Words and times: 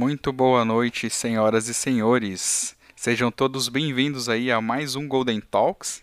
Muito 0.00 0.32
boa 0.32 0.64
noite, 0.64 1.10
senhoras 1.10 1.68
e 1.68 1.74
senhores. 1.74 2.74
Sejam 2.96 3.30
todos 3.30 3.68
bem-vindos 3.68 4.30
aí 4.30 4.50
a 4.50 4.58
mais 4.58 4.96
um 4.96 5.06
Golden 5.06 5.42
Talks. 5.42 6.02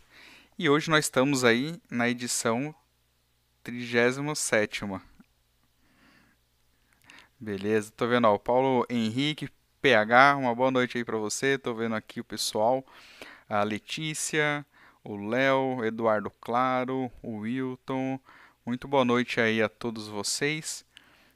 E 0.55 0.69
hoje 0.69 0.87
nós 0.91 1.05
estamos 1.05 1.43
aí 1.43 1.81
na 1.89 2.07
edição 2.07 2.75
37 3.63 4.83
Beleza, 7.39 7.91
tô 7.97 8.05
vendo 8.05 8.27
ó, 8.27 8.35
o 8.35 8.39
Paulo 8.39 8.85
Henrique, 8.87 9.49
PH, 9.81 10.35
uma 10.37 10.53
boa 10.53 10.69
noite 10.69 10.99
aí 10.99 11.03
para 11.03 11.17
você. 11.17 11.57
Tô 11.57 11.73
vendo 11.73 11.95
aqui 11.95 12.19
o 12.19 12.23
pessoal, 12.23 12.85
a 13.49 13.63
Letícia, 13.63 14.63
o 15.03 15.15
Léo, 15.27 15.83
Eduardo 15.83 16.29
Claro, 16.39 17.11
o 17.23 17.37
Wilton. 17.39 18.19
Muito 18.63 18.87
boa 18.87 19.03
noite 19.03 19.41
aí 19.41 19.59
a 19.59 19.67
todos 19.67 20.07
vocês. 20.07 20.85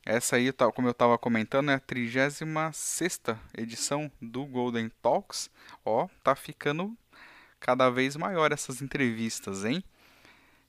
Essa 0.03 0.35
aí, 0.35 0.51
como 0.73 0.87
eu 0.87 0.93
estava 0.93 1.15
comentando, 1.17 1.69
é 1.69 1.75
a 1.75 1.79
36 1.79 2.41
edição 3.55 4.11
do 4.19 4.45
Golden 4.45 4.89
Talks. 5.01 5.49
Ó, 5.85 6.07
tá 6.23 6.35
ficando 6.35 6.97
cada 7.59 7.87
vez 7.91 8.15
maior 8.15 8.51
essas 8.51 8.81
entrevistas, 8.81 9.63
hein? 9.63 9.83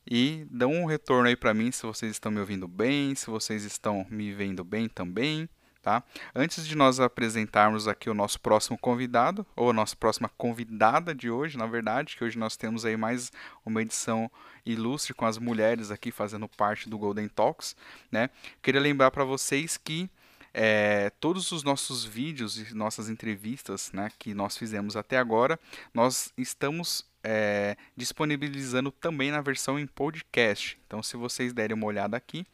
E 0.07 0.47
dão 0.51 0.71
um 0.71 0.85
retorno 0.85 1.29
aí 1.29 1.37
para 1.37 1.55
mim 1.55 1.73
se 1.73 1.83
vocês 1.85 2.13
estão 2.13 2.31
me 2.31 2.41
ouvindo 2.41 2.69
bem, 2.69 3.15
se 3.15 3.31
vocês 3.31 3.65
estão 3.65 4.07
me 4.11 4.33
vendo 4.35 4.63
bem 4.63 4.87
também. 4.87 5.49
Tá? 5.83 6.01
Antes 6.33 6.65
de 6.65 6.77
nós 6.77 7.01
apresentarmos 7.01 7.89
aqui 7.89 8.09
o 8.09 8.15
nosso 8.15 8.41
próximo 8.41 8.79
convidado, 8.79 9.45
ou 9.57 9.71
a 9.71 9.73
nossa 9.73 9.97
próxima 9.97 10.31
convidada 10.39 11.13
de 11.13 11.29
hoje, 11.29 11.59
na 11.59 11.67
verdade, 11.67 12.17
que 12.17 12.23
hoje 12.23 12.39
nós 12.39 12.57
temos 12.57 12.85
aí 12.85 12.97
mais 12.97 13.33
uma 13.67 13.83
edição 13.83 14.31
ilustre 14.65 15.13
com 15.13 15.27
as 15.27 15.39
mulheres 15.39 15.91
aqui 15.91 16.13
fazendo 16.13 16.49
parte 16.49 16.89
do 16.89 16.97
Golden 16.97 17.27
Talks, 17.27 17.75
né? 18.13 18.31
Queria 18.63 18.81
lembrar 18.81 19.11
para 19.11 19.25
vocês 19.25 19.77
que 19.77 20.09
é, 20.55 21.11
todos 21.19 21.51
os 21.51 21.63
nossos 21.63 22.05
vídeos 22.05 22.59
e 22.59 22.75
nossas 22.75 23.09
entrevistas 23.09 23.91
né, 23.93 24.11
que 24.19 24.35
nós 24.35 24.57
fizemos 24.57 24.97
até 24.97 25.19
agora, 25.19 25.59
nós 25.95 26.33
estamos 26.37 27.05
é, 27.25 27.77
disponibilizando 27.97 28.91
também 28.91 29.31
na 29.31 29.41
versão 29.41 29.79
em 29.79 29.87
podcast. 29.87 30.79
Então, 30.87 31.03
se 31.03 31.17
vocês 31.17 31.53
derem 31.53 31.75
uma 31.75 31.87
olhada 31.87 32.17
aqui, 32.17 32.45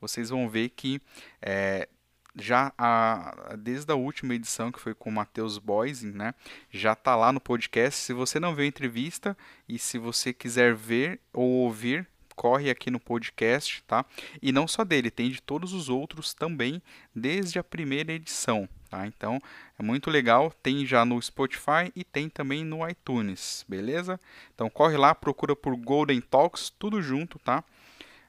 vocês 0.00 0.30
vão 0.30 0.48
ver 0.48 0.70
que 0.70 1.00
é, 1.40 1.88
já 2.36 2.72
a, 2.76 3.56
desde 3.58 3.90
a 3.90 3.94
última 3.94 4.34
edição, 4.34 4.70
que 4.70 4.80
foi 4.80 4.94
com 4.94 5.10
o 5.10 5.12
Matheus 5.12 5.58
Boising, 5.58 6.12
né? 6.12 6.34
Já 6.70 6.94
tá 6.94 7.16
lá 7.16 7.32
no 7.32 7.40
podcast. 7.40 8.00
Se 8.00 8.12
você 8.12 8.38
não 8.38 8.54
viu 8.54 8.64
a 8.64 8.68
entrevista 8.68 9.36
e 9.68 9.78
se 9.78 9.98
você 9.98 10.32
quiser 10.32 10.74
ver 10.74 11.20
ou 11.32 11.48
ouvir, 11.48 12.06
corre 12.36 12.68
aqui 12.68 12.90
no 12.90 13.00
podcast, 13.00 13.82
tá? 13.84 14.04
E 14.42 14.52
não 14.52 14.68
só 14.68 14.84
dele, 14.84 15.10
tem 15.10 15.30
de 15.30 15.40
todos 15.40 15.72
os 15.72 15.88
outros 15.88 16.34
também, 16.34 16.82
desde 17.14 17.58
a 17.58 17.64
primeira 17.64 18.12
edição, 18.12 18.68
tá? 18.90 19.06
Então, 19.06 19.40
é 19.78 19.82
muito 19.82 20.10
legal, 20.10 20.52
tem 20.62 20.84
já 20.84 21.04
no 21.04 21.20
Spotify 21.20 21.90
e 21.96 22.04
tem 22.04 22.28
também 22.28 22.62
no 22.62 22.86
iTunes, 22.86 23.64
beleza? 23.66 24.20
Então, 24.54 24.68
corre 24.68 24.98
lá, 24.98 25.14
procura 25.14 25.56
por 25.56 25.74
Golden 25.74 26.20
Talks, 26.20 26.70
tudo 26.78 27.00
junto, 27.00 27.38
tá? 27.38 27.64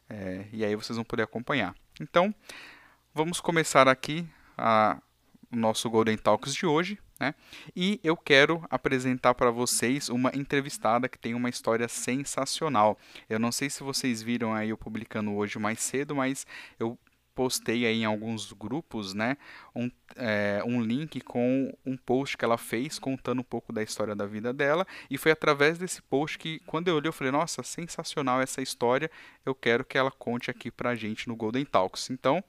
É, 0.09 0.45
e 0.53 0.63
aí 0.63 0.73
vocês 0.75 0.95
vão 0.95 1.03
poder 1.03 1.23
acompanhar. 1.23 1.75
Então, 1.99 2.33
vamos 3.17 3.41
começar 3.41 3.87
aqui 3.87 4.27
a, 4.55 5.01
o 5.51 5.55
nosso 5.55 5.89
Golden 5.89 6.15
Talks 6.15 6.53
de 6.53 6.67
hoje. 6.67 6.99
Né? 7.19 7.33
E 7.75 7.99
eu 8.03 8.15
quero 8.15 8.63
apresentar 8.69 9.33
para 9.33 9.49
vocês 9.49 10.07
uma 10.07 10.29
entrevistada 10.35 11.09
que 11.09 11.17
tem 11.17 11.33
uma 11.33 11.49
história 11.49 11.87
sensacional. 11.87 12.95
Eu 13.27 13.39
não 13.39 13.51
sei 13.51 13.71
se 13.71 13.81
vocês 13.81 14.21
viram 14.21 14.53
aí 14.53 14.69
eu 14.69 14.77
publicando 14.77 15.33
hoje 15.33 15.57
mais 15.57 15.79
cedo, 15.79 16.15
mas 16.15 16.45
eu 16.79 16.95
postei 17.33 17.87
aí 17.87 18.01
em 18.01 18.05
alguns 18.05 18.51
grupos, 18.51 19.13
né, 19.13 19.37
um, 19.75 19.91
é, 20.15 20.59
um 20.65 20.81
link 20.81 21.21
com 21.21 21.71
um 21.85 21.95
post 21.95 22.35
que 22.35 22.43
ela 22.43 22.57
fez 22.57 22.97
contando 22.97 23.39
um 23.39 23.43
pouco 23.43 23.71
da 23.71 23.83
história 23.83 24.15
da 24.15 24.25
vida 24.25 24.51
dela 24.51 24.87
e 25.07 25.19
foi 25.19 25.31
através 25.31 25.77
desse 25.77 26.01
post 26.01 26.39
que 26.39 26.59
quando 26.65 26.87
eu 26.87 26.95
olhei 26.95 27.09
eu 27.09 27.13
falei, 27.13 27.31
nossa, 27.31 27.61
sensacional 27.61 28.41
essa 28.41 28.59
história, 28.59 29.09
eu 29.45 29.53
quero 29.53 29.85
que 29.85 29.99
ela 29.99 30.09
conte 30.09 30.49
aqui 30.49 30.71
pra 30.71 30.95
gente 30.95 31.27
no 31.27 31.35
Golden 31.35 31.63
Talks. 31.63 32.09
Então, 32.09 32.43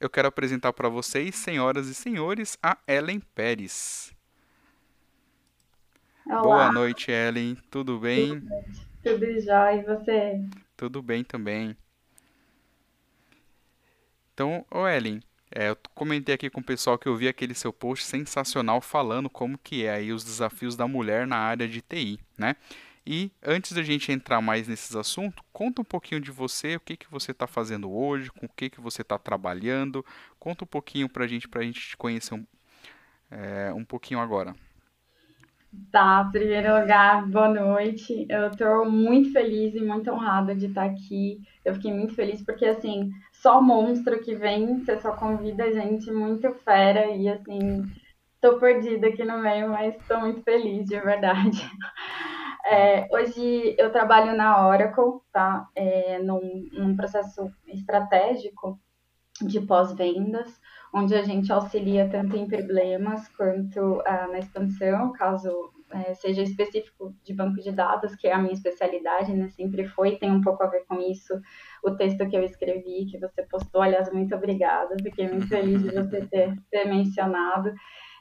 eu 0.00 0.08
quero 0.08 0.28
apresentar 0.28 0.72
para 0.72 0.88
vocês, 0.88 1.34
senhoras 1.34 1.86
e 1.86 1.94
senhores, 1.94 2.58
a 2.62 2.78
Ellen 2.88 3.20
Pérez. 3.34 4.12
Olá. 6.26 6.42
Boa 6.42 6.72
noite, 6.72 7.10
Ellen. 7.10 7.56
Tudo 7.70 7.98
bem? 7.98 8.40
Tudo 9.02 9.40
jóia. 9.40 9.76
E 9.76 9.82
você? 9.82 10.44
Tudo 10.74 11.02
bem 11.02 11.22
também. 11.22 11.76
Então, 14.32 14.64
ô 14.70 14.88
Ellen, 14.88 15.20
é, 15.54 15.68
eu 15.68 15.76
comentei 15.94 16.34
aqui 16.34 16.48
com 16.48 16.60
o 16.60 16.64
pessoal 16.64 16.98
que 16.98 17.06
eu 17.06 17.16
vi 17.16 17.28
aquele 17.28 17.54
seu 17.54 17.72
post 17.72 18.06
sensacional 18.06 18.80
falando 18.80 19.28
como 19.28 19.58
que 19.58 19.84
é 19.84 19.92
aí 19.92 20.12
os 20.12 20.24
desafios 20.24 20.76
da 20.76 20.88
mulher 20.88 21.26
na 21.26 21.36
área 21.36 21.68
de 21.68 21.82
TI, 21.82 22.18
né? 22.38 22.56
E 23.12 23.32
antes 23.44 23.72
da 23.72 23.82
gente 23.82 24.12
entrar 24.12 24.40
mais 24.40 24.68
nesses 24.68 24.94
assuntos, 24.94 25.44
conta 25.52 25.82
um 25.82 25.84
pouquinho 25.84 26.20
de 26.20 26.30
você, 26.30 26.76
o 26.76 26.80
que, 26.80 26.96
que 26.96 27.10
você 27.10 27.32
está 27.32 27.44
fazendo 27.44 27.90
hoje, 27.90 28.30
com 28.30 28.46
o 28.46 28.48
que, 28.48 28.70
que 28.70 28.80
você 28.80 29.02
está 29.02 29.18
trabalhando. 29.18 30.06
Conta 30.38 30.62
um 30.62 30.66
pouquinho 30.68 31.08
para 31.08 31.26
gente, 31.26 31.48
para 31.48 31.60
a 31.60 31.64
gente 31.64 31.80
te 31.80 31.96
conhecer 31.96 32.34
um, 32.34 32.46
é, 33.28 33.72
um 33.72 33.84
pouquinho 33.84 34.20
agora. 34.20 34.54
Tá, 35.90 36.24
em 36.28 36.30
primeiro 36.30 36.80
lugar, 36.80 37.26
boa 37.26 37.48
noite. 37.48 38.26
Eu 38.28 38.46
estou 38.46 38.88
muito 38.88 39.32
feliz 39.32 39.74
e 39.74 39.80
muito 39.80 40.08
honrada 40.08 40.54
de 40.54 40.66
estar 40.66 40.84
aqui. 40.84 41.42
Eu 41.64 41.74
fiquei 41.74 41.92
muito 41.92 42.14
feliz 42.14 42.40
porque, 42.44 42.64
assim, 42.64 43.10
só 43.32 43.60
monstro 43.60 44.20
que 44.20 44.36
vem, 44.36 44.78
você 44.78 45.00
só 45.00 45.16
convida 45.16 45.72
gente 45.72 46.12
muito 46.12 46.54
fera 46.64 47.06
e, 47.06 47.28
assim, 47.28 47.90
estou 48.36 48.60
perdida 48.60 49.08
aqui 49.08 49.24
no 49.24 49.38
meio, 49.38 49.68
mas 49.68 49.96
estou 49.96 50.20
muito 50.20 50.44
feliz, 50.44 50.86
de 50.86 51.00
verdade. 51.00 51.68
É, 52.70 53.08
hoje 53.10 53.74
eu 53.76 53.90
trabalho 53.90 54.36
na 54.36 54.68
Oracle, 54.68 55.20
tá? 55.32 55.68
É, 55.74 56.20
num, 56.20 56.68
num 56.72 56.96
processo 56.96 57.52
estratégico 57.66 58.78
de 59.42 59.60
pós-vendas, 59.60 60.60
onde 60.94 61.16
a 61.16 61.22
gente 61.22 61.52
auxilia 61.52 62.08
tanto 62.08 62.36
em 62.36 62.46
problemas 62.46 63.26
quanto 63.30 64.00
ah, 64.06 64.28
na 64.28 64.38
expansão, 64.38 65.10
caso 65.12 65.50
é, 65.90 66.14
seja 66.14 66.42
específico 66.42 67.12
de 67.24 67.34
banco 67.34 67.60
de 67.60 67.72
dados, 67.72 68.14
que 68.14 68.28
é 68.28 68.32
a 68.32 68.38
minha 68.38 68.54
especialidade, 68.54 69.32
né? 69.32 69.48
Sempre 69.48 69.88
foi, 69.88 70.16
tem 70.16 70.30
um 70.30 70.40
pouco 70.40 70.62
a 70.62 70.68
ver 70.68 70.84
com 70.86 71.00
isso, 71.00 71.34
o 71.82 71.90
texto 71.96 72.28
que 72.28 72.36
eu 72.36 72.44
escrevi, 72.44 73.06
que 73.06 73.18
você 73.18 73.42
postou, 73.50 73.82
aliás, 73.82 74.12
muito 74.12 74.32
obrigada, 74.36 74.94
fiquei 75.02 75.26
muito 75.26 75.48
feliz 75.48 75.82
de 75.82 75.90
você 75.90 76.24
ter, 76.26 76.56
ter 76.70 76.84
mencionado. 76.84 77.72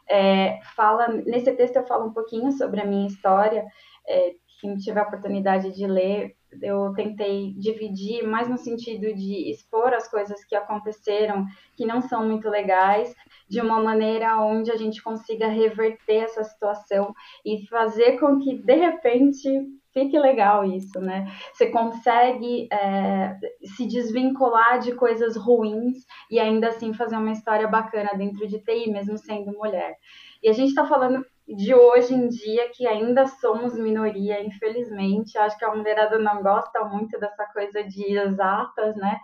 É, 0.09 0.59
fala, 0.75 1.07
nesse 1.07 1.51
texto 1.51 1.75
eu 1.75 1.85
falo 1.85 2.07
um 2.07 2.13
pouquinho 2.13 2.51
sobre 2.51 2.81
a 2.81 2.85
minha 2.85 3.05
história, 3.05 3.63
é, 4.09 4.33
quem 4.59 4.75
tiver 4.75 4.99
a 4.99 5.07
oportunidade 5.07 5.73
de 5.73 5.87
ler, 5.87 6.35
eu 6.61 6.93
tentei 6.93 7.53
dividir 7.53 8.23
mais 8.23 8.49
no 8.49 8.57
sentido 8.57 9.13
de 9.13 9.51
expor 9.51 9.93
as 9.93 10.09
coisas 10.09 10.43
que 10.43 10.55
aconteceram 10.55 11.45
que 11.77 11.85
não 11.85 12.01
são 12.01 12.25
muito 12.27 12.49
legais, 12.49 13.13
de 13.47 13.61
uma 13.61 13.81
maneira 13.81 14.37
onde 14.41 14.71
a 14.71 14.75
gente 14.75 15.01
consiga 15.01 15.47
reverter 15.47 16.23
essa 16.23 16.43
situação 16.43 17.13
e 17.45 17.65
fazer 17.67 18.19
com 18.19 18.39
que 18.39 18.57
de 18.57 18.75
repente 18.75 19.49
fique 19.93 20.19
legal 20.19 20.65
isso, 20.65 20.99
né? 20.99 21.25
Você 21.53 21.67
consegue 21.67 22.67
é, 22.71 23.35
se 23.75 23.87
desvincular 23.87 24.79
de 24.79 24.93
coisas 24.93 25.35
ruins 25.35 26.05
e 26.29 26.39
ainda 26.39 26.69
assim 26.69 26.93
fazer 26.93 27.17
uma 27.17 27.31
história 27.31 27.67
bacana 27.67 28.11
dentro 28.15 28.47
de 28.47 28.59
TI, 28.59 28.89
mesmo 28.91 29.17
sendo 29.17 29.51
mulher. 29.53 29.95
E 30.43 30.49
a 30.49 30.53
gente 30.53 30.69
está 30.69 30.85
falando 30.85 31.25
de 31.55 31.73
hoje 31.73 32.13
em 32.13 32.27
dia, 32.27 32.69
que 32.69 32.87
ainda 32.87 33.25
somos 33.25 33.73
minoria, 33.73 34.43
infelizmente. 34.43 35.37
Acho 35.37 35.57
que 35.57 35.65
a 35.65 35.75
mulherada 35.75 36.19
não 36.19 36.41
gosta 36.43 36.83
muito 36.85 37.19
dessa 37.19 37.45
coisa 37.47 37.83
de 37.83 38.17
exatas, 38.17 38.95
né? 38.95 39.19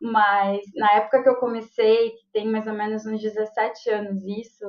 Mas 0.00 0.62
na 0.74 0.92
época 0.94 1.22
que 1.22 1.28
eu 1.28 1.36
comecei, 1.36 2.10
que 2.10 2.26
tem 2.32 2.48
mais 2.48 2.66
ou 2.66 2.74
menos 2.74 3.06
uns 3.06 3.20
17 3.20 3.90
anos 3.90 4.22
isso, 4.24 4.66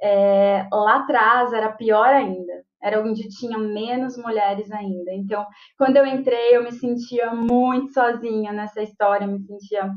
é, 0.00 0.66
lá 0.70 0.96
atrás 0.96 1.52
era 1.52 1.72
pior 1.72 2.08
ainda. 2.08 2.64
Era 2.82 3.00
onde 3.00 3.28
tinha 3.30 3.58
menos 3.58 4.16
mulheres 4.18 4.70
ainda. 4.70 5.12
Então, 5.12 5.46
quando 5.78 5.96
eu 5.96 6.06
entrei, 6.06 6.54
eu 6.54 6.62
me 6.62 6.72
sentia 6.72 7.32
muito 7.32 7.94
sozinha 7.94 8.52
nessa 8.52 8.82
história, 8.82 9.26
me 9.26 9.40
sentia 9.40 9.90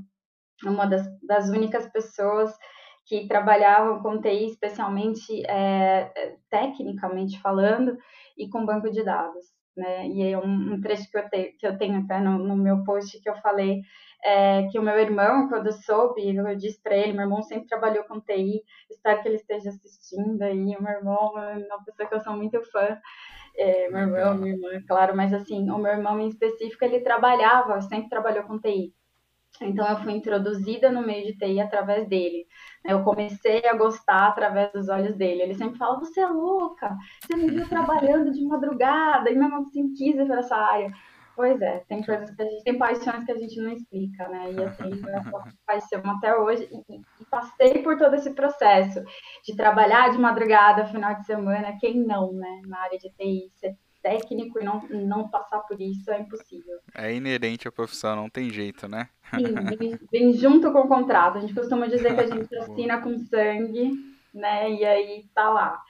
uma 0.64 0.88
das, 0.88 1.06
das 1.22 1.50
únicas 1.50 1.86
pessoas 1.92 2.52
que 3.08 3.26
trabalhavam 3.26 4.02
com 4.02 4.20
TI, 4.20 4.48
especialmente 4.48 5.42
é, 5.48 6.12
é, 6.14 6.36
tecnicamente 6.50 7.40
falando, 7.42 7.98
e 8.38 8.50
com 8.50 8.66
banco 8.66 8.92
de 8.92 9.04
dados. 9.04 9.46
Né? 9.76 10.08
E 10.10 10.34
é 10.34 10.38
um, 10.38 10.74
um 10.74 10.82
trecho 10.82 11.10
que 11.10 11.18
eu, 11.18 11.30
te, 11.30 11.56
que 11.58 11.66
eu 11.66 11.78
tenho 11.78 12.00
até 12.04 12.20
no, 12.20 12.38
no, 12.38 12.58
meu 12.58 12.84
post 12.84 13.22
que 13.22 13.30
eu 13.30 13.36
falei 13.38 13.82
é, 14.26 14.68
que 14.68 14.78
o 14.78 14.82
meu 14.82 14.98
irmão, 15.00 15.48
quando 15.48 15.72
soube, 15.72 16.36
eu 16.36 16.56
disse 16.56 16.82
para 16.82 16.98
ele, 16.98 17.14
meu 17.14 17.22
irmão 17.22 17.42
sempre 17.44 17.68
trabalhou 17.68 18.04
com 18.04 18.20
TI, 18.20 18.62
espero 18.90 19.22
que 19.22 19.28
ele 19.30 19.36
esteja 19.36 19.70
assistindo 19.70 20.42
aí, 20.42 20.76
o 20.76 20.82
meu 20.82 20.94
irmão 20.94 21.38
é 21.38 21.58
uma 21.58 21.84
pessoa 21.86 22.10
que 22.10 22.16
eu 22.16 22.20
sou 22.20 22.34
muito 22.34 22.60
fã, 22.72 23.00
é, 23.56 23.88
meu 23.90 24.02
irmão, 24.02 24.36
minha 24.36 24.54
irmã, 24.54 24.84
claro, 24.88 25.16
mas 25.16 25.34
assim, 25.34 25.70
o 25.70 25.78
meu 25.78 25.92
irmão 25.92 26.20
em 26.20 26.28
específico, 26.28 26.84
ele 26.84 27.00
trabalhava, 27.02 27.80
sempre 27.82 28.10
trabalhou 28.10 28.44
com 28.44 28.60
TI. 28.60 28.94
Então, 29.66 29.88
eu 29.88 29.98
fui 29.98 30.14
introduzida 30.14 30.92
no 30.92 31.06
meio 31.06 31.26
de 31.26 31.38
TI 31.38 31.60
através 31.60 32.08
dele. 32.08 32.46
Eu 32.84 33.04
comecei 33.04 33.62
a 33.66 33.76
gostar 33.76 34.28
através 34.28 34.72
dos 34.72 34.90
olhos 34.90 35.16
dele. 35.16 35.44
Ele 35.44 35.56
sempre 35.56 35.78
fala: 35.78 36.00
Você 36.00 36.20
é 36.20 36.28
louca, 36.28 36.96
você 37.22 37.36
me 37.36 37.50
viu 37.50 37.68
trabalhando 37.68 38.32
de 38.32 38.44
madrugada, 38.46 39.30
e 39.30 39.36
mesmo 39.36 39.58
assim 39.58 39.94
quis 39.94 40.16
ir 40.16 40.26
para 40.26 40.40
essa 40.40 40.56
área. 40.56 40.92
Pois 41.38 41.62
é, 41.62 41.84
tem 41.88 42.04
coisas 42.04 42.32
que 42.32 42.42
a 42.42 42.46
gente 42.46 42.64
tem 42.64 42.80
paixões 42.80 43.24
que 43.24 43.32
a 43.32 43.38
gente 43.38 43.62
não 43.62 43.72
explica, 43.72 44.28
né? 44.28 44.54
E 44.54 44.64
assim, 44.64 44.90
eu 45.06 45.42
paixão 45.68 46.02
até 46.10 46.36
hoje 46.36 46.68
e, 46.72 46.96
e, 46.96 47.26
passei 47.30 47.84
por 47.84 47.96
todo 47.96 48.16
esse 48.16 48.34
processo 48.34 49.04
de 49.46 49.56
trabalhar 49.56 50.10
de 50.10 50.18
madrugada, 50.18 50.88
final 50.88 51.14
de 51.14 51.28
semana, 51.28 51.78
quem 51.80 52.04
não, 52.04 52.34
né? 52.34 52.62
Na 52.66 52.80
área 52.80 52.98
de 52.98 53.12
TI, 53.12 53.52
ser 53.54 53.78
técnico 54.02 54.60
e 54.60 54.64
não, 54.64 54.88
não 54.90 55.28
passar 55.28 55.60
por 55.60 55.80
isso 55.80 56.12
é 56.12 56.20
impossível. 56.20 56.80
É 56.96 57.14
inerente 57.14 57.68
à 57.68 57.72
profissão, 57.72 58.16
não 58.16 58.30
tem 58.30 58.50
jeito, 58.50 58.88
né? 58.88 59.10
Sim, 59.36 59.54
vem, 59.78 60.00
vem 60.12 60.34
junto 60.34 60.72
com 60.72 60.80
o 60.80 60.88
contrato. 60.88 61.38
A 61.38 61.42
gente 61.42 61.54
costuma 61.54 61.88
dizer 61.88 62.16
que 62.16 62.22
a 62.22 62.28
gente 62.28 62.56
assina 62.58 63.02
com 63.02 63.18
sangue, 63.18 63.92
né? 64.34 64.72
E 64.72 64.86
aí 64.86 65.26
tá 65.34 65.50
lá. 65.50 65.82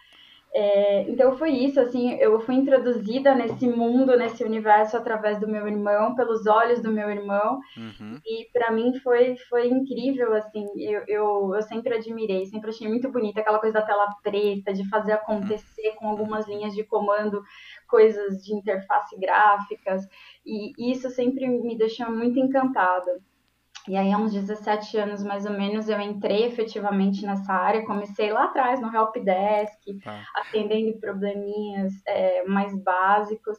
É, 0.53 1.01
então 1.09 1.37
foi 1.37 1.51
isso, 1.51 1.79
assim, 1.79 2.13
eu 2.15 2.39
fui 2.39 2.55
introduzida 2.55 3.35
nesse 3.35 3.67
mundo, 3.67 4.17
nesse 4.17 4.43
universo 4.43 4.97
através 4.97 5.39
do 5.39 5.47
meu 5.47 5.67
irmão, 5.67 6.15
pelos 6.15 6.47
olhos 6.47 6.81
do 6.81 6.91
meu 6.91 7.09
irmão, 7.11 7.59
uhum. 7.77 8.19
e 8.25 8.49
para 8.51 8.71
mim 8.71 8.97
foi, 8.99 9.35
foi 9.49 9.67
incrível, 9.67 10.33
assim, 10.33 10.65
eu, 10.77 11.03
eu, 11.07 11.53
eu, 11.53 11.61
sempre 11.61 11.93
admirei, 11.95 12.45
sempre 12.45 12.69
achei 12.69 12.87
muito 12.87 13.11
bonita 13.11 13.41
aquela 13.41 13.59
coisa 13.59 13.79
da 13.79 13.85
tela 13.85 14.07
preta, 14.23 14.73
de 14.73 14.87
fazer 14.89 15.11
acontecer 15.11 15.91
com 15.95 16.07
algumas 16.07 16.47
linhas 16.47 16.73
de 16.73 16.83
comando, 16.83 17.43
coisas 17.87 18.41
de 18.41 18.55
interface 18.55 19.19
gráficas, 19.19 20.07
e 20.45 20.73
isso 20.91 21.09
sempre 21.09 21.47
me 21.47 21.77
deixou 21.77 22.09
muito 22.09 22.39
encantada. 22.39 23.19
E 23.87 23.95
aí, 23.95 24.11
há 24.11 24.17
uns 24.17 24.33
17 24.33 24.97
anos, 24.97 25.23
mais 25.23 25.45
ou 25.45 25.53
menos, 25.53 25.87
eu 25.87 25.99
entrei 26.01 26.45
efetivamente 26.45 27.25
nessa 27.25 27.53
área. 27.53 27.85
Comecei 27.85 28.31
lá 28.31 28.45
atrás, 28.45 28.81
no 28.81 28.93
Helpdesk, 28.93 29.79
ah. 30.05 30.23
atendendo 30.35 30.99
probleminhas 30.99 31.93
é, 32.05 32.43
mais 32.45 32.75
básicos. 32.75 33.57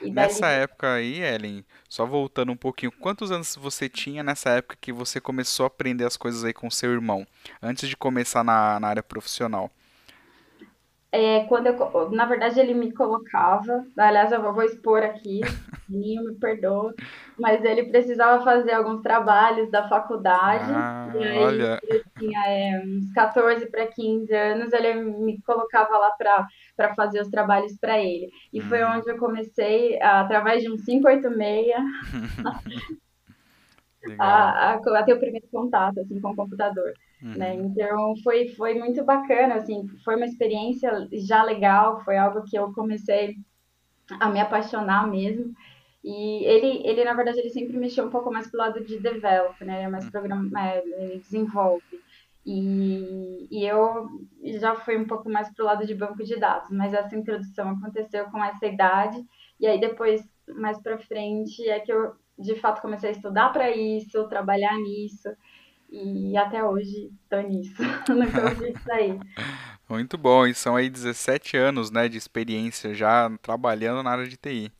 Nessa 0.00 0.48
época 0.48 0.94
aí, 0.94 1.20
Ellen, 1.22 1.64
só 1.88 2.04
voltando 2.04 2.52
um 2.52 2.56
pouquinho, 2.56 2.92
quantos 2.92 3.30
anos 3.30 3.56
você 3.56 3.88
tinha 3.88 4.22
nessa 4.22 4.50
época 4.50 4.76
que 4.80 4.92
você 4.92 5.20
começou 5.20 5.64
a 5.64 5.66
aprender 5.68 6.04
as 6.04 6.16
coisas 6.16 6.44
aí 6.44 6.52
com 6.52 6.70
seu 6.70 6.92
irmão, 6.92 7.26
antes 7.62 7.88
de 7.88 7.96
começar 7.96 8.44
na, 8.44 8.78
na 8.78 8.88
área 8.88 9.02
profissional? 9.02 9.70
É, 11.12 11.44
quando 11.44 11.66
eu, 11.68 12.10
na 12.10 12.26
verdade, 12.26 12.58
ele 12.58 12.74
me 12.74 12.92
colocava, 12.92 13.86
aliás, 13.96 14.32
eu 14.32 14.42
vou 14.52 14.62
expor 14.62 15.02
aqui, 15.02 15.40
me 15.88 16.16
perdoa, 16.40 16.92
mas 17.38 17.64
ele 17.64 17.84
precisava 17.84 18.42
fazer 18.44 18.72
alguns 18.72 19.00
trabalhos 19.02 19.70
da 19.70 19.88
faculdade, 19.88 20.70
ah, 20.74 21.12
e 21.14 21.24
aí 21.24 21.38
olha. 21.38 21.80
eu 21.88 22.02
tinha 22.18 22.40
é, 22.46 22.82
uns 22.84 23.12
14 23.12 23.70
para 23.70 23.86
15 23.86 24.34
anos, 24.34 24.72
ele 24.72 24.94
me 24.94 25.40
colocava 25.42 25.96
lá 25.96 26.10
para 26.76 26.94
fazer 26.94 27.20
os 27.20 27.28
trabalhos 27.28 27.78
para 27.78 27.98
ele. 27.98 28.28
E 28.52 28.60
foi 28.60 28.84
hum. 28.84 28.98
onde 28.98 29.08
eu 29.08 29.16
comecei, 29.16 30.00
através 30.02 30.62
de 30.62 30.70
um 30.70 30.76
586, 30.76 31.72
a, 34.18 34.72
a, 34.72 34.74
a, 34.74 35.02
ter 35.02 35.14
o 35.14 35.18
primeiro 35.18 35.46
contato 35.48 36.00
assim, 36.00 36.20
com 36.20 36.30
o 36.30 36.36
computador. 36.36 36.92
Uhum. 37.22 37.34
Né? 37.34 37.54
Então 37.54 38.14
foi, 38.22 38.48
foi 38.48 38.74
muito 38.74 39.04
bacana, 39.04 39.54
assim, 39.54 39.86
foi 40.04 40.16
uma 40.16 40.26
experiência 40.26 41.08
já 41.12 41.42
legal, 41.42 42.00
foi 42.04 42.16
algo 42.16 42.42
que 42.42 42.56
eu 42.56 42.72
comecei 42.72 43.36
a 44.20 44.28
me 44.28 44.40
apaixonar 44.40 45.08
mesmo. 45.08 45.52
E 46.04 46.44
ele, 46.44 46.86
ele 46.86 47.04
na 47.04 47.14
verdade, 47.14 47.40
ele 47.40 47.50
sempre 47.50 47.76
mexeu 47.76 48.06
um 48.06 48.10
pouco 48.10 48.32
mais 48.32 48.48
pro 48.48 48.60
lado 48.60 48.84
de 48.84 48.98
develop, 49.00 49.60
né? 49.64 49.82
É 49.82 49.88
mais 49.88 50.04
uhum. 50.04 50.10
programa, 50.10 50.68
é, 50.68 50.82
ele 50.86 51.18
desenvolve. 51.18 51.82
E, 52.44 53.48
e 53.50 53.66
eu 53.66 54.08
já 54.60 54.76
fui 54.76 54.96
um 54.96 55.06
pouco 55.06 55.28
mais 55.28 55.52
pro 55.52 55.64
lado 55.64 55.84
de 55.84 55.96
banco 55.96 56.22
de 56.22 56.36
dados, 56.36 56.70
mas 56.70 56.94
essa 56.94 57.16
introdução 57.16 57.70
aconteceu 57.70 58.26
com 58.26 58.42
essa 58.44 58.66
idade. 58.66 59.20
E 59.58 59.66
aí 59.66 59.80
depois, 59.80 60.22
mais 60.54 60.80
para 60.80 60.96
frente, 60.96 61.68
é 61.68 61.80
que 61.80 61.92
eu 61.92 62.14
de 62.38 62.54
fato 62.56 62.82
comecei 62.82 63.10
a 63.10 63.12
estudar 63.12 63.50
para 63.50 63.70
isso, 63.70 64.28
trabalhar 64.28 64.76
nisso. 64.78 65.28
E 65.90 66.36
até 66.36 66.64
hoje 66.64 67.10
tô 67.28 67.40
nisso, 67.40 67.74
no 68.08 68.30
que 68.30 68.36
eu 68.38 68.56
fiz 68.56 68.88
aí. 68.90 69.18
Muito 69.88 70.18
bom, 70.18 70.44
e 70.44 70.52
são 70.52 70.74
aí 70.74 70.90
17 70.90 71.56
anos 71.56 71.92
né, 71.92 72.08
de 72.08 72.18
experiência 72.18 72.92
já 72.92 73.30
trabalhando 73.40 74.02
na 74.02 74.10
área 74.10 74.26
de 74.26 74.36
TI. 74.36 74.72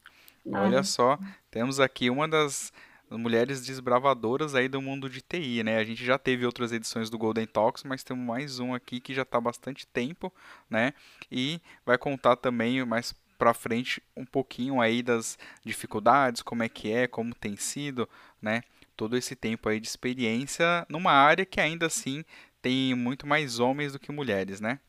Ah. 0.53 0.63
Olha 0.63 0.83
só, 0.83 1.17
temos 1.49 1.79
aqui 1.79 2.11
uma 2.11 2.27
das 2.27 2.73
mulheres 3.09 3.65
desbravadoras 3.65 4.57
aí 4.57 4.69
do 4.69 4.83
mundo 4.83 5.09
de 5.09 5.21
TI, 5.21 5.63
né? 5.63 5.79
A 5.79 5.85
gente 5.85 6.05
já 6.05 6.19
teve 6.19 6.45
outras 6.45 6.73
edições 6.73 7.09
do 7.09 7.17
Golden 7.17 7.47
Talks, 7.47 7.85
mas 7.85 8.03
temos 8.03 8.27
mais 8.27 8.59
um 8.59 8.75
aqui 8.75 9.01
que 9.01 9.15
já 9.15 9.23
está 9.23 9.39
há 9.39 9.41
bastante 9.41 9.87
tempo, 9.87 10.33
né? 10.69 10.93
E 11.31 11.61
vai 11.85 11.97
contar 11.97 12.35
também 12.35 12.85
mais 12.85 13.15
para 13.37 13.55
frente 13.55 14.03
um 14.17 14.25
pouquinho 14.25 14.81
aí 14.81 15.03
das 15.03 15.39
dificuldades, 15.65 16.43
como 16.43 16.63
é 16.63 16.69
que 16.69 16.93
é, 16.93 17.07
como 17.07 17.35
tem 17.35 17.57
sido, 17.57 18.09
né? 18.41 18.63
todo 18.97 19.17
esse 19.17 19.37
tempo 19.37 19.69
aí 19.69 19.79
de 19.79 19.87
experiência 19.87 20.87
numa 20.89 21.13
área 21.13 21.45
que 21.45 21.61
ainda 21.61 21.87
assim 21.87 22.25
tem 22.63 22.95
muito 22.95 23.27
mais 23.27 23.61
homens 23.61 23.93
do 23.93 23.99
que 23.99 24.11
mulheres, 24.11 24.61
né? 24.61 24.81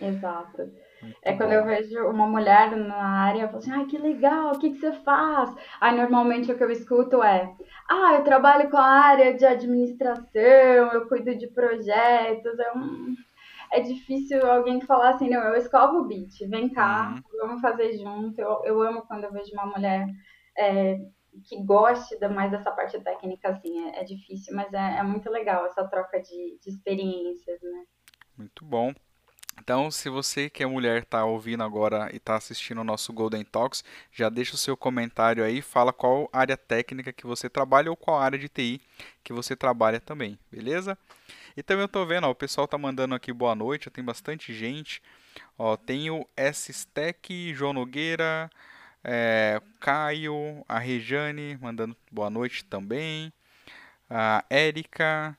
Exato. 0.00 0.70
Muito 1.02 1.18
é 1.22 1.32
quando 1.32 1.48
bom. 1.48 1.56
eu 1.56 1.64
vejo 1.64 1.98
uma 2.06 2.26
mulher 2.28 2.76
na 2.76 2.94
área, 2.94 3.42
eu 3.42 3.48
falo 3.48 3.58
assim, 3.58 3.72
ai, 3.72 3.86
que 3.86 3.98
legal, 3.98 4.52
o 4.52 4.58
que, 4.58 4.70
que 4.70 4.78
você 4.78 4.92
faz? 5.00 5.52
Aí 5.80 5.96
normalmente 5.96 6.52
o 6.52 6.56
que 6.56 6.62
eu 6.62 6.70
escuto 6.70 7.22
é, 7.22 7.52
ah, 7.90 8.14
eu 8.14 8.22
trabalho 8.22 8.70
com 8.70 8.76
a 8.76 8.86
área 8.86 9.34
de 9.34 9.44
administração, 9.44 10.92
eu 10.92 11.08
cuido 11.08 11.34
de 11.34 11.48
projetos, 11.48 12.58
é 12.58 12.72
um... 12.72 13.16
É 13.72 13.80
difícil 13.80 14.44
alguém 14.46 14.80
falar 14.82 15.14
assim, 15.14 15.30
não, 15.30 15.40
eu 15.40 15.56
escovo 15.56 16.00
o 16.00 16.04
beat, 16.04 16.46
vem 16.48 16.68
cá, 16.68 17.14
uhum. 17.16 17.38
vamos 17.38 17.62
fazer 17.62 17.96
junto. 17.96 18.38
Eu, 18.38 18.62
eu 18.64 18.82
amo 18.82 19.02
quando 19.02 19.24
eu 19.24 19.32
vejo 19.32 19.50
uma 19.54 19.66
mulher 19.66 20.06
é, 20.58 21.00
que 21.44 21.62
goste 21.62 22.18
mais 22.28 22.50
dessa 22.50 22.70
parte 22.70 23.00
técnica, 23.00 23.48
assim, 23.48 23.88
é, 23.88 24.00
é 24.00 24.04
difícil, 24.04 24.54
mas 24.54 24.72
é, 24.74 24.98
é, 24.98 25.02
muito 25.02 25.30
legal 25.30 25.64
essa 25.64 25.86
troca 25.88 26.20
de, 26.20 26.58
de 26.62 26.70
experiências, 26.70 27.60
né? 27.62 27.84
Muito 28.36 28.64
bom. 28.64 28.92
Então, 29.58 29.90
se 29.90 30.08
você 30.08 30.50
que 30.50 30.62
é 30.62 30.66
mulher 30.66 31.02
está 31.02 31.24
ouvindo 31.24 31.62
agora 31.62 32.10
e 32.12 32.16
está 32.16 32.36
assistindo 32.36 32.80
o 32.80 32.84
nosso 32.84 33.12
Golden 33.12 33.44
Talks, 33.44 33.84
já 34.10 34.28
deixa 34.28 34.54
o 34.54 34.58
seu 34.58 34.76
comentário 34.76 35.44
aí, 35.44 35.62
fala 35.62 35.92
qual 35.92 36.28
área 36.32 36.56
técnica 36.56 37.12
que 37.12 37.26
você 37.26 37.48
trabalha 37.48 37.90
ou 37.90 37.96
qual 37.96 38.18
área 38.18 38.38
de 38.38 38.48
TI 38.48 38.80
que 39.22 39.32
você 39.32 39.54
trabalha 39.54 40.00
também, 40.00 40.38
beleza? 40.50 40.98
E 41.56 41.62
também 41.62 41.82
eu 41.82 41.86
estou 41.86 42.06
vendo, 42.06 42.26
ó, 42.26 42.30
o 42.30 42.34
pessoal 42.34 42.64
está 42.64 42.78
mandando 42.78 43.14
aqui 43.14 43.32
boa 43.32 43.54
noite, 43.54 43.90
tem 43.90 44.04
bastante 44.04 44.52
gente. 44.54 45.02
Ó, 45.58 45.76
tem 45.76 46.10
o 46.10 46.26
S-Stack, 46.36 47.54
João 47.54 47.72
Nogueira, 47.72 48.50
é, 49.04 49.60
Caio, 49.80 50.64
a 50.68 50.78
Rejane 50.78 51.58
mandando 51.60 51.96
boa 52.10 52.30
noite 52.30 52.64
também. 52.64 53.32
A 54.08 54.44
Érica, 54.50 55.36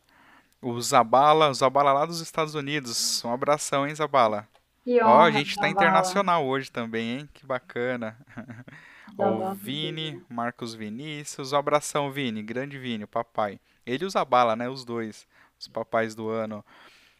o 0.61 0.79
Zabala, 0.81 1.49
o 1.49 1.53
Zabala 1.53 1.93
lá 1.93 2.05
dos 2.05 2.21
Estados 2.21 2.55
Unidos. 2.55 3.23
Um 3.23 3.31
abração, 3.31 3.87
hein, 3.87 3.95
Zabala? 3.95 4.47
Que 4.83 5.01
honra, 5.01 5.11
Ó, 5.11 5.21
a 5.21 5.31
gente 5.31 5.51
está 5.51 5.69
internacional 5.69 6.45
hoje 6.45 6.71
também, 6.71 7.19
hein? 7.19 7.29
Que 7.33 7.45
bacana. 7.45 8.17
o 9.17 9.53
Vini, 9.53 10.21
Marcos 10.27 10.73
Vinícius. 10.73 11.53
Um 11.53 11.57
abração, 11.57 12.11
Vini. 12.11 12.43
Grande 12.43 12.77
Vini, 12.77 13.05
o 13.05 13.07
papai. 13.07 13.59
Ele 13.85 14.03
e 14.03 14.07
o 14.07 14.09
Zabala, 14.09 14.55
né? 14.55 14.67
Os 14.67 14.83
dois. 14.83 15.27
Os 15.63 15.67
papais 15.69 16.13
do 16.13 16.29
ano. 16.29 16.63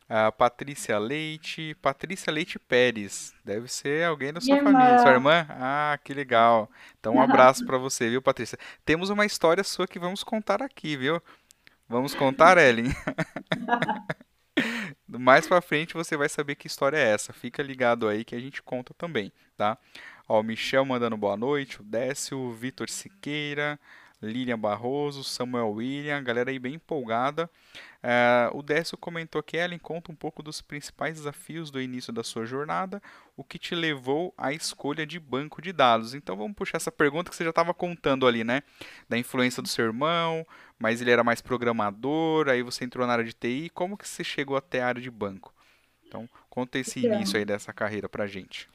A 0.10 0.30
Patrícia 0.32 1.00
Leite. 1.00 1.76
Patrícia 1.82 2.32
Leite 2.32 2.60
Pérez. 2.60 3.34
Deve 3.44 3.68
ser 3.70 4.06
alguém 4.06 4.32
da 4.34 4.42
sua 4.42 4.56
Minha 4.56 4.64
família. 4.64 4.90
Irmã. 4.90 5.02
Sua 5.02 5.12
irmã? 5.12 5.48
Ah, 5.50 5.98
que 6.04 6.14
legal. 6.14 6.70
Então, 7.00 7.16
um 7.16 7.22
abraço 7.22 7.66
para 7.66 7.78
você, 7.78 8.10
viu, 8.10 8.22
Patrícia? 8.22 8.60
Temos 8.84 9.10
uma 9.10 9.26
história 9.26 9.64
sua 9.64 9.88
que 9.88 9.98
vamos 9.98 10.26
contar 10.26 10.62
aqui, 10.62 10.98
viu? 10.98 11.22
Vamos 11.88 12.14
contar, 12.14 12.58
Ellen? 12.58 12.88
Mais 15.08 15.48
pra 15.48 15.62
frente 15.62 15.94
você 15.94 16.18
vai 16.18 16.28
saber 16.28 16.56
que 16.56 16.68
história 16.68 16.98
é 16.98 17.14
essa. 17.14 17.32
Fica 17.32 17.64
ligado 17.64 18.10
aí 18.10 18.26
que 18.26 18.36
a 18.36 18.40
gente 18.40 18.62
conta 18.62 18.94
também, 18.96 19.32
tá? 19.56 19.78
Ó, 20.28 20.42
o 20.42 20.44
Michel 20.44 20.84
mandando 20.84 21.16
boa 21.16 21.38
noite, 21.38 21.80
o 21.80 21.84
Décio, 21.84 22.38
o 22.38 22.52
Vitor 22.52 22.90
Siqueira, 22.90 23.80
Lilian 24.24 24.58
Barroso, 24.58 25.24
Samuel 25.24 25.72
William, 25.72 26.24
galera 26.24 26.50
aí 26.50 26.58
bem 26.58 26.76
empolgada. 26.76 27.50
Uh, 28.04 28.58
o 28.58 28.62
Décio 28.62 28.98
comentou 28.98 29.42
que 29.42 29.58
Ellen 29.58 29.80
conta 29.80 30.12
um 30.12 30.16
pouco 30.16 30.44
dos 30.44 30.62
principais 30.62 31.16
desafios 31.16 31.72
do 31.72 31.82
início 31.82 32.12
da 32.12 32.24
sua 32.24 32.46
jornada, 32.46 33.02
o 33.38 33.44
que 33.44 33.58
te 33.58 33.76
levou 33.76 34.34
à 34.38 34.52
escolha 34.52 35.06
de 35.06 35.20
banco 35.20 35.62
de 35.62 35.72
dados. 35.72 36.14
Então 36.14 36.36
vamos 36.36 36.54
puxar 36.54 36.78
essa 36.78 36.92
pergunta 36.92 37.30
que 37.30 37.36
você 37.36 37.44
já 37.44 37.50
estava 37.50 37.74
contando 37.74 38.28
ali, 38.28 38.44
né? 38.44 38.62
Da 39.08 39.18
influência 39.18 39.62
do 39.62 39.70
seu 39.70 39.86
irmão, 39.86 40.46
mas 40.80 41.02
ele 41.02 41.12
era 41.12 41.24
mais 41.24 41.42
programador, 41.42 42.50
aí 42.50 42.62
você 42.62 42.84
entrou 42.84 43.06
na 43.06 43.14
área 43.14 43.26
de 43.26 43.34
TI. 43.34 43.70
Como 43.74 43.98
que 43.98 44.08
você 44.08 44.24
chegou 44.24 44.58
até 44.58 44.82
a 44.82 44.88
área 44.88 45.02
de 45.02 45.12
banco? 45.12 45.54
Então 46.06 46.30
conta 46.50 46.78
esse 46.78 47.00
então, 47.00 47.16
início 47.16 47.38
aí 47.38 47.46
dessa 47.46 47.74
carreira 47.74 48.08
pra 48.08 48.28
gente. 48.28 48.70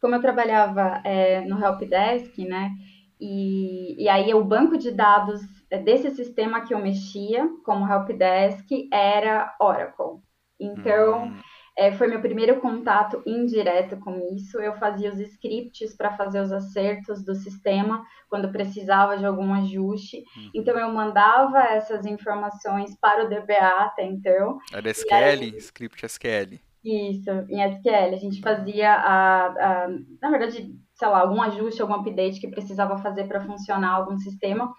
Como 0.00 0.14
eu 0.14 0.20
trabalhava 0.20 1.00
é, 1.04 1.40
no 1.40 1.58
Helpdesk, 1.58 2.38
né? 2.46 2.70
E, 3.20 4.02
e 4.02 4.08
aí 4.08 4.32
o 4.32 4.44
banco 4.44 4.78
de 4.78 4.90
dados 4.90 5.40
desse 5.84 6.10
sistema 6.10 6.60
que 6.62 6.72
eu 6.72 6.78
mexia 6.78 7.48
como 7.64 7.86
helpdesk 7.86 8.88
era 8.92 9.54
Oracle. 9.60 10.22
Então, 10.60 11.26
hum. 11.26 11.36
é, 11.76 11.92
foi 11.92 12.08
meu 12.08 12.20
primeiro 12.20 12.60
contato 12.60 13.22
indireto 13.26 13.96
com 13.98 14.18
isso. 14.34 14.58
Eu 14.58 14.74
fazia 14.74 15.12
os 15.12 15.20
scripts 15.20 15.96
para 15.96 16.16
fazer 16.16 16.40
os 16.40 16.52
acertos 16.52 17.24
do 17.24 17.34
sistema 17.34 18.04
quando 18.28 18.50
precisava 18.50 19.16
de 19.16 19.24
algum 19.24 19.52
ajuste. 19.54 20.18
Uhum. 20.36 20.50
Então, 20.54 20.78
eu 20.78 20.92
mandava 20.92 21.62
essas 21.62 22.06
informações 22.06 22.96
para 23.00 23.24
o 23.24 23.28
DBA 23.28 23.84
até 23.84 24.04
então. 24.04 24.58
Era 24.72 24.90
SQL? 24.90 25.14
Aí, 25.14 25.56
script 25.58 26.04
SQL. 26.04 26.60
Isso, 26.84 27.30
em 27.48 27.62
SQL. 27.62 28.14
A 28.14 28.16
gente 28.16 28.40
fazia, 28.40 28.92
a, 28.92 29.46
a, 29.46 29.88
na 30.20 30.30
verdade, 30.30 30.74
sei 30.98 31.08
lá, 31.08 31.20
algum 31.20 31.40
ajuste, 31.40 31.80
algum 31.80 31.94
update 31.94 32.40
que 32.40 32.48
precisava 32.48 32.98
fazer 32.98 33.28
para 33.28 33.40
funcionar 33.40 33.92
algum 33.92 34.18
sistema. 34.18 34.72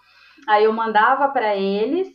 Aí 0.47 0.65
eu 0.65 0.73
mandava 0.73 1.29
para 1.29 1.55
eles 1.55 2.09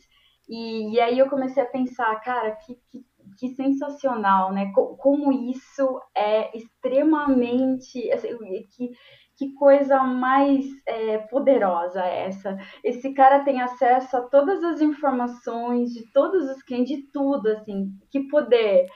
e, 0.47 0.93
e, 0.93 0.99
aí 0.99 1.17
eu 1.17 1.29
comecei 1.29 1.63
a 1.63 1.67
pensar, 1.67 2.13
cara, 2.21 2.51
que, 2.51 2.75
que, 2.91 3.03
que 3.39 3.55
sensacional, 3.55 4.53
né? 4.53 4.71
Como 4.73 5.31
isso 5.31 5.99
é 6.15 6.55
extremamente, 6.55 8.11
assim, 8.11 8.37
que, 8.75 8.91
que 9.37 9.53
coisa 9.53 10.01
mais 10.03 10.65
é, 10.87 11.17
poderosa 11.17 12.01
é 12.01 12.27
essa. 12.27 12.57
Esse 12.83 13.13
cara 13.13 13.43
tem 13.43 13.61
acesso 13.61 14.15
a 14.15 14.21
todas 14.21 14.63
as 14.63 14.81
informações 14.81 15.93
de 15.93 16.09
todos 16.11 16.49
os 16.49 16.63
clientes, 16.63 16.95
de 16.95 17.03
tudo, 17.11 17.49
assim. 17.49 17.89
Que 18.09 18.21
poder. 18.29 18.87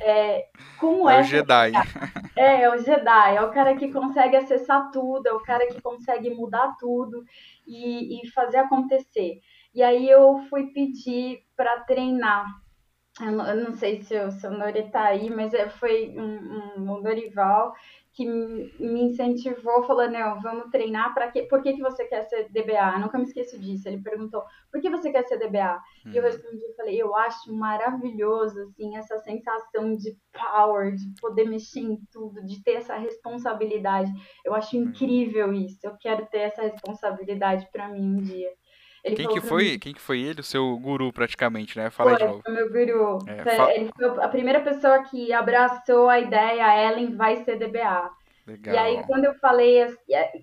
É, 0.00 0.46
como 0.78 1.10
é, 1.10 1.16
é 1.16 1.20
o 1.20 1.24
Jedi. 1.24 1.72
É, 2.36 2.62
é 2.62 2.70
o 2.70 2.78
Jedi. 2.78 3.36
É 3.36 3.42
o 3.42 3.50
cara 3.50 3.74
que 3.76 3.92
consegue 3.92 4.36
acessar 4.36 4.90
tudo, 4.92 5.26
é 5.26 5.32
o 5.32 5.42
cara 5.42 5.66
que 5.66 5.80
consegue 5.80 6.30
mudar 6.30 6.76
tudo 6.78 7.24
e, 7.66 8.22
e 8.22 8.30
fazer 8.30 8.58
acontecer. 8.58 9.40
E 9.74 9.82
aí 9.82 10.08
eu 10.08 10.38
fui 10.48 10.68
pedir 10.68 11.40
para 11.56 11.80
treinar. 11.80 12.46
Eu 13.20 13.32
não, 13.32 13.46
eu 13.48 13.64
não, 13.64 13.72
sei 13.72 14.00
se 14.02 14.16
o, 14.16 14.30
se 14.30 14.46
o 14.46 14.50
Nori 14.50 14.78
está 14.78 15.06
aí, 15.06 15.28
mas 15.28 15.52
é, 15.52 15.68
foi 15.68 16.14
um, 16.16 16.76
um, 16.78 16.92
um 16.92 17.02
Dorival 17.02 17.74
que 18.18 18.26
me 18.26 19.04
incentivou, 19.04 19.84
falou, 19.84 20.10
não, 20.10 20.40
vamos 20.40 20.72
treinar 20.72 21.14
para 21.14 21.30
quê? 21.30 21.44
Por 21.44 21.62
que, 21.62 21.74
que 21.74 21.80
você 21.80 22.04
quer 22.04 22.24
ser 22.24 22.48
DBA? 22.50 22.94
Eu 22.94 22.98
nunca 22.98 23.16
me 23.16 23.22
esqueço 23.22 23.56
disso. 23.60 23.86
Ele 23.86 24.02
perguntou, 24.02 24.42
por 24.72 24.80
que 24.80 24.90
você 24.90 25.12
quer 25.12 25.22
ser 25.22 25.38
DBA? 25.38 25.80
Uhum. 26.04 26.12
E 26.12 26.16
eu 26.16 26.24
uhum. 26.24 26.28
respondi, 26.28 26.64
eu 26.64 26.74
falei, 26.74 27.00
eu 27.00 27.14
acho 27.14 27.54
maravilhoso, 27.54 28.60
assim, 28.62 28.96
essa 28.96 29.20
sensação 29.20 29.94
de 29.94 30.18
power, 30.32 30.96
de 30.96 31.14
poder 31.20 31.44
mexer 31.44 31.78
em 31.78 31.96
tudo, 32.10 32.44
de 32.44 32.60
ter 32.60 32.72
essa 32.72 32.96
responsabilidade. 32.96 34.10
Eu 34.44 34.52
acho 34.52 34.76
uhum. 34.76 34.86
incrível 34.86 35.52
isso. 35.52 35.78
Eu 35.84 35.96
quero 35.96 36.26
ter 36.26 36.38
essa 36.38 36.62
responsabilidade 36.62 37.68
para 37.70 37.88
mim 37.88 38.16
um 38.16 38.20
dia. 38.20 38.50
Ele 39.08 39.16
quem 39.16 39.28
que 39.28 39.40
foi? 39.40 39.64
Mim, 39.64 39.78
quem 39.78 39.94
que 39.94 40.00
foi 40.00 40.20
ele? 40.20 40.40
O 40.40 40.44
seu 40.44 40.76
guru 40.78 41.12
praticamente, 41.12 41.76
né? 41.76 41.90
Fala 41.90 42.10
foi, 42.10 42.18
de 42.18 42.24
novo. 42.24 42.42
Foi 42.42 42.52
meu 42.52 42.68
guru. 42.70 43.18
É, 43.26 43.76
Ele 43.76 43.90
foi 43.96 44.24
a 44.24 44.28
primeira 44.28 44.60
pessoa 44.60 45.02
que 45.04 45.32
abraçou 45.32 46.08
a 46.08 46.18
ideia, 46.18 46.88
Ellen 46.88 47.16
vai 47.16 47.36
ser 47.44 47.56
DBA. 47.56 48.10
Legal. 48.46 48.74
E 48.74 48.78
aí, 48.78 49.02
quando 49.06 49.26
eu 49.26 49.34
falei, 49.34 49.94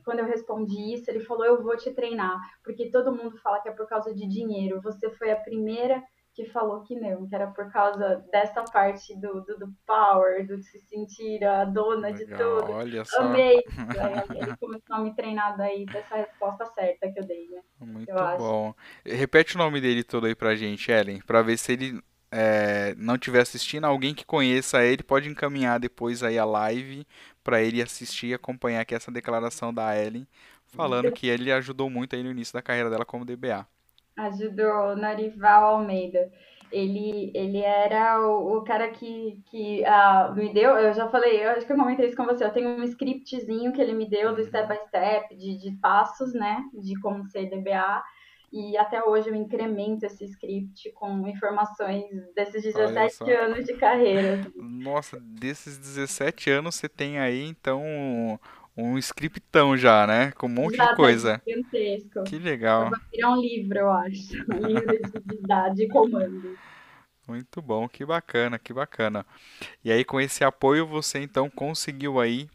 quando 0.03 0.19
eu 0.19 0.25
respondi 0.25 0.93
isso, 0.93 1.09
ele 1.09 1.21
falou: 1.21 1.43
Eu 1.43 1.63
vou 1.63 1.75
te 1.75 1.91
treinar, 1.91 2.39
porque 2.63 2.91
todo 2.91 3.11
mundo 3.11 3.35
fala 3.37 3.59
que 3.59 3.69
é 3.69 3.71
por 3.71 3.87
causa 3.87 4.13
de 4.13 4.27
dinheiro. 4.27 4.79
Você 4.81 5.09
foi 5.09 5.31
a 5.31 5.35
primeira 5.35 6.03
que 6.35 6.45
falou 6.49 6.81
que 6.81 6.99
não, 6.99 7.25
que 7.25 7.33
era 7.33 7.47
por 7.47 7.71
causa 7.71 8.17
dessa 8.29 8.61
parte 8.65 9.15
do, 9.15 9.41
do, 9.41 9.57
do 9.57 9.73
power, 9.87 10.45
do 10.45 10.61
se 10.61 10.81
sentir 10.81 11.41
a 11.45 11.63
dona 11.63 12.09
Legal, 12.09 12.13
de 12.13 12.25
tudo. 12.25 12.71
Olha 12.73 13.05
só. 13.05 13.21
Amei. 13.21 13.63
Aí 14.29 14.37
ele 14.37 14.57
começou 14.57 14.95
a 14.97 14.99
me 14.99 15.15
treinar 15.15 15.55
daí 15.55 15.85
dessa 15.85 16.17
resposta 16.17 16.65
certa 16.65 17.09
que 17.09 17.19
eu 17.19 17.25
dei, 17.25 17.47
né? 17.47 17.61
Muito 17.79 18.13
bom. 18.13 18.73
Acho. 19.05 19.15
Repete 19.15 19.55
o 19.55 19.57
nome 19.57 19.79
dele 19.79 20.03
todo 20.03 20.25
aí 20.25 20.35
pra 20.35 20.55
gente, 20.55 20.91
Ellen, 20.91 21.21
pra 21.21 21.41
ver 21.41 21.57
se 21.57 21.71
ele 21.71 22.03
é, 22.29 22.93
não 22.97 23.15
estiver 23.15 23.39
assistindo, 23.39 23.85
alguém 23.85 24.13
que 24.13 24.25
conheça 24.25 24.83
ele 24.83 25.03
pode 25.03 25.29
encaminhar 25.29 25.79
depois 25.79 26.21
aí 26.21 26.37
a 26.37 26.43
live 26.43 27.07
para 27.43 27.61
ele 27.61 27.81
assistir 27.81 28.27
e 28.27 28.33
acompanhar 28.33 28.81
aqui 28.81 28.93
essa 28.93 29.09
declaração 29.09 29.73
da 29.73 29.97
Ellen, 29.97 30.27
falando 30.65 31.09
que 31.13 31.27
ele 31.27 31.49
ajudou 31.49 31.89
muito 31.89 32.13
aí 32.13 32.23
no 32.23 32.31
início 32.31 32.53
da 32.53 32.61
carreira 32.61 32.89
dela 32.89 33.05
como 33.05 33.23
DBA 33.23 33.65
ajudou 34.17 34.95
Narival 34.95 35.75
Almeida. 35.75 36.31
Ele, 36.71 37.31
ele 37.33 37.59
era 37.59 38.19
o, 38.27 38.57
o 38.57 38.63
cara 38.63 38.89
que, 38.89 39.39
que 39.45 39.83
uh, 39.83 40.33
me 40.35 40.51
deu, 40.53 40.71
eu 40.71 40.93
já 40.93 41.07
falei, 41.07 41.45
eu 41.45 41.51
acho 41.51 41.65
que 41.65 41.71
eu 41.71 41.77
comentei 41.77 42.07
isso 42.07 42.17
com 42.17 42.25
você, 42.25 42.43
eu 42.43 42.51
tenho 42.51 42.69
um 42.69 42.83
scriptzinho 42.83 43.71
que 43.71 43.79
ele 43.79 43.93
me 43.93 44.09
deu 44.09 44.35
do 44.35 44.43
step 44.43 44.67
by 44.67 44.79
step, 44.87 45.35
de, 45.35 45.57
de 45.57 45.71
passos, 45.77 46.33
né, 46.33 46.63
de 46.73 46.99
como 46.99 47.23
ser 47.27 47.49
DBA, 47.49 48.03
e 48.51 48.77
até 48.77 49.03
hoje 49.03 49.29
eu 49.29 49.35
incremento 49.35 50.05
esse 50.05 50.25
script 50.25 50.91
com 50.93 51.27
informações 51.27 52.05
desses 52.33 52.63
17 52.63 53.31
anos 53.31 53.65
de 53.65 53.73
carreira. 53.73 54.47
Nossa, 54.55 55.19
desses 55.19 55.77
17 55.77 56.49
anos 56.49 56.75
você 56.75 56.87
tem 56.87 57.19
aí, 57.19 57.43
então, 57.43 58.39
um 58.77 58.97
scriptão 58.97 59.77
já, 59.77 60.05
né? 60.05 60.31
Com 60.31 60.47
um 60.47 60.49
monte 60.49 60.77
de 60.77 60.95
coisa. 60.95 61.41
Gigantesco. 61.47 62.23
Que 62.23 62.37
legal. 62.37 62.89
Vai 62.89 62.99
virar 63.11 63.31
um 63.31 63.41
livro, 63.41 63.77
eu 63.77 63.91
acho. 63.91 64.35
Um 64.51 64.67
livro 64.67 64.99
de, 65.23 65.75
de 65.75 65.87
comando. 65.87 66.57
Muito 67.27 67.61
bom, 67.61 67.87
que 67.87 68.05
bacana, 68.05 68.59
que 68.59 68.73
bacana. 68.73 69.25
E 69.83 69.91
aí, 69.91 70.03
com 70.03 70.19
esse 70.19 70.43
apoio, 70.43 70.85
você 70.85 71.19
então 71.19 71.49
conseguiu 71.49 72.19
aí 72.19 72.47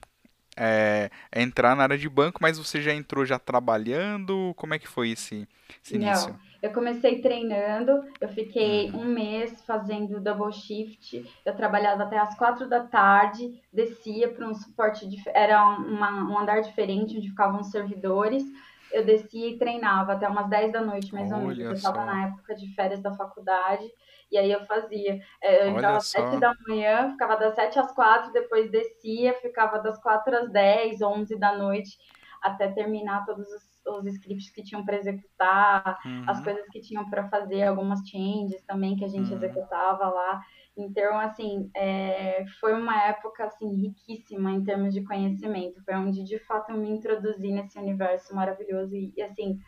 é, 0.56 1.10
entrar 1.34 1.74
na 1.74 1.82
área 1.82 1.98
de 1.98 2.08
banco, 2.08 2.38
mas 2.40 2.58
você 2.58 2.80
já 2.80 2.94
entrou 2.94 3.24
já 3.24 3.38
trabalhando? 3.38 4.52
Como 4.56 4.74
é 4.74 4.78
que 4.78 4.86
foi 4.86 5.10
esse, 5.10 5.48
esse 5.82 5.96
início? 5.96 6.28
Não. 6.28 6.49
Eu 6.62 6.72
comecei 6.72 7.20
treinando, 7.22 8.04
eu 8.20 8.28
fiquei 8.28 8.90
uhum. 8.90 9.00
um 9.00 9.04
mês 9.04 9.62
fazendo 9.62 10.20
double 10.20 10.52
shift. 10.52 11.24
Eu 11.44 11.56
trabalhava 11.56 12.02
até 12.02 12.18
as 12.18 12.36
quatro 12.36 12.68
da 12.68 12.80
tarde, 12.80 13.62
descia 13.72 14.28
para 14.28 14.46
um 14.46 14.54
suporte, 14.54 15.08
de, 15.08 15.16
era 15.28 15.66
uma, 15.66 16.30
um 16.30 16.38
andar 16.38 16.60
diferente 16.60 17.16
onde 17.16 17.30
ficavam 17.30 17.60
os 17.60 17.70
servidores. 17.70 18.44
Eu 18.92 19.04
descia 19.04 19.48
e 19.48 19.56
treinava 19.56 20.12
até 20.12 20.28
umas 20.28 20.48
10 20.48 20.72
da 20.72 20.80
noite, 20.80 21.14
mais 21.14 21.30
ou 21.30 21.38
menos. 21.38 21.58
Eu 21.58 21.72
estava 21.72 22.04
na 22.04 22.26
época 22.26 22.54
de 22.56 22.74
férias 22.74 23.00
da 23.00 23.14
faculdade. 23.14 23.88
E 24.30 24.38
aí 24.38 24.50
eu 24.50 24.64
fazia. 24.64 25.20
É, 25.42 25.64
eu 25.64 25.70
entrava 25.70 25.98
às 25.98 26.06
7 26.06 26.38
da 26.38 26.54
manhã, 26.66 27.10
ficava 27.10 27.36
das 27.36 27.54
7 27.54 27.78
às 27.78 27.92
4, 27.92 28.32
depois 28.32 28.70
descia, 28.70 29.34
ficava 29.34 29.78
das 29.78 30.00
4 30.00 30.36
às 30.36 30.50
10, 30.50 31.02
11 31.02 31.38
da 31.38 31.56
noite, 31.56 31.98
até 32.42 32.68
terminar 32.68 33.24
todos 33.24 33.46
os 33.46 33.70
os 33.86 34.06
scripts 34.06 34.50
que 34.50 34.62
tinham 34.62 34.84
para 34.84 34.96
executar, 34.96 35.98
uhum. 36.04 36.24
as 36.26 36.42
coisas 36.42 36.66
que 36.68 36.80
tinham 36.80 37.08
para 37.08 37.28
fazer, 37.28 37.64
algumas 37.64 38.00
changes 38.08 38.62
também 38.64 38.96
que 38.96 39.04
a 39.04 39.08
gente 39.08 39.30
uhum. 39.30 39.36
executava 39.36 40.08
lá. 40.08 40.42
Então, 40.76 41.18
assim, 41.18 41.70
é, 41.74 42.44
foi 42.60 42.74
uma 42.74 43.02
época 43.04 43.44
assim 43.44 43.74
riquíssima 43.74 44.52
em 44.52 44.62
termos 44.62 44.94
de 44.94 45.02
conhecimento. 45.02 45.82
Foi 45.84 45.94
onde 45.94 46.22
de 46.22 46.38
fato 46.40 46.70
eu 46.70 46.76
me 46.76 46.90
introduzi 46.90 47.50
nesse 47.50 47.78
universo 47.78 48.34
maravilhoso 48.34 48.94
e, 48.94 49.12
e 49.16 49.22
assim 49.22 49.58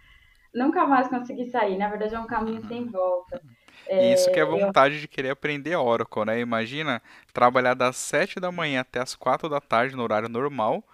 nunca 0.55 0.87
mais 0.87 1.09
consegui 1.09 1.47
sair. 1.47 1.77
Na 1.77 1.89
verdade, 1.89 2.15
é 2.15 2.21
um 2.21 2.27
caminho 2.27 2.63
uhum. 2.63 2.69
sem 2.69 2.89
volta. 2.89 3.43
É, 3.87 4.15
Isso 4.15 4.31
que 4.31 4.39
é 4.39 4.45
vontade 4.45 4.95
eu... 4.95 5.01
de 5.01 5.09
querer 5.09 5.31
aprender 5.31 5.75
Oracle, 5.75 6.25
né? 6.25 6.39
Imagina 6.39 7.03
trabalhar 7.33 7.75
das 7.75 7.97
7 7.97 8.39
da 8.39 8.53
manhã 8.53 8.81
até 8.81 9.01
as 9.01 9.17
4 9.17 9.49
da 9.49 9.61
tarde 9.61 9.97
no 9.97 10.03
horário 10.03 10.29
normal 10.29 10.85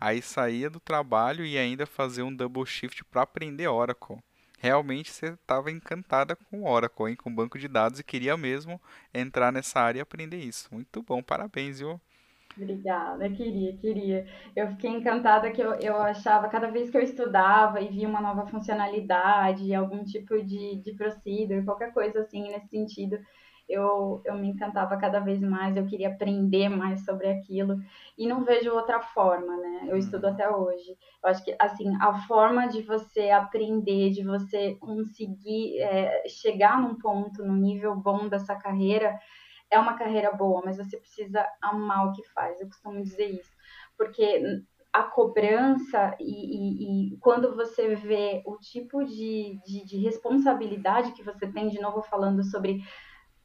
Aí 0.00 0.22
saía 0.22 0.70
do 0.70 0.80
trabalho 0.80 1.44
e 1.44 1.58
ainda 1.58 1.86
fazer 1.86 2.22
um 2.22 2.34
double 2.34 2.64
shift 2.64 3.04
para 3.04 3.22
aprender 3.22 3.68
Oracle. 3.68 4.18
Realmente 4.58 5.10
você 5.10 5.26
estava 5.26 5.70
encantada 5.70 6.34
com 6.34 6.64
Oracle, 6.64 7.10
hein? 7.10 7.16
com 7.16 7.34
banco 7.34 7.58
de 7.58 7.68
dados 7.68 8.00
e 8.00 8.04
queria 8.04 8.36
mesmo 8.36 8.80
entrar 9.14 9.52
nessa 9.52 9.80
área 9.80 10.00
e 10.00 10.02
aprender 10.02 10.38
isso. 10.38 10.68
Muito 10.72 11.02
bom, 11.02 11.22
parabéns, 11.22 11.78
viu? 11.78 12.00
Obrigada, 12.56 13.30
queria, 13.30 13.76
queria. 13.76 14.26
Eu 14.56 14.68
fiquei 14.70 14.90
encantada 14.90 15.50
que 15.52 15.62
eu, 15.62 15.74
eu 15.74 15.96
achava, 15.96 16.48
cada 16.48 16.68
vez 16.70 16.90
que 16.90 16.96
eu 16.96 17.02
estudava 17.02 17.80
e 17.80 17.88
via 17.88 18.08
uma 18.08 18.20
nova 18.20 18.46
funcionalidade, 18.46 19.72
algum 19.72 20.04
tipo 20.04 20.42
de, 20.42 20.76
de 20.82 20.92
procedure, 20.94 21.64
qualquer 21.64 21.92
coisa 21.92 22.20
assim 22.20 22.48
nesse 22.48 22.68
sentido, 22.68 23.18
eu, 23.68 24.22
eu 24.24 24.34
me 24.34 24.48
encantava 24.48 24.96
cada 24.96 25.20
vez 25.20 25.40
mais, 25.40 25.76
eu 25.76 25.86
queria 25.86 26.08
aprender 26.08 26.68
mais 26.68 27.04
sobre 27.04 27.28
aquilo 27.28 27.76
e 28.16 28.26
não 28.26 28.44
vejo 28.44 28.72
outra 28.72 29.00
forma, 29.00 29.56
né? 29.56 29.86
Eu 29.88 29.96
estudo 29.96 30.26
uhum. 30.26 30.32
até 30.32 30.48
hoje. 30.48 30.96
Eu 31.22 31.30
acho 31.30 31.44
que, 31.44 31.54
assim, 31.58 31.94
a 32.00 32.14
forma 32.26 32.66
de 32.68 32.82
você 32.82 33.30
aprender, 33.30 34.10
de 34.10 34.24
você 34.24 34.74
conseguir 34.76 35.80
é, 35.80 36.26
chegar 36.28 36.80
num 36.80 36.94
ponto, 36.96 37.44
num 37.44 37.56
nível 37.56 37.94
bom 37.94 38.28
dessa 38.28 38.56
carreira, 38.56 39.18
é 39.70 39.78
uma 39.78 39.98
carreira 39.98 40.32
boa, 40.32 40.62
mas 40.64 40.78
você 40.78 40.96
precisa 40.96 41.46
amar 41.60 42.08
o 42.08 42.12
que 42.12 42.26
faz. 42.30 42.58
Eu 42.60 42.68
costumo 42.68 43.02
dizer 43.02 43.26
isso, 43.26 43.52
porque 43.96 44.62
a 44.92 45.02
cobrança 45.02 46.16
e, 46.18 46.24
e, 46.24 47.12
e, 47.12 47.16
quando 47.18 47.54
você 47.54 47.94
vê 47.94 48.42
o 48.46 48.56
tipo 48.56 49.04
de, 49.04 49.60
de, 49.64 49.84
de, 49.84 49.98
responsabilidade 49.98 51.12
que 51.12 51.22
você 51.22 51.46
tem, 51.46 51.68
de 51.68 51.80
novo 51.80 52.02
falando 52.02 52.42
sobre 52.42 52.80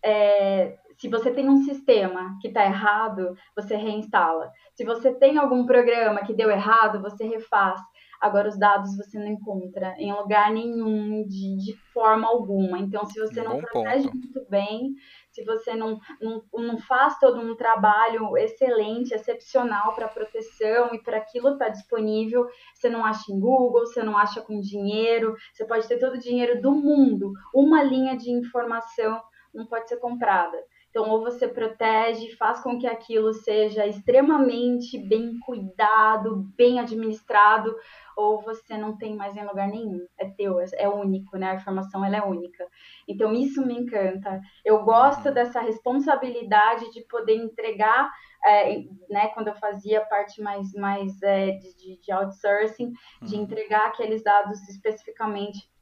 é, 0.03 0.77
se 0.97 1.07
você 1.09 1.31
tem 1.31 1.49
um 1.49 1.63
sistema 1.63 2.37
que 2.41 2.47
está 2.47 2.63
errado, 2.65 3.35
você 3.55 3.75
reinstala. 3.75 4.51
Se 4.73 4.83
você 4.83 5.13
tem 5.13 5.37
algum 5.37 5.65
programa 5.65 6.23
que 6.23 6.33
deu 6.33 6.49
errado, 6.49 7.01
você 7.01 7.25
refaz. 7.25 7.79
Agora, 8.21 8.47
os 8.47 8.57
dados 8.57 8.95
você 8.95 9.19
não 9.19 9.27
encontra 9.27 9.95
em 9.97 10.13
lugar 10.13 10.49
nenhum, 10.49 11.27
de, 11.27 11.57
de 11.57 11.75
forma 11.93 12.25
alguma. 12.25 12.79
Então, 12.79 13.05
se 13.05 13.19
você 13.19 13.41
não 13.41 13.59
protege 13.59 14.05
ponto. 14.05 14.17
muito 14.17 14.49
bem, 14.49 14.93
se 15.29 15.43
você 15.43 15.75
não, 15.75 15.99
não, 16.21 16.41
não 16.53 16.77
faz 16.77 17.19
todo 17.19 17.41
um 17.41 17.53
trabalho 17.53 18.37
excelente, 18.37 19.13
excepcional 19.13 19.93
para 19.93 20.07
proteção 20.07 20.93
e 20.93 21.03
para 21.03 21.17
aquilo 21.17 21.49
estar 21.49 21.65
tá 21.65 21.71
disponível, 21.71 22.47
você 22.73 22.89
não 22.89 23.03
acha 23.03 23.29
em 23.29 23.37
Google, 23.37 23.81
você 23.85 24.01
não 24.01 24.17
acha 24.17 24.41
com 24.41 24.61
dinheiro, 24.61 25.35
você 25.51 25.65
pode 25.65 25.85
ter 25.85 25.99
todo 25.99 26.13
o 26.13 26.19
dinheiro 26.19 26.61
do 26.61 26.71
mundo, 26.71 27.33
uma 27.53 27.83
linha 27.83 28.15
de 28.15 28.31
informação 28.31 29.21
não 29.53 29.65
pode 29.65 29.87
ser 29.87 29.97
comprada. 29.97 30.57
Então, 30.93 31.09
ou 31.09 31.21
você 31.21 31.47
protege, 31.47 32.35
faz 32.35 32.61
com 32.61 32.77
que 32.77 32.85
aquilo 32.85 33.33
seja 33.33 33.83
extremamente 33.87 34.95
bem 34.99 35.39
cuidado, 35.39 36.47
bem 36.55 36.79
administrado, 36.79 37.75
ou 38.15 38.43
você 38.43 38.77
não 38.77 38.95
tem 38.95 39.15
mais 39.15 39.35
em 39.35 39.43
lugar 39.43 39.67
nenhum. 39.67 40.05
É 40.19 40.29
teu, 40.29 40.59
é, 40.59 40.65
é 40.77 40.87
único, 40.87 41.35
né? 41.35 41.49
A 41.49 41.55
informação 41.55 42.05
ela 42.05 42.17
é 42.17 42.21
única. 42.21 42.67
Então, 43.07 43.33
isso 43.33 43.65
me 43.65 43.73
encanta. 43.73 44.39
Eu 44.63 44.83
gosto 44.83 45.29
uhum. 45.29 45.33
dessa 45.33 45.59
responsabilidade 45.61 46.91
de 46.91 47.01
poder 47.07 47.37
entregar, 47.37 48.11
é, 48.45 48.83
né? 49.09 49.29
Quando 49.29 49.47
eu 49.47 49.55
fazia 49.55 50.05
parte 50.05 50.43
mais, 50.43 50.71
mais 50.73 51.19
é, 51.23 51.53
de, 51.53 51.99
de 51.99 52.11
outsourcing, 52.11 52.93
de 53.19 53.35
uhum. 53.35 53.41
entregar 53.41 53.87
aqueles 53.87 54.23
dados 54.23 54.61
especificamente 54.69 55.73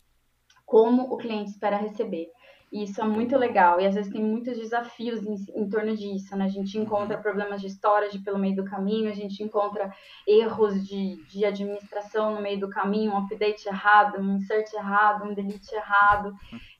como 0.71 1.13
o 1.13 1.17
cliente 1.17 1.51
espera 1.51 1.75
receber. 1.75 2.31
E 2.71 2.83
isso 2.83 3.01
é 3.01 3.03
muito 3.03 3.37
legal. 3.37 3.81
E 3.81 3.85
às 3.85 3.95
vezes 3.95 4.11
tem 4.11 4.23
muitos 4.23 4.57
desafios 4.57 5.21
em, 5.25 5.35
em 5.61 5.67
torno 5.67 5.93
disso, 5.95 6.35
né? 6.37 6.45
A 6.45 6.47
gente 6.47 6.77
encontra 6.77 7.17
uhum. 7.17 7.21
problemas 7.21 7.59
de 7.59 7.67
storage 7.67 8.19
pelo 8.19 8.39
meio 8.39 8.55
do 8.55 8.63
caminho, 8.63 9.11
a 9.11 9.13
gente 9.13 9.43
encontra 9.43 9.93
erros 10.25 10.87
de, 10.87 11.21
de 11.25 11.43
administração 11.43 12.33
no 12.33 12.41
meio 12.41 12.61
do 12.61 12.69
caminho, 12.69 13.11
um 13.11 13.17
update 13.17 13.67
errado, 13.67 14.21
um 14.21 14.37
insert 14.37 14.71
errado, 14.73 15.25
um 15.25 15.33
delete 15.33 15.75
errado. 15.75 16.33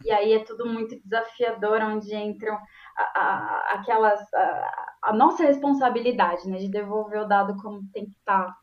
E 0.06 0.12
aí 0.12 0.32
é 0.32 0.40
tudo 0.40 0.66
muito 0.66 0.98
desafiador, 1.04 1.82
onde 1.82 2.16
entram 2.16 2.58
a, 2.98 3.20
a, 3.20 3.74
aquelas. 3.74 4.34
A, 4.34 4.88
a, 5.04 5.14
nossa 5.14 5.44
responsabilidade, 5.44 6.48
né? 6.48 6.58
De 6.58 6.70
devolver 6.70 7.20
o 7.20 7.28
dado 7.28 7.58
como 7.58 7.82
tem 7.92 8.06
que 8.06 8.16
estar. 8.16 8.46
Tá. 8.46 8.58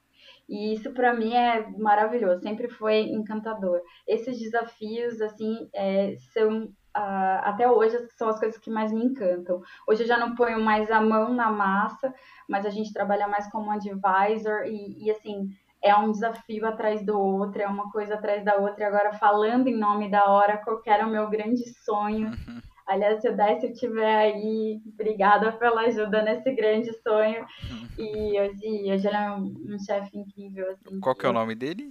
E 0.48 0.72
isso 0.72 0.94
para 0.94 1.12
mim 1.12 1.34
é 1.34 1.68
maravilhoso, 1.76 2.40
sempre 2.40 2.68
foi 2.68 3.00
encantador. 3.00 3.82
Esses 4.06 4.38
desafios, 4.38 5.20
assim, 5.20 5.68
é, 5.74 6.16
são 6.32 6.72
uh, 6.98 7.40
até 7.44 7.70
hoje 7.70 7.96
são 8.16 8.28
as 8.28 8.38
coisas 8.38 8.58
que 8.58 8.70
mais 8.70 8.92
me 8.92 9.04
encantam. 9.04 9.62
Hoje 9.86 10.02
eu 10.02 10.06
já 10.06 10.18
não 10.18 10.34
ponho 10.34 10.60
mais 10.60 10.90
a 10.90 11.00
mão 11.00 11.32
na 11.32 11.50
massa, 11.50 12.12
mas 12.48 12.66
a 12.66 12.70
gente 12.70 12.92
trabalha 12.92 13.28
mais 13.28 13.50
como 13.50 13.70
advisor 13.70 14.64
e, 14.66 15.04
e 15.04 15.10
assim 15.10 15.50
é 15.80 15.94
um 15.94 16.10
desafio 16.10 16.66
atrás 16.66 17.04
do 17.04 17.18
outro, 17.18 17.62
é 17.62 17.66
uma 17.66 17.90
coisa 17.90 18.14
atrás 18.14 18.44
da 18.44 18.56
outra. 18.56 18.84
E 18.84 18.86
agora 18.86 19.12
falando 19.12 19.68
em 19.68 19.76
nome 19.76 20.10
da 20.10 20.30
Oracle, 20.30 20.82
que 20.82 20.90
era 20.90 21.06
o 21.06 21.10
meu 21.10 21.28
grande 21.28 21.62
sonho. 21.84 22.28
Uhum. 22.28 22.60
Aliás, 22.86 23.20
se 23.20 23.28
o 23.28 23.36
Décio 23.36 23.70
estiver 23.70 24.16
aí, 24.16 24.80
obrigada 24.94 25.52
pela 25.52 25.82
ajuda 25.82 26.22
nesse 26.22 26.50
grande 26.52 26.90
sonho. 27.02 27.46
Uhum. 27.70 27.88
E 27.98 28.40
hoje, 28.40 28.92
hoje 28.92 29.06
ele 29.06 29.16
é 29.16 29.30
um, 29.30 29.74
um 29.74 29.78
chefe 29.78 30.18
incrível. 30.18 30.70
Assim, 30.70 30.98
Qual 30.98 31.14
que 31.14 31.26
é 31.26 31.28
o 31.28 31.34
nome 31.34 31.54
dele? 31.54 31.90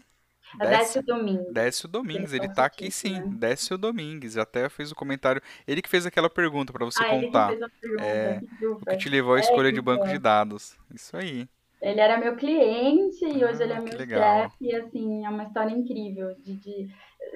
É 0.59 0.67
Décio 0.67 1.03
Domingues. 1.03 1.53
Décio 1.53 1.87
Domingues, 1.87 2.33
ele 2.33 2.49
tá 2.49 2.65
aqui 2.65 2.89
sim. 2.89 3.19
Né? 3.19 3.25
Décio 3.37 3.77
Domingues, 3.77 4.37
até 4.37 4.69
fez 4.69 4.91
o 4.91 4.95
comentário. 4.95 5.41
Ele 5.67 5.81
que 5.81 5.89
fez 5.89 6.05
aquela 6.05 6.29
pergunta 6.29 6.71
para 6.71 6.85
você 6.85 7.03
ah, 7.03 7.09
contar. 7.09 7.51
Ele 7.51 7.59
que 7.59 7.59
fez 7.59 7.63
a 7.63 7.81
pergunta. 7.81 8.03
É, 8.03 8.41
o 8.63 8.85
que 8.85 8.97
te 8.97 9.09
levou 9.09 9.35
à 9.35 9.39
escolha 9.39 9.69
é, 9.69 9.71
de 9.71 9.81
banco 9.81 10.07
de 10.07 10.17
dados. 10.17 10.77
Isso 10.93 11.15
aí. 11.15 11.47
Ele 11.81 11.99
era 11.99 12.17
meu 12.17 12.35
cliente 12.35 13.23
e 13.23 13.45
hoje 13.45 13.61
ele 13.61 13.73
é 13.73 13.77
ah, 13.77 13.81
meu 13.81 13.97
chefe. 13.97 14.55
E 14.61 14.75
assim, 14.75 15.25
é 15.25 15.29
uma 15.29 15.43
história 15.43 15.71
incrível. 15.71 16.33
De, 16.39 16.55
de, 16.55 16.89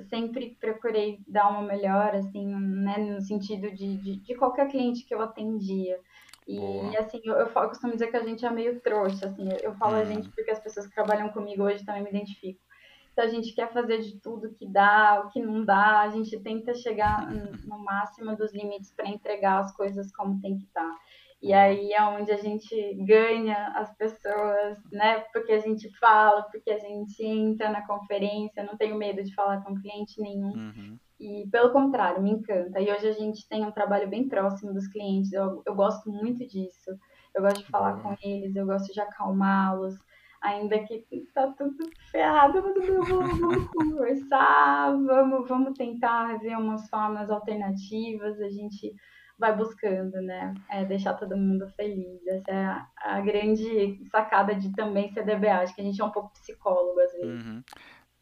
sempre 0.10 0.58
procurei 0.60 1.19
dar 1.28 1.50
uma 1.50 1.62
melhor, 1.62 2.15
assim, 2.15 2.47
né, 2.47 2.97
no 2.97 3.21
sentido 3.21 3.69
de, 3.71 3.97
de, 3.97 4.15
de 4.17 4.36
qualquer 4.36 4.67
cliente 4.67 5.06
que 5.06 5.13
eu 5.13 5.21
atendia. 5.21 6.00
E 6.47 6.58
Boa. 6.58 7.00
assim, 7.00 7.21
eu, 7.24 7.36
eu, 7.36 7.45
eu, 7.45 7.69
costumo 7.69 7.93
dizer 7.93 8.08
que 8.08 8.17
a 8.17 8.24
gente 8.24 8.43
é 8.43 8.50
meio 8.50 8.80
trouxa, 8.80 9.28
assim, 9.28 9.47
eu 9.62 9.76
falo 9.76 9.95
hum. 9.95 10.02
a 10.02 10.06
gente 10.06 10.28
porque 10.30 10.50
as 10.50 10.60
pessoas 10.60 10.88
que 10.88 10.95
trabalham 10.95 11.30
comigo 11.30 11.63
hoje 11.63 11.86
também 11.86 12.02
me 12.02 12.10
identificam 12.10 12.70
a 13.19 13.28
gente 13.28 13.54
quer 13.54 13.71
fazer 13.74 14.00
de 14.00 14.19
tudo 14.19 14.54
que 14.54 14.65
dá, 14.67 15.24
o 15.26 15.30
que 15.30 15.41
não 15.41 15.65
dá, 15.65 16.00
a 16.02 16.10
gente 16.10 16.39
tenta 16.39 16.74
chegar 16.74 17.30
no 17.65 17.78
máximo 17.80 18.36
dos 18.36 18.54
limites 18.54 18.91
para 18.91 19.10
entregar 19.10 19.60
as 19.60 19.76
coisas 19.76 20.12
como 20.15 20.39
tem 20.41 20.58
que 20.58 20.63
estar. 20.63 20.82
Tá. 20.82 20.97
E 21.41 21.54
aí 21.54 21.91
é 21.91 22.04
onde 22.04 22.32
a 22.32 22.38
gente 22.38 22.93
ganha 23.04 23.74
as 23.76 23.91
pessoas, 23.97 24.78
né? 24.91 25.21
Porque 25.34 25.52
a 25.52 25.60
gente 25.60 25.89
fala, 25.97 26.43
porque 26.43 26.69
a 26.69 26.78
gente 26.78 27.26
entra 27.26 27.71
na 27.71 27.86
conferência, 27.86 28.63
não 28.63 28.78
tenho 28.78 28.95
medo 28.95 29.24
de 29.24 29.34
falar 29.34 29.62
com 29.63 29.74
cliente 29.82 30.21
nenhum. 30.21 30.54
Uhum. 30.54 31.00
E 31.19 31.47
pelo 31.52 31.71
contrário, 31.71 32.21
me 32.21 32.30
encanta. 32.30 32.80
E 32.80 32.91
hoje 32.91 33.08
a 33.08 33.13
gente 33.13 33.47
tem 33.50 33.65
um 33.65 33.71
trabalho 33.71 34.08
bem 34.08 34.28
próximo 34.28 34.71
dos 34.71 34.88
clientes, 34.88 35.34
eu, 35.34 35.63
eu 35.65 35.74
gosto 35.74 36.12
muito 36.12 36.45
disso. 36.47 36.91
Eu 37.34 37.41
gosto 37.41 37.63
de 37.63 37.71
falar 37.71 37.95
uhum. 37.95 38.02
com 38.04 38.15
eles, 38.21 38.56
eu 38.56 38.65
gosto 38.65 38.93
de 38.93 39.00
acalmá-los 39.00 39.97
ainda 40.41 40.80
que 40.80 41.06
tá 41.34 41.47
tudo 41.58 41.89
ferrado, 42.12 42.62
vamos, 42.62 43.08
vamos 43.08 43.67
conversar, 43.67 44.91
vamos, 45.06 45.47
vamos 45.47 45.77
tentar 45.77 46.39
ver 46.39 46.58
umas 46.58 46.89
formas 46.89 47.30
alternativas, 47.30 48.39
a 48.41 48.49
gente 48.49 48.95
vai 49.38 49.56
buscando, 49.56 50.21
né? 50.21 50.54
É 50.69 50.86
deixar 50.86 51.15
todo 51.15 51.36
mundo 51.36 51.67
feliz. 51.75 52.25
Essa 52.27 52.51
é 52.51 52.63
a, 52.63 52.88
a, 52.97 53.21
grande 53.21 53.99
sacada 54.12 54.54
de 54.54 54.71
também 54.73 55.12
ser 55.12 55.25
DBA. 55.25 55.62
Acho 55.62 55.73
que 55.73 55.82
a 55.82 55.84
gente 55.84 55.99
é 55.99 56.06
um 56.06 56.12
pouco 56.12 56.32
psicólogo 56.34 56.99
às 56.99 57.12
vezes. 57.13 57.45
Uhum. 57.45 57.63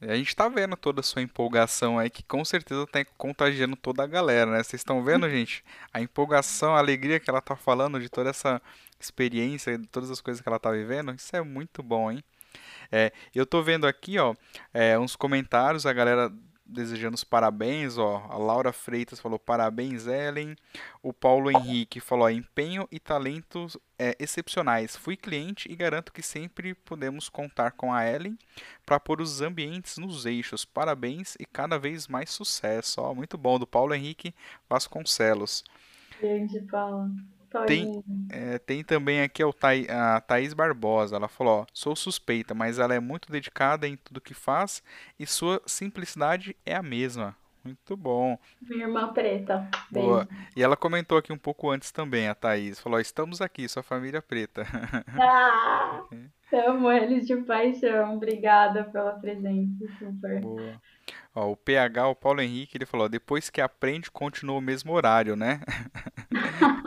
A 0.02 0.16
gente 0.16 0.34
tá 0.34 0.48
vendo 0.48 0.78
toda 0.78 1.02
a 1.02 1.04
sua 1.04 1.22
empolgação 1.22 2.00
aí, 2.00 2.10
que 2.10 2.24
com 2.24 2.46
certeza 2.46 2.88
tá 2.88 3.04
contagiando 3.18 3.76
toda 3.76 4.02
a 4.02 4.08
galera, 4.08 4.50
né? 4.50 4.64
Vocês 4.64 4.80
estão 4.80 5.04
vendo, 5.04 5.28
gente? 5.30 5.62
A 5.94 6.00
empolgação, 6.00 6.74
a 6.74 6.80
alegria 6.80 7.20
que 7.20 7.30
ela 7.30 7.42
tá 7.42 7.56
falando 7.56 8.00
de 8.00 8.08
toda 8.08 8.30
essa 8.30 8.62
experiência, 9.00 9.78
de 9.78 9.88
todas 9.88 10.10
as 10.12 10.22
coisas 10.22 10.42
que 10.42 10.50
ela 10.50 10.60
tá 10.60 10.72
vivendo. 10.72 11.14
Isso 11.14 11.36
é 11.36 11.42
muito 11.42 11.82
bom, 11.82 12.12
hein? 12.12 12.24
É, 12.92 13.12
eu 13.34 13.46
tô 13.46 13.62
vendo 13.62 13.86
aqui, 13.86 14.18
ó, 14.18 14.34
é, 14.74 14.98
uns 14.98 15.16
comentários, 15.16 15.86
a 15.86 15.94
galera 15.94 16.32
desejando 16.70 17.16
os 17.16 17.24
parabéns, 17.24 17.98
ó. 17.98 18.26
A 18.30 18.38
Laura 18.38 18.72
Freitas 18.72 19.20
falou 19.20 19.40
parabéns, 19.40 20.08
Ellen. 20.08 20.56
O 21.02 21.12
Paulo 21.12 21.50
Henrique 21.50 22.00
falou 22.00 22.30
empenho 22.30 22.88
e 22.92 23.00
talentos 23.00 23.76
é, 23.98 24.16
excepcionais. 24.20 24.96
Fui 24.96 25.18
cliente 25.18 25.70
e 25.72 25.76
garanto 25.76 26.14
que 26.14 26.22
sempre 26.22 26.74
podemos 26.74 27.28
contar 27.28 27.72
com 27.72 27.92
a 27.92 28.06
Ellen 28.06 28.38
para 28.86 29.00
pôr 29.00 29.20
os 29.20 29.42
ambientes 29.42 29.98
nos 29.98 30.26
eixos. 30.26 30.64
Parabéns 30.64 31.36
e 31.40 31.46
cada 31.46 31.78
vez 31.78 32.08
mais 32.08 32.30
sucesso. 32.30 33.02
Ó, 33.02 33.14
muito 33.14 33.38
bom, 33.38 33.58
do 33.58 33.68
Paulo 33.68 33.94
Henrique 33.94 34.34
Vasconcelos. 34.70 35.64
Grande, 36.22 36.60
Paulo. 36.62 37.10
Tem, 37.66 38.04
é, 38.30 38.60
tem 38.60 38.84
também 38.84 39.22
aqui 39.22 39.44
o 39.44 39.52
Tha 39.52 39.70
a 39.90 40.22
Thaís 40.22 40.54
Barbosa. 40.54 41.16
Ela 41.16 41.28
falou: 41.28 41.62
ó, 41.62 41.66
sou 41.74 41.96
suspeita, 41.96 42.54
mas 42.54 42.80
ela 42.80 42.94
é 42.94 43.00
muito 43.00 43.32
dedicada 43.32 43.88
em 43.88 43.96
tudo 43.96 44.22
que 44.22 44.34
faz 44.34 44.84
e 45.20 45.26
sua 45.26 45.62
simplicidade 45.66 46.56
é 46.66 46.76
a 46.76 46.84
mesma. 46.84 47.36
Muito 47.64 47.98
bom. 47.98 48.38
Minha 48.62 48.86
irmã 48.86 49.12
preta. 49.12 49.70
Boa. 49.92 50.28
E 50.56 50.64
ela 50.64 50.78
comentou 50.78 51.18
aqui 51.18 51.34
um 51.34 51.38
pouco 51.38 51.70
antes 51.70 51.92
também, 51.92 52.28
a 52.28 52.36
Thaís. 52.36 52.80
Falou: 52.80 53.00
estamos 53.00 53.42
aqui, 53.42 53.68
sua 53.68 53.84
família 53.84 54.22
preta. 54.22 54.66
Ah, 55.22 56.04
amo 56.68 56.92
eles 56.92 57.28
de 57.28 57.36
paixão. 57.38 58.16
Obrigada 58.16 58.86
pela 58.86 59.12
presença. 59.14 59.86
Super. 60.00 60.42
Boa. 60.42 60.82
Ó, 61.36 61.52
o 61.52 61.58
PH, 61.58 62.08
o 62.08 62.16
Paulo 62.16 62.42
Henrique, 62.42 62.78
ele 62.78 62.86
falou: 62.86 63.08
depois 63.08 63.50
que 63.50 63.62
aprende, 63.62 64.12
continua 64.12 64.58
o 64.58 64.62
mesmo 64.62 64.94
horário, 64.94 65.36
né? 65.36 65.62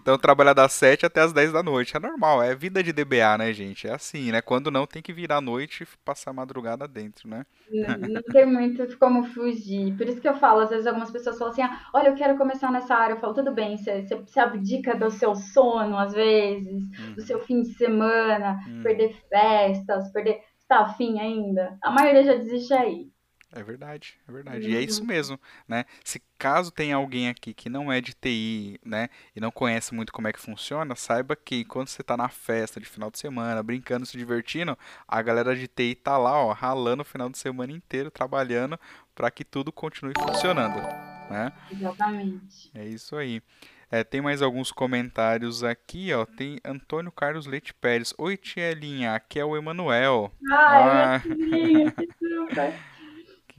Então 0.00 0.18
trabalhar 0.18 0.54
das 0.54 0.72
7 0.72 1.06
até 1.06 1.20
as 1.20 1.32
10 1.32 1.52
da 1.52 1.62
noite. 1.62 1.96
É 1.96 2.00
normal, 2.00 2.42
é 2.42 2.54
vida 2.54 2.82
de 2.82 2.92
DBA, 2.92 3.38
né, 3.38 3.52
gente? 3.52 3.86
É 3.86 3.92
assim, 3.92 4.32
né? 4.32 4.40
Quando 4.40 4.70
não, 4.70 4.86
tem 4.86 5.02
que 5.02 5.12
virar 5.12 5.36
a 5.36 5.40
noite 5.40 5.84
e 5.84 5.86
passar 6.04 6.30
a 6.30 6.34
madrugada 6.34 6.88
dentro, 6.88 7.28
né? 7.28 7.44
Não, 7.70 7.98
não 8.08 8.22
tem 8.22 8.46
muito 8.46 8.98
como 8.98 9.24
fugir. 9.24 9.96
Por 9.96 10.08
isso 10.08 10.20
que 10.20 10.28
eu 10.28 10.36
falo, 10.38 10.60
às 10.60 10.70
vezes 10.70 10.86
algumas 10.86 11.10
pessoas 11.10 11.38
falam 11.38 11.52
assim, 11.52 11.62
ah, 11.62 11.80
olha, 11.94 12.08
eu 12.08 12.14
quero 12.14 12.36
começar 12.36 12.72
nessa 12.72 12.94
área. 12.94 13.14
Eu 13.14 13.20
falo, 13.20 13.34
tudo 13.34 13.52
bem, 13.52 13.76
você, 13.76 14.02
você, 14.02 14.16
você 14.16 14.40
abdica 14.40 14.96
do 14.96 15.10
seu 15.10 15.34
sono, 15.34 15.98
às 15.98 16.12
vezes, 16.12 16.82
uhum. 16.98 17.14
do 17.14 17.22
seu 17.22 17.40
fim 17.40 17.62
de 17.62 17.74
semana, 17.74 18.58
uhum. 18.66 18.82
perder 18.82 19.14
festas, 19.28 20.10
perder... 20.12 20.40
Você 20.58 20.66
tá 20.66 20.80
afim 20.80 21.18
ainda? 21.18 21.76
A 21.82 21.90
maioria 21.90 22.22
já 22.22 22.34
desiste 22.34 22.72
aí. 22.72 23.10
É 23.52 23.62
verdade, 23.62 24.16
é 24.28 24.32
verdade. 24.32 24.66
Uhum. 24.66 24.72
E 24.72 24.76
é 24.76 24.80
isso 24.80 25.00
uhum. 25.00 25.08
mesmo, 25.08 25.40
né? 25.66 25.84
Se 26.04 26.22
caso 26.38 26.70
tem 26.70 26.92
alguém 26.92 27.28
aqui 27.28 27.52
que 27.52 27.68
não 27.68 27.90
é 27.90 28.00
de 28.00 28.14
TI, 28.14 28.78
né, 28.84 29.10
e 29.34 29.40
não 29.40 29.50
conhece 29.50 29.92
muito 29.92 30.12
como 30.12 30.28
é 30.28 30.32
que 30.32 30.40
funciona, 30.40 30.94
saiba 30.94 31.34
que 31.34 31.64
quando 31.64 31.88
você 31.88 32.02
tá 32.02 32.16
na 32.16 32.28
festa 32.28 32.78
de 32.80 32.86
final 32.86 33.10
de 33.10 33.18
semana, 33.18 33.62
brincando, 33.62 34.06
se 34.06 34.16
divertindo, 34.16 34.78
a 35.06 35.20
galera 35.20 35.54
de 35.54 35.66
TI 35.66 35.96
tá 35.96 36.16
lá, 36.16 36.38
ó, 36.38 36.52
ralando 36.52 37.02
o 37.02 37.04
final 37.04 37.28
de 37.28 37.38
semana 37.38 37.72
inteiro, 37.72 38.10
trabalhando 38.10 38.78
para 39.14 39.30
que 39.30 39.44
tudo 39.44 39.72
continue 39.72 40.14
funcionando, 40.16 40.80
né? 41.28 41.52
Exatamente. 41.70 42.70
É 42.74 42.86
isso 42.86 43.16
aí. 43.16 43.42
É, 43.90 44.04
tem 44.04 44.20
mais 44.20 44.40
alguns 44.40 44.70
comentários 44.70 45.64
aqui, 45.64 46.12
ó. 46.12 46.24
Tem 46.24 46.60
Antônio 46.64 47.10
Carlos 47.10 47.46
Leite 47.46 47.74
Pérez. 47.74 48.14
Oi, 48.16 48.36
Tielinha, 48.36 49.16
aqui 49.16 49.40
é 49.40 49.44
o 49.44 49.56
Emanuel. 49.56 50.32
Ai, 50.48 51.16
ah. 51.16 51.20
que 51.20 52.08
super. 52.16 52.89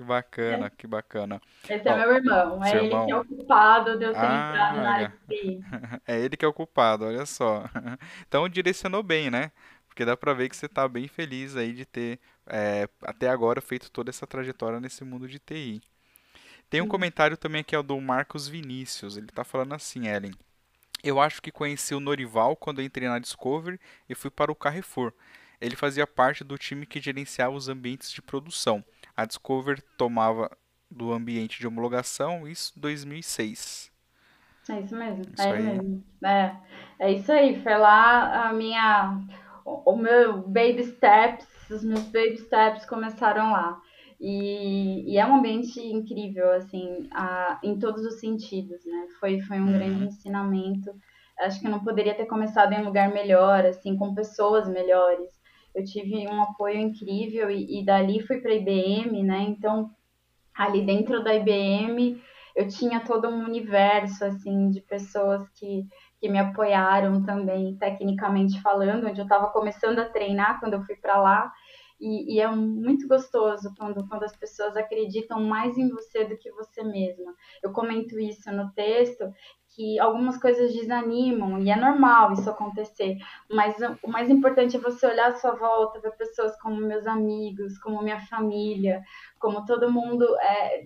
Que 0.01 0.07
bacana, 0.07 0.65
é. 0.65 0.69
que 0.69 0.87
bacana. 0.87 1.41
Esse 1.69 1.87
é 1.87 1.95
meu 1.95 2.15
irmão, 2.15 2.63
é 2.63 2.71
ele 2.71 2.85
irmão. 2.87 3.05
que 3.05 3.11
é 3.11 3.17
o 3.17 3.25
culpado 3.25 3.99
de 3.99 4.05
eu 4.05 4.11
ter 4.13 4.19
ah, 4.19 4.49
entrado 4.49 4.77
na 4.77 4.91
área 4.91 5.13
de 5.29 5.59
É 6.07 6.19
ele 6.19 6.35
que 6.35 6.43
é 6.43 6.47
o 6.47 6.53
culpado, 6.53 7.05
olha 7.05 7.25
só. 7.25 7.65
Então 8.27 8.49
direcionou 8.49 9.03
bem, 9.03 9.29
né? 9.29 9.51
Porque 9.87 10.03
dá 10.03 10.17
pra 10.17 10.33
ver 10.33 10.49
que 10.49 10.55
você 10.55 10.67
tá 10.67 10.87
bem 10.87 11.07
feliz 11.07 11.55
aí 11.55 11.73
de 11.73 11.85
ter, 11.85 12.19
é, 12.47 12.89
até 13.03 13.29
agora, 13.29 13.61
feito 13.61 13.91
toda 13.91 14.09
essa 14.09 14.25
trajetória 14.25 14.79
nesse 14.79 15.03
mundo 15.03 15.27
de 15.27 15.37
TI. 15.37 15.81
Tem 16.69 16.81
um 16.81 16.87
comentário 16.87 17.37
também 17.37 17.61
aqui, 17.61 17.75
é 17.75 17.83
do 17.83 17.99
Marcos 17.99 18.47
Vinícius. 18.47 19.17
Ele 19.17 19.27
tá 19.27 19.43
falando 19.43 19.73
assim, 19.73 20.07
Ellen. 20.07 20.33
Eu 21.03 21.19
acho 21.19 21.41
que 21.41 21.51
conheci 21.51 21.93
o 21.93 21.99
Norival 21.99 22.55
quando 22.55 22.81
entrei 22.81 23.07
na 23.07 23.19
Discovery 23.19 23.79
e 24.09 24.15
fui 24.15 24.31
para 24.31 24.51
o 24.51 24.55
Carrefour. 24.55 25.13
Ele 25.59 25.75
fazia 25.75 26.07
parte 26.07 26.43
do 26.43 26.57
time 26.57 26.87
que 26.87 26.99
gerenciava 26.99 27.53
os 27.53 27.69
ambientes 27.69 28.11
de 28.11 28.21
produção. 28.21 28.83
A 29.15 29.25
Discover 29.25 29.81
tomava 29.97 30.49
do 30.89 31.13
ambiente 31.13 31.59
de 31.59 31.67
homologação, 31.67 32.47
isso 32.47 32.73
em 32.77 32.81
2006. 32.81 33.91
É 34.69 34.79
isso 34.79 34.95
mesmo, 34.95 35.23
isso 35.33 35.41
é 35.41 35.51
aí. 35.51 35.63
mesmo. 35.63 36.03
É, 36.23 36.55
é 36.99 37.11
isso 37.13 37.31
aí, 37.31 37.61
foi 37.61 37.77
lá 37.77 38.49
a 38.49 38.53
minha, 38.53 39.19
o, 39.65 39.93
o 39.93 39.97
meu 39.97 40.41
baby 40.41 40.83
steps, 40.83 41.47
os 41.69 41.83
meus 41.83 42.03
baby 42.03 42.37
steps 42.37 42.85
começaram 42.85 43.51
lá. 43.51 43.81
E, 44.19 45.11
e, 45.11 45.17
é 45.17 45.25
um 45.25 45.37
ambiente 45.37 45.79
incrível, 45.79 46.51
assim, 46.51 47.09
a, 47.11 47.59
em 47.63 47.79
todos 47.79 48.05
os 48.05 48.19
sentidos, 48.19 48.85
né? 48.85 49.07
Foi, 49.19 49.41
foi 49.41 49.59
um 49.59 49.65
uhum. 49.65 49.73
grande 49.73 50.03
ensinamento. 50.05 50.93
Acho 51.39 51.59
que 51.59 51.65
eu 51.65 51.71
não 51.71 51.83
poderia 51.83 52.13
ter 52.13 52.27
começado 52.27 52.71
em 52.71 52.81
um 52.81 52.85
lugar 52.85 53.11
melhor, 53.11 53.65
assim, 53.65 53.97
com 53.97 54.13
pessoas 54.13 54.69
melhores. 54.69 55.40
Eu 55.73 55.83
tive 55.83 56.27
um 56.27 56.41
apoio 56.41 56.77
incrível 56.77 57.49
e, 57.49 57.79
e 57.79 57.85
dali 57.85 58.21
fui 58.25 58.41
para 58.41 58.51
a 58.51 58.55
IBM, 58.55 59.23
né? 59.23 59.41
Então, 59.41 59.91
ali 60.53 60.85
dentro 60.85 61.23
da 61.23 61.33
IBM, 61.33 62.21
eu 62.55 62.67
tinha 62.67 62.99
todo 62.99 63.27
um 63.27 63.43
universo, 63.45 64.25
assim, 64.25 64.69
de 64.69 64.81
pessoas 64.81 65.47
que, 65.51 65.87
que 66.19 66.29
me 66.29 66.37
apoiaram 66.37 67.23
também, 67.23 67.75
tecnicamente 67.77 68.61
falando, 68.61 69.07
onde 69.07 69.19
eu 69.19 69.25
estava 69.25 69.47
começando 69.47 69.99
a 69.99 70.09
treinar 70.09 70.59
quando 70.59 70.73
eu 70.73 70.83
fui 70.83 70.95
para 70.95 71.17
lá. 71.17 71.51
E, 71.99 72.35
e, 72.35 72.41
é 72.41 72.47
muito 72.49 73.07
gostoso 73.07 73.73
quando, 73.77 74.07
quando 74.07 74.23
as 74.23 74.35
pessoas 74.35 74.75
acreditam 74.75 75.39
mais 75.39 75.77
em 75.77 75.87
você 75.89 76.25
do 76.25 76.35
que 76.35 76.51
você 76.51 76.83
mesma. 76.83 77.31
Eu 77.61 77.71
comento 77.71 78.19
isso 78.19 78.51
no 78.51 78.71
texto, 78.71 79.31
que 79.75 79.99
algumas 79.99 80.37
coisas 80.37 80.73
desanimam, 80.73 81.59
e 81.59 81.69
é 81.69 81.75
normal 81.75 82.33
isso 82.33 82.49
acontecer, 82.49 83.17
mas 83.49 83.75
o 84.03 84.09
mais 84.09 84.29
importante 84.29 84.75
é 84.75 84.79
você 84.79 85.07
olhar 85.07 85.29
à 85.29 85.35
sua 85.35 85.55
volta, 85.55 86.01
ver 86.01 86.15
pessoas 86.17 86.59
como 86.61 86.75
meus 86.75 87.07
amigos, 87.07 87.77
como 87.79 88.01
minha 88.01 88.19
família, 88.27 89.01
como 89.39 89.65
todo 89.65 89.91
mundo 89.91 90.25
é, 90.39 90.83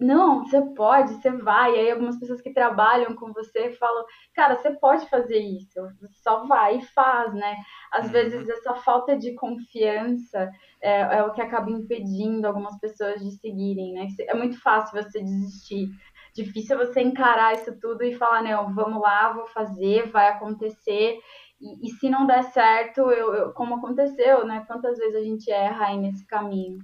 não, 0.00 0.44
você 0.44 0.62
pode, 0.74 1.12
você 1.14 1.30
vai. 1.30 1.74
E 1.74 1.78
aí 1.78 1.90
algumas 1.90 2.18
pessoas 2.18 2.40
que 2.40 2.54
trabalham 2.54 3.14
com 3.14 3.32
você 3.32 3.72
falam, 3.72 4.04
cara, 4.34 4.56
você 4.56 4.70
pode 4.72 5.06
fazer 5.10 5.38
isso, 5.38 5.78
só 6.22 6.46
vai 6.46 6.78
e 6.78 6.86
faz, 6.86 7.34
né? 7.34 7.56
Às 7.92 8.06
uhum. 8.06 8.12
vezes 8.12 8.48
essa 8.48 8.74
falta 8.76 9.16
de 9.16 9.34
confiança 9.34 10.50
é, 10.80 11.18
é, 11.18 11.22
o 11.24 11.32
que 11.32 11.42
acaba 11.42 11.70
impedindo 11.70 12.46
algumas 12.46 12.78
pessoas 12.80 13.20
de 13.20 13.30
seguirem, 13.32 13.92
né? 13.92 14.06
É 14.20 14.34
muito 14.34 14.58
fácil 14.62 15.00
você 15.00 15.22
desistir. 15.22 15.90
Difícil 16.34 16.76
você 16.76 17.00
encarar 17.00 17.54
isso 17.54 17.78
tudo 17.80 18.02
e 18.04 18.14
falar, 18.14 18.42
não, 18.42 18.74
vamos 18.74 19.00
lá, 19.00 19.32
vou 19.32 19.46
fazer, 19.46 20.08
vai 20.10 20.28
acontecer. 20.28 21.18
E, 21.60 21.86
e 21.86 21.90
se 21.90 22.08
não 22.08 22.26
der 22.26 22.44
certo, 22.44 23.00
eu, 23.10 23.34
eu, 23.34 23.52
como 23.52 23.76
aconteceu, 23.76 24.46
né? 24.46 24.64
Quantas 24.66 24.98
vezes 24.98 25.16
a 25.16 25.22
gente 25.22 25.50
erra 25.50 25.86
aí 25.86 25.98
nesse 25.98 26.26
caminho? 26.26 26.78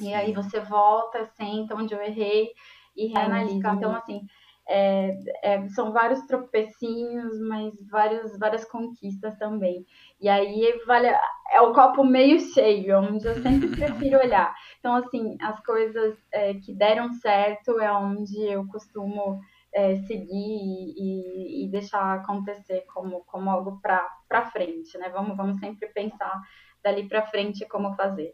E 0.00 0.12
aí 0.12 0.32
você 0.32 0.60
volta, 0.60 1.24
senta 1.36 1.74
onde 1.74 1.94
eu 1.94 2.02
errei 2.02 2.50
e 2.96 3.06
reanalisa. 3.06 3.72
Então, 3.72 3.94
assim, 3.94 4.26
é, 4.68 5.10
é, 5.42 5.68
são 5.68 5.92
vários 5.92 6.22
tropecinhos, 6.22 7.40
mas 7.40 7.74
vários, 7.90 8.38
várias 8.38 8.64
conquistas 8.64 9.36
também. 9.36 9.84
E 10.22 10.28
aí 10.28 10.80
vale, 10.86 11.08
é 11.50 11.60
o 11.60 11.72
copo 11.72 12.04
meio 12.04 12.38
cheio, 12.38 12.96
onde 13.00 13.26
eu 13.26 13.34
sempre 13.42 13.66
prefiro 13.76 14.20
olhar. 14.20 14.54
Então, 14.78 14.94
assim, 14.94 15.36
as 15.40 15.58
coisas 15.64 16.16
é, 16.32 16.54
que 16.54 16.72
deram 16.72 17.12
certo 17.14 17.80
é 17.80 17.92
onde 17.92 18.40
eu 18.40 18.64
costumo 18.68 19.40
é, 19.74 19.96
seguir 19.96 20.94
e, 20.96 21.64
e, 21.64 21.70
deixar 21.70 22.14
acontecer 22.14 22.84
como, 22.94 23.24
como 23.24 23.50
algo 23.50 23.80
para 23.82 24.50
frente, 24.50 24.96
né? 24.96 25.08
Vamos, 25.08 25.36
vamos 25.36 25.58
sempre 25.58 25.88
pensar 25.88 26.40
dali 26.84 27.08
para 27.08 27.26
frente 27.26 27.66
como 27.66 27.96
fazer. 27.96 28.32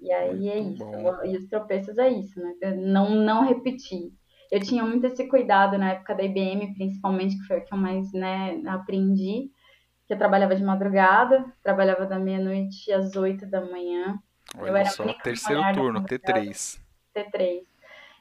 E 0.00 0.12
aí 0.12 0.48
é 0.50 0.58
isso. 0.58 0.84
Bom. 0.84 1.24
E 1.24 1.36
os 1.36 1.46
tropeços 1.46 1.96
é 1.96 2.10
isso, 2.10 2.38
né? 2.40 2.74
Não, 2.76 3.10
não 3.10 3.46
repetir. 3.46 4.12
Eu 4.50 4.60
tinha 4.60 4.84
muito 4.84 5.06
esse 5.06 5.26
cuidado 5.28 5.78
na 5.78 5.92
época 5.92 6.14
da 6.14 6.24
IBM, 6.24 6.74
principalmente, 6.74 7.38
que 7.38 7.46
foi 7.46 7.60
o 7.60 7.64
que 7.64 7.72
eu 7.72 7.78
mais 7.78 8.12
né, 8.12 8.60
aprendi. 8.66 9.50
Que 10.06 10.14
eu 10.14 10.18
trabalhava 10.18 10.54
de 10.54 10.64
madrugada, 10.64 11.44
trabalhava 11.62 12.06
da 12.06 12.18
meia-noite 12.18 12.92
às 12.92 13.14
oito 13.16 13.46
da 13.46 13.60
manhã. 13.60 14.18
Olha 14.56 14.70
eu 14.70 14.76
era 14.76 14.90
só, 14.90 15.04
terceiro 15.22 15.62
turno, 15.72 16.04
T3. 16.04 16.80
T3. 17.14 17.62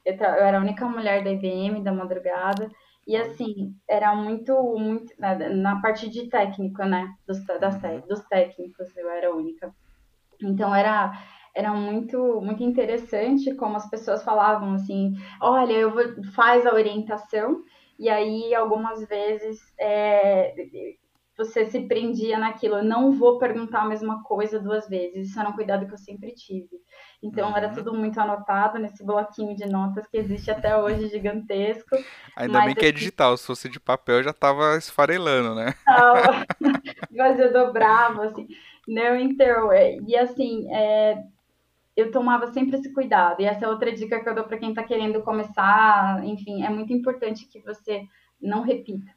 Eu, 0.06 0.14
eu, 0.14 0.26
era 0.26 0.58
a 0.58 0.62
única 0.62 0.86
mulher 0.86 1.24
da 1.24 1.32
IBM 1.32 1.84
da 1.84 1.92
madrugada. 1.92 2.70
E 3.06 3.16
assim, 3.18 3.76
era 3.90 4.16
muito, 4.16 4.54
muito. 4.78 5.14
Na, 5.20 5.36
na 5.36 5.82
parte 5.82 6.10
de 6.10 6.28
técnico, 6.28 6.84
né? 6.84 7.14
Dos, 7.28 7.44
das, 7.46 7.82
uhum. 7.84 8.02
dos 8.08 8.22
técnicos, 8.28 8.96
eu 8.96 9.10
era 9.10 9.30
a 9.30 9.36
única. 9.36 9.74
Então 10.42 10.74
era 10.74 11.12
era 11.54 11.74
muito 11.74 12.42
muito 12.42 12.64
interessante 12.64 13.54
como 13.56 13.76
as 13.76 13.90
pessoas 13.90 14.24
falavam 14.24 14.74
assim, 14.74 15.14
olha, 15.42 15.74
eu 15.74 15.92
vou 15.92 16.24
faz 16.34 16.66
a 16.66 16.74
orientação 16.74 17.62
e 18.00 18.10
aí 18.10 18.56
algumas 18.56 19.06
vezes 19.08 19.60
é, 19.78 20.54
você 21.46 21.66
se 21.66 21.82
prendia 21.82 22.38
naquilo, 22.38 22.76
eu 22.76 22.84
não 22.84 23.12
vou 23.12 23.40
perguntar 23.40 23.82
a 23.82 23.88
mesma 23.88 24.24
coisa 24.24 24.60
duas 24.60 24.88
vezes. 24.88 25.30
Isso 25.30 25.40
era 25.40 25.50
um 25.50 25.54
cuidado 25.54 25.88
que 25.88 25.94
eu 25.94 25.98
sempre 25.98 26.32
tive. 26.34 26.80
Então 27.22 27.50
uhum. 27.50 27.58
era 27.58 27.70
tudo 27.70 27.94
muito 27.94 28.20
anotado 28.20 28.78
nesse 28.78 29.04
bloquinho 29.04 29.56
de 29.56 29.66
notas 29.66 30.06
que 30.08 30.18
existe 30.18 30.52
até 30.52 30.78
hoje 30.78 31.08
gigantesco. 31.08 31.98
Ainda 32.36 32.62
bem 32.62 32.76
que 32.76 32.86
é 32.86 32.92
digital, 32.92 33.36
se 33.36 33.48
fosse 33.48 33.70
de 33.70 33.80
papel 33.80 34.24
já 34.24 34.34
tava 34.34 34.78
esfarelando, 34.78 35.56
né? 35.56 35.74
Mas 37.12 37.40
eu 37.40 37.52
dobrava 37.52 38.26
assim. 38.26 38.48
Não, 38.88 39.16
então, 39.16 39.72
é, 39.72 39.98
e 39.98 40.16
assim, 40.16 40.68
é, 40.74 41.24
eu 41.96 42.12
tomava 42.12 42.48
sempre 42.48 42.78
esse 42.78 42.94
cuidado. 42.94 43.42
E 43.42 43.46
essa 43.46 43.66
é 43.66 43.68
outra 43.68 43.92
dica 43.92 44.20
que 44.20 44.30
eu 44.30 44.36
dou 44.36 44.44
para 44.44 44.58
quem 44.58 44.70
está 44.70 44.84
querendo 44.84 45.22
começar. 45.22 46.24
Enfim, 46.24 46.64
é 46.64 46.70
muito 46.70 46.94
importante 46.94 47.48
que 47.48 47.60
você 47.60 48.04
não 48.40 48.62
repita 48.62 49.12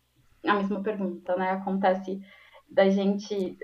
a 0.47 0.55
mesma 0.55 0.83
pergunta, 0.83 1.37
né? 1.37 1.51
Acontece 1.53 2.21
da 2.69 2.89
gente 2.89 3.59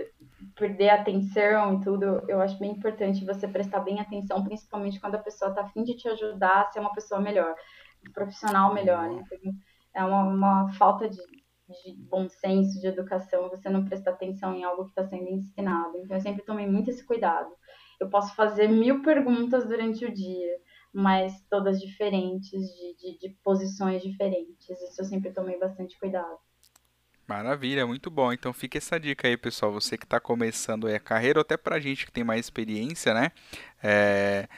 perder 0.54 0.90
a 0.90 1.00
atenção 1.00 1.74
e 1.74 1.80
tudo. 1.80 2.22
Eu 2.28 2.40
acho 2.40 2.58
bem 2.58 2.72
importante 2.72 3.24
você 3.24 3.48
prestar 3.48 3.80
bem 3.80 4.00
atenção, 4.00 4.44
principalmente 4.44 5.00
quando 5.00 5.16
a 5.16 5.22
pessoa 5.22 5.50
está 5.50 5.62
afim 5.62 5.82
de 5.82 5.96
te 5.96 6.08
ajudar 6.08 6.62
a 6.62 6.66
ser 6.66 6.80
uma 6.80 6.92
pessoa 6.92 7.20
melhor, 7.20 7.54
um 8.08 8.12
profissional 8.12 8.72
melhor. 8.74 9.08
Né? 9.08 9.22
É 9.94 10.04
uma, 10.04 10.22
uma 10.22 10.72
falta 10.74 11.08
de, 11.08 11.16
de 11.16 11.96
bom 12.08 12.28
senso, 12.28 12.80
de 12.80 12.86
educação, 12.86 13.48
você 13.48 13.68
não 13.68 13.84
prestar 13.84 14.12
atenção 14.12 14.54
em 14.54 14.64
algo 14.64 14.84
que 14.84 14.90
está 14.90 15.04
sendo 15.06 15.28
ensinado. 15.28 15.98
Então, 15.98 16.16
eu 16.16 16.20
sempre 16.20 16.44
tomei 16.44 16.66
muito 16.66 16.90
esse 16.90 17.04
cuidado 17.04 17.50
eu 18.00 18.08
posso 18.08 18.34
fazer 18.34 18.68
mil 18.68 19.02
perguntas 19.02 19.68
durante 19.68 20.04
o 20.06 20.12
dia, 20.12 20.58
mas 20.92 21.38
todas 21.50 21.78
diferentes, 21.78 22.50
de, 22.50 22.96
de, 22.96 23.18
de 23.18 23.28
posições 23.44 24.02
diferentes. 24.02 24.68
Isso 24.70 25.02
eu 25.02 25.04
sempre 25.04 25.32
tomei 25.32 25.58
bastante 25.58 25.98
cuidado. 25.98 26.38
Maravilha, 27.30 27.86
muito 27.86 28.10
bom. 28.10 28.32
Então 28.32 28.52
fica 28.52 28.76
essa 28.76 28.98
dica 28.98 29.28
aí, 29.28 29.36
pessoal. 29.36 29.70
Você 29.72 29.96
que 29.96 30.04
está 30.04 30.18
começando 30.18 30.88
a 30.88 30.98
carreira, 30.98 31.38
ou 31.38 31.42
até 31.42 31.56
para 31.56 31.76
a 31.76 31.80
gente 31.80 32.04
que 32.04 32.10
tem 32.10 32.24
mais 32.24 32.40
experiência, 32.40 33.14
né? 33.14 33.30
É, 33.80 34.48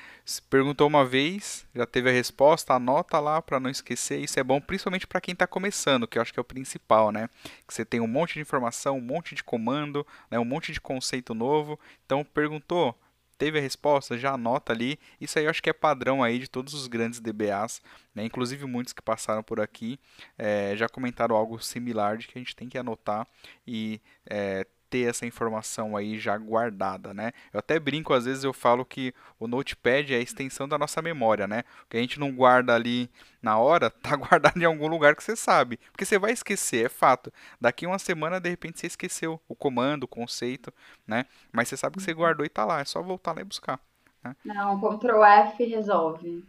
perguntou 0.49 0.87
uma 0.87 1.05
vez, 1.05 1.67
já 1.75 1.85
teve 1.85 2.09
a 2.09 2.13
resposta, 2.13 2.73
anota 2.73 3.21
lá 3.21 3.43
para 3.43 3.61
não 3.61 3.69
esquecer. 3.69 4.21
Isso 4.21 4.41
é 4.41 4.43
bom, 4.43 4.59
principalmente 4.59 5.07
para 5.07 5.21
quem 5.21 5.35
está 5.35 5.47
começando, 5.47 6.09
que 6.09 6.17
eu 6.17 6.23
acho 6.23 6.33
que 6.33 6.41
é 6.41 6.41
o 6.41 6.45
principal, 6.45 7.13
né? 7.13 7.29
Que 7.69 7.75
você 7.75 7.85
tem 7.85 8.01
um 8.01 8.07
monte 8.07 8.35
de 8.35 8.41
informação, 8.41 8.97
um 8.97 9.03
monte 9.03 9.35
de 9.35 9.45
comando, 9.45 10.07
né? 10.31 10.39
um 10.39 10.45
monte 10.45 10.73
de 10.73 10.81
conceito 10.81 11.35
novo. 11.35 11.79
Então 12.07 12.25
perguntou, 12.25 12.99
teve 13.43 13.59
a 13.59 13.61
resposta, 13.61 14.17
já 14.17 14.35
anota 14.35 14.73
ali. 14.73 14.97
Isso 15.21 15.37
aí 15.37 15.47
eu 15.47 15.51
acho 15.51 15.61
que 15.61 15.69
é 15.69 15.73
padrão 15.73 16.23
aí 16.23 16.39
de 16.39 16.49
todos 16.49 16.75
os 16.75 16.87
grandes 16.87 17.19
DBAs, 17.19 17.83
né? 18.15 18.25
Inclusive 18.25 18.65
muitos 18.67 18.93
que 18.93 19.03
passaram 19.03 19.43
por 19.43 19.59
aqui 19.59 19.99
é, 20.39 20.77
já 20.77 20.89
comentaram 20.89 21.35
algo 21.35 21.59
similar 21.59 22.17
de 22.17 22.29
que 22.29 22.39
a 22.39 22.41
gente 22.41 22.55
tem 22.55 22.69
que 22.69 22.79
anotar 22.79 23.27
e 23.67 24.01
é, 24.31 24.65
ter 24.93 25.09
essa 25.09 25.25
informação 25.25 25.97
aí 25.97 26.19
já 26.19 26.37
guardada, 26.37 27.15
né? 27.15 27.33
Eu 27.51 27.61
até 27.61 27.81
brinco, 27.81 28.13
às 28.13 28.27
vezes 28.27 28.45
eu 28.45 28.53
falo 28.53 28.85
que 28.85 29.15
o 29.41 29.49
Notepad 29.49 30.13
é 30.13 30.19
a 30.19 30.21
extensão 30.21 30.69
da 30.69 30.77
nossa 30.77 31.01
memória, 31.01 31.49
né? 31.49 31.65
O 31.85 31.89
que 31.89 31.97
a 31.97 32.01
gente 32.01 32.21
não 32.21 32.31
guarda 32.31 32.75
ali 32.75 33.09
na 33.41 33.57
hora, 33.57 33.89
tá 34.05 34.15
guardado 34.15 34.61
em 34.61 34.67
algum 34.67 34.87
lugar 34.87 35.17
que 35.17 35.25
você 35.25 35.35
sabe. 35.35 35.79
Porque 35.91 36.05
você 36.05 36.19
vai 36.19 36.33
esquecer, 36.33 36.85
é 36.85 36.89
fato. 36.91 37.33
Daqui 37.59 37.87
uma 37.87 37.99
semana, 37.99 38.39
de 38.39 38.51
repente, 38.51 38.81
você 38.81 38.87
esqueceu 38.87 39.41
o 39.49 39.57
comando, 39.57 40.05
o 40.05 40.09
conceito, 40.09 40.71
né? 41.07 41.25
Mas 41.51 41.69
você 41.69 41.77
sabe 41.79 41.97
que 41.97 42.03
você 42.03 42.13
guardou 42.13 42.45
e 42.45 42.51
tá 42.51 42.67
lá, 42.67 42.81
é 42.81 42.85
só 42.85 43.01
voltar 43.01 43.33
lá 43.33 43.41
e 43.41 43.45
buscar. 43.45 43.81
Né? 44.23 44.37
Não, 44.45 44.79
Ctrl 44.79 45.25
F 45.25 45.65
resolve. 45.65 46.45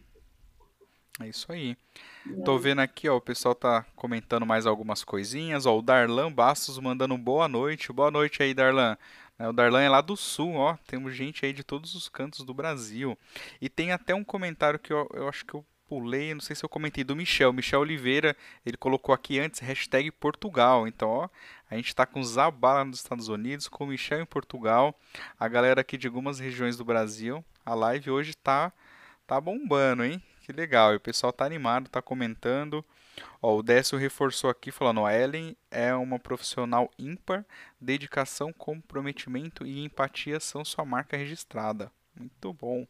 É 1.19 1.28
isso 1.28 1.52
aí. 1.52 1.78
Tô 2.43 2.58
vendo 2.58 2.80
aqui, 2.80 3.08
ó, 3.08 3.17
o 3.17 3.21
pessoal 3.21 3.54
tá 3.54 3.86
comentando 3.95 4.45
mais 4.47 4.65
algumas 4.65 5.04
coisinhas, 5.04 5.65
ó, 5.67 5.78
o 5.78 5.82
Darlan 5.82 6.32
Bastos 6.32 6.80
mandando 6.80 7.15
boa 7.17 7.47
noite. 7.47 7.93
Boa 7.93 8.10
noite 8.10 8.41
aí, 8.41 8.54
Darlan. 8.54 8.97
É, 9.38 9.47
o 9.47 9.54
Darlan 9.54 9.82
é 9.82 9.89
lá 9.89 10.02
do 10.02 10.17
sul, 10.17 10.56
ó. 10.56 10.76
Temos 10.88 11.15
gente 11.15 11.45
aí 11.45 11.54
de 11.54 11.63
todos 11.63 11.93
os 11.93 12.10
cantos 12.10 12.43
do 12.43 12.54
Brasil. 12.54 13.17
E 13.62 13.69
tem 13.69 13.91
até 13.91 14.15
um 14.15 14.23
comentário 14.23 14.80
que 14.80 14.91
eu, 14.91 15.08
eu 15.13 15.28
acho 15.30 15.45
que 15.45 15.54
eu 15.54 15.63
pulei, 15.88 16.34
não 16.34 16.41
sei 16.41 16.56
se 16.56 16.65
eu 16.65 16.69
comentei, 16.69 17.04
do 17.04 17.15
Michel. 17.15 17.54
Michel 17.54 17.82
Oliveira, 17.82 18.36
ele 18.65 18.78
colocou 18.78 19.13
aqui 19.13 19.39
antes, 19.39 19.60
hashtag 19.60 20.10
Portugal. 20.12 20.88
Então, 20.88 21.10
ó, 21.10 21.30
a 21.69 21.76
gente 21.76 21.93
tá 21.93 22.08
com 22.08 22.23
Zabala 22.23 22.84
nos 22.84 22.97
Estados 22.97 23.28
Unidos, 23.28 23.67
com 23.67 23.84
o 23.84 23.88
Michel 23.88 24.21
em 24.21 24.26
Portugal. 24.26 24.99
A 25.39 25.47
galera 25.47 25.82
aqui 25.82 25.95
de 25.95 26.08
algumas 26.08 26.39
regiões 26.39 26.76
do 26.76 26.84
Brasil. 26.84 27.45
A 27.63 27.76
live 27.76 28.10
hoje 28.10 28.36
tá, 28.36 28.73
tá 29.28 29.39
bombando, 29.39 30.04
hein? 30.04 30.21
Que 30.43 30.51
legal, 30.51 30.91
e 30.91 30.97
o 30.97 30.99
pessoal 30.99 31.32
tá 31.32 31.45
animado, 31.45 31.89
tá 31.89 32.01
comentando. 32.01 32.84
Ó, 33.41 33.56
o 33.56 33.63
Décio 33.63 33.97
reforçou 33.97 34.49
aqui 34.49 34.71
falando, 34.71 35.06
a 35.06 35.17
Ellen 35.17 35.56
é 35.71 35.95
uma 35.95 36.19
profissional 36.19 36.91
ímpar, 36.99 37.45
dedicação, 37.79 38.51
comprometimento 38.51 39.65
e 39.65 39.86
empatia 39.86 40.41
são 40.41 40.65
sua 40.65 40.84
marca 40.84 41.15
registrada. 41.15 41.89
Muito 42.13 42.51
bom. 42.51 42.86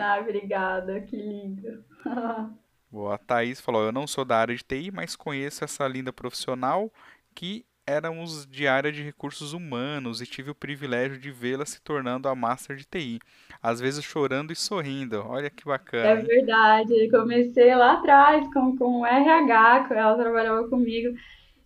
Ah, 0.00 0.18
obrigada, 0.18 0.98
que 1.02 1.14
lindo. 1.14 1.84
Boa, 2.90 3.16
a 3.16 3.18
Thaís 3.18 3.60
falou, 3.60 3.82
eu 3.82 3.92
não 3.92 4.06
sou 4.06 4.24
da 4.24 4.38
área 4.38 4.56
de 4.56 4.64
TI, 4.64 4.90
mas 4.90 5.14
conheço 5.14 5.62
essa 5.62 5.86
linda 5.86 6.10
profissional 6.10 6.90
que 7.34 7.66
éramos 7.86 8.46
de 8.46 8.66
área 8.66 8.90
de 8.90 9.02
recursos 9.02 9.52
humanos 9.52 10.20
e 10.20 10.26
tive 10.26 10.50
o 10.50 10.54
privilégio 10.54 11.18
de 11.18 11.30
vê-la 11.30 11.66
se 11.66 11.80
tornando 11.82 12.28
a 12.28 12.34
Master 12.34 12.76
de 12.76 12.84
TI. 12.84 13.20
Às 13.64 13.80
vezes 13.80 14.04
chorando 14.04 14.52
e 14.52 14.56
sorrindo. 14.56 15.24
Olha 15.26 15.48
que 15.48 15.64
bacana. 15.64 16.10
É 16.10 16.16
verdade. 16.16 17.10
Comecei 17.10 17.74
lá 17.74 17.94
atrás 17.94 18.46
com, 18.52 18.76
com 18.76 19.00
o 19.00 19.06
RH, 19.06 19.88
ela 19.90 20.18
trabalhava 20.18 20.68
comigo. 20.68 21.16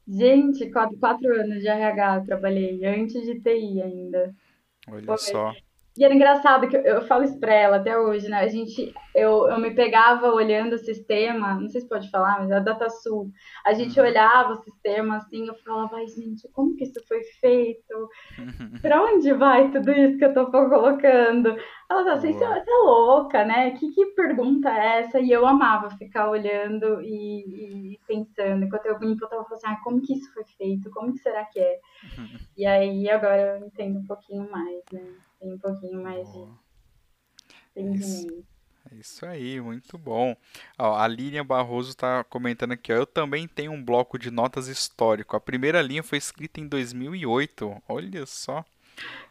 Gente, 0.07 0.71
quatro, 0.71 0.97
quatro 0.97 1.29
anos 1.35 1.61
de 1.61 1.67
RH 1.67 2.17
eu 2.19 2.25
trabalhei, 2.25 2.85
antes 2.85 3.21
de 3.23 3.41
TI 3.41 3.83
ainda. 3.83 4.33
Olha 4.87 5.17
só. 5.17 5.53
E 5.99 6.05
era 6.05 6.15
engraçado 6.15 6.69
que 6.69 6.77
eu, 6.77 6.81
eu, 6.83 7.03
falo 7.03 7.25
isso 7.25 7.41
pra 7.41 7.53
ela 7.53 7.79
até 7.79 7.99
hoje, 7.99 8.29
né? 8.29 8.39
A 8.39 8.47
gente, 8.47 8.95
eu, 9.13 9.49
eu 9.49 9.59
me 9.59 9.75
pegava 9.75 10.31
olhando 10.31 10.75
o 10.75 10.79
sistema, 10.79 11.55
não 11.55 11.69
sei 11.69 11.81
se 11.81 11.89
pode 11.89 12.09
falar, 12.09 12.39
mas 12.39 12.53
é 12.53 12.55
a 12.55 12.61
DataSul. 12.61 13.33
A 13.67 13.73
gente 13.73 13.99
uhum. 13.99 14.07
olhava 14.07 14.53
o 14.53 14.63
sistema 14.63 15.17
assim, 15.17 15.49
eu 15.49 15.57
falava, 15.57 15.97
ai, 15.97 16.07
gente, 16.07 16.49
como 16.53 16.77
que 16.77 16.85
isso 16.85 17.05
foi 17.09 17.21
feito? 17.41 18.09
pra 18.81 19.03
onde 19.03 19.33
vai 19.33 19.73
tudo 19.73 19.91
isso 19.91 20.17
que 20.19 20.25
eu 20.25 20.33
tô 20.33 20.49
colocando? 20.49 21.49
Ela 21.91 22.05
falou 22.05 22.13
assim, 22.13 22.33
você 22.33 22.45
é 22.45 22.65
louca, 22.85 23.45
né? 23.45 23.73
Que, 23.73 23.91
que 23.91 24.07
pergunta 24.15 24.71
é 24.71 25.01
essa? 25.01 25.19
E 25.19 25.33
eu 25.33 25.45
amava 25.45 25.91
ficar 25.91 26.31
olhando 26.31 27.03
e, 27.03 27.95
e 27.95 28.01
pensando. 28.07 28.65
Enquanto 28.65 28.87
eu 28.87 29.01
me 29.01 29.11
eu 29.21 29.29
tava 29.29 29.43
falando 29.43 29.53
assim, 29.55 29.67
ah, 29.67 29.81
como 29.83 30.01
que 30.01 30.13
isso 30.13 30.33
foi 30.33 30.45
feito? 30.45 30.91
Como 30.91 31.13
que 31.13 31.19
será 31.19 31.45
que 31.47 31.59
é? 31.59 31.81
E 32.57 32.67
aí 32.67 33.09
agora 33.11 33.59
eu 33.59 33.67
entendo 33.67 33.99
um 33.99 34.07
pouquinho 34.07 34.49
mais, 34.51 34.83
né? 34.93 35.28
Tem 35.39 35.55
um 35.55 35.59
pouquinho 35.59 36.03
mais 36.03 36.27
de 36.33 36.47
entendimento. 37.77 38.47
É 38.91 38.95
isso 38.95 39.27
aí, 39.27 39.61
muito 39.61 39.99
bom. 39.99 40.35
Ó, 40.79 40.97
a 40.97 41.07
Lilian 41.07 41.45
Barroso 41.45 41.91
está 41.91 42.25
comentando 42.25 42.73
aqui, 42.73 42.93
ó, 42.93 42.97
eu 42.97 43.07
também 43.07 43.47
tenho 43.47 43.71
um 43.73 43.85
bloco 43.85 44.19
de 44.19 44.31
notas 44.31 44.67
histórico. 44.67 45.37
A 45.37 45.41
primeira 45.41 45.83
linha 45.83 46.03
foi 46.03 46.17
escrita 46.17 46.59
em 46.59 46.67
2008. 46.67 47.83
Olha 47.87 48.25
só. 48.25 48.65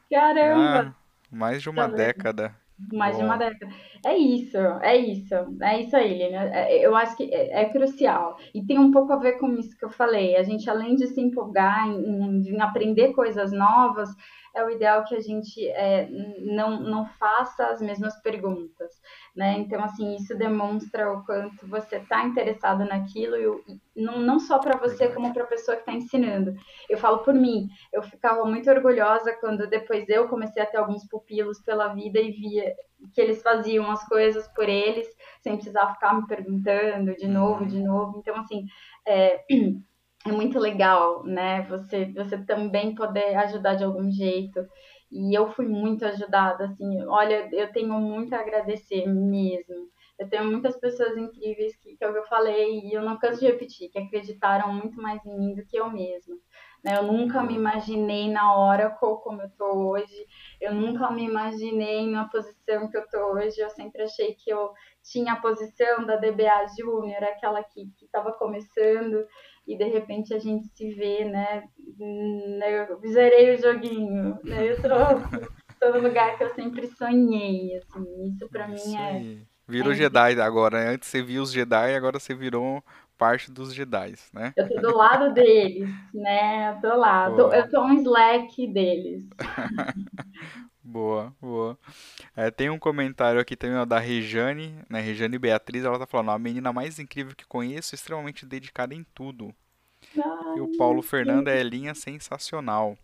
Caramba! 0.09 0.93
Ah, 0.93 0.95
mais 1.31 1.61
de 1.61 1.69
uma 1.69 1.89
tá 1.89 1.95
década. 1.95 2.55
Mais 2.93 3.15
Bom. 3.15 3.23
de 3.23 3.25
uma 3.25 3.37
década. 3.37 3.73
É 4.05 4.15
isso, 4.15 4.57
é 4.57 4.95
isso, 4.95 5.33
é 5.61 5.81
isso 5.81 5.95
aí, 5.95 6.09
Lilian. 6.09 6.43
É, 6.43 6.85
eu 6.85 6.95
acho 6.95 7.17
que 7.17 7.23
é, 7.33 7.63
é, 7.63 7.69
crucial. 7.69 8.37
E 8.53 8.63
tem 8.63 8.77
um 8.77 8.91
pouco 8.91 9.11
a 9.11 9.17
ver 9.17 9.39
com 9.39 9.51
isso 9.55 9.75
que 9.75 9.83
eu 9.83 9.89
falei. 9.89 10.35
A 10.35 10.43
gente, 10.43 10.69
além 10.69 10.95
de 10.95 11.07
se 11.07 11.19
empolgar 11.19 11.87
em, 11.87 12.47
em 12.47 12.61
aprender 12.61 13.13
coisas 13.13 13.51
novas, 13.51 14.09
é 14.57 14.63
o 14.63 14.71
ideal 14.71 15.03
que 15.05 15.15
a 15.15 15.19
gente 15.19 15.67
é, 15.69 16.09
não, 16.39 16.79
não 16.79 17.05
faça 17.05 17.67
as 17.67 17.79
mesmas 17.79 18.19
perguntas, 18.21 18.91
né? 19.35 19.53
Então, 19.59 19.83
assim, 19.83 20.15
isso 20.15 20.35
demonstra 20.35 21.11
o 21.13 21.23
quanto 21.23 21.67
você 21.67 21.97
está 21.97 22.25
interessado 22.25 22.83
naquilo, 22.83 23.35
e, 23.67 23.79
não, 23.95 24.19
não 24.19 24.39
só 24.39 24.57
para 24.57 24.77
você, 24.77 25.09
como 25.09 25.31
para 25.31 25.43
a 25.43 25.47
pessoa 25.47 25.75
que 25.77 25.83
está 25.83 25.93
ensinando. 25.93 26.55
Eu 26.89 26.97
falo 26.97 27.19
por 27.19 27.35
mim, 27.35 27.69
eu 27.93 28.01
ficava 28.01 28.43
muito 28.45 28.67
orgulhosa 28.69 29.31
quando 29.39 29.69
depois 29.69 30.09
eu 30.09 30.27
comecei 30.27 30.63
a 30.63 30.65
ter 30.65 30.77
alguns 30.77 31.07
pupilos 31.07 31.61
pela 31.61 31.89
vida 31.89 32.19
e 32.19 32.31
via 32.31 32.75
que 33.13 33.21
eles 33.21 33.43
faziam 33.43 33.91
as 33.91 34.03
coisas 34.07 34.47
por 34.49 34.67
eles, 34.67 35.07
sem 35.41 35.55
precisar 35.55 35.93
ficar 35.93 36.15
me 36.19 36.25
perguntando 36.25 37.15
de 37.15 37.27
novo, 37.27 37.63
de 37.63 37.79
novo. 37.79 38.17
Então, 38.17 38.35
assim, 38.37 38.65
é, 39.05 39.43
é 40.29 40.31
muito 40.31 40.59
legal, 40.59 41.23
né? 41.23 41.63
Você, 41.63 42.05
você 42.13 42.37
também 42.37 42.95
poder 42.95 43.35
ajudar 43.35 43.75
de 43.75 43.83
algum 43.83 44.09
jeito. 44.09 44.67
E 45.11 45.37
eu 45.37 45.51
fui 45.53 45.67
muito 45.67 46.05
ajudada, 46.05 46.65
assim, 46.65 47.03
olha, 47.05 47.49
eu 47.53 47.71
tenho 47.71 47.93
muito 47.93 48.33
a 48.33 48.39
agradecer 48.39 49.07
mesmo. 49.07 49.89
Eu 50.19 50.27
tenho 50.27 50.45
muitas 50.45 50.75
pessoas 50.77 51.15
incríveis 51.15 51.75
que, 51.77 51.95
que 51.95 52.03
eu 52.03 52.23
falei 52.25 52.79
e 52.81 52.93
eu 52.93 53.03
não 53.03 53.17
canso 53.17 53.39
de 53.39 53.45
repetir, 53.45 53.89
que 53.89 53.99
acreditaram 53.99 54.73
muito 54.73 54.99
mais 55.01 55.23
em 55.25 55.37
mim 55.37 55.53
do 55.53 55.65
que 55.65 55.77
eu 55.77 55.89
mesma. 55.89 56.35
Né? 56.83 56.97
Eu 56.97 57.03
nunca 57.03 57.43
me 57.43 57.53
imaginei 57.53 58.29
na 58.29 58.55
hora 58.55 58.89
como 58.89 59.41
eu 59.41 59.49
tô 59.51 59.89
hoje, 59.89 60.25
eu 60.59 60.73
nunca 60.73 61.11
me 61.11 61.23
imaginei 61.23 62.09
na 62.09 62.27
posição 62.29 62.89
que 62.89 62.97
eu 62.97 63.07
tô 63.09 63.33
hoje. 63.33 63.59
Eu 63.59 63.69
sempre 63.69 64.01
achei 64.03 64.33
que 64.33 64.49
eu 64.49 64.71
tinha 65.03 65.33
a 65.33 65.41
posição 65.41 66.05
da 66.05 66.15
DBA 66.15 66.65
Júnior, 66.77 67.23
aquela 67.23 67.63
que 67.63 67.91
estava 68.01 68.31
começando, 68.33 69.25
e 69.67 69.77
de 69.77 69.83
repente 69.83 70.33
a 70.33 70.39
gente 70.39 70.67
se 70.69 70.93
vê, 70.93 71.25
né? 71.25 71.63
Eu 71.99 72.99
zerei 73.11 73.53
o 73.53 73.61
joguinho, 73.61 74.39
né? 74.43 74.71
Eu 74.71 74.81
tô, 74.81 75.91
no 75.91 75.99
lugar 75.99 76.37
que 76.37 76.43
eu 76.45 76.49
sempre 76.55 76.87
sonhei, 76.87 77.75
assim. 77.75 78.27
Isso 78.29 78.47
para 78.49 78.67
mim 78.67 78.95
é. 78.95 79.37
Virou 79.67 79.91
é... 79.91 79.95
Jedi 79.95 80.39
agora, 80.39 80.85
né? 80.85 80.91
Antes 80.91 81.09
você 81.09 81.21
via 81.21 81.41
os 81.41 81.51
Jedi, 81.51 81.95
agora 81.95 82.17
você 82.17 82.33
virou 82.33 82.81
parte 83.17 83.51
dos 83.51 83.73
Jedi, 83.73 84.13
né? 84.31 84.53
Eu 84.55 84.69
tô 84.69 84.79
do 84.79 84.95
lado 84.95 85.33
deles, 85.33 85.89
né? 86.13 86.71
Eu 86.71 86.81
tô 86.81 86.95
lá. 86.95 87.29
Tô, 87.31 87.51
eu 87.51 87.69
tô 87.69 87.83
um 87.83 87.93
Slack 87.93 88.67
deles. 88.67 89.27
boa, 90.87 91.35
boa. 91.41 91.77
É, 92.35 92.49
tem 92.49 92.69
um 92.69 92.79
comentário 92.79 93.39
aqui 93.39 93.55
também 93.55 93.77
ó, 93.77 93.85
da 93.85 93.99
Rejane, 93.99 94.73
né? 94.89 95.01
Rejane 95.01 95.37
Beatriz, 95.37 95.83
ela 95.83 95.99
tá 95.99 96.07
falando, 96.07 96.31
a 96.31 96.39
menina 96.39 96.71
mais 96.71 96.97
incrível 96.97 97.35
que 97.35 97.45
conheço, 97.45 97.93
extremamente 97.93 98.45
dedicada 98.45 98.95
em 98.95 99.05
tudo. 99.13 99.53
Ai, 100.15 100.57
e 100.57 100.61
o 100.61 100.77
Paulo 100.77 101.01
Fernando 101.01 101.49
é 101.49 101.61
linha 101.61 101.93
sensacional. 101.93 102.97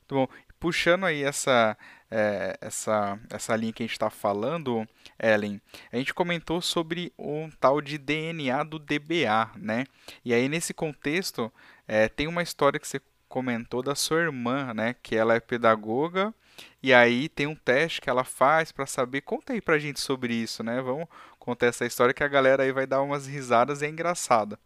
Muito 0.00 0.14
bom. 0.14 0.28
Puxando 0.60 1.06
aí 1.06 1.24
essa, 1.24 1.76
é, 2.10 2.56
essa, 2.60 3.18
essa 3.30 3.56
linha 3.56 3.72
que 3.72 3.82
a 3.82 3.86
gente 3.86 3.94
está 3.94 4.10
falando, 4.10 4.86
Ellen, 5.18 5.60
a 5.90 5.96
gente 5.96 6.14
comentou 6.14 6.60
sobre 6.60 7.12
um 7.18 7.50
tal 7.58 7.80
de 7.80 7.98
DNA 7.98 8.62
do 8.62 8.78
DBA, 8.78 9.50
né? 9.56 9.86
E 10.24 10.32
aí 10.32 10.48
nesse 10.48 10.72
contexto 10.72 11.52
é, 11.88 12.08
tem 12.08 12.28
uma 12.28 12.42
história 12.42 12.78
que 12.78 12.86
você 12.86 13.00
comentou 13.28 13.82
da 13.82 13.94
sua 13.94 14.20
irmã, 14.20 14.72
né? 14.72 14.94
Que 15.02 15.16
ela 15.16 15.34
é 15.34 15.40
pedagoga 15.40 16.32
e 16.82 16.92
aí 16.92 17.28
tem 17.28 17.46
um 17.46 17.54
teste 17.54 18.00
que 18.00 18.10
ela 18.10 18.24
faz 18.24 18.72
para 18.72 18.86
saber. 18.86 19.20
Conta 19.22 19.52
aí 19.52 19.60
pra 19.60 19.78
gente 19.78 20.00
sobre 20.00 20.34
isso, 20.34 20.62
né? 20.62 20.80
Vamos 20.80 21.06
contar 21.38 21.66
essa 21.66 21.86
história 21.86 22.14
que 22.14 22.24
a 22.24 22.28
galera 22.28 22.62
aí 22.62 22.72
vai 22.72 22.86
dar 22.86 23.02
umas 23.02 23.26
risadas 23.26 23.82
e 23.82 23.86
é 23.86 23.88
engraçada. 23.88 24.58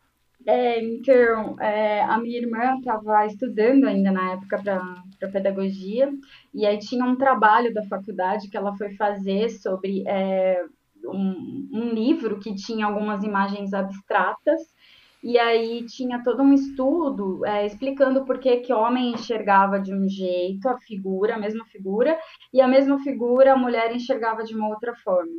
É, 0.46 0.80
então, 0.82 1.58
é, 1.60 2.02
a 2.02 2.18
minha 2.18 2.38
irmã 2.38 2.76
estava 2.78 3.26
estudando 3.26 3.84
ainda 3.84 4.12
na 4.12 4.32
época 4.32 4.62
para 4.62 5.28
pedagogia, 5.32 6.12
e 6.54 6.64
aí 6.66 6.78
tinha 6.78 7.04
um 7.04 7.16
trabalho 7.16 7.72
da 7.74 7.82
faculdade 7.84 8.48
que 8.48 8.56
ela 8.56 8.76
foi 8.76 8.94
fazer 8.94 9.48
sobre 9.50 10.04
é, 10.06 10.62
um, 11.04 11.68
um 11.72 11.88
livro 11.90 12.38
que 12.38 12.54
tinha 12.54 12.86
algumas 12.86 13.24
imagens 13.24 13.72
abstratas, 13.72 14.60
e 15.26 15.40
aí 15.40 15.84
tinha 15.86 16.22
todo 16.22 16.40
um 16.40 16.52
estudo 16.52 17.44
é, 17.44 17.66
explicando 17.66 18.24
por 18.24 18.38
que 18.38 18.58
que 18.58 18.72
homem 18.72 19.12
enxergava 19.12 19.80
de 19.80 19.92
um 19.92 20.08
jeito 20.08 20.68
a 20.68 20.78
figura, 20.78 21.34
a 21.34 21.38
mesma 21.38 21.64
figura, 21.64 22.16
e 22.54 22.60
a 22.60 22.68
mesma 22.68 23.00
figura 23.00 23.52
a 23.52 23.56
mulher 23.56 23.92
enxergava 23.92 24.44
de 24.44 24.54
uma 24.54 24.68
outra 24.68 24.94
forma. 24.94 25.32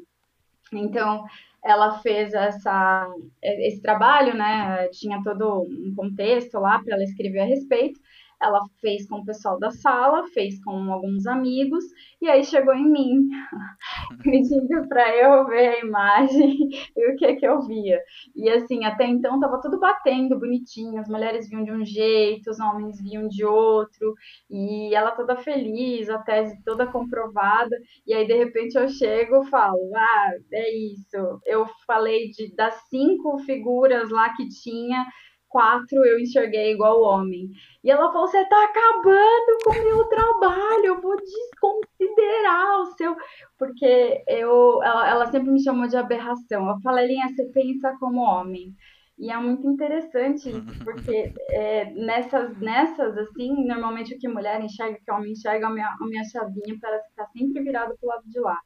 Então, 0.74 1.24
ela 1.64 2.00
fez 2.00 2.34
essa, 2.34 3.08
esse 3.42 3.82
trabalho, 3.82 4.36
né? 4.36 4.90
Tinha 4.90 5.24
todo 5.24 5.62
um 5.62 5.94
contexto 5.96 6.60
lá 6.60 6.84
para 6.84 6.96
ela 6.96 7.04
escrever 7.06 7.40
a 7.40 7.46
respeito. 7.46 7.98
Ela 8.42 8.62
fez 8.82 9.08
com 9.08 9.18
o 9.18 9.26
pessoal 9.26 9.60
da 9.60 9.72
sala, 9.72 10.28
fez 10.34 10.64
com 10.64 10.92
alguns 10.92 11.26
amigos, 11.26 11.84
e 12.22 12.30
aí 12.30 12.44
chegou 12.44 12.74
em 12.74 12.90
mim, 12.90 13.28
pedindo 14.24 14.88
para 14.88 15.16
eu 15.16 15.46
ver 15.48 15.68
a 15.70 15.80
imagem 15.80 16.70
e 16.96 17.12
o 17.12 17.16
que 17.16 17.36
que 17.36 17.48
eu 17.48 17.62
via. 17.62 18.00
E 18.36 18.50
assim, 18.50 18.86
até 18.86 19.06
então 19.06 19.40
tava 19.40 19.62
tudo 19.62 19.80
batendo 19.80 20.40
bonitinho, 20.40 21.00
as 21.00 21.08
mulheres 21.10 21.50
viam 21.50 21.64
de 21.64 21.72
um 21.72 21.86
jeito, 21.86 22.50
os 22.50 22.60
homens 22.60 23.02
viam 23.02 23.28
de 23.28 23.44
outro, 23.46 24.14
e 24.50 24.94
ela 24.96 25.12
toda 25.12 25.38
feliz, 25.38 26.10
a 26.10 26.20
tese 26.20 26.62
toda 26.64 26.88
comprovada, 26.88 27.76
e 28.06 28.14
aí 28.14 28.26
de 28.28 28.34
repente 28.34 28.78
eu 28.78 28.88
chego 28.90 29.44
e 29.44 29.50
falo, 29.50 29.78
ah, 29.96 30.32
é 30.54 30.76
isso. 30.76 31.42
Eu 31.46 31.66
falei 31.86 32.30
de 32.32 32.54
das 32.56 32.76
cinco 32.90 33.38
figuras 33.40 34.10
lá 34.10 34.34
que 34.36 34.48
tinha, 34.50 35.06
quatro 35.50 36.06
eu 36.06 36.20
enxerguei 36.20 36.74
igual 36.74 37.02
homem. 37.02 37.50
E 37.84 37.92
ela 37.92 38.12
falou: 38.12 38.28
Você 38.28 38.44
tá 38.46 38.64
acabando 38.64 39.58
com 39.64 39.72
o 39.72 39.84
meu 39.84 40.04
trabalho, 40.06 40.86
eu 40.86 41.02
vou 41.02 41.16
desconsiderar 41.18 42.82
o 42.82 42.86
seu. 42.98 43.16
Porque 43.58 44.24
eu, 44.28 44.82
ela, 44.84 45.10
ela 45.10 45.26
sempre 45.32 45.52
me 45.52 45.64
chamou 45.64 45.88
de 45.88 45.98
aberração. 45.98 46.70
Eu 46.70 46.80
falei: 46.82 47.08
Linha, 47.08 47.30
você 47.30 47.46
pensa 47.46 47.96
como 48.00 48.22
homem. 48.22 48.74
E 49.20 49.32
é 49.32 49.38
muito 49.38 49.68
interessante 49.68 50.48
isso, 50.50 50.62
porque 50.86 51.34
é, 51.50 51.86
nessas, 51.92 52.56
nessas, 52.60 53.18
assim, 53.18 53.66
normalmente 53.66 54.14
o 54.14 54.20
que 54.20 54.28
mulher 54.28 54.62
enxerga, 54.64 55.00
o 55.00 55.04
que 55.04 55.12
homem 55.12 55.32
enxerga, 55.32 55.68
a 55.68 55.70
minha, 55.72 55.88
a 55.88 56.06
minha 56.06 56.24
chavinha 56.26 56.78
parece 56.80 57.10
estar 57.10 57.26
sempre 57.28 57.64
virada 57.64 57.96
pro 58.00 58.10
lado 58.10 58.24
de 58.28 58.40
lá. 58.40 58.60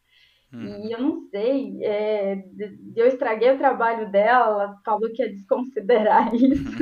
Hum. 0.54 0.86
E 0.86 0.92
eu 0.92 1.00
não 1.00 1.22
sei, 1.30 1.80
é, 1.82 2.44
eu 2.96 3.08
estraguei 3.08 3.52
o 3.52 3.58
trabalho 3.58 4.12
dela, 4.12 4.64
ela 4.64 4.82
falou 4.84 5.10
que 5.14 5.24
ia 5.24 5.30
desconsiderar 5.30 6.30
isso. 6.36 6.78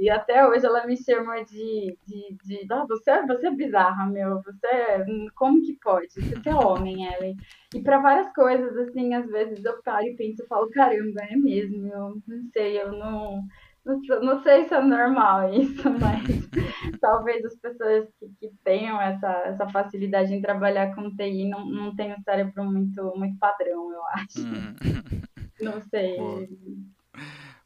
e 0.00 0.10
até 0.10 0.46
hoje 0.46 0.66
ela 0.66 0.84
me 0.86 0.96
chama 0.96 1.44
de, 1.44 1.96
de, 2.04 2.36
de 2.44 2.66
ah, 2.72 2.84
você, 2.88 3.24
você 3.26 3.46
é 3.46 3.50
bizarra, 3.52 4.06
meu, 4.06 4.42
você 4.42 4.66
é, 4.66 5.04
como 5.36 5.62
que 5.62 5.78
pode? 5.80 6.08
Você 6.12 6.48
é 6.48 6.54
homem, 6.54 7.06
Ellen. 7.06 7.36
E 7.72 7.80
para 7.80 8.00
várias 8.00 8.32
coisas, 8.32 8.76
assim, 8.76 9.14
às 9.14 9.26
vezes 9.30 9.64
eu 9.64 9.80
paro 9.82 10.06
e 10.06 10.16
penso, 10.16 10.42
eu 10.42 10.48
falo, 10.48 10.68
caramba, 10.70 11.20
é 11.22 11.36
mesmo, 11.36 11.86
eu 11.86 12.20
não 12.26 12.42
sei, 12.52 12.82
eu 12.82 12.90
não 12.90 13.44
não, 13.84 14.42
sei 14.42 14.68
se 14.68 14.74
é 14.74 14.80
normal 14.80 15.52
isso, 15.54 15.82
mas 15.98 16.98
talvez 17.00 17.44
as 17.44 17.56
pessoas 17.56 18.08
que, 18.18 18.28
que, 18.40 18.52
tenham 18.64 19.00
essa, 19.00 19.28
essa 19.46 19.68
facilidade 19.68 20.34
em 20.34 20.42
trabalhar 20.42 20.94
com 20.94 21.14
TI 21.16 21.48
não, 21.48 21.64
não 21.64 21.96
tenham 21.96 22.18
um 22.18 22.22
cérebro 22.22 22.64
muito, 22.64 23.02
muito 23.16 23.38
padrão, 23.38 23.92
eu 23.92 24.04
acho. 24.06 24.40
Hum. 24.40 24.74
Não 25.60 25.78
sei. 25.82 26.16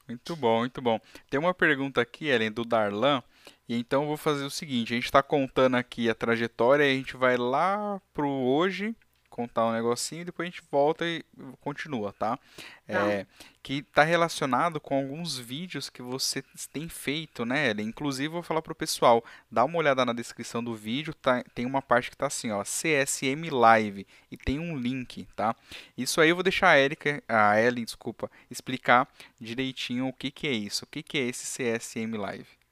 Muito 0.08 0.34
bom, 0.34 0.58
muito 0.58 0.82
bom. 0.82 0.98
Tem 1.30 1.38
uma 1.38 1.54
pergunta 1.54 2.00
aqui, 2.00 2.26
Ellen, 2.26 2.50
do 2.50 2.64
Darlan. 2.64 3.22
E 3.68 3.78
então 3.78 4.02
eu 4.02 4.08
vou 4.08 4.16
fazer 4.16 4.44
o 4.44 4.50
seguinte: 4.50 4.92
a 4.92 4.96
gente 4.96 5.04
está 5.04 5.22
contando 5.22 5.76
aqui 5.76 6.10
a 6.10 6.14
trajetória, 6.14 6.84
a 6.84 6.88
gente 6.88 7.16
vai 7.16 7.36
lá 7.36 8.00
pro 8.12 8.28
hoje 8.28 8.96
contar 9.34 9.66
um 9.66 9.72
negocinho 9.72 10.22
e 10.22 10.24
depois 10.24 10.46
a 10.46 10.50
gente 10.50 10.62
volta 10.70 11.04
e 11.04 11.24
continua, 11.60 12.12
tá? 12.12 12.36
tá. 12.36 12.42
É, 12.86 13.26
que 13.64 13.78
está 13.78 14.04
relacionado 14.04 14.78
com 14.78 14.94
alguns 14.94 15.36
vídeos 15.36 15.90
que 15.90 16.00
você 16.00 16.40
tem 16.72 16.88
feito, 16.88 17.44
né, 17.44 17.70
Ellen? 17.70 17.88
Inclusive, 17.88 18.28
vou 18.28 18.44
falar 18.44 18.62
pro 18.62 18.76
pessoal, 18.76 19.24
dá 19.50 19.64
uma 19.64 19.78
olhada 19.78 20.04
na 20.04 20.12
descrição 20.12 20.62
do 20.62 20.72
vídeo, 20.72 21.12
tá, 21.14 21.42
tem 21.52 21.66
uma 21.66 21.82
parte 21.82 22.10
que 22.10 22.16
tá 22.16 22.28
assim, 22.28 22.52
ó, 22.52 22.62
CSM 22.62 23.50
Live, 23.50 24.06
e 24.30 24.36
tem 24.36 24.60
um 24.60 24.76
link, 24.76 25.26
tá? 25.34 25.56
Isso 25.98 26.20
aí 26.20 26.28
eu 26.28 26.36
vou 26.36 26.44
deixar 26.44 26.68
a 26.68 26.78
Erika, 26.78 27.20
a 27.28 27.60
Ellen, 27.60 27.84
desculpa, 27.84 28.30
explicar 28.48 29.08
direitinho 29.40 30.06
o 30.06 30.12
que 30.12 30.30
que 30.30 30.46
é 30.46 30.52
isso, 30.52 30.84
o 30.84 30.88
que 30.88 31.02
que 31.02 31.18
é 31.18 31.22
esse 31.22 31.44
CSM 31.44 32.16
Live. 32.16 32.63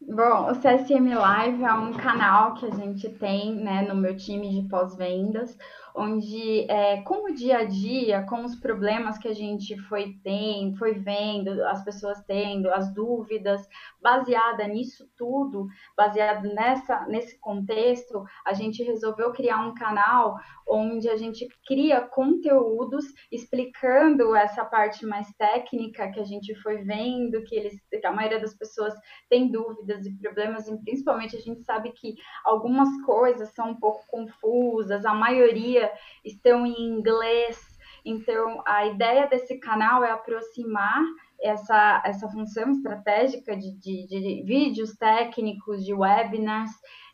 Bom, 0.00 0.50
o 0.50 0.54
CSM 0.54 1.14
Live 1.14 1.64
é 1.64 1.72
um 1.72 1.92
canal 1.92 2.54
que 2.54 2.66
a 2.66 2.70
gente 2.70 3.08
tem 3.08 3.54
né, 3.54 3.82
no 3.82 3.94
meu 3.94 4.16
time 4.16 4.62
de 4.62 4.68
pós-vendas, 4.68 5.56
onde 5.96 6.70
é, 6.70 7.00
com 7.02 7.24
o 7.24 7.34
dia 7.34 7.58
a 7.58 7.64
dia, 7.64 8.22
com 8.28 8.44
os 8.44 8.54
problemas 8.54 9.16
que 9.16 9.28
a 9.28 9.34
gente 9.34 9.76
foi 9.88 10.18
tendo, 10.22 10.76
foi 10.76 10.94
vendo, 10.94 11.64
as 11.64 11.82
pessoas 11.82 12.22
tendo, 12.26 12.70
as 12.70 12.92
dúvidas, 12.92 13.66
baseada 14.00 14.68
nisso 14.68 15.08
tudo, 15.16 15.66
baseado 15.96 16.42
nessa, 16.54 17.06
nesse 17.06 17.38
contexto, 17.40 18.24
a 18.44 18.52
gente 18.52 18.82
resolveu 18.82 19.32
criar 19.32 19.66
um 19.66 19.74
canal 19.74 20.36
onde 20.68 21.08
a 21.08 21.16
gente 21.16 21.48
cria 21.66 22.00
conteúdos 22.00 23.04
explicando 23.30 24.34
essa 24.34 24.64
parte 24.64 25.06
mais 25.06 25.32
técnica 25.38 26.10
que 26.10 26.20
a 26.20 26.24
gente 26.24 26.54
foi 26.56 26.78
vendo, 26.78 27.42
que 27.44 27.54
eles, 27.54 27.80
que 27.88 28.06
a 28.06 28.12
maioria 28.12 28.40
das 28.40 28.54
pessoas 28.54 28.92
tem 29.30 29.50
dúvidas 29.50 30.04
e 30.04 30.18
problemas, 30.18 30.68
e 30.68 30.76
principalmente 30.82 31.36
a 31.36 31.40
gente 31.40 31.62
sabe 31.62 31.92
que 31.92 32.16
algumas 32.44 32.88
coisas 33.02 33.54
são 33.54 33.70
um 33.70 33.80
pouco 33.80 34.04
confusas, 34.08 35.06
a 35.06 35.14
maioria 35.14 35.85
estão 36.24 36.66
em 36.66 36.80
inglês. 36.80 37.58
Então, 38.04 38.62
a 38.66 38.86
ideia 38.86 39.26
desse 39.26 39.58
canal 39.58 40.04
é 40.04 40.10
aproximar 40.10 41.02
essa, 41.40 42.02
essa 42.04 42.28
função 42.28 42.70
estratégica 42.70 43.56
de, 43.56 43.72
de, 43.72 44.06
de 44.06 44.42
vídeos 44.44 44.94
técnicos, 44.96 45.84
de 45.84 45.92
webinars 45.92 46.70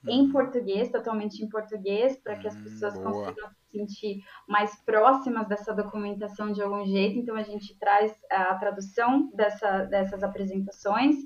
em 0.07 0.23
uhum. 0.23 0.33
português, 0.33 0.91
totalmente 0.91 1.43
em 1.43 1.49
português, 1.49 2.17
para 2.17 2.37
que 2.37 2.49
as 2.49 2.57
hum, 2.57 2.65
pessoas 2.65 2.95
Boa. 2.95 3.13
consigam 3.13 3.49
se 3.49 3.79
sentir 3.79 4.25
mais 4.49 4.75
próximas 4.85 5.49
dessa 5.49 5.73
documentação 5.73 6.53
de 6.53 6.61
algum 6.61 6.85
jeito. 6.85 7.19
Então, 7.19 7.37
a 7.37 7.43
gente 7.43 7.79
traz 7.79 8.15
a 8.31 8.55
tradução 8.57 9.31
dessa, 9.35 9.85
dessas 9.85 10.23
apresentações 10.23 11.17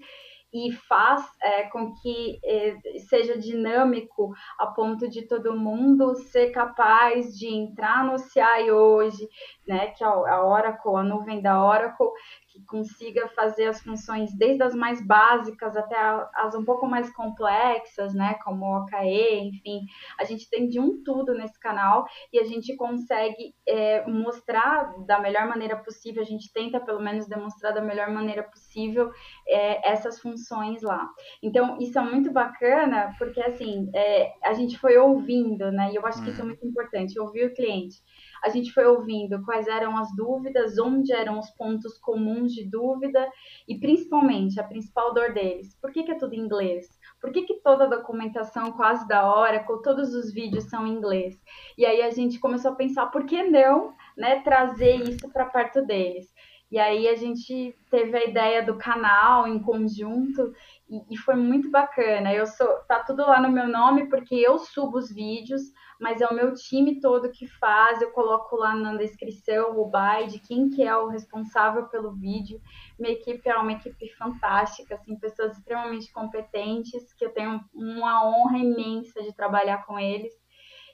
e 0.53 0.73
faz 0.73 1.23
é, 1.43 1.65
com 1.65 1.93
que 1.95 2.39
é, 2.45 2.77
seja 3.09 3.39
dinâmico 3.39 4.33
a 4.59 4.69
ponto 4.69 5.09
de 5.09 5.27
todo 5.27 5.57
mundo 5.57 6.15
ser 6.15 6.51
capaz 6.51 7.37
de 7.37 7.49
entrar 7.49 8.05
no 8.05 8.19
CI 8.19 8.71
hoje, 8.71 9.29
né, 9.67 9.89
que 9.89 10.05
é 10.05 10.07
a 10.07 10.45
Oracle, 10.45 10.97
a 10.97 11.03
nuvem 11.03 11.43
da 11.43 11.63
Oracle, 11.63 12.09
que 12.49 12.65
consiga 12.65 13.29
fazer 13.29 13.67
as 13.67 13.83
funções 13.83 14.33
desde 14.37 14.63
as 14.63 14.75
mais 14.75 15.05
básicas 15.05 15.77
até 15.77 15.97
as 16.35 16.55
um 16.55 16.65
pouco 16.65 16.87
mais 16.87 17.11
complexas, 17.13 18.15
né, 18.15 18.35
como 18.45 18.65
o 18.65 18.83
OKE, 18.83 19.41
enfim, 19.41 19.81
a 20.19 20.25
gente 20.25 20.49
tem 20.49 20.69
de 20.69 20.79
um 20.79 21.03
tudo 21.03 21.35
nesse 21.35 21.59
canal 21.59 22.07
e 22.33 22.39
a 22.39 22.45
gente 22.45 22.75
consegue 22.77 23.55
é, 23.67 24.07
mostrar 24.07 24.95
da 25.05 25.21
melhor 25.21 25.47
maneira 25.47 25.77
possível, 25.77 26.23
a 26.23 26.27
gente 26.27 26.53
tenta 26.53 26.81
pelo 26.81 27.01
menos 27.01 27.27
demonstrar 27.27 27.75
da 27.75 27.81
melhor 27.81 28.11
maneira 28.11 28.43
possível 28.43 29.11
é, 29.47 29.91
essas 29.91 30.21
funções 30.21 30.83
lá. 30.83 31.09
Então, 31.43 31.79
isso 31.81 31.99
é 31.99 32.03
muito 32.03 32.31
bacana, 32.33 33.15
porque 33.19 33.41
assim, 33.41 33.91
é, 33.95 34.33
a 34.45 34.55
gente 34.55 34.79
foi 34.79 34.97
ouvindo, 34.97 35.71
né, 35.73 35.91
e 35.93 35.97
eu 35.97 36.07
acho 36.07 36.23
que 36.23 36.31
isso 36.31 36.41
é 36.41 36.43
uhum. 36.43 36.51
muito 36.51 36.67
importante, 36.67 37.19
ouvir 37.19 37.47
o 37.47 37.55
cliente 37.55 37.97
a 38.43 38.49
gente 38.49 38.73
foi 38.73 38.85
ouvindo 38.85 39.43
quais 39.45 39.67
eram 39.67 39.97
as 39.97 40.15
dúvidas, 40.15 40.79
onde 40.79 41.13
eram 41.13 41.39
os 41.39 41.51
pontos 41.51 41.99
comuns 41.99 42.53
de 42.53 42.65
dúvida 42.69 43.29
e 43.69 43.79
principalmente 43.79 44.61
a 44.61 44.65
principal 44.65 45.13
dor 45.15 45.33
deles. 45.33 45.77
Por 45.81 45.93
que, 45.93 46.03
que 46.03 46.13
é 46.13 46.19
tudo 46.19 46.35
em 46.35 46.41
inglês? 46.41 46.87
Por 47.21 47.33
que, 47.33 47.43
que 47.43 47.61
toda 47.63 47.85
a 47.85 47.89
documentação 47.89 48.73
quase 48.73 49.07
da 49.09 49.35
Oracle, 49.35 49.83
todos 49.83 50.15
os 50.15 50.33
vídeos 50.33 50.65
são 50.65 50.87
em 50.87 50.93
inglês? 50.93 51.41
E 51.77 51.85
aí 51.85 52.03
a 52.03 52.11
gente 52.11 52.39
começou 52.39 52.73
a 52.73 52.77
pensar, 52.77 53.07
por 53.07 53.25
que 53.25 53.43
não 53.43 53.95
né, 54.17 54.41
trazer 54.41 54.97
isso 55.09 55.29
para 55.33 55.47
perto 55.47 55.85
deles? 55.85 56.33
E 56.71 56.79
aí 56.79 57.09
a 57.09 57.15
gente 57.15 57.77
teve 57.91 58.17
a 58.17 58.25
ideia 58.25 58.63
do 58.63 58.77
canal 58.77 59.47
em 59.47 59.59
conjunto 59.59 60.53
e, 60.91 61.15
e, 61.15 61.17
foi 61.17 61.37
muito 61.37 61.71
bacana. 61.71 62.35
Eu 62.35 62.47
sou, 62.47 62.67
tá 62.89 63.05
tudo 63.05 63.23
lá 63.23 63.41
no 63.41 63.51
meu 63.51 63.69
nome 63.69 64.09
porque 64.09 64.35
eu 64.35 64.59
subo 64.59 64.99
os 64.99 65.13
vídeos, 65.13 65.63
mas 66.01 66.21
é 66.21 66.27
o 66.27 66.35
meu 66.35 66.55
time 66.55 67.01
todo 67.01 67.31
que 67.31 67.47
faz. 67.47 68.01
Eu 68.01 68.11
coloco 68.11 68.57
lá 68.57 68.75
na 68.75 68.97
descrição 68.97 69.79
o 69.79 69.91
by 69.91 70.27
de 70.29 70.39
quem 70.39 70.69
que 70.69 70.83
é 70.83 70.97
o 70.97 71.09
responsável 71.09 71.87
pelo 71.89 72.13
vídeo. 72.13 72.61
Minha 72.99 73.15
equipe 73.15 73.49
é 73.49 73.57
uma 73.57 73.73
equipe 73.73 74.09
fantástica, 74.17 74.95
assim, 74.95 75.19
pessoas 75.19 75.57
extremamente 75.57 76.13
competentes 76.13 77.13
que 77.15 77.25
eu 77.25 77.33
tenho 77.33 77.61
uma 77.75 78.27
honra 78.27 78.59
imensa 78.59 79.23
de 79.23 79.35
trabalhar 79.35 79.87
com 79.87 79.99
eles. 79.99 80.33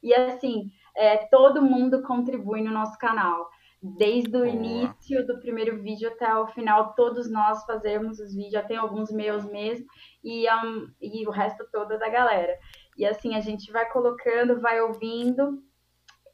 E 0.02 0.12
assim, 0.14 0.70
é, 0.96 1.16
todo 1.28 1.62
mundo 1.62 2.02
contribui 2.02 2.62
no 2.62 2.72
nosso 2.72 2.98
canal. 2.98 3.48
Desde 3.84 4.36
o 4.36 4.46
início 4.46 5.26
do 5.26 5.40
primeiro 5.40 5.82
vídeo 5.82 6.08
até 6.08 6.32
o 6.36 6.46
final, 6.46 6.94
todos 6.94 7.28
nós 7.28 7.64
fazemos 7.64 8.20
os 8.20 8.32
vídeos, 8.32 8.52
já 8.52 8.62
tem 8.62 8.76
alguns 8.76 9.10
meus 9.10 9.44
mesmo, 9.44 9.84
e, 10.22 10.48
um, 10.48 10.88
e 11.00 11.26
o 11.26 11.32
resto 11.32 11.66
todo 11.72 11.92
é 11.92 11.98
da 11.98 12.08
galera. 12.08 12.56
E 12.96 13.06
assim, 13.06 13.34
a 13.34 13.40
gente 13.40 13.72
vai 13.72 13.88
colocando, 13.90 14.60
vai 14.60 14.80
ouvindo 14.80 15.62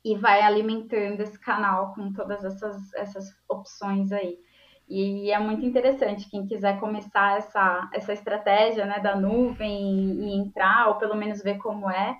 e 0.04 0.16
vai 0.16 0.42
alimentando 0.42 1.20
esse 1.20 1.38
canal 1.38 1.94
com 1.94 2.12
todas 2.12 2.44
essas, 2.44 2.94
essas 2.94 3.26
opções 3.48 4.12
aí. 4.12 4.38
E 4.88 5.30
é 5.30 5.38
muito 5.38 5.66
interessante, 5.66 6.30
quem 6.30 6.46
quiser 6.46 6.80
começar 6.80 7.36
essa, 7.36 7.90
essa 7.92 8.12
estratégia 8.14 8.86
né, 8.86 8.98
da 9.00 9.14
nuvem 9.14 10.18
e 10.18 10.34
entrar, 10.38 10.88
ou 10.88 10.94
pelo 10.94 11.14
menos 11.14 11.42
ver 11.42 11.58
como 11.58 11.90
é, 11.90 12.18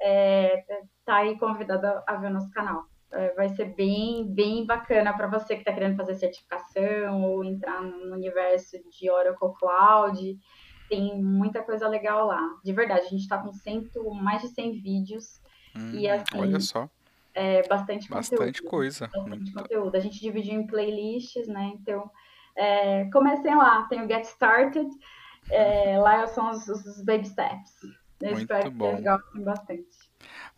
é 0.00 0.64
tá 1.04 1.16
aí 1.18 1.38
convidado 1.38 1.86
a 2.06 2.16
ver 2.16 2.26
o 2.26 2.34
nosso 2.34 2.50
canal. 2.50 2.84
É, 3.12 3.32
vai 3.34 3.48
ser 3.50 3.66
bem, 3.74 4.26
bem 4.34 4.66
bacana 4.66 5.16
para 5.16 5.28
você 5.28 5.54
que 5.54 5.60
está 5.60 5.72
querendo 5.72 5.96
fazer 5.96 6.14
certificação 6.16 7.22
ou 7.22 7.44
entrar 7.44 7.80
no 7.80 8.14
universo 8.14 8.76
de 8.90 9.08
Oracle 9.08 9.54
Cloud. 9.58 10.36
Tem 10.88 11.22
muita 11.22 11.62
coisa 11.62 11.86
legal 11.88 12.26
lá. 12.26 12.40
De 12.64 12.72
verdade, 12.72 13.06
a 13.06 13.08
gente 13.10 13.20
está 13.22 13.38
com 13.38 13.52
cento, 13.52 14.12
mais 14.14 14.42
de 14.42 14.48
100 14.48 14.80
vídeos 14.80 15.40
Hum, 15.76 15.92
e 15.94 16.08
assim, 16.08 16.24
olha 16.38 16.58
só, 16.60 16.88
é 17.34 17.66
bastante 17.68 18.08
bastante 18.08 18.60
conteúdo. 18.62 18.70
coisa. 18.70 19.06
Bastante 19.06 19.28
Muito- 19.28 19.52
conteúdo. 19.54 19.94
A 19.96 20.00
gente 20.00 20.20
dividiu 20.20 20.54
em 20.60 20.66
playlists, 20.66 21.46
né? 21.46 21.72
Então, 21.74 22.10
é, 22.56 23.04
comecem 23.12 23.54
lá. 23.54 23.84
Tem 23.84 24.02
o 24.04 24.08
Get 24.08 24.24
Started. 24.24 24.88
é, 25.50 25.98
lá 25.98 26.26
são 26.26 26.50
os, 26.50 26.66
os 26.68 27.02
baby 27.02 27.26
steps. 27.26 27.72
Eu 28.20 28.30
Muito 28.32 28.40
espero 28.40 28.64
que 28.70 28.76
bom. 28.76 28.90
vocês 28.90 29.04
gostem 29.04 29.44
bastante. 29.44 29.86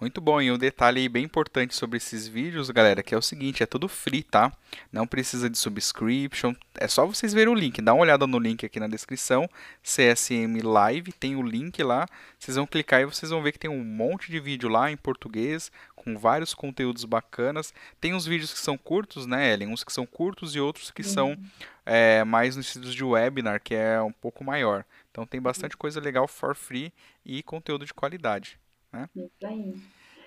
Muito 0.01 0.19
bom, 0.19 0.41
e 0.41 0.51
um 0.51 0.57
detalhe 0.57 1.07
bem 1.11 1.25
importante 1.25 1.75
sobre 1.75 1.99
esses 1.99 2.27
vídeos, 2.27 2.71
galera, 2.71 3.03
que 3.03 3.15
é 3.15 3.19
o 3.19 3.21
seguinte, 3.21 3.63
é 3.63 3.67
tudo 3.67 3.87
free, 3.87 4.23
tá? 4.23 4.51
Não 4.91 5.07
precisa 5.07 5.51
de 5.51 5.59
subscription, 5.59 6.55
é 6.75 6.89
só 6.89 7.05
vocês 7.05 7.35
verem 7.35 7.53
o 7.53 7.55
link, 7.55 7.83
dá 7.83 7.93
uma 7.93 8.01
olhada 8.01 8.27
no 8.27 8.39
link 8.39 8.65
aqui 8.65 8.81
na 8.81 8.89
descrição, 8.89 9.47
CSM 9.83 10.63
Live, 10.63 11.13
tem 11.13 11.37
o 11.37 11.43
link 11.43 11.83
lá, 11.83 12.07
vocês 12.39 12.57
vão 12.57 12.67
clicar 12.67 13.03
e 13.03 13.05
vocês 13.05 13.29
vão 13.29 13.43
ver 13.43 13.53
que 13.53 13.59
tem 13.59 13.69
um 13.69 13.85
monte 13.85 14.31
de 14.31 14.41
vídeo 14.41 14.71
lá 14.71 14.91
em 14.91 14.97
português, 14.97 15.71
com 15.95 16.17
vários 16.17 16.55
conteúdos 16.55 17.05
bacanas. 17.05 17.75
Tem 18.01 18.15
uns 18.15 18.25
vídeos 18.25 18.55
que 18.55 18.59
são 18.59 18.79
curtos, 18.79 19.27
né, 19.27 19.53
Ellen? 19.53 19.69
Uns 19.69 19.85
que 19.85 19.93
são 19.93 20.07
curtos 20.07 20.57
e 20.57 20.61
outros 20.61 20.91
que 20.91 21.03
são 21.03 21.37
é, 21.85 22.25
mais 22.25 22.57
nos 22.57 22.69
estilos 22.69 22.95
de 22.95 23.05
webinar, 23.05 23.61
que 23.63 23.75
é 23.75 24.01
um 24.01 24.13
pouco 24.13 24.43
maior. 24.43 24.83
Então 25.11 25.27
tem 25.27 25.43
bastante 25.43 25.77
coisa 25.77 26.01
legal 26.01 26.27
for 26.27 26.57
free 26.57 26.91
e 27.23 27.43
conteúdo 27.43 27.85
de 27.85 27.93
qualidade. 27.93 28.59
Isso 29.15 29.47
aí. 29.47 29.75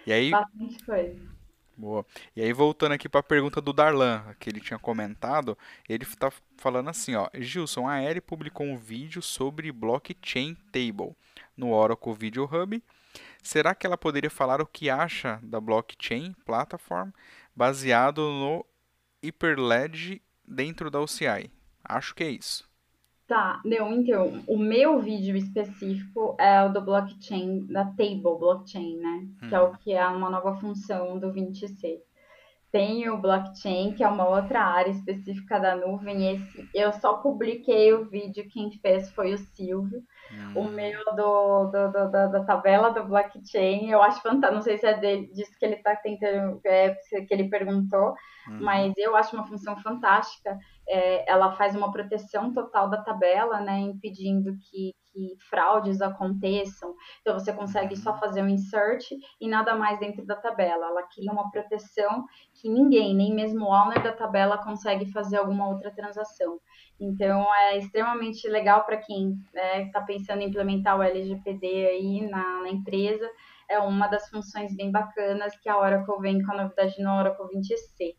E 0.06 0.14
aí, 0.14 0.32
Bastante 0.32 0.86
coisa. 0.86 1.34
Boa. 1.76 2.06
E 2.36 2.42
aí, 2.42 2.54
voltando 2.54 2.92
aqui 2.92 3.10
para 3.10 3.22
a 3.22 3.24
pergunta 3.24 3.60
do 3.60 3.74
Darlan, 3.74 4.36
que 4.40 4.50
ele 4.50 4.60
tinha 4.60 4.78
comentado, 4.78 5.58
ele 5.90 6.04
está 6.04 6.32
falando 6.58 6.90
assim, 6.90 7.16
ó, 7.16 7.28
Gilson, 7.34 7.88
a 7.88 8.02
Eri 8.02 8.22
publicou 8.22 8.66
um 8.66 8.78
vídeo 8.78 9.22
sobre 9.22 9.72
blockchain 9.72 10.56
table 10.72 11.16
no 11.58 11.72
Oracle 11.72 12.14
Video 12.14 12.44
Hub. 12.46 12.82
Será 13.42 13.74
que 13.74 13.88
ela 13.88 13.98
poderia 13.98 14.30
falar 14.30 14.62
o 14.62 14.68
que 14.68 14.90
acha 14.90 15.40
da 15.42 15.60
blockchain 15.60 16.34
platform 16.46 17.10
baseado 17.56 18.22
no 18.22 18.66
Hyperledger 19.24 20.22
dentro 20.46 20.92
da 20.92 21.00
OCI? 21.02 21.52
Acho 21.84 22.14
que 22.14 22.24
é 22.24 22.30
isso. 22.30 22.70
Tá, 23.28 23.62
não, 23.64 23.94
então, 23.94 24.44
o 24.48 24.58
meu 24.58 25.00
vídeo 25.00 25.36
específico 25.38 26.36
é 26.38 26.62
o 26.64 26.70
do 26.74 26.82
blockchain, 26.82 27.66
da 27.68 27.86
Table 27.86 28.38
Blockchain, 28.38 28.98
né? 28.98 29.28
Que 29.48 29.56
é 29.56 29.60
o 29.62 29.72
que 29.78 29.94
é 29.94 30.06
uma 30.08 30.30
nova 30.30 30.56
função 30.60 31.18
do 31.18 31.32
20C. 31.32 32.00
Tem 32.70 33.08
o 33.10 33.18
blockchain, 33.18 33.94
que 33.94 34.04
é 34.04 34.08
uma 34.08 34.28
outra 34.28 34.60
área 34.62 34.90
específica 34.92 35.60
da 35.60 35.76
nuvem. 35.76 36.36
Esse, 36.36 36.68
eu 36.74 36.92
só 36.94 37.14
publiquei 37.18 37.94
o 37.94 38.10
vídeo, 38.10 38.48
quem 38.50 38.72
fez 38.82 39.10
foi 39.12 39.34
o 39.34 39.38
Silvio. 39.38 40.02
O 40.56 40.64
meu 40.66 41.04
do, 41.16 41.66
do- 41.68 41.92
do- 41.92 42.12
da, 42.12 42.28
da 42.28 42.44
tabela 42.44 42.90
do 42.90 43.04
blockchain, 43.06 43.90
eu 43.90 44.02
acho 44.02 44.22
fantástico. 44.22 44.56
Não 44.56 44.62
sei 44.62 44.78
se 44.80 44.86
é 44.88 44.98
dele, 44.98 45.28
disso 45.34 45.52
que 45.58 45.66
ele 45.66 45.76
está 45.76 45.96
tentando, 45.96 46.60
é, 46.66 46.90
que 47.28 47.34
ele 47.34 47.48
perguntou, 47.50 48.16
Uhum. 48.50 48.60
mas 48.60 48.94
eu 48.98 49.16
acho 49.16 49.36
uma 49.36 49.48
função 49.48 49.78
fantástica. 49.78 50.58
É, 50.88 51.30
ela 51.32 51.54
faz 51.54 51.76
uma 51.76 51.92
proteção 51.92 52.52
total 52.52 52.90
da 52.90 53.02
tabela, 53.02 53.62
né, 53.62 53.80
impedindo 53.80 54.56
que, 54.58 54.94
que 55.12 55.38
fraudes 55.50 56.02
aconteçam. 56.02 56.94
Então 57.22 57.40
você 57.40 57.54
consegue 57.54 57.96
só 57.96 58.18
fazer 58.18 58.42
um 58.42 58.50
insert 58.50 59.06
e 59.40 59.48
nada 59.48 59.76
mais 59.76 60.00
dentro 60.00 60.26
da 60.26 60.36
tabela. 60.36 60.88
Ela 60.88 61.04
cria 61.04 61.32
uma 61.32 61.50
proteção 61.50 62.26
que 62.54 62.70
ninguém, 62.70 63.16
nem 63.16 63.34
mesmo 63.34 63.66
o 63.66 63.72
owner 63.72 64.02
da 64.04 64.12
tabela, 64.12 64.58
consegue 64.58 65.12
fazer 65.12 65.38
alguma 65.38 65.70
outra 65.70 65.92
transação. 65.92 66.60
Então 67.00 67.46
é 67.56 67.78
extremamente 67.78 68.48
legal 68.48 68.86
para 68.86 68.98
quem 68.98 69.38
está 69.54 70.02
pensando 70.02 70.42
em 70.42 70.48
implementar 70.48 70.98
o 70.98 71.04
LGPD 71.04 71.68
aí 71.68 72.30
na, 72.30 72.62
na 72.62 72.70
empresa. 72.70 73.30
É 73.70 73.80
uma 73.80 74.08
das 74.08 74.30
funções 74.30 74.76
bem 74.76 74.92
bacanas 74.92 75.56
que 75.58 75.70
a 75.70 75.78
Oracle 75.78 76.20
vem 76.20 76.44
com 76.44 76.52
a 76.52 76.64
novidade 76.64 77.02
no 77.02 77.16
Oracle 77.18 77.48
20C. 77.56 78.16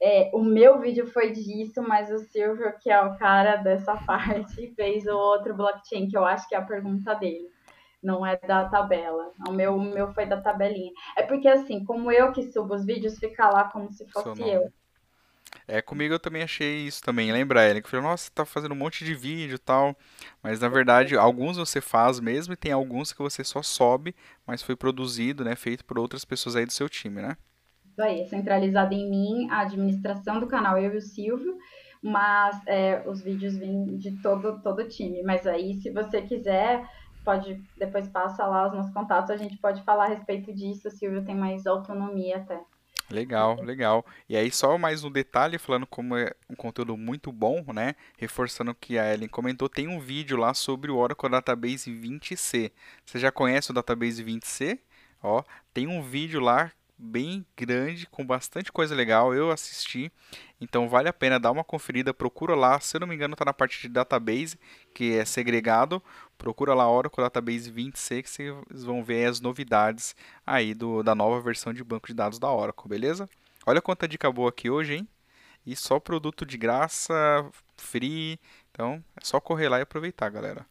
É, 0.00 0.30
o 0.34 0.42
meu 0.42 0.78
vídeo 0.80 1.06
foi 1.06 1.32
disso, 1.32 1.82
mas 1.82 2.10
o 2.10 2.18
Silvio, 2.18 2.72
que 2.80 2.90
é 2.90 3.00
o 3.00 3.16
cara 3.16 3.56
dessa 3.56 3.96
parte, 4.04 4.72
fez 4.74 5.06
o 5.06 5.16
outro 5.16 5.54
blockchain, 5.54 6.08
que 6.08 6.16
eu 6.16 6.24
acho 6.24 6.48
que 6.48 6.54
é 6.54 6.58
a 6.58 6.62
pergunta 6.62 7.14
dele. 7.14 7.48
Não 8.02 8.24
é 8.24 8.36
da 8.36 8.68
tabela. 8.68 9.32
O 9.48 9.52
meu, 9.52 9.74
o 9.74 9.80
meu 9.80 10.12
foi 10.12 10.26
da 10.26 10.40
tabelinha. 10.40 10.92
É 11.16 11.22
porque, 11.22 11.48
assim, 11.48 11.84
como 11.84 12.12
eu 12.12 12.30
que 12.30 12.42
subo 12.52 12.74
os 12.74 12.84
vídeos, 12.84 13.18
fica 13.18 13.48
lá 13.48 13.64
como 13.64 13.90
se 13.90 14.06
fosse 14.10 14.42
eu. 14.42 14.70
É, 15.66 15.82
comigo 15.82 16.14
eu 16.14 16.20
também 16.20 16.42
achei 16.42 16.86
isso 16.86 17.02
também. 17.02 17.32
Lembra, 17.32 17.68
Ellen? 17.68 17.82
Que 17.82 17.88
falei, 17.88 18.04
nossa, 18.04 18.24
você 18.24 18.30
tá 18.30 18.44
fazendo 18.44 18.72
um 18.72 18.76
monte 18.76 19.04
de 19.04 19.14
vídeo 19.14 19.56
e 19.56 19.58
tal. 19.58 19.96
Mas 20.42 20.60
na 20.60 20.68
verdade, 20.68 21.16
alguns 21.16 21.56
você 21.56 21.80
faz 21.80 22.20
mesmo 22.20 22.52
e 22.52 22.56
tem 22.56 22.70
alguns 22.70 23.12
que 23.12 23.18
você 23.18 23.42
só 23.42 23.62
sobe, 23.62 24.14
mas 24.46 24.62
foi 24.62 24.76
produzido, 24.76 25.44
né? 25.44 25.56
Feito 25.56 25.84
por 25.84 25.98
outras 25.98 26.24
pessoas 26.24 26.54
aí 26.54 26.66
do 26.66 26.72
seu 26.72 26.88
time, 26.88 27.22
né? 27.22 27.36
Isso 27.96 28.02
aí, 28.02 28.20
é 28.20 28.26
centralizado 28.26 28.92
em 28.92 29.08
mim, 29.08 29.48
a 29.50 29.60
administração 29.60 30.38
do 30.38 30.46
canal, 30.46 30.76
eu 30.76 30.92
e 30.92 30.98
o 30.98 31.00
Silvio, 31.00 31.56
mas 32.02 32.60
é, 32.66 33.02
os 33.06 33.22
vídeos 33.22 33.56
vêm 33.56 33.96
de 33.96 34.20
todo, 34.20 34.60
todo 34.60 34.80
o 34.80 34.88
time. 34.88 35.22
Mas 35.22 35.46
aí, 35.46 35.80
se 35.80 35.90
você 35.90 36.20
quiser, 36.20 36.86
pode, 37.24 37.58
depois 37.74 38.06
passa 38.06 38.46
lá 38.46 38.68
os 38.68 38.74
nossos 38.74 38.92
contatos, 38.92 39.30
a 39.30 39.36
gente 39.38 39.56
pode 39.56 39.82
falar 39.82 40.04
a 40.04 40.08
respeito 40.08 40.52
disso, 40.52 40.88
o 40.88 40.90
Silvio 40.90 41.24
tem 41.24 41.34
mais 41.34 41.66
autonomia 41.66 42.36
até. 42.36 42.60
Legal, 43.10 43.62
legal. 43.62 44.04
E 44.28 44.36
aí, 44.36 44.50
só 44.50 44.76
mais 44.76 45.02
um 45.02 45.10
detalhe, 45.10 45.56
falando 45.56 45.86
como 45.86 46.14
é 46.18 46.34
um 46.50 46.54
conteúdo 46.54 46.98
muito 46.98 47.32
bom, 47.32 47.64
né? 47.72 47.94
Reforçando 48.18 48.72
o 48.72 48.74
que 48.74 48.98
a 48.98 49.14
Ellen 49.14 49.28
comentou, 49.28 49.70
tem 49.70 49.88
um 49.88 49.98
vídeo 49.98 50.36
lá 50.36 50.52
sobre 50.52 50.90
o 50.90 50.98
Oracle 50.98 51.30
Database 51.30 51.90
20C. 51.90 52.72
Você 53.06 53.18
já 53.18 53.32
conhece 53.32 53.70
o 53.70 53.74
Database 53.74 54.22
20C? 54.22 54.80
Ó, 55.22 55.42
tem 55.72 55.86
um 55.86 56.02
vídeo 56.02 56.40
lá 56.40 56.70
bem 56.98 57.44
grande, 57.56 58.06
com 58.06 58.24
bastante 58.24 58.72
coisa 58.72 58.94
legal. 58.94 59.34
Eu 59.34 59.50
assisti, 59.50 60.10
então 60.60 60.88
vale 60.88 61.08
a 61.08 61.12
pena 61.12 61.38
dar 61.38 61.50
uma 61.50 61.64
conferida. 61.64 62.14
Procura 62.14 62.54
lá, 62.54 62.78
se 62.80 62.96
eu 62.96 63.00
não 63.00 63.06
me 63.06 63.14
engano, 63.14 63.36
tá 63.36 63.44
na 63.44 63.52
parte 63.52 63.80
de 63.82 63.88
Database, 63.88 64.58
que 64.94 65.14
é 65.16 65.24
segregado. 65.24 66.02
Procura 66.38 66.74
lá 66.74 66.90
Oracle 66.90 67.22
Database 67.22 67.70
20C, 67.70 68.22
que 68.22 68.30
vocês 68.30 68.84
vão 68.84 69.02
ver 69.04 69.26
as 69.26 69.40
novidades 69.40 70.14
aí 70.46 70.74
do, 70.74 71.02
da 71.02 71.14
nova 71.14 71.40
versão 71.40 71.72
de 71.72 71.84
banco 71.84 72.06
de 72.06 72.14
dados 72.14 72.38
da 72.38 72.50
Oracle, 72.50 72.88
beleza? 72.88 73.28
Olha 73.66 73.82
quanta 73.82 74.06
dica 74.08 74.30
boa 74.30 74.48
aqui 74.50 74.70
hoje, 74.70 74.94
hein? 74.94 75.08
E 75.66 75.74
só 75.74 75.98
produto 75.98 76.46
de 76.46 76.56
graça, 76.56 77.14
free. 77.76 78.38
Então 78.70 79.02
é 79.16 79.24
só 79.24 79.40
correr 79.40 79.68
lá 79.68 79.78
e 79.78 79.82
aproveitar, 79.82 80.28
galera. 80.30 80.64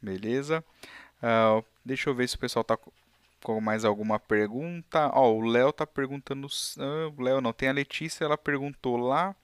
Beleza? 0.00 0.64
Ah, 1.22 1.62
deixa 1.84 2.10
eu 2.10 2.14
ver 2.14 2.28
se 2.28 2.36
o 2.36 2.38
pessoal 2.38 2.64
tá 2.64 2.76
co- 2.76 2.92
com 3.42 3.60
mais 3.60 3.84
alguma 3.84 4.18
pergunta. 4.18 5.10
Ó, 5.14 5.32
o 5.32 5.40
Léo 5.40 5.72
tá 5.72 5.86
perguntando. 5.86 6.46
ah, 6.78 7.12
o 7.16 7.22
Léo 7.22 7.40
não, 7.40 7.52
tem 7.52 7.68
a 7.68 7.72
Letícia, 7.72 8.24
ela 8.24 8.38
perguntou 8.38 8.96
lá 8.96 9.34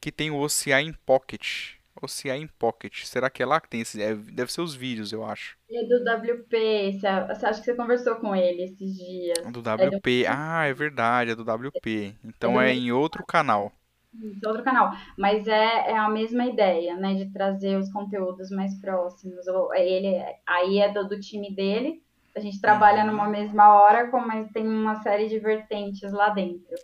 que 0.00 0.10
tem 0.10 0.30
o 0.30 0.40
OCI 0.40 0.72
em 0.72 0.92
Pocket. 0.92 1.74
OCI 2.00 2.30
em 2.30 2.46
Pocket. 2.46 3.04
Será 3.04 3.30
que 3.30 3.42
é 3.42 3.46
lá 3.46 3.60
que 3.60 3.68
tem 3.68 3.82
esse? 3.82 4.02
é, 4.02 4.14
deve 4.14 4.52
ser 4.52 4.60
os 4.60 4.74
vídeos, 4.74 5.12
eu 5.12 5.24
acho. 5.24 5.56
E 5.70 5.86
do 5.86 6.02
WP, 6.02 6.98
você, 6.98 7.06
acha 7.06 7.60
que 7.60 7.64
você 7.64 7.74
conversou 7.74 8.16
com 8.16 8.34
ele 8.34 8.62
esses 8.64 8.96
dias? 8.96 9.38
Do 9.52 9.60
É 9.70 9.90
do, 9.90 9.96
WP. 9.96 10.26
Ah, 10.26 10.64
é 10.66 10.74
verdade, 10.74 11.30
é 11.30 11.34
do 11.34 11.42
WP. 11.42 12.06
é 12.06 12.26
Então 12.26 12.60
é 12.60 12.66
mesmo 12.66 12.86
em 12.86 12.92
outro 12.92 13.24
canal. 13.24 13.72
Isso, 14.14 14.40
outro 14.46 14.62
canal. 14.62 14.92
Mas 15.16 15.46
é, 15.46 15.90
é 15.90 15.96
a 15.96 16.08
mesma 16.08 16.46
ideia, 16.46 16.96
né? 16.96 17.14
De 17.14 17.30
trazer 17.30 17.76
os 17.76 17.90
conteúdos 17.92 18.50
mais 18.50 18.78
próximos. 18.80 19.46
Ele, 19.74 20.22
aí 20.46 20.80
é 20.80 20.92
do, 20.92 21.08
do 21.08 21.20
time 21.20 21.54
dele. 21.54 22.02
A 22.34 22.40
gente 22.40 22.60
trabalha 22.60 23.04
numa 23.04 23.28
mesma 23.28 23.74
hora, 23.74 24.10
mas 24.26 24.50
tem 24.50 24.66
uma 24.66 25.02
série 25.02 25.28
de 25.28 25.38
vertentes 25.38 26.12
lá 26.12 26.30
dentro. 26.30 26.74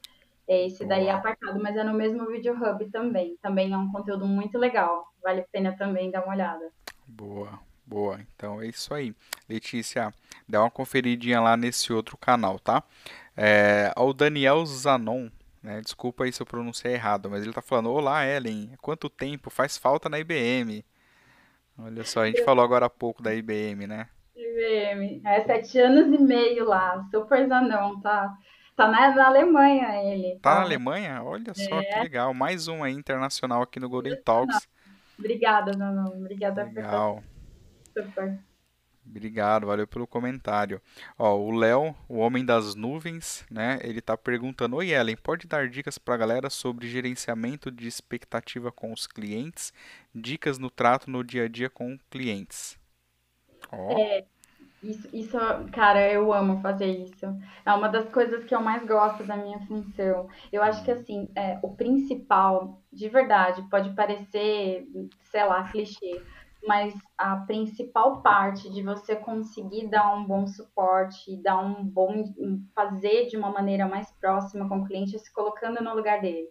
É 0.47 0.67
Esse 0.67 0.85
daí 0.85 1.07
é 1.07 1.13
apartado, 1.13 1.61
mas 1.63 1.77
é 1.77 1.85
no 1.85 1.95
mesmo 1.95 2.27
Video 2.27 2.55
Hub 2.55 2.91
também. 2.91 3.37
Também 3.43 3.73
é 3.73 3.77
um 3.77 3.93
conteúdo 3.93 4.27
muito 4.27 4.59
legal. 4.59 5.13
Vale 5.23 5.41
a 5.41 5.47
pena 5.51 5.77
também 5.77 6.11
dar 6.11 6.25
uma 6.25 6.35
olhada. 6.35 6.71
boa, 7.07 7.59
boa. 7.87 8.21
Então 8.35 8.61
é 8.61 8.67
isso 8.67 8.95
aí. 8.95 9.15
Letícia, 9.49 10.13
dá 10.49 10.63
uma 10.63 10.71
conferidinha 10.71 11.41
lá 11.41 11.57
nesse 11.57 11.93
outro 11.93 12.17
canal, 12.17 12.59
tá? 12.59 12.83
É, 13.37 13.93
o 13.97 14.13
Daniel 14.13 14.65
Zanon, 14.65 15.29
né? 15.63 15.81
Desculpa 15.81 16.25
aí 16.25 16.33
se 16.33 16.41
eu 16.41 16.47
pronunciei 16.47 16.95
errado, 16.95 17.29
mas 17.31 17.43
ele 17.43 17.53
tá 17.53 17.63
falando: 17.63 17.91
Olá, 17.91 18.27
Ellen, 18.27 18.73
quanto 18.81 19.11
tempo 19.11 19.51
faz 19.51 19.77
falta 19.77 20.09
na 20.09 20.19
IBM? 20.19 20.85
Olha 21.79 22.05
só, 22.05 22.23
a 22.23 22.27
gente 22.27 22.43
falou 22.45 22.65
agora 22.65 22.87
há 22.87 22.91
pouco 22.91 23.23
da 23.23 23.35
IBM, 23.35 23.87
né? 23.87 24.09
IBM, 24.43 25.21
é 25.27 25.41
sete 25.45 25.79
anos 25.81 26.07
e 26.07 26.23
meio 26.23 26.65
lá, 26.65 27.05
super 27.11 27.47
zanão, 27.49 28.01
tá? 28.01 28.33
Tá 28.77 28.87
na, 28.87 29.13
na 29.13 29.27
Alemanha 29.27 29.89
ele, 30.05 30.39
Tá 30.41 30.55
na? 30.57 30.61
Alemanha? 30.63 31.23
Olha 31.25 31.53
só 31.53 31.83
que 31.83 31.99
legal. 31.99 32.33
Mais 32.33 32.69
um 32.69 32.85
aí 32.85 32.93
internacional 32.93 33.63
aqui 33.63 33.81
no 33.81 33.89
Golden 33.89 34.17
Talks. 34.23 34.69
Obrigada, 35.19 35.73
Zanão. 35.73 36.13
Obrigada 36.17 36.65
por 36.65 36.75
Legal. 36.75 37.23
super. 37.93 38.39
Obrigado, 39.05 39.67
valeu 39.67 39.87
pelo 39.89 40.07
comentário. 40.07 40.81
Ó, 41.19 41.35
o 41.35 41.51
Léo, 41.51 41.97
o 42.09 42.19
homem 42.19 42.45
das 42.45 42.75
nuvens, 42.77 43.45
né? 43.51 43.79
Ele 43.83 44.01
tá 44.01 44.17
perguntando: 44.17 44.77
Oi, 44.77 44.91
Ellen, 44.93 45.17
pode 45.17 45.49
dar 45.49 45.69
dicas 45.69 45.99
pra 45.99 46.17
galera 46.17 46.49
sobre 46.51 46.87
gerenciamento 46.87 47.71
de 47.73 47.89
expectativa 47.89 48.71
com 48.71 48.93
os 48.93 49.07
clientes? 49.09 49.73
Dicas 50.15 50.59
no 50.59 50.71
trato 50.71 51.11
no 51.11 51.25
dia 51.25 51.47
a 51.47 51.49
dia 51.49 51.71
com 51.71 51.99
clientes. 52.11 52.78
Oh. 53.73 53.99
É, 53.99 54.25
isso, 54.83 55.09
isso, 55.13 55.37
cara, 55.73 56.11
eu 56.11 56.33
amo 56.33 56.61
fazer 56.61 56.87
isso. 56.87 57.27
É 57.67 57.73
uma 57.73 57.89
das 57.89 58.09
coisas 58.11 58.45
que 58.45 58.55
eu 58.55 58.61
mais 58.61 58.87
gosto 58.87 59.25
da 59.25 59.37
minha 59.37 59.59
função. 59.67 60.29
Eu 60.53 60.63
acho 60.63 60.85
que, 60.85 60.91
assim, 60.91 61.29
é, 61.35 61.59
o 61.63 61.75
principal, 61.75 62.81
de 62.93 63.09
verdade, 63.09 63.69
pode 63.69 63.91
parecer, 63.95 64.87
sei 65.25 65.45
lá, 65.45 65.69
clichê, 65.69 66.23
mas 66.65 66.95
a 67.17 67.37
principal 67.39 68.23
parte 68.23 68.71
de 68.71 68.83
você 68.83 69.17
conseguir 69.17 69.89
dar 69.89 70.15
um 70.15 70.25
bom 70.25 70.47
suporte, 70.47 71.37
dar 71.43 71.59
um 71.59 71.85
bom, 71.85 72.25
fazer 72.73 73.27
de 73.27 73.37
uma 73.37 73.51
maneira 73.51 73.87
mais 73.87 74.11
próxima 74.13 74.69
com 74.69 74.79
o 74.79 74.85
cliente 74.87 75.17
é 75.17 75.19
se 75.19 75.33
colocando 75.33 75.83
no 75.83 75.95
lugar 75.95 76.21
dele. 76.21 76.49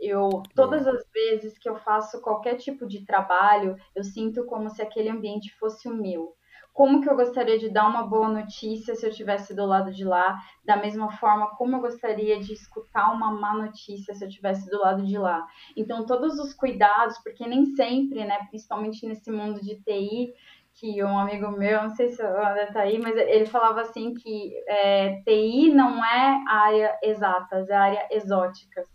Eu, 0.00 0.42
todas 0.56 0.84
as 0.84 1.04
vezes 1.12 1.56
que 1.58 1.68
eu 1.68 1.76
faço 1.76 2.20
qualquer 2.20 2.56
tipo 2.56 2.88
de 2.88 3.06
trabalho, 3.06 3.76
eu 3.94 4.02
sinto 4.02 4.44
como 4.46 4.68
se 4.68 4.82
aquele 4.82 5.08
ambiente 5.08 5.54
fosse 5.60 5.88
o 5.88 5.94
meu 5.94 6.34
como 6.72 7.02
que 7.02 7.08
eu 7.08 7.16
gostaria 7.16 7.58
de 7.58 7.68
dar 7.68 7.86
uma 7.86 8.04
boa 8.06 8.28
notícia 8.28 8.94
se 8.94 9.04
eu 9.04 9.10
estivesse 9.10 9.54
do 9.54 9.66
lado 9.66 9.92
de 9.92 10.04
lá, 10.04 10.38
da 10.64 10.76
mesma 10.76 11.12
forma 11.12 11.54
como 11.56 11.76
eu 11.76 11.80
gostaria 11.80 12.40
de 12.40 12.52
escutar 12.52 13.12
uma 13.12 13.30
má 13.30 13.54
notícia 13.54 14.14
se 14.14 14.24
eu 14.24 14.28
estivesse 14.28 14.70
do 14.70 14.80
lado 14.80 15.04
de 15.04 15.18
lá. 15.18 15.46
Então, 15.76 16.06
todos 16.06 16.38
os 16.38 16.54
cuidados, 16.54 17.18
porque 17.18 17.46
nem 17.46 17.66
sempre, 17.76 18.24
né, 18.24 18.38
principalmente 18.48 19.06
nesse 19.06 19.30
mundo 19.30 19.60
de 19.60 19.76
TI, 19.82 20.32
que 20.74 21.04
um 21.04 21.18
amigo 21.18 21.50
meu, 21.50 21.82
não 21.82 21.90
sei 21.90 22.08
se 22.08 22.22
o 22.22 22.26
André 22.26 22.66
tá 22.66 22.80
aí, 22.80 22.98
mas 22.98 23.14
ele 23.16 23.44
falava 23.44 23.82
assim 23.82 24.14
que 24.14 24.52
é, 24.66 25.22
TI 25.22 25.70
não 25.74 26.02
é 26.02 26.42
área 26.48 26.98
exatas, 27.02 27.68
é 27.68 27.74
área 27.74 28.08
exóticas. 28.10 28.86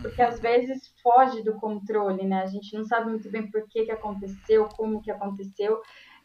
Porque 0.00 0.22
às 0.22 0.40
vezes 0.40 0.92
foge 1.02 1.42
do 1.42 1.54
controle, 1.54 2.24
né? 2.24 2.42
A 2.42 2.46
gente 2.46 2.76
não 2.76 2.84
sabe 2.84 3.10
muito 3.10 3.30
bem 3.30 3.50
por 3.50 3.66
que, 3.68 3.84
que 3.84 3.90
aconteceu, 3.90 4.68
como 4.76 5.02
que 5.02 5.10
aconteceu, 5.10 5.80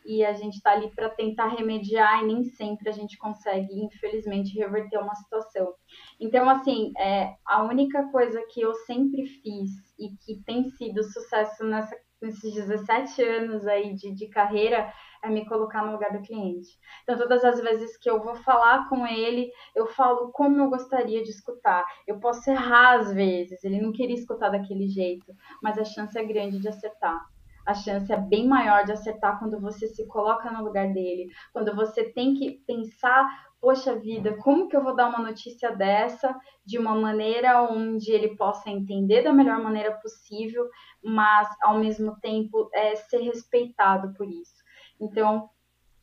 e 0.07 0.23
a 0.23 0.31
gente 0.31 0.55
está 0.55 0.71
ali 0.71 0.89
para 0.95 1.09
tentar 1.09 1.47
remediar 1.47 2.23
e 2.23 2.27
nem 2.27 2.45
sempre 2.45 2.87
a 2.89 2.93
gente 2.93 3.17
consegue, 3.17 3.67
infelizmente, 3.83 4.57
reverter 4.57 4.97
uma 4.97 5.13
situação. 5.15 5.73
Então, 6.17 6.49
assim, 6.49 6.93
é, 6.97 7.35
a 7.45 7.61
única 7.63 8.09
coisa 8.09 8.41
que 8.49 8.61
eu 8.61 8.73
sempre 8.73 9.27
fiz 9.27 9.69
e 9.99 10.15
que 10.25 10.41
tem 10.45 10.69
sido 10.69 11.03
sucesso 11.03 11.65
nessa, 11.65 11.93
nesses 12.21 12.53
17 12.53 13.21
anos 13.21 13.67
aí 13.67 13.93
de, 13.95 14.13
de 14.13 14.27
carreira 14.29 14.89
é 15.21 15.29
me 15.29 15.45
colocar 15.45 15.85
no 15.85 15.91
lugar 15.91 16.13
do 16.13 16.21
cliente. 16.21 16.69
Então, 17.03 17.17
todas 17.17 17.43
as 17.43 17.59
vezes 17.59 17.97
que 17.97 18.09
eu 18.09 18.23
vou 18.23 18.35
falar 18.35 18.87
com 18.87 19.05
ele, 19.05 19.51
eu 19.75 19.87
falo 19.87 20.31
como 20.31 20.57
eu 20.57 20.69
gostaria 20.69 21.21
de 21.21 21.31
escutar. 21.31 21.83
Eu 22.07 22.17
posso 22.17 22.49
errar 22.49 22.99
às 22.99 23.11
vezes, 23.11 23.61
ele 23.61 23.81
não 23.81 23.91
queria 23.91 24.15
escutar 24.15 24.49
daquele 24.49 24.87
jeito, 24.87 25.33
mas 25.61 25.77
a 25.77 25.83
chance 25.83 26.17
é 26.17 26.23
grande 26.23 26.59
de 26.59 26.69
acertar 26.69 27.19
a 27.67 27.73
chance 27.73 28.11
é 28.11 28.17
bem 28.17 28.47
maior 28.47 28.85
de 28.85 28.93
acertar 28.93 29.37
quando 29.37 29.59
você 29.59 29.87
se 29.87 30.07
coloca 30.07 30.49
no 30.49 30.63
lugar 30.63 30.93
dele, 30.93 31.29
quando 31.51 31.75
você 31.75 32.05
tem 32.05 32.33
que 32.33 32.63
pensar, 32.65 33.27
poxa 33.59 33.93
vida, 33.99 34.37
como 34.37 34.69
que 34.69 34.75
eu 34.77 34.81
vou 34.81 34.95
dar 34.95 35.09
uma 35.09 35.19
notícia 35.19 35.75
dessa 35.75 36.33
de 36.65 36.79
uma 36.79 36.95
maneira 36.95 37.61
onde 37.63 38.09
ele 38.09 38.37
possa 38.37 38.69
entender 38.69 39.21
da 39.21 39.33
melhor 39.33 39.59
maneira 39.59 39.91
possível, 39.99 40.65
mas 41.03 41.49
ao 41.61 41.77
mesmo 41.77 42.17
tempo 42.21 42.69
é, 42.73 42.95
ser 42.95 43.19
respeitado 43.19 44.13
por 44.13 44.25
isso. 44.25 44.63
Então, 44.97 45.49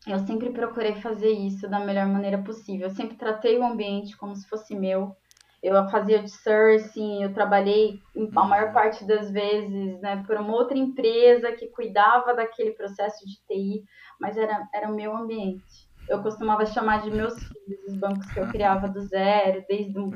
eu 0.06 0.18
sempre 0.18 0.50
procurei 0.50 0.96
fazer 0.96 1.30
isso 1.30 1.66
da 1.66 1.80
melhor 1.80 2.06
maneira 2.06 2.42
possível. 2.42 2.88
Eu 2.88 2.94
sempre 2.94 3.16
tratei 3.16 3.58
o 3.58 3.64
ambiente 3.64 4.18
como 4.18 4.36
se 4.36 4.46
fosse 4.46 4.74
meu 4.74 5.16
eu 5.64 5.88
fazia 5.88 6.18
outsourcing, 6.18 7.22
eu 7.22 7.32
trabalhei 7.32 7.98
a 8.36 8.44
maior 8.44 8.74
parte 8.74 9.02
das 9.06 9.30
vezes 9.30 9.98
né, 10.02 10.22
por 10.26 10.36
uma 10.36 10.52
outra 10.52 10.76
empresa 10.76 11.52
que 11.52 11.68
cuidava 11.68 12.34
daquele 12.34 12.72
processo 12.72 13.24
de 13.26 13.36
TI, 13.46 13.82
mas 14.20 14.36
era, 14.36 14.68
era 14.74 14.90
o 14.90 14.94
meu 14.94 15.16
ambiente. 15.16 15.88
Eu 16.06 16.22
costumava 16.22 16.66
chamar 16.66 17.00
de 17.00 17.10
meus 17.10 17.32
filhos, 17.34 17.80
os 17.88 17.96
bancos 17.96 18.30
que 18.30 18.38
eu 18.38 18.48
criava 18.48 18.88
do 18.88 19.00
zero, 19.00 19.64
desde 19.66 19.98
o 19.98 20.10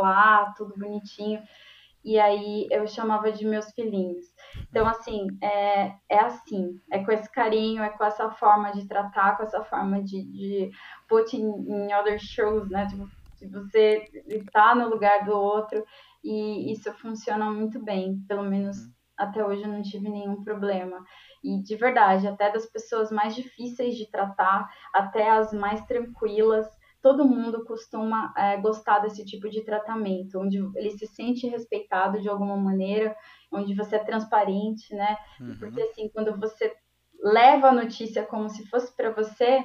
lá, 0.00 0.52
tudo 0.56 0.74
bonitinho. 0.76 1.40
E 2.04 2.18
aí 2.18 2.66
eu 2.68 2.84
chamava 2.88 3.30
de 3.30 3.46
meus 3.46 3.70
filhinhos. 3.70 4.26
Então, 4.68 4.88
assim, 4.88 5.28
é, 5.40 5.94
é 6.08 6.18
assim, 6.18 6.80
é 6.90 6.98
com 7.04 7.12
esse 7.12 7.30
carinho, 7.30 7.80
é 7.80 7.90
com 7.90 8.04
essa 8.04 8.28
forma 8.32 8.72
de 8.72 8.88
tratar, 8.88 9.36
com 9.36 9.44
essa 9.44 9.62
forma 9.62 10.02
de, 10.02 10.24
de 10.24 10.70
put 11.08 11.34
in, 11.36 11.46
in 11.46 11.94
other 11.94 12.18
shows, 12.18 12.68
né? 12.68 12.86
Tipo, 12.88 13.08
de 13.44 13.52
você 13.52 14.04
estar 14.28 14.74
no 14.74 14.88
lugar 14.88 15.24
do 15.24 15.32
outro 15.32 15.84
e 16.22 16.72
isso 16.72 16.92
funciona 16.94 17.50
muito 17.50 17.82
bem, 17.82 18.18
pelo 18.26 18.42
menos 18.42 18.78
uhum. 18.78 18.92
até 19.16 19.44
hoje 19.44 19.62
eu 19.62 19.68
não 19.68 19.82
tive 19.82 20.08
nenhum 20.08 20.42
problema. 20.42 21.04
E 21.42 21.62
de 21.62 21.76
verdade, 21.76 22.26
até 22.26 22.50
das 22.50 22.66
pessoas 22.66 23.12
mais 23.12 23.34
difíceis 23.34 23.96
de 23.96 24.10
tratar, 24.10 24.68
até 24.94 25.30
as 25.30 25.52
mais 25.52 25.84
tranquilas, 25.84 26.66
todo 27.02 27.28
mundo 27.28 27.64
costuma 27.66 28.32
é, 28.34 28.56
gostar 28.56 29.00
desse 29.00 29.26
tipo 29.26 29.50
de 29.50 29.62
tratamento, 29.62 30.40
onde 30.40 30.56
ele 30.74 30.90
se 30.92 31.06
sente 31.06 31.46
respeitado 31.46 32.18
de 32.18 32.30
alguma 32.30 32.56
maneira, 32.56 33.14
onde 33.52 33.74
você 33.74 33.96
é 33.96 34.04
transparente, 34.04 34.94
né? 34.94 35.18
Uhum. 35.38 35.58
Porque 35.58 35.82
assim, 35.82 36.08
quando 36.08 36.34
você 36.40 36.74
leva 37.22 37.68
a 37.68 37.72
notícia 37.72 38.24
como 38.24 38.48
se 38.48 38.66
fosse 38.68 38.96
para 38.96 39.10
você, 39.10 39.62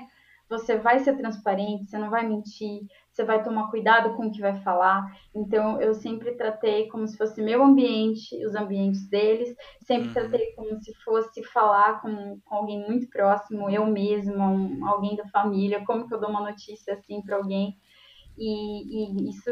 você 0.50 0.78
vai 0.78 1.00
ser 1.00 1.16
transparente, 1.16 1.86
você 1.86 1.98
não 1.98 2.10
vai 2.10 2.28
mentir, 2.28 2.82
você 3.12 3.24
vai 3.24 3.44
tomar 3.44 3.70
cuidado 3.70 4.16
com 4.16 4.28
o 4.28 4.32
que 4.32 4.42
vai 4.42 4.60
falar. 4.62 5.06
Então, 5.36 5.80
eu 5.80 5.94
sempre 5.94 6.36
tratei 6.36 6.88
como 6.88 7.08
se 7.08 7.16
fosse 7.16 7.42
meu 7.42 7.64
ambiente, 7.64 8.36
os 8.46 8.56
ambientes 8.56 9.08
deles, 9.08 9.56
sempre 9.82 10.08
uhum. 10.08 10.14
tratei 10.14 10.54
como 10.56 10.82
se 10.82 10.94
fosse 11.04 11.44
falar 11.44 12.02
com, 12.02 12.40
com 12.44 12.56
alguém 12.56 12.84
muito 12.88 13.08
próximo, 13.10 13.70
eu 13.70 13.86
mesma, 13.86 14.50
um, 14.50 14.88
alguém 14.88 15.16
da 15.16 15.28
família, 15.28 15.86
como 15.86 16.08
que 16.08 16.14
eu 16.14 16.20
dou 16.20 16.30
uma 16.30 16.42
notícia 16.42 16.96
assim 16.96 17.22
para 17.22 17.36
alguém. 17.36 17.78
E, 18.38 19.26
e 19.26 19.30
isso 19.30 19.52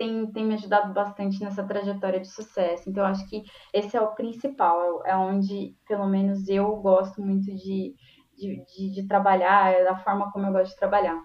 tem, 0.00 0.26
tem 0.32 0.46
me 0.46 0.54
ajudado 0.54 0.92
bastante 0.94 1.40
nessa 1.42 1.62
trajetória 1.62 2.18
de 2.20 2.28
sucesso. 2.28 2.88
Então, 2.88 3.04
eu 3.04 3.10
acho 3.10 3.28
que 3.28 3.42
esse 3.72 3.96
é 3.96 4.00
o 4.00 4.14
principal, 4.14 5.04
é 5.04 5.14
onde, 5.14 5.76
pelo 5.86 6.06
menos, 6.08 6.48
eu 6.48 6.74
gosto 6.76 7.22
muito 7.22 7.54
de 7.54 7.94
de, 8.40 8.64
de, 8.64 8.94
de 8.94 9.06
trabalhar, 9.06 9.72
é 9.72 9.84
da 9.84 9.96
forma 9.98 10.32
como 10.32 10.46
eu 10.46 10.52
gosto 10.52 10.72
de 10.72 10.78
trabalhar. 10.78 11.22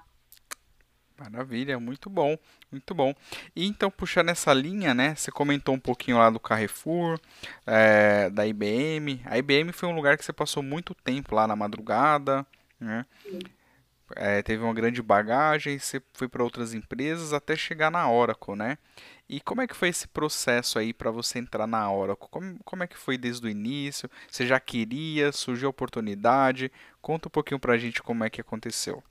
Maravilha, 1.17 1.79
muito 1.79 2.09
bom, 2.09 2.37
muito 2.69 2.93
bom. 2.93 3.13
E 3.55 3.65
então, 3.65 3.89
puxando 3.89 4.29
essa 4.29 4.53
linha, 4.53 4.93
né? 4.93 5.15
Você 5.15 5.31
comentou 5.31 5.73
um 5.73 5.79
pouquinho 5.79 6.17
lá 6.17 6.29
do 6.29 6.41
Carrefour, 6.41 7.17
é, 7.65 8.29
da 8.29 8.45
IBM. 8.45 9.21
A 9.23 9.37
IBM 9.37 9.71
foi 9.71 9.87
um 9.87 9.95
lugar 9.95 10.17
que 10.17 10.25
você 10.25 10.33
passou 10.33 10.61
muito 10.61 10.93
tempo 10.93 11.33
lá 11.33 11.47
na 11.47 11.55
madrugada, 11.55 12.45
né? 12.77 13.05
É, 14.15 14.41
teve 14.43 14.61
uma 14.63 14.73
grande 14.73 15.01
bagagem, 15.01 15.79
você 15.79 16.01
foi 16.13 16.27
para 16.27 16.43
outras 16.43 16.73
empresas 16.73 17.33
até 17.33 17.55
chegar 17.55 17.89
na 17.89 18.09
Oracle, 18.11 18.55
né? 18.55 18.77
E 19.27 19.39
como 19.39 19.61
é 19.61 19.67
que 19.67 19.75
foi 19.75 19.89
esse 19.89 20.07
processo 20.07 20.77
aí 20.77 20.93
para 20.93 21.09
você 21.09 21.39
entrar 21.39 21.65
na 21.65 21.91
Oracle? 21.91 22.27
Como, 22.29 22.59
como 22.63 22.83
é 22.83 22.87
que 22.87 22.97
foi 22.97 23.17
desde 23.17 23.45
o 23.45 23.49
início? 23.49 24.09
Você 24.29 24.45
já 24.45 24.59
queria? 24.59 25.31
Surgiu 25.31 25.67
a 25.67 25.71
oportunidade? 25.71 26.71
Conta 27.01 27.27
um 27.27 27.31
pouquinho 27.31 27.59
para 27.59 27.73
a 27.73 27.77
gente 27.77 28.03
como 28.03 28.23
é 28.23 28.29
que 28.29 28.39
aconteceu. 28.39 29.03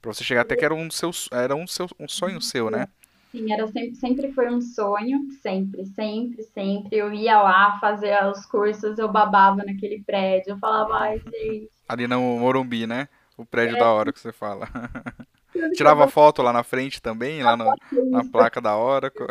Para 0.00 0.12
você 0.12 0.22
chegar 0.22 0.42
até 0.42 0.54
que 0.54 0.64
era 0.64 0.74
um, 0.74 0.88
seu, 0.90 1.10
era 1.32 1.56
um, 1.56 1.66
seu, 1.66 1.88
um 1.98 2.06
sonho 2.06 2.40
seu, 2.40 2.70
né? 2.70 2.86
Sim, 3.32 3.52
era 3.52 3.66
sempre, 3.66 3.94
sempre 3.96 4.32
foi 4.32 4.48
um 4.48 4.60
sonho, 4.60 5.26
sempre, 5.42 5.84
sempre, 5.86 6.42
sempre. 6.44 6.96
Eu 6.96 7.12
ia 7.12 7.42
lá 7.42 7.78
fazer 7.80 8.16
os 8.26 8.46
cursos, 8.46 8.96
eu 8.96 9.10
babava 9.10 9.64
naquele 9.64 10.02
prédio, 10.02 10.52
eu 10.52 10.58
falava, 10.58 10.94
ai, 10.98 11.18
gente. 11.18 11.68
Ali 11.88 12.06
no 12.06 12.20
Morumbi, 12.38 12.86
né? 12.86 13.08
O 13.36 13.44
prédio 13.44 13.76
é. 13.76 13.78
da 13.80 13.90
hora 13.90 14.12
que 14.12 14.20
você 14.20 14.32
fala. 14.32 14.68
Tirava 15.74 16.08
foto 16.08 16.42
lá 16.42 16.52
na 16.52 16.62
frente 16.62 17.00
também, 17.00 17.42
lá 17.42 17.56
na, 17.56 17.74
na 18.10 18.24
placa 18.24 18.60
da 18.60 18.76
Oracle. 18.76 19.26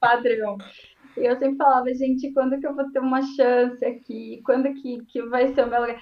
Padrão. 0.00 0.58
E 1.16 1.24
eu 1.24 1.36
sempre 1.38 1.56
falava, 1.56 1.94
gente, 1.94 2.32
quando 2.32 2.58
que 2.58 2.66
eu 2.66 2.74
vou 2.74 2.90
ter 2.90 2.98
uma 2.98 3.22
chance 3.22 3.84
aqui? 3.84 4.40
Quando 4.44 4.72
que, 4.74 5.04
que 5.06 5.22
vai 5.22 5.54
ser 5.54 5.64
o 5.64 5.70
meu 5.70 5.80
lugar? 5.80 6.00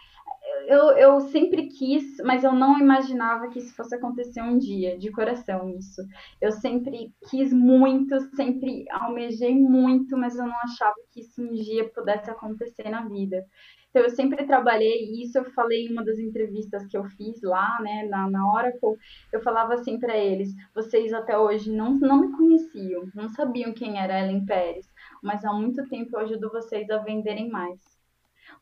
Eu, 0.67 0.91
eu 0.93 1.21
sempre 1.21 1.69
quis, 1.69 2.17
mas 2.25 2.45
eu 2.45 2.53
não 2.53 2.79
imaginava 2.79 3.49
que 3.49 3.59
isso 3.59 3.75
fosse 3.75 3.95
acontecer 3.95 4.43
um 4.43 4.59
dia, 4.59 4.99
de 4.99 5.11
coração, 5.11 5.69
isso. 5.71 6.03
Eu 6.41 6.53
sempre 6.53 7.13
quis 7.29 7.53
muito, 7.53 8.19
sempre 8.35 8.85
almejei 8.91 9.55
muito, 9.55 10.17
mas 10.17 10.37
eu 10.37 10.47
não 10.47 10.57
achava 10.63 10.95
que 11.11 11.21
isso 11.21 11.43
um 11.43 11.53
dia 11.53 11.89
pudesse 11.91 12.31
acontecer 12.31 12.89
na 12.89 13.07
vida. 13.07 13.45
Então, 13.93 14.05
eu 14.05 14.11
sempre 14.11 14.47
trabalhei, 14.47 15.05
isso 15.23 15.37
eu 15.37 15.45
falei 15.53 15.85
em 15.85 15.93
uma 15.93 16.03
das 16.03 16.19
entrevistas 16.19 16.87
que 16.87 16.97
eu 16.97 17.05
fiz 17.05 17.43
lá, 17.43 17.79
né, 17.83 18.09
na, 18.09 18.29
na 18.31 18.51
Oracle, 18.51 18.97
eu 19.31 19.43
falava 19.43 19.75
assim 19.75 20.01
para 20.01 20.17
eles, 20.17 20.49
vocês 20.75 21.13
até 21.13 21.37
hoje 21.37 21.71
não, 21.71 21.99
não 21.99 22.23
me 22.23 22.33
conheciam, 22.35 23.07
não 23.15 23.29
sabiam 23.29 23.75
quem 23.75 24.01
era 24.01 24.19
Ellen 24.19 24.47
Pérez, 24.47 24.91
mas 25.23 25.45
há 25.45 25.53
muito 25.53 25.87
tempo 25.91 26.17
eu 26.17 26.21
ajudo 26.21 26.51
vocês 26.51 26.89
a 26.89 26.99
venderem 26.99 27.51
mais. 27.51 27.79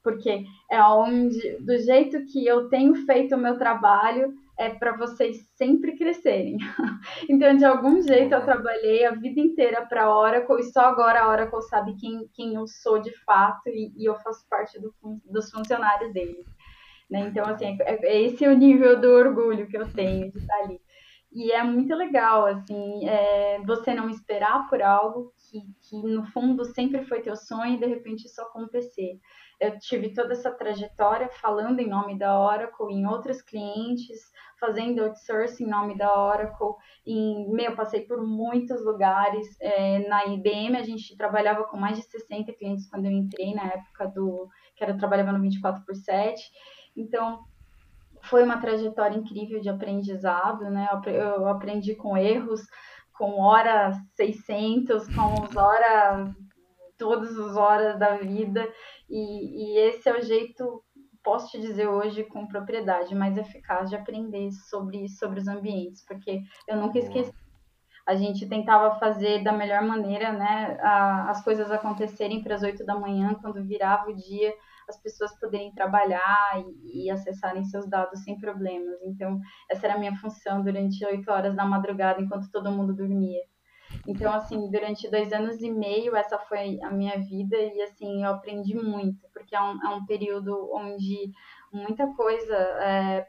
Porque 0.02 0.44
é 0.68 0.82
onde, 0.82 1.58
do 1.60 1.78
jeito 1.78 2.24
que 2.26 2.44
eu 2.44 2.68
tenho 2.68 2.94
feito 3.06 3.36
o 3.36 3.38
meu 3.38 3.56
trabalho, 3.56 4.34
é 4.60 4.68
para 4.68 4.94
vocês 4.94 5.38
sempre 5.56 5.96
crescerem. 5.96 6.58
então, 7.30 7.56
de 7.56 7.64
algum 7.64 8.00
jeito, 8.02 8.34
eu 8.34 8.44
trabalhei 8.44 9.06
a 9.06 9.12
vida 9.12 9.40
inteira 9.40 9.86
para 9.86 10.04
a 10.04 10.14
Oracle 10.14 10.60
e 10.60 10.64
só 10.64 10.80
agora 10.80 11.22
a 11.22 11.28
Oracle 11.30 11.62
sabe 11.62 11.96
quem, 11.96 12.28
quem 12.34 12.54
eu 12.54 12.66
sou 12.66 13.00
de 13.00 13.10
fato 13.24 13.70
e, 13.70 13.90
e 13.96 14.04
eu 14.04 14.14
faço 14.16 14.46
parte 14.50 14.78
do, 14.78 14.94
dos 15.24 15.50
funcionários 15.50 16.12
deles. 16.12 16.44
Né? 17.10 17.20
Então, 17.20 17.46
assim, 17.46 17.78
é, 17.80 18.06
é, 18.06 18.22
esse 18.22 18.44
é 18.44 18.50
o 18.50 18.56
nível 18.56 19.00
do 19.00 19.08
orgulho 19.08 19.66
que 19.66 19.78
eu 19.78 19.90
tenho 19.90 20.30
de 20.30 20.38
estar 20.38 20.56
ali. 20.58 20.78
E 21.32 21.52
é 21.52 21.62
muito 21.62 21.94
legal, 21.94 22.44
assim, 22.44 23.08
é, 23.08 23.60
você 23.64 23.94
não 23.94 24.10
esperar 24.10 24.68
por 24.68 24.82
algo 24.82 25.32
que, 25.38 25.60
que, 25.88 25.96
no 26.02 26.26
fundo, 26.32 26.66
sempre 26.66 27.04
foi 27.06 27.22
teu 27.22 27.36
sonho 27.36 27.76
e, 27.76 27.80
de 27.80 27.86
repente, 27.86 28.26
isso 28.26 28.42
acontecer. 28.42 29.18
Eu 29.60 29.78
tive 29.78 30.14
toda 30.14 30.32
essa 30.32 30.50
trajetória 30.50 31.28
falando 31.28 31.80
em 31.80 31.88
nome 31.88 32.18
da 32.18 32.38
Oracle, 32.40 32.90
em 32.90 33.06
outros 33.06 33.42
clientes, 33.42 34.18
fazendo 34.58 35.02
outsourcing 35.02 35.64
em 35.64 35.68
nome 35.68 35.98
da 35.98 36.18
Oracle. 36.18 36.74
Em, 37.06 37.46
meu, 37.52 37.76
passei 37.76 38.00
por 38.00 38.22
muitos 38.26 38.82
lugares. 38.84 39.46
É, 39.60 39.98
na 40.08 40.24
IBM, 40.26 40.76
a 40.76 40.82
gente 40.82 41.14
trabalhava 41.16 41.64
com 41.64 41.76
mais 41.76 41.98
de 41.98 42.04
60 42.04 42.52
clientes 42.54 42.88
quando 42.88 43.04
eu 43.04 43.12
entrei, 43.12 43.54
na 43.54 43.66
época 43.66 44.08
do 44.08 44.48
que 44.74 44.82
era, 44.82 44.96
trabalhava 44.96 45.32
no 45.32 45.40
24 45.40 45.84
por 45.84 45.94
7. 45.94 46.42
Então, 46.96 47.44
foi 48.22 48.42
uma 48.42 48.60
trajetória 48.60 49.16
incrível 49.16 49.60
de 49.60 49.68
aprendizado, 49.68 50.70
né? 50.70 50.88
Eu 51.06 51.46
aprendi 51.48 51.94
com 51.94 52.16
erros, 52.16 52.62
com 53.12 53.40
hora 53.40 53.92
600, 54.14 55.06
com 55.14 55.42
os 55.42 55.56
horas, 55.56 56.34
todas 56.98 57.38
as 57.38 57.56
horas 57.56 57.98
da 57.98 58.16
vida, 58.16 58.66
e, 59.10 59.74
e 59.74 59.78
esse 59.78 60.08
é 60.08 60.16
o 60.16 60.22
jeito, 60.22 60.82
posso 61.22 61.50
te 61.50 61.60
dizer 61.60 61.88
hoje 61.88 62.24
com 62.24 62.46
propriedade, 62.46 63.14
mais 63.14 63.36
eficaz 63.36 63.90
de 63.90 63.96
aprender 63.96 64.50
sobre, 64.52 65.08
sobre 65.08 65.40
os 65.40 65.48
ambientes, 65.48 66.04
porque 66.06 66.40
eu 66.68 66.76
nunca 66.76 66.98
esqueci 66.98 67.32
a 68.10 68.14
gente 68.16 68.48
tentava 68.48 68.98
fazer 68.98 69.42
da 69.44 69.52
melhor 69.52 69.82
maneira, 69.82 70.32
né, 70.32 70.76
a, 70.80 71.30
as 71.30 71.44
coisas 71.44 71.70
acontecerem 71.70 72.42
para 72.42 72.56
as 72.56 72.62
oito 72.62 72.84
da 72.84 72.98
manhã, 72.98 73.34
quando 73.40 73.62
virava 73.62 74.10
o 74.10 74.16
dia, 74.16 74.52
as 74.88 75.00
pessoas 75.00 75.38
poderem 75.38 75.72
trabalhar 75.72 76.60
e, 76.82 77.04
e, 77.04 77.10
acessarem 77.10 77.64
seus 77.64 77.88
dados 77.88 78.24
sem 78.24 78.36
problemas. 78.36 79.00
Então, 79.04 79.38
essa 79.70 79.86
era 79.86 79.94
a 79.94 79.98
minha 79.98 80.16
função 80.16 80.62
durante 80.62 81.04
oito 81.04 81.30
horas 81.30 81.54
da 81.54 81.64
madrugada, 81.64 82.20
enquanto 82.20 82.50
todo 82.50 82.72
mundo 82.72 82.92
dormia. 82.92 83.42
Então, 84.06 84.32
assim, 84.32 84.70
durante 84.70 85.10
dois 85.10 85.32
anos 85.32 85.60
e 85.60 85.70
meio, 85.70 86.16
essa 86.16 86.38
foi 86.38 86.80
a 86.82 86.90
minha 86.90 87.18
vida 87.18 87.56
e, 87.56 87.82
assim, 87.82 88.24
eu 88.24 88.30
aprendi 88.30 88.74
muito, 88.74 89.28
porque 89.32 89.54
é 89.54 89.60
um, 89.60 89.84
é 89.84 89.88
um 89.94 90.06
período 90.06 90.70
onde 90.72 91.30
muita 91.72 92.06
coisa, 92.14 92.56
é, 92.56 93.28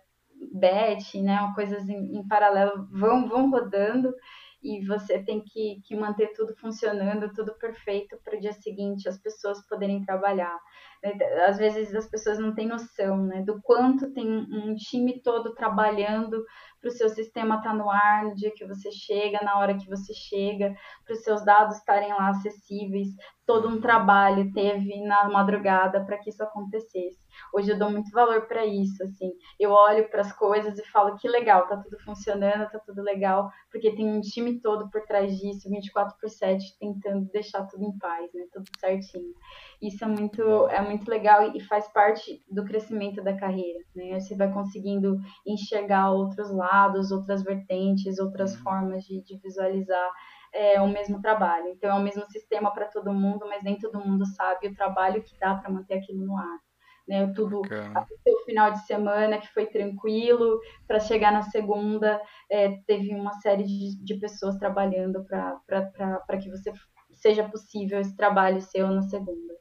bet, 0.53 1.21
né, 1.21 1.51
coisas 1.53 1.87
em, 1.89 2.17
em 2.17 2.27
paralelo 2.27 2.87
vão, 2.91 3.27
vão 3.27 3.49
rodando 3.49 4.13
e 4.63 4.85
você 4.85 5.19
tem 5.23 5.41
que, 5.41 5.81
que 5.85 5.95
manter 5.95 6.33
tudo 6.33 6.55
funcionando, 6.55 7.33
tudo 7.33 7.53
perfeito 7.55 8.17
para 8.23 8.37
o 8.37 8.39
dia 8.39 8.53
seguinte 8.53 9.09
as 9.09 9.17
pessoas 9.17 9.65
poderem 9.67 10.03
trabalhar. 10.03 10.57
Às 11.47 11.57
vezes 11.57 11.93
as 11.95 12.07
pessoas 12.07 12.37
não 12.37 12.53
têm 12.53 12.67
noção 12.67 13.25
né, 13.25 13.41
do 13.41 13.59
quanto 13.61 14.13
tem 14.13 14.27
um 14.27 14.75
time 14.75 15.21
todo 15.21 15.55
trabalhando 15.55 16.43
para 16.81 16.89
o 16.89 16.91
seu 16.91 17.09
sistema 17.09 17.57
estar 17.57 17.69
tá 17.69 17.75
no 17.75 17.89
ar 17.89 18.25
no 18.25 18.35
dia 18.35 18.51
que 18.51 18.65
você 18.65 18.91
chega, 18.91 19.39
na 19.43 19.59
hora 19.59 19.77
que 19.77 19.87
você 19.87 20.13
chega, 20.13 20.75
para 21.05 21.13
os 21.13 21.23
seus 21.23 21.45
dados 21.45 21.77
estarem 21.77 22.09
lá 22.09 22.29
acessíveis. 22.29 23.09
Todo 23.45 23.67
um 23.67 23.79
trabalho 23.79 24.51
teve 24.53 25.01
na 25.01 25.29
madrugada 25.29 26.03
para 26.05 26.17
que 26.17 26.29
isso 26.29 26.41
acontecesse. 26.43 27.19
Hoje 27.53 27.71
eu 27.71 27.77
dou 27.77 27.89
muito 27.89 28.09
valor 28.11 28.47
para 28.47 28.65
isso, 28.65 29.03
assim. 29.03 29.31
Eu 29.59 29.71
olho 29.71 30.09
para 30.09 30.21
as 30.21 30.33
coisas 30.33 30.77
e 30.77 30.85
falo 30.89 31.17
que 31.17 31.27
legal, 31.27 31.67
tá 31.67 31.77
tudo 31.77 31.99
funcionando, 31.99 32.69
tá 32.69 32.79
tudo 32.79 33.01
legal, 33.01 33.49
porque 33.71 33.95
tem 33.95 34.07
um 34.07 34.21
time 34.21 34.59
todo 34.59 34.89
por 34.89 35.01
trás 35.05 35.37
disso, 35.37 35.69
24 35.69 36.17
por 36.19 36.29
7, 36.29 36.77
tentando 36.79 37.29
deixar 37.31 37.65
tudo 37.67 37.83
em 37.83 37.97
paz, 37.97 38.31
né? 38.33 38.45
Tudo 38.53 38.65
certinho. 38.79 39.33
Isso 39.81 40.03
é 40.03 40.07
muito, 40.07 40.41
é 40.69 40.81
muito 40.91 41.09
legal 41.09 41.55
e 41.55 41.59
faz 41.61 41.87
parte 41.91 42.43
do 42.49 42.63
crescimento 42.65 43.23
da 43.23 43.35
carreira, 43.35 43.79
né? 43.95 44.19
Você 44.19 44.35
vai 44.35 44.51
conseguindo 44.51 45.17
enxergar 45.45 46.11
outros 46.11 46.51
lados, 46.51 47.11
outras 47.11 47.43
vertentes, 47.43 48.19
outras 48.19 48.55
uhum. 48.55 48.61
formas 48.61 49.03
de, 49.03 49.21
de 49.23 49.37
visualizar 49.37 50.11
é, 50.53 50.81
o 50.81 50.87
mesmo 50.87 51.21
trabalho. 51.21 51.69
Então, 51.69 51.89
é 51.89 51.99
o 51.99 52.03
mesmo 52.03 52.25
sistema 52.29 52.71
para 52.73 52.87
todo 52.87 53.13
mundo, 53.13 53.45
mas 53.47 53.63
nem 53.63 53.79
todo 53.79 54.05
mundo 54.05 54.25
sabe 54.25 54.67
o 54.67 54.75
trabalho 54.75 55.23
que 55.23 55.37
dá 55.39 55.55
para 55.55 55.71
manter 55.71 55.95
aquilo 55.95 56.25
no 56.25 56.37
ar. 56.37 56.59
Né, 57.07 57.33
tudo 57.35 57.63
até 57.95 58.31
o 58.31 58.45
final 58.45 58.71
de 58.71 58.85
semana 58.85 59.39
que 59.39 59.47
foi 59.47 59.65
tranquilo 59.65 60.59
para 60.87 60.99
chegar 60.99 61.31
na 61.31 61.41
segunda 61.41 62.21
é, 62.49 62.77
teve 62.85 63.13
uma 63.15 63.33
série 63.41 63.63
de, 63.63 64.03
de 64.03 64.19
pessoas 64.19 64.55
trabalhando 64.57 65.25
para 65.25 66.37
que 66.39 66.49
você 66.49 66.71
seja 67.11 67.43
possível 67.49 67.99
esse 67.99 68.15
trabalho 68.15 68.61
seu 68.61 68.87
na 68.87 69.01
segunda 69.01 69.60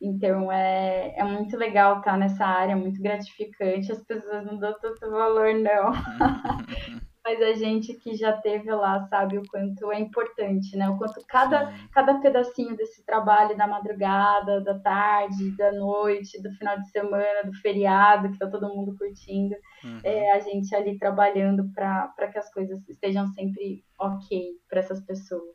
então 0.00 0.50
é, 0.50 1.14
é 1.16 1.24
muito 1.24 1.56
legal 1.56 1.98
estar 1.98 2.16
nessa 2.16 2.44
área, 2.46 2.74
muito 2.74 3.02
gratificante. 3.02 3.92
As 3.92 4.02
pessoas 4.02 4.46
não 4.46 4.58
dão 4.58 4.74
tanto 4.80 5.10
valor, 5.10 5.52
não. 5.54 5.92
Mas 7.22 7.40
a 7.42 7.52
gente 7.52 7.92
que 7.94 8.14
já 8.16 8.32
teve 8.32 8.72
lá 8.72 9.06
sabe 9.08 9.36
o 9.36 9.42
quanto 9.50 9.92
é 9.92 10.00
importante, 10.00 10.74
né? 10.74 10.88
O 10.88 10.96
quanto 10.96 11.22
cada, 11.28 11.70
cada 11.92 12.18
pedacinho 12.18 12.74
desse 12.74 13.04
trabalho 13.04 13.54
da 13.58 13.66
madrugada, 13.66 14.62
da 14.62 14.78
tarde, 14.78 15.54
da 15.54 15.70
noite, 15.70 16.40
do 16.42 16.50
final 16.52 16.78
de 16.78 16.90
semana, 16.90 17.44
do 17.44 17.52
feriado, 17.60 18.32
que 18.32 18.38
tá 18.38 18.48
todo 18.48 18.74
mundo 18.74 18.96
curtindo, 18.96 19.54
uhum. 19.84 20.00
é 20.02 20.32
a 20.32 20.40
gente 20.40 20.74
ali 20.74 20.98
trabalhando 20.98 21.70
para 21.74 22.28
que 22.32 22.38
as 22.38 22.50
coisas 22.50 22.80
estejam 22.88 23.26
sempre 23.34 23.84
ok 23.98 24.52
para 24.66 24.80
essas 24.80 25.04
pessoas. 25.04 25.54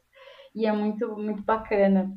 E 0.54 0.68
é 0.68 0.72
muito, 0.72 1.18
muito 1.18 1.44
bacana. 1.44 2.16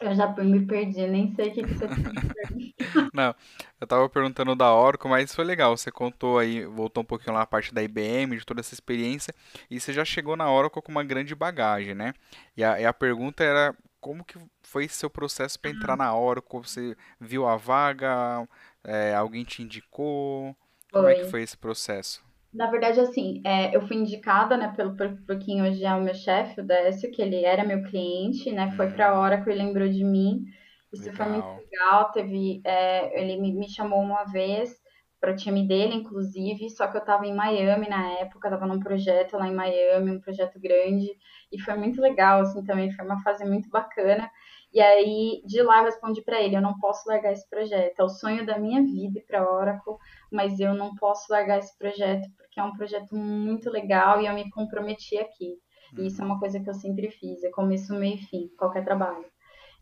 Eu 0.00 0.14
já 0.14 0.28
me 0.28 0.64
perdi, 0.64 1.06
nem 1.06 1.34
sei 1.34 1.48
o 1.48 1.54
que, 1.54 1.62
que 1.62 1.74
você 1.74 1.86
Não, 3.12 3.34
eu 3.80 3.86
tava 3.86 4.08
perguntando 4.08 4.54
da 4.54 4.72
Oracle, 4.72 5.10
mas 5.10 5.34
foi 5.34 5.44
legal. 5.44 5.76
Você 5.76 5.90
contou 5.90 6.38
aí, 6.38 6.64
voltou 6.64 7.02
um 7.02 7.06
pouquinho 7.06 7.34
lá 7.34 7.42
a 7.42 7.46
parte 7.46 7.74
da 7.74 7.82
IBM, 7.82 8.36
de 8.36 8.46
toda 8.46 8.60
essa 8.60 8.74
experiência, 8.74 9.34
e 9.68 9.80
você 9.80 9.92
já 9.92 10.04
chegou 10.04 10.36
na 10.36 10.50
Oracle 10.50 10.82
com 10.82 10.92
uma 10.92 11.02
grande 11.02 11.34
bagagem, 11.34 11.94
né? 11.94 12.14
E 12.56 12.62
a, 12.62 12.80
e 12.80 12.86
a 12.86 12.92
pergunta 12.92 13.42
era 13.42 13.74
como 14.00 14.24
que 14.24 14.38
foi 14.62 14.88
seu 14.88 15.10
processo 15.10 15.58
para 15.58 15.70
entrar 15.70 15.96
na 15.96 16.14
Oracle? 16.16 16.60
Você 16.60 16.96
viu 17.20 17.46
a 17.46 17.56
vaga? 17.56 18.46
É, 18.84 19.14
alguém 19.14 19.44
te 19.44 19.62
indicou? 19.62 20.56
Como 20.92 21.08
é 21.08 21.14
que 21.14 21.24
foi 21.24 21.42
esse 21.42 21.56
processo? 21.56 22.27
Na 22.52 22.70
verdade, 22.70 22.98
assim, 22.98 23.42
é, 23.44 23.76
eu 23.76 23.86
fui 23.86 23.96
indicada, 23.96 24.56
né, 24.56 24.72
pelo 24.74 24.96
por 24.96 25.38
quem 25.38 25.62
hoje 25.62 25.84
é 25.84 25.94
o 25.94 26.02
meu 26.02 26.14
chefe, 26.14 26.60
o 26.60 26.64
Décio, 26.64 27.10
que 27.10 27.20
ele 27.20 27.44
era 27.44 27.64
meu 27.64 27.82
cliente, 27.82 28.50
né, 28.50 28.70
foi 28.72 28.90
para 28.90 29.10
a 29.10 29.14
uhum. 29.14 29.20
Oracle 29.20 29.52
e 29.52 29.56
lembrou 29.56 29.88
de 29.88 30.02
mim. 30.02 30.44
Isso 30.92 31.10
legal. 31.10 31.16
foi 31.16 31.26
muito 31.26 31.70
legal. 31.70 32.10
Teve, 32.12 32.62
é, 32.64 33.20
ele 33.20 33.40
me, 33.40 33.52
me, 33.52 33.68
chamou 33.68 34.00
uma 34.00 34.24
vez 34.24 34.74
para 35.20 35.32
o 35.32 35.36
time 35.36 35.66
dele, 35.66 35.94
inclusive, 35.94 36.70
só 36.70 36.86
que 36.86 36.96
eu 36.96 37.00
estava 37.00 37.26
em 37.26 37.34
Miami 37.34 37.88
na 37.88 38.12
época, 38.20 38.48
estava 38.48 38.66
num 38.66 38.80
projeto 38.80 39.36
lá 39.36 39.48
em 39.48 39.54
Miami, 39.54 40.12
um 40.12 40.20
projeto 40.20 40.58
grande, 40.60 41.08
e 41.52 41.60
foi 41.60 41.74
muito 41.74 42.00
legal, 42.00 42.40
assim, 42.40 42.64
também 42.64 42.90
foi 42.92 43.04
uma 43.04 43.20
fase 43.22 43.44
muito 43.44 43.68
bacana. 43.68 44.30
E 44.72 44.80
aí, 44.80 45.42
de 45.46 45.62
lá, 45.62 45.78
eu 45.78 45.84
respondi 45.84 46.22
para 46.22 46.40
ele: 46.40 46.56
eu 46.56 46.60
não 46.60 46.78
posso 46.78 47.08
largar 47.08 47.32
esse 47.32 47.48
projeto. 47.48 47.98
É 47.98 48.04
o 48.04 48.08
sonho 48.08 48.44
da 48.44 48.58
minha 48.58 48.82
vida 48.82 49.18
ir 49.18 49.24
para 49.26 49.50
Oracle, 49.50 49.94
mas 50.30 50.60
eu 50.60 50.74
não 50.74 50.94
posso 50.94 51.30
largar 51.32 51.58
esse 51.58 51.76
projeto 51.78 52.28
porque 52.36 52.60
é 52.60 52.62
um 52.62 52.76
projeto 52.76 53.14
muito 53.14 53.70
legal 53.70 54.20
e 54.20 54.26
eu 54.26 54.34
me 54.34 54.50
comprometi 54.50 55.16
aqui. 55.18 55.56
E 55.96 56.06
isso 56.06 56.20
é 56.20 56.24
uma 56.24 56.38
coisa 56.38 56.60
que 56.60 56.68
eu 56.68 56.74
sempre 56.74 57.10
fiz: 57.10 57.42
é 57.42 57.50
começo, 57.50 57.94
meio 57.94 58.16
e 58.16 58.18
fim, 58.18 58.48
qualquer 58.58 58.84
trabalho. 58.84 59.24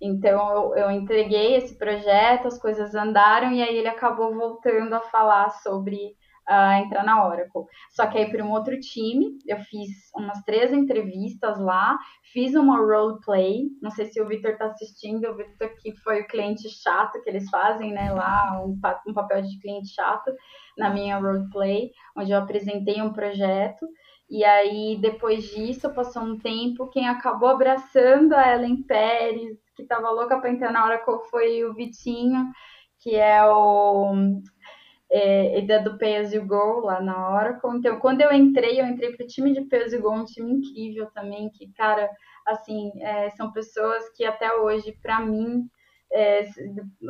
Então, 0.00 0.74
eu, 0.74 0.76
eu 0.76 0.90
entreguei 0.90 1.56
esse 1.56 1.76
projeto, 1.76 2.48
as 2.48 2.58
coisas 2.58 2.94
andaram 2.94 3.52
e 3.52 3.62
aí 3.62 3.76
ele 3.76 3.88
acabou 3.88 4.34
voltando 4.34 4.94
a 4.94 5.00
falar 5.00 5.50
sobre 5.62 6.14
uh, 6.48 6.82
entrar 6.82 7.04
na 7.04 7.26
Oracle. 7.26 7.64
Só 7.90 8.06
que 8.06 8.18
aí 8.18 8.30
para 8.30 8.44
um 8.44 8.52
outro 8.52 8.78
time, 8.78 9.38
eu 9.46 9.58
fiz 9.58 9.88
umas 10.14 10.42
três 10.42 10.72
entrevistas 10.72 11.58
lá, 11.58 11.98
fiz 12.32 12.54
uma 12.54 12.78
roleplay, 12.78 13.64
não 13.82 13.90
sei 13.90 14.06
se 14.06 14.20
o 14.20 14.26
Victor 14.26 14.52
está 14.52 14.66
assistindo, 14.66 15.28
o 15.28 15.36
Victor 15.36 15.70
que 15.80 15.94
foi 16.02 16.22
o 16.22 16.26
cliente 16.26 16.68
chato 16.68 17.20
que 17.22 17.30
eles 17.30 17.48
fazem, 17.50 17.92
né, 17.92 18.12
lá, 18.12 18.62
um, 18.64 18.78
um 19.08 19.14
papel 19.14 19.42
de 19.42 19.58
cliente 19.60 19.88
chato 19.88 20.32
na 20.76 20.90
minha 20.90 21.18
roleplay, 21.18 21.90
onde 22.16 22.32
eu 22.32 22.38
apresentei 22.38 23.00
um 23.00 23.12
projeto, 23.12 23.86
e 24.28 24.44
aí, 24.44 24.98
depois 25.00 25.44
disso, 25.44 25.92
passou 25.94 26.22
um 26.22 26.38
tempo, 26.38 26.88
quem 26.88 27.08
acabou 27.08 27.48
abraçando 27.48 28.34
a 28.34 28.54
Ellen 28.54 28.82
Pérez, 28.82 29.56
que 29.76 29.82
estava 29.82 30.10
louca 30.10 30.40
para 30.40 30.50
entrar 30.50 30.72
na 30.72 30.84
Oracle, 30.84 31.28
foi 31.30 31.64
o 31.64 31.72
Vitinho, 31.72 32.50
que 32.98 33.14
é 33.14 33.44
o 33.46 34.12
é, 35.10 35.58
e 35.58 35.66
da 35.66 35.78
do 35.78 35.98
Pay 35.98 36.16
As 36.16 36.32
You 36.32 36.46
Go 36.46 36.80
lá 36.80 37.00
na 37.00 37.34
Oracle. 37.34 37.76
Então, 37.76 37.98
quando 37.98 38.20
eu 38.20 38.32
entrei, 38.32 38.80
eu 38.80 38.86
entrei 38.86 39.16
para 39.16 39.24
o 39.24 39.28
time 39.28 39.52
de 39.52 39.62
Pay 39.62 39.84
As 39.84 39.92
You 39.92 40.02
Go, 40.02 40.12
um 40.12 40.24
time 40.24 40.52
incrível 40.52 41.08
também, 41.14 41.50
que, 41.50 41.72
cara, 41.72 42.10
assim, 42.46 42.90
é, 43.00 43.30
são 43.30 43.52
pessoas 43.52 44.04
que 44.16 44.24
até 44.24 44.52
hoje, 44.54 44.96
para 45.02 45.20
mim, 45.20 45.68
é, 46.12 46.48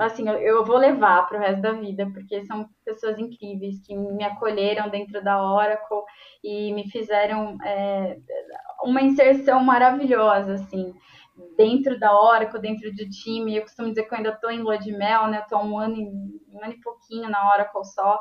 assim, 0.01 0.29
eu 0.29 0.65
vou 0.65 0.77
levar 0.77 1.27
para 1.27 1.39
o 1.39 1.41
resto 1.41 1.61
da 1.61 1.73
vida, 1.73 2.09
porque 2.13 2.45
são 2.45 2.69
pessoas 2.85 3.19
incríveis 3.19 3.81
que 3.87 3.95
me 3.95 4.25
acolheram 4.25 4.89
dentro 4.89 5.23
da 5.23 5.43
Oracle 5.43 6.03
e 6.43 6.73
me 6.73 6.91
fizeram 6.91 7.57
é, 7.63 8.17
uma 8.83 9.03
inserção 9.03 9.63
maravilhosa, 9.63 10.55
assim 10.55 10.95
dentro 11.57 11.99
da 11.99 12.19
Oracle, 12.19 12.61
dentro 12.61 12.93
do 12.95 13.09
time. 13.09 13.57
Eu 13.57 13.63
costumo 13.63 13.89
dizer 13.89 14.05
que 14.05 14.15
eu 14.15 14.19
ainda 14.19 14.31
estou 14.31 14.51
em 14.51 14.61
lua 14.61 14.79
de 14.79 14.93
mel, 14.93 15.27
né? 15.29 15.41
Estou 15.41 15.63
um 15.63 15.79
ano, 15.79 15.97
um 16.53 16.63
ano 16.63 16.73
e 16.73 16.81
pouquinho 16.81 17.29
na 17.29 17.53
Oracle 17.53 17.85
só. 17.85 18.21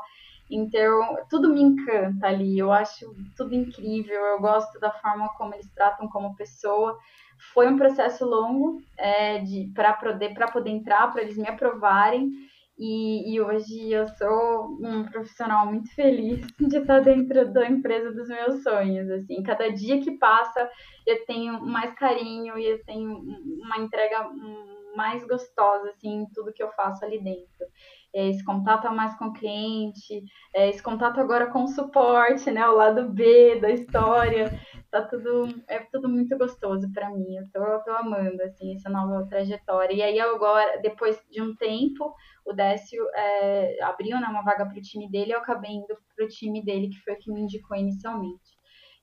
Então, 0.49 1.18
tudo 1.30 1.49
me 1.49 1.61
encanta 1.61 2.28
ali, 2.28 2.57
eu 2.57 2.72
acho 2.72 3.16
tudo 3.36 3.55
incrível, 3.55 4.16
eu 4.16 4.39
gosto 4.39 4.80
da 4.80 4.91
forma 4.91 5.28
como 5.38 5.55
eles 5.55 5.68
tratam 5.74 6.07
como 6.07 6.36
pessoa. 6.36 6.97
Foi 7.53 7.68
um 7.68 7.78
processo 7.78 8.26
longo 8.26 8.80
é, 8.97 9.43
para 9.74 9.93
poder, 9.93 10.36
poder 10.51 10.70
entrar, 10.70 11.11
para 11.11 11.24
eles 11.24 11.38
me 11.38 11.47
aprovarem. 11.47 12.32
E, 12.78 13.34
e, 13.34 13.42
hoje 13.42 13.90
eu 13.90 14.06
sou 14.10 14.78
um 14.82 15.06
profissional 15.06 15.66
muito 15.66 15.94
feliz 15.96 16.46
de 16.60 16.78
estar 16.78 17.00
dentro 17.00 17.52
da 17.54 17.68
empresa 17.70 18.12
dos 18.12 18.28
meus 18.28 18.64
sonhos. 18.64 19.10
Assim, 19.10 19.42
cada 19.44 19.72
dia 19.72 20.02
que 20.02 20.18
passa 20.18 20.70
eu 21.08 21.26
tenho 21.26 21.62
mais 21.66 21.94
carinho 21.94 22.58
e 22.58 22.66
eu 22.66 22.84
tenho 22.84 23.18
uma 23.62 23.78
entrega 23.78 24.30
mais 24.96 25.26
gostosa 25.26 25.90
assim 25.90 26.22
em 26.22 26.26
tudo 26.34 26.54
que 26.54 26.64
eu 26.64 26.72
faço 26.72 27.04
ali 27.06 27.22
dentro. 27.22 27.66
É, 28.14 28.30
esse 28.30 28.44
contato 28.44 28.90
mais 28.94 29.14
com 29.18 29.26
o 29.26 29.34
cliente, 29.34 30.24
é, 30.54 30.70
esse 30.70 30.82
contato 30.82 31.20
agora 31.20 31.48
com 31.48 31.66
o 31.66 31.68
suporte, 31.68 32.50
né, 32.50 32.66
o 32.68 32.76
lado 32.76 33.10
B 33.10 33.60
da 33.60 33.70
história, 33.70 34.58
tá 34.90 35.02
tudo 35.02 35.50
é 35.68 35.80
tudo 35.92 36.08
muito 36.08 36.38
gostoso 36.38 36.90
para 36.94 37.10
mim. 37.10 37.36
Eu 37.36 37.44
tô, 37.52 37.84
tô 37.84 37.92
amando 37.92 38.42
assim 38.44 38.74
essa 38.74 38.90
nova 38.90 39.28
trajetória. 39.28 39.94
E 39.94 40.02
aí 40.02 40.20
agora, 40.20 40.80
depois 40.82 41.22
de 41.30 41.42
um 41.42 41.54
tempo, 41.56 42.16
o 42.46 42.54
Décio 42.54 43.04
é, 43.16 43.84
abriu 43.84 44.20
né, 44.20 44.28
uma 44.28 44.43
vaga 44.43 44.66
para 44.66 44.78
o 44.78 44.82
time 44.82 45.10
dele, 45.10 45.34
eu 45.34 45.39
acabei 45.39 45.72
indo 45.72 45.98
para 46.16 46.26
o 46.26 46.28
time 46.28 46.64
dele, 46.64 46.89
que 46.89 47.00
foi 47.00 47.14
o 47.14 47.18
que 47.18 47.32
me 47.32 47.41
indicou 47.41 47.76
inicialmente. 47.76 48.56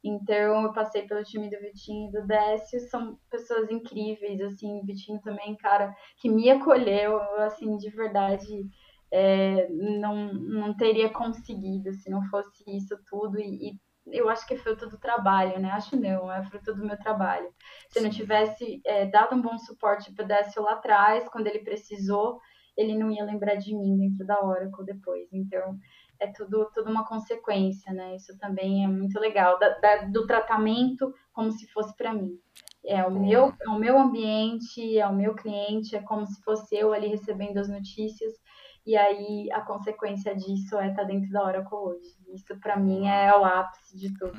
Então, 0.05 0.65
eu 0.65 0.73
passei 0.73 1.03
pelo 1.03 1.23
time 1.23 1.49
do 1.49 1.61
Vitinho 1.61 2.09
e 2.09 2.13
do 2.13 2.27
Décio, 2.27 2.81
são 2.89 3.19
pessoas 3.31 3.71
incríveis, 3.71 4.41
assim, 4.41 4.81
o 4.81 4.85
Vitinho 4.85 5.21
também, 5.21 5.57
cara, 5.57 5.95
que 6.19 6.29
me 6.29 6.51
acolheu, 6.51 7.21
assim, 7.41 7.77
de 7.77 7.89
verdade, 7.91 8.67
é, 9.13 9.69
não, 9.71 10.33
não 10.33 10.77
teria 10.77 11.09
conseguido 11.09 11.93
se 11.93 12.11
não 12.11 12.23
fosse 12.25 12.65
isso 12.67 12.97
tudo, 13.09 13.39
e, 13.39 13.71
e 13.71 13.77
eu 14.07 14.29
acho 14.29 14.45
que 14.47 14.55
é 14.55 14.59
fruto 14.59 14.89
do 14.89 14.99
trabalho, 14.99 15.61
né? 15.61 15.71
Acho 15.71 15.95
não, 15.95 16.31
é 16.33 16.43
fruto 16.45 16.75
do 16.75 16.85
meu 16.85 16.99
trabalho. 16.99 17.49
Se 17.89 18.01
não 18.01 18.11
tivesse 18.11 18.81
é, 18.85 19.07
dado 19.07 19.37
um 19.37 19.41
bom 19.41 19.57
suporte 19.59 20.13
para 20.13 20.25
o 20.25 20.29
Décio 20.29 20.63
lá 20.63 20.73
atrás, 20.73 21.29
quando 21.29 21.47
ele 21.47 21.61
precisou, 21.61 22.41
ele 22.77 22.97
não 22.97 23.11
ia 23.11 23.25
lembrar 23.25 23.57
de 23.57 23.75
mim 23.75 23.99
dentro 23.99 24.27
da 24.27 24.43
Oracle 24.43 24.85
depois. 24.85 25.29
Então, 25.33 25.79
é 26.19 26.27
tudo, 26.29 26.71
tudo 26.73 26.91
uma 26.91 27.07
consequência, 27.07 27.93
né? 27.93 28.17
Isso 28.17 28.37
também 28.39 28.85
é 28.85 28.89
muito 28.89 29.19
legal, 29.19 29.59
da, 29.59 29.69
da, 29.79 29.97
do 30.05 30.27
tratamento 30.27 31.13
como 31.33 31.51
se 31.51 31.67
fosse 31.69 31.95
para 31.97 32.15
mim. 32.15 32.39
É 32.85 33.05
o, 33.05 33.11
meu, 33.11 33.53
é 33.61 33.69
o 33.69 33.79
meu 33.79 33.99
ambiente, 33.99 34.99
é 34.99 35.07
o 35.07 35.15
meu 35.15 35.35
cliente, 35.35 35.95
é 35.95 36.03
como 36.03 36.27
se 36.27 36.41
fosse 36.43 36.75
eu 36.75 36.93
ali 36.93 37.09
recebendo 37.09 37.59
as 37.59 37.69
notícias, 37.69 38.33
e 38.85 38.97
aí 38.97 39.49
a 39.53 39.61
consequência 39.61 40.35
disso 40.35 40.77
é 40.77 40.91
estar 40.91 41.03
tá 41.03 41.09
dentro 41.09 41.31
da 41.31 41.45
Oracle 41.45 41.79
hoje. 41.79 42.17
Isso 42.35 42.59
para 42.61 42.77
mim 42.77 43.07
é 43.07 43.33
o 43.37 43.45
ápice 43.45 43.97
de 43.97 44.13
tudo. 44.19 44.39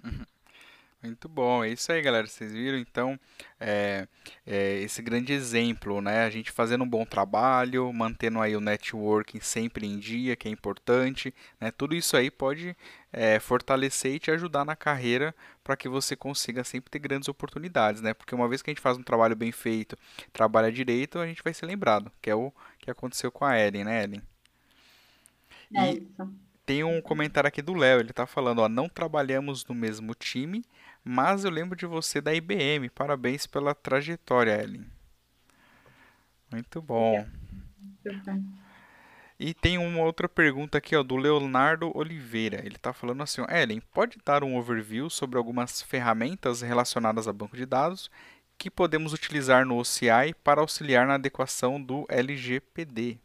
Muito 1.04 1.28
bom, 1.28 1.62
é 1.66 1.70
isso 1.70 1.92
aí, 1.92 2.02
galera. 2.02 2.26
Vocês 2.26 2.54
viram 2.54 2.78
então 2.78 3.20
é, 3.60 4.08
é 4.48 4.80
esse 4.80 5.02
grande 5.02 5.34
exemplo, 5.34 6.02
né? 6.02 6.24
A 6.24 6.30
gente 6.30 6.50
fazendo 6.50 6.86
um 6.86 6.90
bom 6.90 7.06
trabalho, 7.06 7.92
mantendo 7.92 8.40
aí 8.40 8.56
o 8.56 8.62
networking 8.62 9.42
sempre 9.42 9.86
em 9.86 10.00
dia, 10.00 10.38
que 10.38 10.48
é 10.48 10.52
importante, 10.52 11.34
né? 11.60 11.72
Tudo 11.72 11.94
isso 11.94 12.16
aí 12.16 12.32
pode 12.32 12.74
é, 13.12 13.38
fortalecer 13.38 14.14
e 14.14 14.20
te 14.20 14.32
ajudar 14.32 14.64
na 14.64 14.78
carreira 14.78 15.36
para 15.62 15.76
que 15.76 15.90
você 15.90 16.16
consiga 16.16 16.64
sempre 16.64 16.90
ter 16.90 17.00
grandes 17.00 17.28
oportunidades, 17.28 18.02
né? 18.02 18.14
Porque 18.14 18.34
uma 18.34 18.48
vez 18.48 18.62
que 18.62 18.70
a 18.70 18.74
gente 18.74 18.82
faz 18.82 18.98
um 18.98 19.04
trabalho 19.04 19.36
bem 19.36 19.52
feito, 19.52 19.98
trabalha 20.32 20.72
direito, 20.72 21.20
a 21.20 21.28
gente 21.28 21.44
vai 21.44 21.54
ser 21.54 21.66
lembrado, 21.66 22.10
que 22.22 22.30
é 22.30 22.36
o 22.36 22.50
que 22.80 22.90
aconteceu 22.90 23.30
com 23.30 23.44
a 23.44 23.60
Ellen, 23.60 23.84
né, 23.84 24.04
Ellen? 24.06 24.22
É 25.76 25.92
isso. 25.92 26.34
Tem 26.66 26.84
um 26.84 27.02
comentário 27.02 27.48
aqui 27.48 27.62
do 27.62 27.74
Léo, 27.74 28.00
ele 28.00 28.12
está 28.12 28.26
falando, 28.26 28.60
ó, 28.60 28.70
não 28.70 28.88
trabalhamos 28.88 29.66
no 29.66 29.76
mesmo 29.76 30.16
time, 30.16 30.64
mas 31.04 31.44
eu 31.44 31.52
lembro 31.52 31.76
de 31.76 31.86
você 31.86 32.22
da 32.22 32.34
IBM. 32.34 32.90
Parabéns 32.90 33.46
pela 33.46 33.76
trajetória, 33.76 34.62
Ellen. 34.62 34.86
Muito 36.52 36.82
bom. 36.82 37.26
E 39.40 39.54
tem 39.54 39.78
uma 39.78 40.04
outra 40.04 40.30
pergunta 40.30 40.78
aqui, 40.78 40.96
ó, 40.96 41.04
do 41.04 41.16
Leonardo 41.16 41.92
Oliveira. 41.98 42.66
Ele 42.66 42.76
está 42.76 42.94
falando 42.94 43.24
assim, 43.24 43.42
Ellen, 43.50 43.82
pode 43.94 44.18
dar 44.24 44.44
um 44.44 44.56
overview 44.56 45.10
sobre 45.10 45.38
algumas 45.38 45.82
ferramentas 45.82 46.62
relacionadas 46.62 47.28
a 47.28 47.34
banco 47.34 47.58
de 47.58 47.66
dados 47.66 48.10
que 48.58 48.70
podemos 48.70 49.12
utilizar 49.14 49.66
no 49.66 49.78
OCI 49.78 50.34
para 50.44 50.62
auxiliar 50.62 51.08
na 51.08 51.16
adequação 51.16 51.82
do 51.82 52.06
LGPD? 52.08 53.18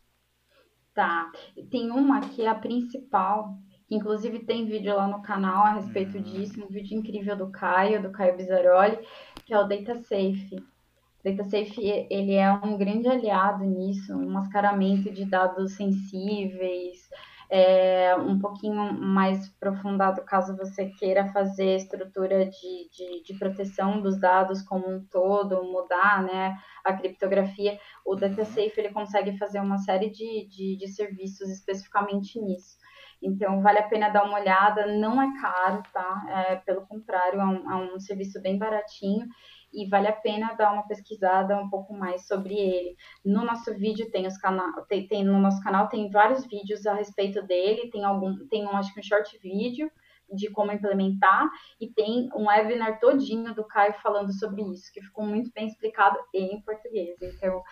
Tá. 0.95 1.31
Tem 1.71 1.91
uma 1.91 2.21
que 2.21 2.43
é 2.43 2.49
a 2.49 2.55
principal, 2.55 3.57
inclusive 3.91 4.41
tem 4.41 4.67
vídeo 4.67 4.95
lá 4.95 5.07
no 5.07 5.23
canal 5.23 5.65
a 5.65 5.75
respeito 5.75 6.21
disso, 6.21 6.63
um 6.63 6.69
vídeo 6.69 6.99
incrível 6.99 7.37
do 7.37 7.51
Caio, 7.51 8.03
do 8.03 8.11
Caio 8.11 8.37
Bizaroli, 8.37 8.99
que 9.45 9.55
é 9.55 9.59
o 9.59 9.67
DataSafe. 9.67 10.57
O 10.57 11.25
DataSafe, 11.25 12.07
ele 12.11 12.35
é 12.35 12.53
um 12.53 12.77
grande 12.77 13.09
aliado 13.09 13.65
nisso, 13.65 14.15
um 14.15 14.31
mascaramento 14.31 15.11
de 15.11 15.25
dados 15.25 15.73
sensíveis, 15.73 17.09
é, 17.51 18.15
um 18.15 18.39
pouquinho 18.39 18.93
mais 18.93 19.49
aprofundado 19.57 20.23
caso 20.23 20.57
você 20.57 20.91
queira 20.91 21.33
fazer 21.33 21.77
estrutura 21.77 22.45
de, 22.45 22.91
de, 22.91 23.23
de, 23.23 23.39
proteção 23.39 24.03
dos 24.03 24.21
dados 24.21 24.61
como 24.61 24.87
um 24.87 25.03
todo, 25.07 25.65
mudar 25.65 26.23
né, 26.23 26.59
a 26.85 26.93
criptografia, 26.93 27.79
o 28.05 28.15
DataSafe 28.15 28.75
ele 28.77 28.91
consegue 28.91 29.39
fazer 29.39 29.61
uma 29.61 29.79
série 29.79 30.11
de, 30.11 30.47
de, 30.47 30.77
de 30.77 30.89
serviços 30.89 31.49
especificamente 31.49 32.39
nisso. 32.39 32.77
Então, 33.21 33.61
vale 33.63 33.79
a 33.79 33.89
pena 33.89 34.09
dar 34.09 34.25
uma 34.25 34.39
olhada, 34.39 34.87
não 34.87 35.21
é 35.21 35.41
caro, 35.41 35.83
tá? 35.93 36.25
É, 36.29 36.57
pelo 36.57 36.87
contrário, 36.87 37.41
é 37.41 37.45
um, 37.45 37.73
é 37.73 37.95
um 37.95 38.01
serviço 38.01 38.41
bem 38.41 38.57
baratinho 38.57 39.27
e 39.73 39.87
vale 39.87 40.09
a 40.09 40.13
pena 40.13 40.55
dar 40.55 40.73
uma 40.73 40.87
pesquisada 40.87 41.57
um 41.59 41.69
pouco 41.69 41.93
mais 41.93 42.27
sobre 42.27 42.55
ele. 42.55 42.97
No 43.25 43.45
nosso 43.45 43.75
vídeo 43.75 44.11
tem 44.11 44.27
os 44.27 44.39
canal, 44.39 44.83
tem, 44.89 45.07
tem, 45.07 45.25
no 45.25 45.39
nosso 45.39 45.63
canal 45.63 45.89
tem 45.89 46.11
vários 46.11 46.47
vídeos 46.47 46.87
a 46.87 46.95
respeito 46.95 47.43
dele, 47.43 47.91
tem 47.91 48.05
algum, 48.05 48.47
tem 48.49 48.67
um, 48.67 48.77
acho 48.77 48.93
que 48.95 49.01
um 49.01 49.03
short 49.03 49.37
vídeo 49.39 49.91
de 50.33 50.51
como 50.51 50.73
implementar 50.73 51.49
e 51.81 51.89
tem 51.89 52.29
um 52.35 52.47
webinar 52.47 53.01
todinho 53.01 53.55
do 53.55 53.65
Caio 53.65 53.95
falando 54.03 54.33
sobre 54.33 54.63
isso, 54.63 54.93
que 54.93 55.03
ficou 55.03 55.25
muito 55.25 55.51
bem 55.55 55.67
explicado 55.67 56.19
em 56.35 56.61
português. 56.63 57.17
Então, 57.21 57.63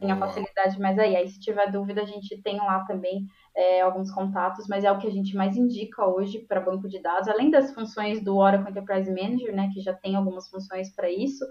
tem 0.00 0.10
a 0.10 0.16
facilidade 0.16 0.78
mais 0.80 0.98
aí. 0.98 1.16
Aí, 1.16 1.28
se 1.28 1.40
tiver 1.40 1.70
dúvida, 1.70 2.02
a 2.02 2.06
gente 2.06 2.40
tem 2.42 2.56
lá 2.58 2.84
também 2.84 3.26
é, 3.54 3.80
alguns 3.80 4.10
contatos, 4.10 4.66
mas 4.68 4.84
é 4.84 4.92
o 4.92 4.98
que 4.98 5.06
a 5.06 5.10
gente 5.10 5.34
mais 5.34 5.56
indica 5.56 6.06
hoje 6.06 6.40
para 6.40 6.60
banco 6.60 6.88
de 6.88 7.00
dados, 7.00 7.28
além 7.28 7.50
das 7.50 7.72
funções 7.72 8.22
do 8.22 8.36
Oracle 8.36 8.70
Enterprise 8.70 9.10
Manager, 9.10 9.54
né, 9.54 9.70
que 9.72 9.80
já 9.80 9.94
tem 9.94 10.14
algumas 10.14 10.48
funções 10.48 10.94
para 10.94 11.10
isso, 11.10 11.44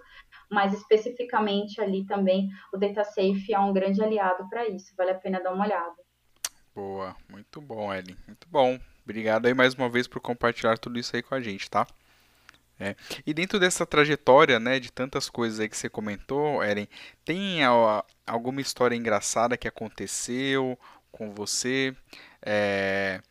mas 0.50 0.74
especificamente 0.74 1.82
ali 1.82 2.06
também 2.06 2.50
o 2.74 2.78
DataSafe 2.78 3.54
é 3.54 3.60
um 3.60 3.74
grande 3.74 4.04
aliado 4.04 4.48
para 4.50 4.68
isso, 4.68 4.94
vale 4.96 5.12
a 5.12 5.16
pena 5.16 5.42
dar 5.42 5.54
uma 5.54 5.66
olhada. 5.66 5.96
Boa, 6.76 7.16
muito 7.30 7.62
bom, 7.62 7.94
Ellen, 7.94 8.18
muito 8.28 8.48
bom. 8.50 8.78
Obrigado 9.06 9.46
aí 9.46 9.54
mais 9.54 9.76
uma 9.76 9.88
vez 9.88 10.08
por 10.08 10.20
compartilhar 10.20 10.78
tudo 10.80 11.00
isso 11.00 11.16
aí 11.16 11.22
com 11.22 11.36
a 11.36 11.40
gente, 11.40 11.70
tá? 11.70 11.88
É. 12.80 12.96
E 13.26 13.34
dentro 13.34 13.60
dessa 13.60 13.86
trajetória, 13.86 14.60
né, 14.60 14.80
de 14.80 14.92
tantas 14.92 15.30
coisas 15.30 15.60
aí 15.60 15.70
que 15.70 15.78
você 15.78 15.88
comentou, 15.88 16.62
Eren, 16.62 16.88
tem 17.24 17.60
alguma 18.26 18.60
história 18.60 18.96
engraçada 18.96 19.56
que 19.56 19.68
aconteceu 19.68 20.78
com 21.12 21.32
você. 21.32 21.96
É, 22.42 23.22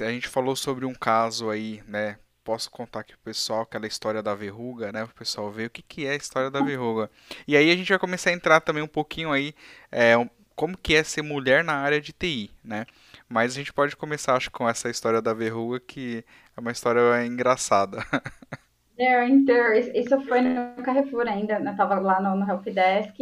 a 0.00 0.10
gente 0.10 0.28
falou 0.28 0.56
sobre 0.56 0.86
um 0.86 0.94
caso 0.94 1.50
aí, 1.50 1.82
né? 1.86 2.16
Posso 2.42 2.70
contar 2.70 3.00
aqui 3.00 3.12
pro 3.12 3.24
pessoal 3.24 3.62
aquela 3.62 3.86
história 3.86 4.22
da 4.22 4.34
verruga, 4.34 4.90
né? 4.90 5.04
O 5.04 5.08
pessoal 5.08 5.50
ver 5.50 5.66
o 5.66 5.70
que, 5.70 5.82
que 5.82 6.06
é 6.06 6.12
a 6.12 6.16
história 6.16 6.50
da 6.50 6.62
verruga. 6.62 7.10
E 7.46 7.56
aí 7.56 7.70
a 7.70 7.76
gente 7.76 7.88
vai 7.90 7.98
começar 7.98 8.30
a 8.30 8.32
entrar 8.32 8.60
também 8.60 8.82
um 8.82 8.88
pouquinho 8.88 9.30
aí, 9.30 9.54
é, 9.92 10.14
como 10.56 10.78
que 10.78 10.94
é 10.94 11.02
ser 11.04 11.22
mulher 11.22 11.62
na 11.62 11.74
área 11.74 12.00
de 12.00 12.12
TI, 12.12 12.50
né? 12.64 12.86
Mas 13.30 13.52
a 13.52 13.54
gente 13.54 13.72
pode 13.72 13.96
começar, 13.96 14.34
acho, 14.34 14.50
com 14.50 14.68
essa 14.68 14.90
história 14.90 15.22
da 15.22 15.32
verruga, 15.32 15.78
que 15.78 16.24
é 16.56 16.60
uma 16.60 16.72
história 16.72 17.24
engraçada. 17.24 17.98
É, 18.98 19.26
então, 19.26 19.72
isso 19.72 20.20
foi 20.26 20.42
no 20.42 20.82
Carrefour 20.82 21.26
ainda, 21.26 21.58
né? 21.58 21.70
eu 21.70 21.76
tava 21.76 21.98
lá 21.98 22.20
no, 22.20 22.36
no 22.36 22.46
Helpdesk, 22.46 23.18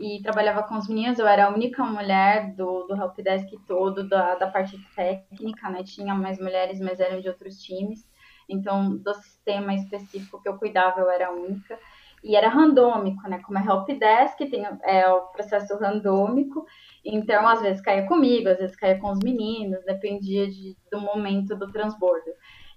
e 0.00 0.22
trabalhava 0.22 0.62
com 0.62 0.78
os 0.78 0.88
meninos. 0.88 1.18
Eu 1.18 1.28
era 1.28 1.44
a 1.44 1.50
única 1.50 1.84
mulher 1.84 2.54
do, 2.54 2.86
do 2.86 2.96
helpdesk 2.96 3.50
todo, 3.66 4.08
da, 4.08 4.34
da 4.34 4.46
parte 4.46 4.78
técnica, 4.96 5.68
né? 5.68 5.84
Tinha 5.84 6.14
mais 6.14 6.38
mulheres, 6.38 6.80
mas 6.80 6.98
eram 6.98 7.20
de 7.20 7.28
outros 7.28 7.62
times. 7.62 8.08
Então, 8.48 8.96
do 8.96 9.14
sistema 9.14 9.74
específico 9.74 10.42
que 10.42 10.48
eu 10.48 10.56
cuidava, 10.56 11.00
eu 11.00 11.10
era 11.10 11.28
a 11.28 11.32
única. 11.32 11.78
E 12.22 12.36
era 12.36 12.48
randômico, 12.48 13.28
né? 13.28 13.40
Como 13.44 13.58
é 13.58 13.64
helpdesk, 13.64 14.38
tem 14.38 14.66
é, 14.82 15.08
o 15.08 15.22
processo 15.28 15.76
randômico. 15.78 16.64
Então, 17.04 17.48
às 17.48 17.62
vezes 17.62 17.80
caía 17.80 18.06
comigo, 18.06 18.48
às 18.48 18.58
vezes 18.58 18.76
caía 18.76 18.98
com 18.98 19.10
os 19.10 19.18
meninos, 19.20 19.84
dependia 19.84 20.46
de, 20.48 20.76
do 20.92 21.00
momento 21.00 21.56
do 21.56 21.70
transbordo. 21.72 22.30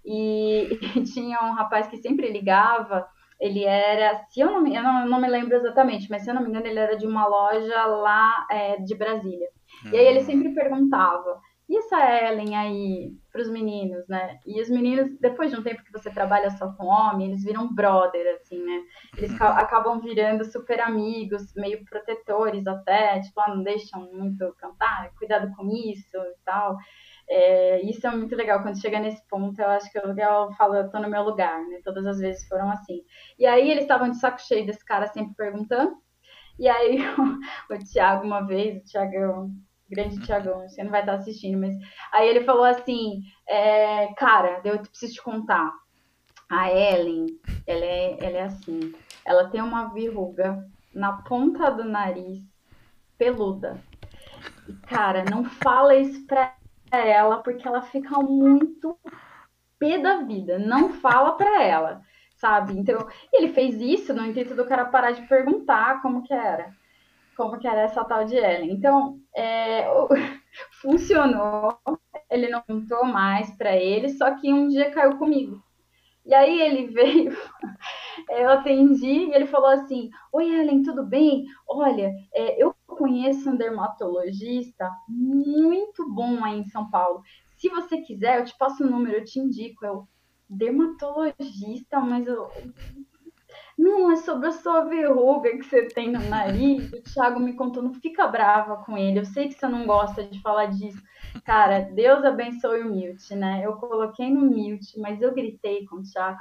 E, 0.06 0.80
e 0.96 1.04
tinha 1.04 1.42
um 1.44 1.54
rapaz 1.54 1.88
que 1.88 1.98
sempre 1.98 2.32
ligava 2.32 3.06
ele 3.44 3.66
era, 3.66 4.24
se 4.30 4.40
eu 4.40 4.50
não, 4.50 4.66
eu 4.66 4.82
não, 4.82 5.02
eu 5.02 5.10
não 5.10 5.20
me 5.20 5.28
lembro 5.28 5.58
exatamente, 5.58 6.10
mas 6.10 6.24
se 6.24 6.30
eu 6.30 6.34
não 6.34 6.42
me 6.42 6.48
engano, 6.48 6.66
ele 6.66 6.80
era 6.80 6.96
de 6.96 7.06
uma 7.06 7.28
loja 7.28 7.86
lá 7.88 8.48
é, 8.50 8.78
de 8.78 8.96
Brasília. 8.96 9.50
Uhum. 9.84 9.92
E 9.92 9.98
aí 9.98 10.06
ele 10.06 10.20
hum. 10.20 10.26
sempre 10.26 10.54
perguntava: 10.54 11.42
e 11.74 11.78
essa 11.78 11.98
Ellen 12.28 12.56
aí 12.56 13.18
para 13.32 13.42
os 13.42 13.50
meninos, 13.50 14.08
né? 14.08 14.40
E 14.46 14.62
os 14.62 14.70
meninos, 14.70 15.10
depois 15.20 15.50
de 15.50 15.58
um 15.58 15.64
tempo 15.64 15.84
que 15.84 15.92
você 15.92 16.12
trabalha 16.12 16.52
só 16.52 16.72
com 16.74 16.86
homem, 16.86 17.30
eles 17.30 17.44
viram 17.44 17.74
brother, 17.74 18.36
assim, 18.36 18.64
né? 18.64 18.84
Eles 19.18 19.42
acabam 19.42 20.00
virando 20.00 20.46
super 20.46 20.80
amigos, 20.80 21.52
meio 21.56 21.84
protetores 21.86 22.68
até, 22.68 23.20
tipo, 23.22 23.42
ah, 23.42 23.56
não 23.56 23.64
deixam 23.64 24.08
muito 24.14 24.54
cantar, 24.60 25.10
cuidado 25.18 25.52
com 25.56 25.68
isso 25.72 26.16
e 26.16 26.36
tal. 26.46 26.78
É, 27.28 27.82
isso 27.82 28.06
é 28.06 28.12
muito 28.12 28.36
legal. 28.36 28.62
Quando 28.62 28.80
chega 28.80 29.00
nesse 29.00 29.28
ponto, 29.28 29.60
eu 29.60 29.70
acho 29.70 29.92
que 29.92 29.98
o 29.98 30.08
legal 30.08 30.54
fala, 30.54 30.78
eu 30.78 30.90
tô 30.92 31.00
no 31.00 31.10
meu 31.10 31.24
lugar, 31.24 31.60
né? 31.70 31.82
Todas 31.84 32.06
as 32.06 32.20
vezes 32.20 32.48
foram 32.48 32.70
assim. 32.70 33.02
E 33.40 33.48
aí 33.48 33.72
eles 33.72 33.86
estavam 33.86 34.12
de 34.12 34.20
saco 34.20 34.40
cheio 34.40 34.64
desse 34.64 34.86
cara 34.86 35.08
sempre 35.08 35.34
perguntando. 35.34 35.98
E 36.60 36.68
aí 36.68 37.00
o, 37.18 37.40
o 37.74 37.80
Thiago, 37.80 38.26
uma 38.26 38.46
vez, 38.46 38.78
o 38.78 38.84
Thiagão, 38.86 39.50
grande 39.90 40.20
Thiagão, 40.22 40.68
você 40.68 40.84
não 40.84 40.92
vai 40.92 41.02
estar 41.02 41.14
assistindo, 41.14 41.60
mas 41.60 41.76
aí 42.12 42.28
ele 42.28 42.44
falou 42.44 42.64
assim, 42.64 43.22
é, 43.48 44.14
cara, 44.14 44.62
eu 44.64 44.80
preciso 44.80 45.14
te 45.14 45.22
contar. 45.22 45.72
A 46.50 46.72
Ellen, 46.72 47.28
ela 47.66 47.86
é, 47.86 48.18
ela 48.20 48.38
é 48.38 48.44
assim, 48.44 48.94
ela 49.26 49.50
tem 49.50 49.62
uma 49.62 49.94
verruga 49.94 50.68
na 50.94 51.14
ponta 51.24 51.72
do 51.72 51.84
nariz 51.84 52.40
peluda. 53.18 53.82
E, 54.68 54.74
cara, 54.88 55.24
não 55.24 55.44
fala 55.46 55.96
isso 55.96 56.26
pra 56.28 56.54
ela, 56.92 57.38
porque 57.38 57.68
ela 57.68 57.82
fica 57.82 58.20
muito 58.20 58.98
pé 59.80 59.98
da 59.98 60.22
vida. 60.22 60.60
Não 60.60 60.90
fala 60.90 61.34
pra 61.34 61.64
ela, 61.64 62.02
sabe? 62.36 62.78
Então, 62.78 63.08
ele 63.32 63.50
fez 63.50 63.76
isso 63.82 64.14
no 64.14 64.26
intuito 64.26 64.56
do 64.56 64.66
cara 64.66 64.86
parar 64.86 65.12
de 65.12 65.28
perguntar 65.28 66.02
como 66.02 66.24
que 66.24 66.34
era. 66.34 66.74
Como 67.36 67.60
que 67.60 67.68
era 67.68 67.82
essa 67.82 68.04
tal 68.04 68.26
de 68.26 68.36
Ellen. 68.36 68.72
Então, 68.72 69.20
é, 69.36 69.86
funcionou. 70.82 71.78
Ele 72.30 72.50
não 72.50 72.62
contou 72.62 73.06
mais 73.06 73.56
para 73.58 73.76
ele, 73.76 74.10
só 74.10 74.36
que 74.36 74.52
um 74.52 74.68
dia 74.68 74.92
caiu 74.92 75.18
comigo. 75.18 75.62
E 76.26 76.34
aí 76.34 76.62
ele 76.62 76.88
veio, 76.94 77.36
eu 78.30 78.50
atendi 78.50 79.26
e 79.26 79.34
ele 79.34 79.46
falou 79.46 79.70
assim: 79.70 80.10
Oi, 80.32 80.50
Ellen, 80.50 80.84
tudo 80.84 81.06
bem? 81.06 81.46
Olha, 81.68 82.12
é, 82.34 82.62
eu 82.62 82.76
conheço 82.88 83.50
um 83.50 83.58
dermatologista 83.58 84.90
muito 85.08 86.10
bom 86.10 86.44
aí 86.44 86.60
em 86.60 86.66
São 86.66 86.90
Paulo. 86.90 87.22
Se 87.58 87.70
você 87.70 87.98
quiser, 88.02 88.40
eu 88.40 88.46
te 88.46 88.58
passo 88.58 88.84
o 88.84 88.90
número, 88.90 89.18
eu 89.18 89.24
te 89.24 89.40
indico. 89.40 89.86
Eu, 89.86 90.08
dermatologista, 90.50 92.00
mas 92.00 92.28
eu. 92.28 92.50
Não, 93.78 94.12
é 94.12 94.16
sobre 94.18 94.48
a 94.48 94.52
sua 94.52 94.82
verruga 94.86 95.50
que 95.52 95.64
você 95.64 95.88
tem 95.88 96.12
no 96.12 96.20
nariz. 96.30 96.92
O 96.94 97.02
Thiago 97.02 97.40
me 97.40 97.54
contou, 97.54 97.82
não 97.82 97.94
fica 97.94 98.28
brava 98.28 98.78
com 98.78 98.98
ele. 98.98 99.20
Eu 99.20 99.26
sei 99.26 99.48
que 99.48 99.56
você 99.56 99.68
não 99.68 99.86
gosta 99.86 100.24
de 100.24 100.42
falar 100.42 100.68
disso. 100.68 101.02
Cara, 101.46 101.82
Deus 101.82 102.24
abençoe 102.24 102.82
o 102.82 102.90
mute, 102.90 103.36
né? 103.36 103.62
Eu 103.66 103.74
coloquei 103.74 104.30
no 104.30 104.42
mute, 104.42 105.00
mas 105.00 105.22
eu 105.22 105.34
gritei 105.34 105.86
com 105.86 105.98
o 105.98 106.04
Thiago. 106.04 106.38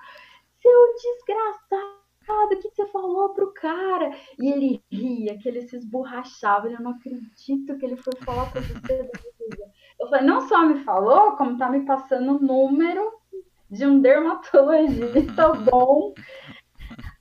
Seu 0.60 0.94
desgraçado! 0.94 2.02
o 2.28 2.48
que 2.48 2.70
você 2.70 2.86
falou 2.86 3.30
pro 3.30 3.52
cara? 3.52 4.10
E 4.38 4.50
ele 4.50 4.82
ria, 4.90 5.36
que 5.38 5.48
ele 5.48 5.62
se 5.62 5.76
esborrachava. 5.76 6.68
Eu 6.68 6.80
não 6.80 6.92
acredito 6.92 7.76
que 7.78 7.84
ele 7.84 7.96
foi 7.96 8.14
falar 8.24 8.50
pra 8.50 8.60
você 8.60 9.10
Eu 9.98 10.08
falei, 10.08 10.24
não 10.24 10.40
só 10.48 10.64
me 10.64 10.82
falou, 10.84 11.36
como 11.36 11.58
tá 11.58 11.68
me 11.68 11.84
passando 11.84 12.36
o 12.36 12.40
número 12.42 13.12
de 13.70 13.86
um 13.86 14.00
dermatologista 14.00 15.52
bom. 15.70 16.14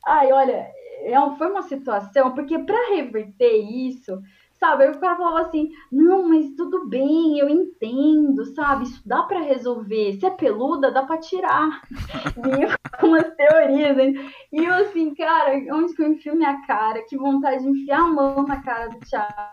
Ai, 0.05 0.31
olha, 0.31 0.71
é 1.03 1.13
foi 1.37 1.47
uma 1.49 1.63
situação, 1.63 2.33
porque 2.33 2.57
para 2.59 2.95
reverter 2.95 3.57
isso, 3.57 4.21
sabe? 4.59 4.83
Aí 4.83 4.91
o 4.91 4.99
cara 4.99 5.17
falava 5.17 5.41
assim: 5.41 5.69
não, 5.91 6.27
mas 6.29 6.53
tudo 6.55 6.87
bem, 6.87 7.39
eu 7.39 7.49
entendo, 7.49 8.45
sabe? 8.53 8.83
Isso 8.83 9.01
dá 9.05 9.23
para 9.23 9.41
resolver. 9.41 10.13
Se 10.13 10.25
é 10.25 10.29
peluda, 10.29 10.91
dá 10.91 11.03
para 11.03 11.19
tirar. 11.19 11.81
Vinha 12.43 12.77
com 12.99 13.07
umas 13.07 13.33
teorias. 13.35 13.97
Hein? 13.97 14.13
E 14.51 14.63
eu, 14.63 14.73
assim, 14.75 15.13
cara, 15.15 15.53
onde 15.73 15.95
que 15.95 16.03
eu 16.03 16.11
enfio 16.11 16.35
minha 16.35 16.65
cara? 16.67 17.03
Que 17.07 17.17
vontade 17.17 17.63
de 17.63 17.69
enfiar 17.69 18.01
a 18.01 18.07
mão 18.07 18.43
na 18.43 18.61
cara 18.61 18.87
do 18.89 18.99
Thiago. 18.99 19.51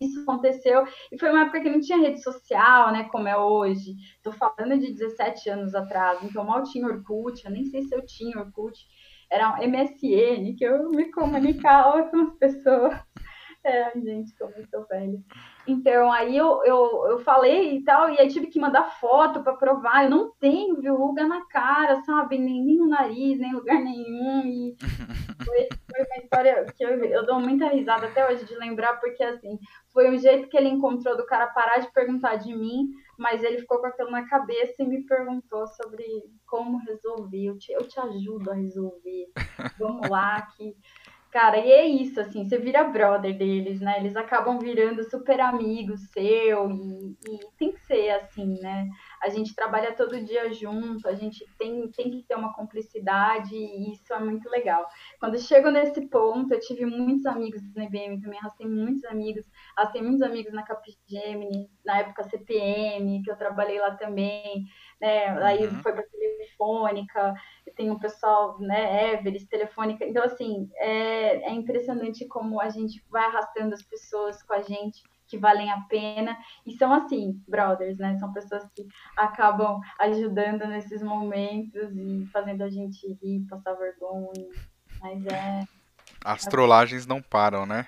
Isso 0.00 0.20
aconteceu 0.22 0.84
e 1.10 1.18
foi 1.18 1.30
uma 1.30 1.42
época 1.42 1.60
que 1.60 1.70
não 1.70 1.80
tinha 1.80 1.98
rede 1.98 2.22
social, 2.22 2.92
né, 2.92 3.04
como 3.04 3.28
é 3.28 3.36
hoje. 3.36 3.94
Tô 4.22 4.32
falando 4.32 4.78
de 4.78 4.92
17 4.92 5.50
anos 5.50 5.74
atrás, 5.74 6.22
então 6.22 6.44
mal 6.44 6.62
tinha 6.62 6.86
Orkut, 6.86 7.44
eu 7.44 7.50
nem 7.50 7.64
sei 7.64 7.82
se 7.82 7.94
eu 7.94 8.04
tinha 8.04 8.38
Orkut 8.38 8.86
era 9.30 9.52
um 9.52 9.68
MSN, 9.68 10.54
que 10.56 10.64
eu 10.64 10.90
me 10.90 11.10
comunicava 11.10 12.04
com 12.04 12.18
as 12.18 12.34
pessoas. 12.36 12.94
É, 13.64 13.98
gente, 13.98 14.36
como 14.36 14.52
eu 14.56 14.66
sou 14.66 14.84
velha. 14.84 15.18
Então, 15.66 16.12
aí 16.12 16.36
eu, 16.36 16.62
eu, 16.64 17.06
eu 17.08 17.20
falei 17.20 17.78
e 17.78 17.82
tal, 17.82 18.10
e 18.10 18.20
aí 18.20 18.28
tive 18.28 18.48
que 18.48 18.60
mandar 18.60 19.00
foto 19.00 19.42
para 19.42 19.56
provar. 19.56 20.04
Eu 20.04 20.10
não 20.10 20.32
tenho 20.38 20.82
verruga 20.82 21.26
na 21.26 21.46
cara, 21.46 22.02
sabe? 22.02 22.36
Nem, 22.36 22.62
nem 22.62 22.76
no 22.76 22.86
nariz, 22.86 23.38
nem 23.38 23.54
lugar 23.54 23.80
nenhum. 23.80 24.42
E 24.44 24.76
foi, 25.42 25.68
foi 25.90 26.04
uma 26.04 26.22
história 26.22 26.66
que 26.76 26.84
eu, 26.84 27.02
eu 27.04 27.24
dou 27.24 27.40
muita 27.40 27.68
risada 27.68 28.06
até 28.06 28.30
hoje 28.30 28.44
de 28.44 28.54
lembrar, 28.56 29.00
porque 29.00 29.22
assim, 29.22 29.58
foi 29.90 30.10
um 30.10 30.18
jeito 30.18 30.48
que 30.50 30.58
ele 30.58 30.68
encontrou 30.68 31.16
do 31.16 31.24
cara 31.24 31.46
parar 31.46 31.78
de 31.78 31.90
perguntar 31.90 32.36
de 32.36 32.54
mim, 32.54 32.90
mas 33.18 33.42
ele 33.42 33.60
ficou 33.60 33.78
com 33.78 33.86
aquilo 33.86 34.10
na 34.10 34.28
cabeça 34.28 34.82
e 34.82 34.86
me 34.86 35.06
perguntou 35.06 35.66
sobre 35.68 36.04
como 36.44 36.84
resolver. 36.84 37.46
Eu 37.46 37.56
te, 37.56 37.72
eu 37.72 37.88
te 37.88 37.98
ajudo 37.98 38.50
a 38.50 38.54
resolver. 38.54 39.30
Vamos 39.78 40.10
lá, 40.10 40.42
que 40.54 40.76
Cara, 41.34 41.58
e 41.58 41.68
é 41.68 41.84
isso, 41.84 42.20
assim, 42.20 42.48
você 42.48 42.56
vira 42.58 42.84
brother 42.84 43.36
deles, 43.36 43.80
né? 43.80 43.98
Eles 43.98 44.14
acabam 44.14 44.56
virando 44.56 45.02
super 45.02 45.40
amigos 45.40 46.00
seu 46.12 46.70
e, 46.70 47.18
e, 47.28 47.40
tem 47.58 47.72
que 47.72 47.80
ser 47.80 48.10
assim, 48.10 48.56
né? 48.60 48.88
A 49.20 49.28
gente 49.28 49.52
trabalha 49.52 49.96
todo 49.96 50.24
dia 50.24 50.52
junto, 50.52 51.08
a 51.08 51.14
gente 51.16 51.44
tem, 51.58 51.90
tem 51.90 52.08
que 52.08 52.22
ter 52.22 52.36
uma 52.36 52.54
cumplicidade 52.54 53.52
e 53.52 53.90
isso 53.90 54.14
é 54.14 54.20
muito 54.20 54.48
legal. 54.48 54.86
Quando 55.18 55.34
eu 55.34 55.40
chego 55.40 55.72
nesse 55.72 56.02
ponto, 56.02 56.54
eu 56.54 56.60
tive 56.60 56.86
muitos 56.86 57.26
amigos 57.26 57.60
na 57.74 57.86
IBM 57.86 58.20
também, 58.20 58.38
arrastei 58.38 58.68
muitos 58.68 59.04
amigos, 59.06 59.44
arrastei 59.76 60.02
muitos 60.02 60.22
amigos 60.22 60.52
na 60.52 60.62
Capgemini, 60.62 61.68
na 61.84 61.98
época 61.98 62.22
CPM, 62.22 63.24
que 63.24 63.30
eu 63.32 63.36
trabalhei 63.36 63.80
lá 63.80 63.90
também, 63.96 64.66
né? 65.00 65.26
Aí 65.42 65.66
uhum. 65.66 65.82
foi 65.82 65.94
para 65.94 66.04
Telefônica, 66.04 67.34
tem 67.76 67.90
o 67.90 67.98
pessoal, 67.98 68.58
né, 68.60 69.14
Everest, 69.14 69.48
Telefônica. 69.48 70.04
Então, 70.04 70.22
assim, 70.22 70.68
é, 70.76 71.50
é 71.50 71.52
impressionante 71.52 72.26
como 72.26 72.60
a 72.60 72.68
gente 72.68 73.04
vai 73.10 73.24
arrastando 73.24 73.74
as 73.74 73.82
pessoas 73.82 74.42
com 74.42 74.54
a 74.54 74.62
gente 74.62 75.02
que 75.26 75.38
valem 75.38 75.70
a 75.70 75.80
pena. 75.82 76.36
E 76.66 76.72
são 76.72 76.92
assim, 76.92 77.40
brothers, 77.48 77.98
né? 77.98 78.16
São 78.18 78.32
pessoas 78.32 78.64
que 78.74 78.86
acabam 79.16 79.80
ajudando 79.98 80.66
nesses 80.66 81.02
momentos 81.02 81.96
e 81.96 82.26
fazendo 82.32 82.62
a 82.62 82.70
gente 82.70 83.06
rir, 83.22 83.46
passar 83.48 83.74
vergonha. 83.74 84.48
Mas 85.00 85.26
é. 85.26 85.64
As 86.24 86.44
trollagens 86.44 87.06
não 87.06 87.20
param, 87.20 87.66
né? 87.66 87.86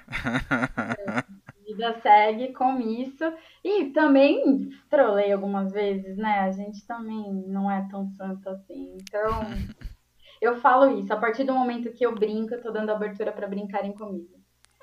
É 0.99 1.37
vida 1.67 1.99
segue 2.01 2.53
com 2.53 2.79
isso. 2.81 3.25
E 3.65 3.87
também 3.87 4.71
trolei 4.89 5.33
algumas 5.33 5.73
vezes, 5.73 6.17
né? 6.17 6.41
A 6.41 6.53
gente 6.53 6.87
também 6.87 7.33
não 7.47 7.71
é 7.71 7.87
tão 7.91 8.09
santo 8.11 8.49
assim. 8.49 8.97
Então, 9.01 9.41
eu 10.41 10.57
falo 10.61 10.99
isso. 10.99 11.13
A 11.13 11.17
partir 11.17 11.45
do 11.45 11.53
momento 11.53 11.93
que 11.93 12.07
eu 12.07 12.15
brinco, 12.15 12.55
eu 12.55 12.63
tô 12.63 12.71
dando 12.71 12.91
abertura 12.91 13.33
para 13.33 13.49
brincarem 13.49 13.93
comigo. 13.93 14.37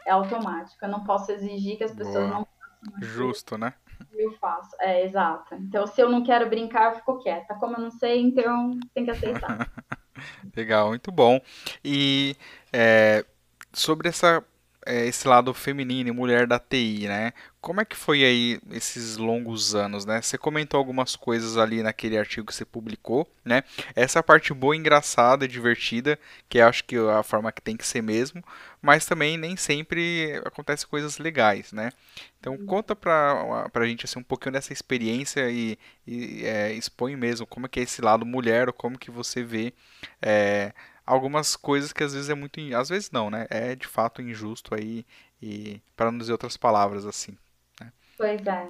É 0.06 0.12
automático. 0.12 0.84
Eu 0.84 0.90
não 0.90 1.04
posso 1.04 1.32
exigir 1.32 1.78
que 1.78 1.84
as 1.84 1.94
pessoas 1.94 2.28
Boa. 2.28 2.40
não 2.40 2.46
façam. 2.46 3.02
Justo, 3.02 3.58
né? 3.58 3.74
Eu 4.14 4.34
faço. 4.34 4.76
É, 4.80 5.06
exato. 5.06 5.56
Então, 5.56 5.88
se 5.88 6.02
eu 6.02 6.10
não 6.10 6.24
quero 6.24 6.50
brincar, 6.50 6.92
eu 6.92 6.96
fico 6.98 7.20
quieta. 7.20 7.56
Como 7.56 7.76
eu 7.78 7.82
não 7.82 7.92
sei, 7.92 8.22
então 8.22 8.78
tem 8.94 9.06
que 9.06 9.12
aceitar. 9.12 9.72
Legal, 10.56 10.90
muito 10.90 11.12
bom. 11.12 11.40
E 11.84 12.36
é, 12.72 13.26
sobre 13.72 14.10
essa 14.10 14.44
é, 14.86 15.06
esse 15.06 15.28
lado 15.28 15.54
feminino 15.54 16.14
mulher 16.14 16.48
da 16.48 16.60
TI, 16.60 17.08
né? 17.08 17.34
Como 17.62 17.80
é 17.80 17.86
que 17.86 17.96
foi 17.96 18.24
aí 18.24 18.60
esses 18.72 19.18
longos 19.18 19.74
anos, 19.74 20.06
né? 20.06 20.22
Você 20.22 20.38
comentou 20.38 20.78
algumas 20.78 21.16
coisas 21.16 21.58
ali 21.58 21.82
naquele 21.82 22.18
artigo 22.18 22.48
que 22.48 22.54
você 22.54 22.66
publicou, 22.66 23.30
né? 23.44 23.64
Essa 23.96 24.22
parte 24.22 24.54
boa, 24.54 24.76
engraçada, 24.76 25.48
divertida, 25.48 26.20
que 26.50 26.60
acho 26.60 26.84
que 26.84 26.96
é 26.96 27.12
a 27.12 27.24
forma 27.24 27.52
que 27.52 27.62
tem 27.62 27.78
que 27.78 27.88
ser 27.88 28.02
mesmo, 28.02 28.44
mas 28.82 29.06
também 29.06 29.38
nem 29.38 29.56
sempre 29.56 30.42
acontece 30.46 30.86
coisas 30.86 31.18
legais, 31.18 31.72
né? 31.72 31.92
Então 32.40 32.58
conta 32.66 32.96
pra, 32.96 33.70
pra 33.70 33.86
gente 33.86 34.06
assim, 34.06 34.20
um 34.20 34.24
pouquinho 34.24 34.54
dessa 34.54 34.74
experiência 34.74 35.50
e, 35.50 35.78
e 36.06 36.46
é, 36.46 36.74
expõe 36.74 37.16
mesmo 37.16 37.48
como 37.48 37.66
é 37.66 37.70
que 37.70 37.80
é 37.80 37.84
esse 37.84 38.02
lado 38.02 38.26
mulher, 38.26 38.68
ou 38.68 38.74
como 38.74 39.00
que 39.00 39.10
você 39.10 39.42
vê 39.44 39.74
é, 40.22 40.74
algumas 41.06 41.56
coisas 41.56 41.94
que 41.94 42.04
às 42.04 42.14
vezes 42.14 42.30
é 42.30 42.36
muito. 42.36 42.60
Às 42.76 42.90
vezes 42.90 43.12
não, 43.12 43.30
né? 43.30 43.48
É 43.50 43.76
de 43.76 43.88
fato 43.88 44.22
injusto 44.22 44.76
aí, 44.76 45.06
e 45.42 45.82
para 45.96 46.12
não 46.12 46.18
dizer 46.18 46.32
outras 46.32 46.58
palavras 46.58 47.06
assim. 47.06 47.38
Né? 47.80 47.92
Pois 48.18 48.46
é. 48.46 48.68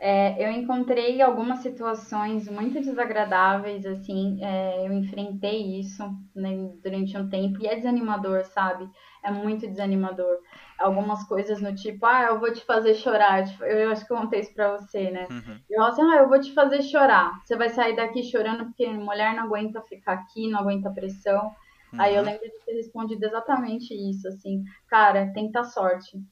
É, 0.00 0.44
eu 0.44 0.52
encontrei 0.52 1.20
algumas 1.20 1.58
situações 1.58 2.48
muito 2.48 2.80
desagradáveis, 2.80 3.84
assim, 3.84 4.38
é, 4.40 4.86
eu 4.86 4.92
enfrentei 4.92 5.80
isso 5.80 6.04
né, 6.34 6.70
durante 6.80 7.16
um 7.18 7.28
tempo 7.28 7.60
e 7.60 7.66
é 7.66 7.74
desanimador, 7.74 8.44
sabe? 8.44 8.88
É 9.24 9.30
muito 9.32 9.66
desanimador. 9.66 10.38
Algumas 10.78 11.24
coisas 11.24 11.60
no 11.60 11.74
tipo, 11.74 12.06
ah, 12.06 12.26
eu 12.26 12.38
vou 12.38 12.52
te 12.52 12.64
fazer 12.64 12.94
chorar. 12.94 13.44
Eu 13.60 13.90
acho 13.90 14.06
que 14.06 14.12
eu 14.12 14.16
contei 14.16 14.40
isso 14.40 14.54
pra 14.54 14.76
você, 14.76 15.10
né? 15.10 15.26
Uhum. 15.28 15.58
Eu 15.68 15.78
falo 15.78 15.92
assim, 15.92 16.02
ah, 16.02 16.16
eu 16.18 16.28
vou 16.28 16.40
te 16.40 16.52
fazer 16.52 16.82
chorar. 16.82 17.32
Você 17.44 17.56
vai 17.56 17.68
sair 17.68 17.96
daqui 17.96 18.22
chorando 18.22 18.66
porque 18.66 18.86
mulher 18.86 19.34
não 19.34 19.44
aguenta 19.44 19.82
ficar 19.82 20.12
aqui, 20.12 20.48
não 20.48 20.60
aguenta 20.60 20.90
pressão. 20.90 21.52
Uhum. 21.92 22.00
Aí 22.00 22.14
eu 22.14 22.22
lembro 22.22 22.44
de 22.44 22.64
ter 22.64 22.72
respondido 22.72 23.24
exatamente 23.24 23.94
isso, 23.94 24.28
assim, 24.28 24.64
cara, 24.88 25.32
tenta 25.32 25.64
sorte. 25.64 26.22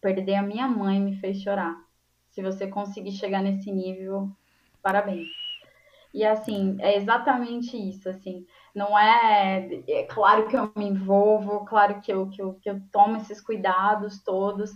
Perder 0.00 0.34
a 0.36 0.42
minha 0.42 0.68
mãe 0.68 1.00
me 1.00 1.16
fez 1.16 1.40
chorar 1.40 1.84
se 2.34 2.42
você 2.42 2.66
conseguir 2.66 3.12
chegar 3.12 3.40
nesse 3.40 3.70
nível, 3.70 4.28
parabéns. 4.82 5.28
E 6.12 6.24
assim, 6.24 6.76
é 6.80 6.96
exatamente 6.96 7.76
isso, 7.76 8.08
assim, 8.08 8.44
não 8.74 8.98
é, 8.98 9.68
é 9.88 10.02
claro 10.04 10.48
que 10.48 10.56
eu 10.56 10.70
me 10.76 10.84
envolvo, 10.84 11.64
claro 11.64 12.00
que 12.00 12.12
eu, 12.12 12.28
que 12.28 12.42
eu, 12.42 12.54
que 12.54 12.70
eu 12.70 12.80
tomo 12.92 13.16
esses 13.16 13.40
cuidados 13.40 14.22
todos, 14.22 14.72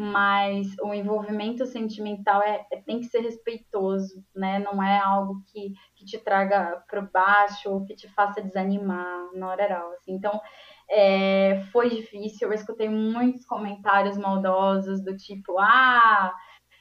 mas 0.00 0.66
o 0.82 0.94
envolvimento 0.94 1.66
sentimental 1.66 2.42
é, 2.42 2.66
é, 2.72 2.80
tem 2.80 3.00
que 3.00 3.06
ser 3.06 3.20
respeitoso, 3.20 4.24
né? 4.34 4.58
Não 4.58 4.82
é 4.82 4.98
algo 4.98 5.42
que, 5.46 5.74
que 5.94 6.04
te 6.04 6.18
traga 6.18 6.82
para 6.88 7.02
baixo 7.02 7.70
ou 7.70 7.84
que 7.84 7.94
te 7.94 8.08
faça 8.08 8.40
desanimar 8.40 9.30
na 9.34 9.48
hora 9.48 9.62
geral. 9.62 9.92
Assim. 9.92 10.12
Então, 10.12 10.40
é, 10.88 11.62
foi 11.72 11.90
difícil. 11.90 12.48
Eu 12.48 12.54
escutei 12.54 12.88
muitos 12.88 13.44
comentários 13.44 14.16
maldosos 14.16 15.04
do 15.04 15.16
tipo, 15.16 15.58
ah, 15.58 16.34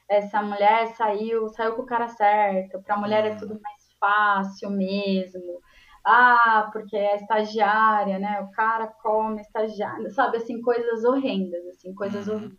essa 0.07 0.41
mulher 0.41 0.88
saiu, 0.95 1.49
saiu 1.49 1.76
com 1.76 1.84
o 1.84 1.86
cara 1.86 2.07
certo, 2.07 2.82
para 2.82 2.95
a 2.95 2.99
mulher 2.99 3.26
é 3.26 3.36
tudo 3.36 3.59
mais 3.61 3.84
fácil 3.99 4.70
mesmo. 4.72 5.61
Ah, 6.05 6.70
porque 6.72 6.95
é 6.95 7.17
estagiária, 7.17 8.17
né? 8.17 8.39
O 8.41 8.51
cara 8.51 8.88
come 8.88 9.41
estagiária, 9.41 10.09
sabe? 10.09 10.38
Assim, 10.38 10.61
coisas 10.61 11.03
horrendas, 11.03 11.65
assim, 11.67 11.93
coisas 11.93 12.28
uhum. 12.28 12.49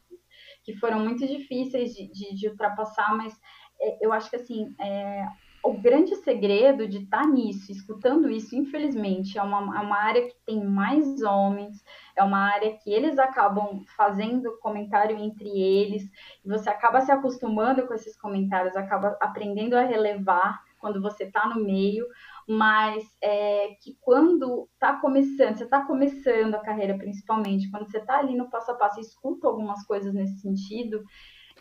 Que 0.63 0.75
foram 0.77 1.01
muito 1.01 1.27
difíceis 1.27 1.93
de, 1.93 2.11
de, 2.11 2.35
de 2.35 2.49
ultrapassar, 2.49 3.17
mas 3.17 3.39
é, 3.81 4.05
eu 4.05 4.13
acho 4.13 4.29
que, 4.31 4.37
assim, 4.37 4.75
é, 4.81 5.27
o 5.63 5.75
grande 5.75 6.17
segredo 6.17 6.89
de 6.89 6.99
estar 6.99 7.23
tá 7.23 7.27
nisso, 7.27 7.71
escutando 7.71 8.31
isso, 8.31 8.57
infelizmente, 8.57 9.39
é 9.39 9.43
uma, 9.43 9.79
é 9.79 9.81
uma 9.81 9.99
área 9.99 10.27
que 10.27 10.35
tem 10.47 10.65
mais 10.65 11.23
homens, 11.23 11.85
é 12.17 12.23
uma 12.23 12.39
área 12.39 12.77
que 12.79 12.91
eles 12.91 13.19
acabam 13.19 13.85
fazendo 13.97 14.59
comentário 14.61 15.19
entre 15.19 15.49
eles, 15.49 16.05
e 16.45 16.49
você 16.49 16.71
acaba 16.71 17.01
se 17.01 17.13
acostumando 17.13 17.87
com 17.87 17.95
esses 17.95 18.19
comentários, 18.19 18.75
acaba 18.75 19.17
aprendendo 19.21 19.77
a 19.77 19.83
relevar 19.83 20.63
quando 20.79 21.01
você 21.01 21.25
está 21.25 21.47
no 21.47 21.63
meio, 21.63 22.07
mas 22.53 23.05
é, 23.23 23.77
que 23.81 23.97
quando 24.01 24.69
está 24.75 24.97
começando, 24.97 25.57
você 25.57 25.63
está 25.63 25.87
começando 25.87 26.57
a 26.57 26.59
carreira 26.59 26.99
principalmente, 26.99 27.71
quando 27.71 27.89
você 27.89 27.99
está 27.99 28.19
ali 28.19 28.37
no 28.37 28.51
passo 28.51 28.73
a 28.73 28.75
passo 28.75 28.99
e 28.99 29.03
escuta 29.03 29.47
algumas 29.47 29.87
coisas 29.87 30.13
nesse 30.13 30.41
sentido, 30.41 31.05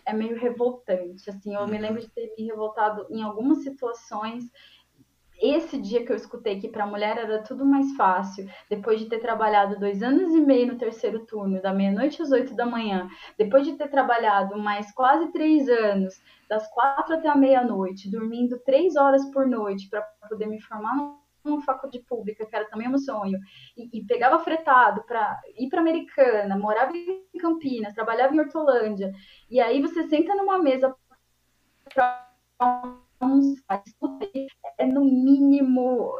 é 0.03 0.11
meio 0.13 0.35
revoltante. 0.39 1.29
Assim, 1.29 1.53
eu 1.53 1.67
me 1.67 1.75
uhum. 1.75 1.81
lembro 1.81 2.01
de 2.01 2.09
ter 2.09 2.33
me 2.35 2.43
revoltado 2.43 3.05
em 3.11 3.21
algumas 3.21 3.59
situações. 3.59 4.45
Esse 5.39 5.79
dia 5.79 6.03
que 6.03 6.11
eu 6.11 6.15
escutei 6.15 6.59
que 6.59 6.69
para 6.69 6.85
a 6.85 6.87
mulher 6.87 7.19
era 7.19 7.43
tudo 7.43 7.63
mais 7.63 7.95
fácil, 7.95 8.49
depois 8.67 8.99
de 8.99 9.05
ter 9.05 9.19
trabalhado 9.19 9.79
dois 9.79 10.01
anos 10.01 10.33
e 10.33 10.41
meio 10.41 10.73
no 10.73 10.77
terceiro 10.79 11.23
turno, 11.23 11.61
da 11.61 11.71
meia-noite 11.71 12.19
às 12.19 12.31
oito 12.31 12.55
da 12.55 12.65
manhã, 12.65 13.07
depois 13.37 13.63
de 13.63 13.73
ter 13.73 13.89
trabalhado 13.89 14.57
mais 14.57 14.91
quase 14.91 15.31
três 15.31 15.69
anos, 15.69 16.19
das 16.49 16.67
quatro 16.69 17.15
até 17.15 17.29
a 17.29 17.35
meia-noite, 17.35 18.09
dormindo 18.09 18.59
três 18.65 18.95
horas 18.95 19.23
por 19.31 19.47
noite 19.47 19.87
para 19.87 20.01
poder 20.27 20.47
me 20.47 20.59
formar 20.59 21.19
uma 21.45 21.61
faculdade 21.61 22.03
pública, 22.05 22.45
que 22.45 22.55
era 22.55 22.69
também 22.69 22.89
meu 22.89 22.97
sonho, 22.97 23.39
e, 23.77 23.99
e 23.99 24.05
pegava 24.05 24.39
fretado 24.39 25.03
para 25.03 25.39
ir 25.57 25.69
para 25.69 25.79
Americana, 25.79 26.57
morava 26.57 26.91
em 26.97 27.23
Campinas, 27.39 27.93
trabalhava 27.93 28.35
em 28.35 28.39
Hortolândia, 28.39 29.13
e 29.49 29.61
aí 29.61 29.81
você 29.81 30.07
senta 30.09 30.35
numa 30.35 30.57
mesa 30.57 30.93
para 31.93 32.27
é 34.77 34.85
no 34.85 35.03
mínimo 35.03 36.13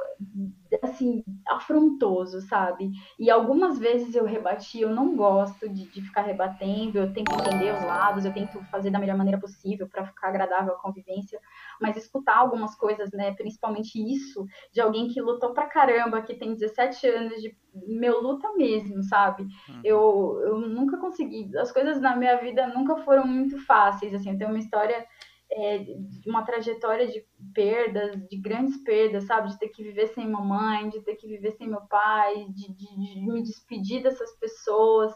assim 0.81 1.23
afrontoso, 1.47 2.41
sabe? 2.41 2.91
E 3.17 3.29
algumas 3.29 3.79
vezes 3.79 4.15
eu 4.15 4.25
rebati, 4.25 4.81
eu 4.81 4.89
não 4.89 5.15
gosto 5.15 5.67
de, 5.69 5.89
de 5.89 6.01
ficar 6.01 6.21
rebatendo, 6.21 6.97
eu 6.97 7.13
tento 7.13 7.33
entender 7.33 7.73
os 7.73 7.81
lados, 7.81 8.25
eu 8.25 8.33
tento 8.33 8.63
fazer 8.71 8.89
da 8.91 8.99
melhor 8.99 9.17
maneira 9.17 9.39
possível 9.39 9.87
para 9.87 10.05
ficar 10.05 10.29
agradável 10.29 10.73
a 10.73 10.79
convivência, 10.79 11.39
mas 11.81 11.97
escutar 11.97 12.37
algumas 12.37 12.75
coisas, 12.75 13.11
né, 13.11 13.33
principalmente 13.33 13.99
isso 13.99 14.45
de 14.71 14.81
alguém 14.81 15.07
que 15.07 15.21
lutou 15.21 15.53
pra 15.53 15.67
caramba, 15.67 16.21
que 16.21 16.35
tem 16.35 16.53
17 16.53 17.07
anos 17.07 17.41
de 17.41 17.55
meu 17.87 18.21
luta 18.21 18.51
mesmo, 18.55 19.03
sabe? 19.03 19.43
Uhum. 19.43 19.81
Eu, 19.83 20.41
eu 20.43 20.59
nunca 20.59 20.97
consegui, 20.97 21.55
as 21.57 21.71
coisas 21.71 22.01
na 22.01 22.15
minha 22.15 22.37
vida 22.37 22.67
nunca 22.67 22.97
foram 22.97 23.25
muito 23.25 23.63
fáceis, 23.65 24.13
assim, 24.13 24.31
eu 24.31 24.37
tenho 24.37 24.49
uma 24.49 24.59
história 24.59 25.05
é, 25.51 25.85
uma 26.27 26.43
trajetória 26.43 27.07
de 27.07 27.25
perdas, 27.53 28.15
de 28.29 28.37
grandes 28.37 28.77
perdas, 28.83 29.25
sabe? 29.25 29.49
De 29.49 29.57
ter 29.57 29.69
que 29.69 29.83
viver 29.83 30.07
sem 30.07 30.27
mamãe, 30.27 30.89
de 30.89 31.01
ter 31.01 31.15
que 31.15 31.27
viver 31.27 31.51
sem 31.53 31.67
meu 31.67 31.81
pai, 31.81 32.45
de, 32.49 32.73
de, 32.73 33.15
de 33.15 33.21
me 33.21 33.41
despedir 33.41 34.03
dessas 34.03 34.31
pessoas. 34.37 35.11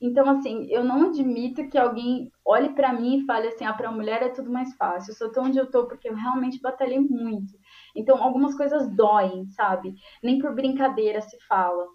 Então, 0.00 0.28
assim, 0.28 0.66
eu 0.70 0.82
não 0.82 1.08
admito 1.08 1.68
que 1.68 1.78
alguém 1.78 2.30
olhe 2.44 2.70
para 2.70 2.92
mim 2.92 3.18
e 3.18 3.26
fale 3.26 3.48
assim: 3.48 3.64
ah, 3.64 3.72
para 3.72 3.88
a 3.88 3.92
mulher 3.92 4.22
é 4.22 4.28
tudo 4.28 4.50
mais 4.50 4.74
fácil. 4.76 5.12
Eu 5.12 5.16
sou 5.16 5.30
tão 5.30 5.44
onde 5.44 5.58
eu 5.58 5.70
tô 5.70 5.86
porque 5.86 6.08
eu 6.08 6.14
realmente 6.14 6.60
batalhei 6.60 7.00
muito. 7.00 7.52
Então, 7.94 8.22
algumas 8.22 8.56
coisas 8.56 8.88
doem, 8.96 9.46
sabe? 9.50 9.94
Nem 10.22 10.38
por 10.38 10.54
brincadeira 10.54 11.20
se 11.20 11.38
fala. 11.46 11.86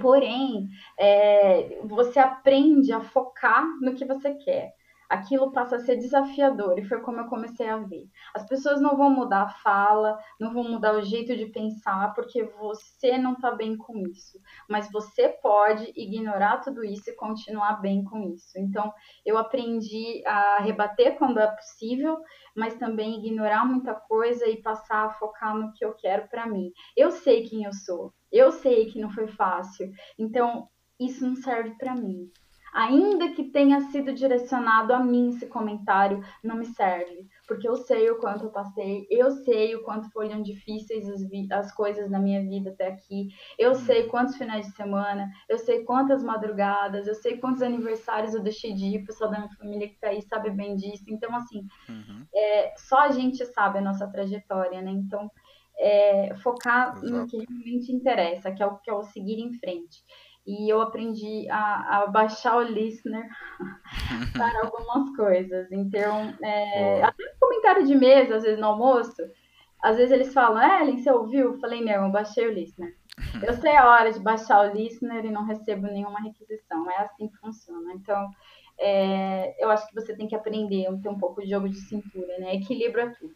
Porém, 0.00 0.68
é, 0.98 1.80
você 1.84 2.18
aprende 2.18 2.92
a 2.92 3.00
focar 3.00 3.64
no 3.80 3.94
que 3.94 4.04
você 4.04 4.34
quer 4.34 4.77
aquilo 5.08 5.50
passa 5.52 5.76
a 5.76 5.80
ser 5.80 5.96
desafiador 5.96 6.78
e 6.78 6.84
foi 6.84 7.00
como 7.00 7.20
eu 7.20 7.26
comecei 7.26 7.68
a 7.68 7.78
ver. 7.78 8.06
As 8.34 8.46
pessoas 8.46 8.80
não 8.80 8.96
vão 8.96 9.10
mudar 9.10 9.42
a 9.42 9.48
fala, 9.48 10.18
não 10.38 10.52
vão 10.52 10.64
mudar 10.64 10.94
o 10.94 11.02
jeito 11.02 11.34
de 11.34 11.46
pensar 11.46 12.12
porque 12.14 12.44
você 12.44 13.16
não 13.16 13.32
está 13.32 13.50
bem 13.52 13.76
com 13.76 13.96
isso, 14.06 14.38
mas 14.68 14.90
você 14.92 15.28
pode 15.28 15.90
ignorar 15.96 16.58
tudo 16.58 16.84
isso 16.84 17.08
e 17.08 17.14
continuar 17.14 17.80
bem 17.80 18.04
com 18.04 18.22
isso. 18.34 18.58
Então, 18.58 18.92
eu 19.24 19.38
aprendi 19.38 20.22
a 20.26 20.58
rebater 20.58 21.16
quando 21.16 21.40
é 21.40 21.46
possível, 21.46 22.18
mas 22.54 22.74
também 22.74 23.18
ignorar 23.18 23.64
muita 23.64 23.94
coisa 23.94 24.46
e 24.46 24.60
passar 24.60 25.06
a 25.06 25.10
focar 25.10 25.56
no 25.56 25.72
que 25.72 25.84
eu 25.84 25.94
quero 25.94 26.28
para 26.28 26.46
mim. 26.46 26.70
Eu 26.96 27.10
sei 27.10 27.44
quem 27.48 27.64
eu 27.64 27.72
sou. 27.72 28.12
Eu 28.30 28.52
sei 28.52 28.86
que 28.86 29.00
não 29.00 29.10
foi 29.10 29.26
fácil. 29.28 29.90
Então, 30.18 30.68
isso 31.00 31.26
não 31.26 31.36
serve 31.36 31.70
para 31.78 31.94
mim 31.94 32.30
ainda 32.72 33.30
que 33.30 33.44
tenha 33.44 33.80
sido 33.90 34.12
direcionado 34.12 34.92
a 34.92 35.00
mim 35.00 35.30
esse 35.30 35.46
comentário, 35.46 36.22
não 36.42 36.56
me 36.56 36.66
serve, 36.66 37.26
porque 37.46 37.68
eu 37.68 37.76
sei 37.76 38.10
o 38.10 38.18
quanto 38.18 38.44
eu 38.44 38.50
passei, 38.50 39.06
eu 39.10 39.30
sei 39.30 39.74
o 39.74 39.82
quanto 39.82 40.10
foram 40.10 40.42
difíceis 40.42 41.08
as, 41.08 41.22
as 41.50 41.72
coisas 41.72 42.10
na 42.10 42.18
minha 42.18 42.42
vida 42.42 42.70
até 42.70 42.88
aqui, 42.88 43.28
eu 43.58 43.74
sei 43.74 44.06
quantos 44.06 44.36
finais 44.36 44.66
de 44.66 44.72
semana, 44.74 45.30
eu 45.48 45.58
sei 45.58 45.84
quantas 45.84 46.22
madrugadas, 46.22 47.06
eu 47.06 47.14
sei 47.14 47.38
quantos 47.38 47.62
aniversários 47.62 48.34
eu 48.34 48.42
deixei 48.42 48.74
de 48.74 48.86
ir, 48.86 49.02
o 49.02 49.06
pessoal 49.06 49.30
da 49.30 49.38
minha 49.38 49.56
família 49.56 49.88
que 49.88 49.98
tá 49.98 50.08
aí 50.08 50.22
sabe 50.22 50.50
bem 50.50 50.76
disso, 50.76 51.04
então 51.08 51.34
assim, 51.34 51.66
uhum. 51.88 52.26
é, 52.34 52.74
só 52.76 53.00
a 53.00 53.10
gente 53.10 53.44
sabe 53.46 53.78
a 53.78 53.82
nossa 53.82 54.06
trajetória, 54.06 54.80
né? 54.82 54.90
Então, 54.90 55.30
é, 55.80 56.34
focar 56.42 56.96
Exato. 56.96 57.06
no 57.06 57.26
que 57.26 57.36
realmente 57.36 57.92
interessa, 57.92 58.50
que 58.50 58.62
é 58.62 58.66
o 58.66 58.76
que 58.78 58.90
é 58.90 58.92
o 58.92 59.04
seguir 59.04 59.38
em 59.38 59.52
frente 59.54 60.02
e 60.48 60.66
eu 60.66 60.80
aprendi 60.80 61.46
a, 61.50 61.98
a 61.98 62.06
baixar 62.06 62.56
o 62.56 62.62
listener 62.62 63.28
para 64.32 64.62
algumas 64.64 65.14
coisas. 65.14 65.70
Então, 65.70 66.34
é, 66.42 67.02
até 67.02 67.22
comentário 67.38 67.86
de 67.86 67.94
mesa, 67.94 68.36
às 68.36 68.44
vezes 68.44 68.58
no 68.58 68.68
almoço, 68.68 69.22
às 69.82 69.98
vezes 69.98 70.10
eles 70.10 70.32
falam, 70.32 70.62
Ellen, 70.80 70.96
você 70.96 71.10
ouviu? 71.10 71.52
Eu 71.52 71.58
falei, 71.60 71.84
não, 71.84 72.06
eu 72.06 72.10
baixei 72.10 72.46
o 72.46 72.52
listener. 72.52 72.96
Eu 73.42 73.52
sei 73.54 73.76
a 73.76 73.90
hora 73.90 74.12
de 74.12 74.20
baixar 74.20 74.60
o 74.60 74.72
listener 74.72 75.24
e 75.24 75.30
não 75.30 75.44
recebo 75.44 75.88
nenhuma 75.88 76.20
requisição. 76.20 76.88
É 76.88 76.98
assim 76.98 77.28
que 77.28 77.36
funciona. 77.38 77.92
Então, 77.92 78.30
é, 78.78 79.56
eu 79.62 79.68
acho 79.70 79.88
que 79.88 79.94
você 79.94 80.14
tem 80.14 80.28
que 80.28 80.36
aprender 80.36 80.86
a 80.86 80.96
ter 80.96 81.08
um 81.08 81.18
pouco 81.18 81.42
de 81.42 81.50
jogo 81.50 81.68
de 81.68 81.80
cintura, 81.80 82.38
né? 82.38 82.54
Equilíbrio 82.54 83.06
é 83.06 83.10
tudo 83.10 83.34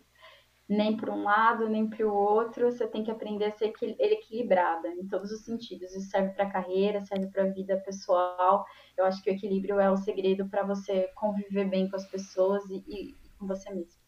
nem 0.72 0.96
para 0.96 1.12
um 1.12 1.22
lado, 1.22 1.68
nem 1.68 1.88
para 1.88 2.06
o 2.06 2.12
outro. 2.12 2.70
Você 2.70 2.86
tem 2.86 3.04
que 3.04 3.10
aprender 3.10 3.44
a 3.46 3.50
ser 3.50 3.72
equilibrada 3.98 4.88
em 4.88 5.06
todos 5.06 5.30
os 5.30 5.44
sentidos. 5.44 5.94
Isso 5.94 6.10
serve 6.10 6.30
para 6.30 6.44
a 6.44 6.50
carreira, 6.50 7.00
serve 7.00 7.26
para 7.28 7.44
a 7.44 7.48
vida 7.48 7.76
pessoal. 7.78 8.64
Eu 8.96 9.04
acho 9.04 9.22
que 9.22 9.30
o 9.30 9.34
equilíbrio 9.34 9.78
é 9.78 9.90
o 9.90 9.96
segredo 9.96 10.48
para 10.48 10.62
você 10.62 11.08
conviver 11.14 11.68
bem 11.68 11.88
com 11.88 11.96
as 11.96 12.06
pessoas 12.06 12.64
e, 12.70 12.84
e 12.88 13.16
com 13.38 13.46
você 13.46 13.70
mesmo. 13.70 14.00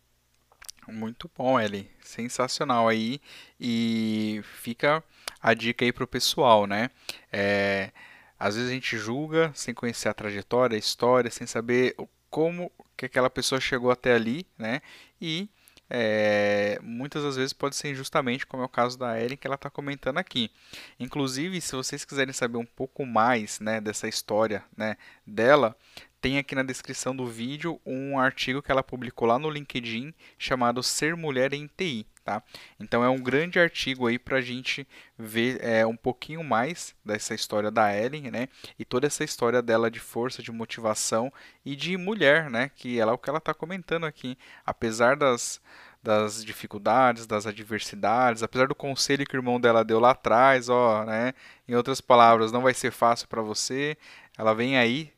Muito 0.88 1.30
bom, 1.36 1.58
Eli. 1.58 1.90
Sensacional 2.00 2.88
aí. 2.88 3.20
E 3.60 4.40
fica 4.44 5.02
a 5.40 5.54
dica 5.54 5.84
aí 5.84 5.92
pro 5.92 6.06
pessoal, 6.06 6.66
né? 6.66 6.90
É, 7.32 7.90
às 8.38 8.56
vezes 8.56 8.70
a 8.70 8.74
gente 8.74 8.96
julga 8.96 9.52
sem 9.54 9.74
conhecer 9.74 10.08
a 10.08 10.14
trajetória, 10.14 10.76
a 10.76 10.78
história, 10.78 11.30
sem 11.30 11.46
saber 11.46 11.94
como 12.30 12.70
que 12.96 13.06
aquela 13.06 13.30
pessoa 13.30 13.60
chegou 13.60 13.90
até 13.90 14.14
ali, 14.14 14.46
né? 14.58 14.80
E 15.20 15.48
é, 15.88 16.78
muitas 16.82 17.22
das 17.22 17.36
vezes 17.36 17.52
pode 17.52 17.76
ser 17.76 17.90
injustamente, 17.90 18.46
como 18.46 18.62
é 18.62 18.66
o 18.66 18.68
caso 18.68 18.98
da 18.98 19.20
Ellen 19.20 19.36
que 19.36 19.46
ela 19.46 19.56
está 19.56 19.68
comentando 19.68 20.18
aqui. 20.18 20.50
Inclusive, 20.98 21.60
se 21.60 21.76
vocês 21.76 22.04
quiserem 22.04 22.32
saber 22.32 22.58
um 22.58 22.66
pouco 22.66 23.04
mais 23.04 23.60
né, 23.60 23.80
dessa 23.80 24.08
história 24.08 24.64
né, 24.76 24.96
dela, 25.26 25.76
tem 26.24 26.38
aqui 26.38 26.54
na 26.54 26.62
descrição 26.62 27.14
do 27.14 27.26
vídeo 27.26 27.78
um 27.84 28.18
artigo 28.18 28.62
que 28.62 28.72
ela 28.72 28.82
publicou 28.82 29.28
lá 29.28 29.38
no 29.38 29.50
LinkedIn 29.50 30.14
chamado 30.38 30.82
Ser 30.82 31.14
Mulher 31.14 31.52
em 31.52 31.66
TI. 31.76 32.06
Tá? 32.24 32.42
Então 32.80 33.04
é 33.04 33.10
um 33.10 33.18
grande 33.22 33.60
artigo 33.60 34.06
aí 34.06 34.18
para 34.18 34.38
a 34.38 34.40
gente 34.40 34.88
ver 35.18 35.62
é, 35.62 35.84
um 35.84 35.94
pouquinho 35.94 36.42
mais 36.42 36.94
dessa 37.04 37.34
história 37.34 37.70
da 37.70 37.94
Ellen, 37.94 38.30
né? 38.30 38.48
E 38.78 38.86
toda 38.86 39.06
essa 39.06 39.22
história 39.22 39.60
dela 39.60 39.90
de 39.90 40.00
força, 40.00 40.42
de 40.42 40.50
motivação 40.50 41.30
e 41.62 41.76
de 41.76 41.94
mulher, 41.98 42.48
né? 42.48 42.70
Que 42.74 42.98
ela 42.98 43.12
é 43.12 43.14
o 43.14 43.18
que 43.18 43.28
ela 43.28 43.36
está 43.36 43.52
comentando 43.52 44.06
aqui, 44.06 44.38
apesar 44.64 45.16
das 45.16 45.60
das 46.02 46.44
dificuldades, 46.44 47.26
das 47.26 47.46
adversidades, 47.46 48.42
apesar 48.42 48.68
do 48.68 48.74
conselho 48.74 49.24
que 49.24 49.34
o 49.34 49.38
irmão 49.38 49.58
dela 49.58 49.82
deu 49.82 49.98
lá 49.98 50.10
atrás, 50.10 50.68
ó, 50.68 51.04
né? 51.04 51.34
Em 51.68 51.74
outras 51.74 52.00
palavras, 52.00 52.52
não 52.52 52.60
vai 52.62 52.74
ser 52.74 52.92
fácil 52.92 53.26
para 53.26 53.40
você. 53.40 53.96
Ela 54.36 54.54
vem 54.54 54.76
aí 54.76 55.12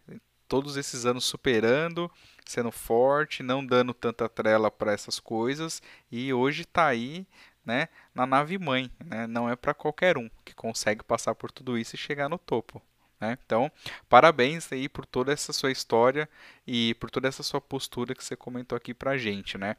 todos 0.49 0.77
esses 0.77 1.05
anos 1.05 1.25
superando, 1.25 2.11
sendo 2.45 2.71
forte, 2.71 3.43
não 3.43 3.65
dando 3.65 3.93
tanta 3.93 4.29
trela 4.29 4.71
para 4.71 4.93
essas 4.93 5.19
coisas 5.19 5.83
e 6.11 6.33
hoje 6.33 6.63
está 6.63 6.87
aí, 6.87 7.27
né, 7.65 7.89
na 8.15 8.27
nave 8.27 8.59
mãe, 8.59 8.91
né? 9.05 9.27
Não 9.27 9.51
é 9.51 9.57
para 9.57 9.75
qualquer 9.75 10.17
um 10.17 10.31
que 10.45 10.55
consegue 10.55 11.03
passar 11.03 11.35
por 11.35 11.51
tudo 11.51 11.77
isso 11.77 11.97
e 11.97 11.99
chegar 11.99 12.29
no 12.29 12.39
topo. 12.39 12.81
Né? 13.21 13.39
Então, 13.45 13.73
parabéns 14.09 14.71
aí 14.71 14.89
por 14.89 15.07
toda 15.07 15.33
essa 15.33 15.53
sua 15.53 15.73
história 15.73 16.29
e 16.67 16.95
por 16.95 17.11
toda 17.11 17.27
essa 17.27 17.43
sua 17.43 17.61
postura 17.61 18.15
que 18.15 18.23
você 18.23 18.37
comentou 18.37 18.77
aqui 18.77 18.93
pra 18.93 19.17
gente, 19.17 19.57
né? 19.57 19.77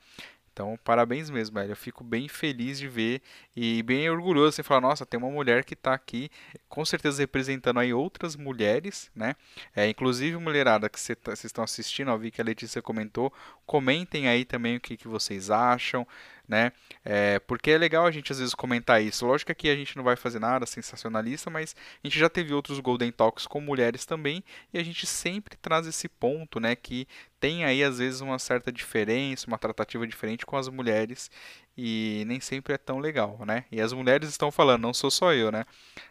Então, 0.57 0.75
parabéns 0.83 1.29
mesmo, 1.29 1.53
velho. 1.53 1.73
Eu 1.73 1.75
fico 1.75 2.03
bem 2.03 2.27
feliz 2.27 2.79
de 2.79 2.87
ver 2.87 3.21
e 3.55 3.83
bem 3.83 4.09
orgulhoso 4.09 4.55
de 4.55 4.63
falar, 4.63 4.81
nossa, 4.81 5.05
tem 5.05 5.19
uma 5.19 5.29
mulher 5.29 5.63
que 5.63 5.75
está 5.75 5.93
aqui, 5.93 6.31
com 6.67 6.83
certeza 6.83 7.21
representando 7.21 7.79
aí 7.79 7.93
outras 7.93 8.35
mulheres, 8.35 9.11
né? 9.15 9.35
É, 9.75 9.87
inclusive, 9.87 10.35
mulherada 10.37 10.89
que 10.89 10.97
tá, 11.15 11.35
vocês 11.35 11.45
estão 11.45 11.63
assistindo, 11.63 12.09
eu 12.09 12.17
vi 12.17 12.31
que 12.31 12.41
a 12.41 12.43
Letícia 12.43 12.81
comentou, 12.81 13.31
comentem 13.67 14.27
aí 14.27 14.43
também 14.43 14.77
o 14.77 14.81
que, 14.81 14.97
que 14.97 15.07
vocês 15.07 15.51
acham, 15.51 16.07
né? 16.47 16.71
É, 17.03 17.39
porque 17.39 17.71
é 17.71 17.77
legal 17.77 18.05
a 18.05 18.11
gente 18.11 18.31
às 18.31 18.39
vezes 18.39 18.55
comentar 18.55 19.01
isso. 19.01 19.25
Lógico 19.25 19.47
que 19.47 19.51
aqui 19.51 19.69
a 19.69 19.75
gente 19.75 19.97
não 19.97 20.03
vai 20.03 20.15
fazer 20.15 20.39
nada 20.39 20.65
sensacionalista, 20.65 21.49
mas 21.49 21.75
a 22.03 22.07
gente 22.07 22.17
já 22.17 22.29
teve 22.29 22.53
outros 22.53 22.79
Golden 22.79 23.11
Talks 23.11 23.45
com 23.45 23.59
mulheres 23.59 24.05
também 24.05 24.43
e 24.73 24.79
a 24.79 24.83
gente 24.83 25.05
sempre 25.05 25.57
traz 25.57 25.85
esse 25.87 26.07
ponto, 26.07 26.59
né? 26.59 26.75
Que 26.75 27.07
tem 27.39 27.65
aí 27.65 27.83
às 27.83 27.97
vezes 27.99 28.21
uma 28.21 28.39
certa 28.39 28.71
diferença, 28.71 29.47
uma 29.47 29.57
tratativa 29.57 30.07
diferente 30.07 30.45
com 30.45 30.55
as 30.55 30.69
mulheres 30.69 31.29
e 31.77 32.23
nem 32.27 32.39
sempre 32.39 32.73
é 32.73 32.77
tão 32.77 32.99
legal, 32.99 33.39
né? 33.45 33.65
E 33.71 33.81
as 33.81 33.91
mulheres 33.91 34.29
estão 34.29 34.51
falando, 34.51 34.81
não 34.81 34.93
sou 34.93 35.11
só 35.11 35.33
eu, 35.33 35.51
né? 35.51 35.65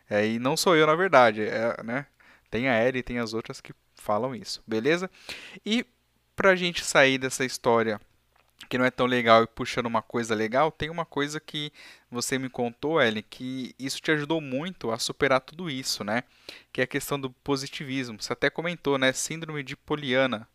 É, 0.09 0.27
e 0.27 0.39
não 0.39 0.57
sou 0.57 0.77
eu 0.77 0.87
na 0.87 0.95
verdade, 0.95 1.43
é, 1.43 1.83
né? 1.83 2.07
Tem 2.51 2.69
a 2.69 2.87
Ellie 2.87 3.01
e 3.01 3.03
tem 3.03 3.19
as 3.19 3.35
outras 3.35 3.61
que 3.61 3.73
falam 3.95 4.35
isso, 4.35 4.63
beleza? 4.67 5.11
E 5.65 5.85
pra 6.37 6.55
gente 6.55 6.85
sair 6.85 7.19
dessa 7.19 7.45
história 7.45 8.01
que 8.69 8.79
não 8.79 8.85
é 8.85 8.91
tão 8.91 9.07
legal 9.07 9.43
e 9.43 9.47
puxando 9.47 9.87
uma 9.87 10.03
coisa 10.03 10.35
legal, 10.35 10.71
tem 10.71 10.91
uma 10.91 11.05
coisa 11.05 11.41
que 11.41 11.73
você 12.11 12.39
me 12.39 12.49
contou, 12.49 13.01
Ellen, 13.01 13.25
que 13.29 13.75
isso 13.79 14.01
te 14.01 14.11
ajudou 14.11 14.41
muito 14.41 14.91
a 14.91 14.99
superar 14.99 15.41
tudo 15.41 15.71
isso, 15.71 16.05
né? 16.05 16.23
Que 16.73 16.81
é 16.81 16.85
a 16.85 16.87
questão 16.87 17.19
do 17.19 17.31
positivismo. 17.31 18.21
Você 18.21 18.33
até 18.33 18.51
comentou, 18.51 18.99
né? 18.99 19.13
Síndrome 19.13 19.63
de 19.63 19.77
Poliana. 19.77 20.49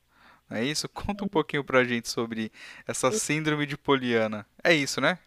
É 0.50 0.64
isso? 0.64 0.88
Conta 0.94 1.24
um 1.24 1.28
pouquinho 1.28 1.64
pra 1.64 1.84
gente 1.84 2.10
sobre 2.10 2.52
essa 2.88 3.12
síndrome 3.12 3.66
de 3.66 3.78
Poliana. 3.78 4.46
É 4.64 4.74
isso, 4.74 5.00
né? 5.00 5.18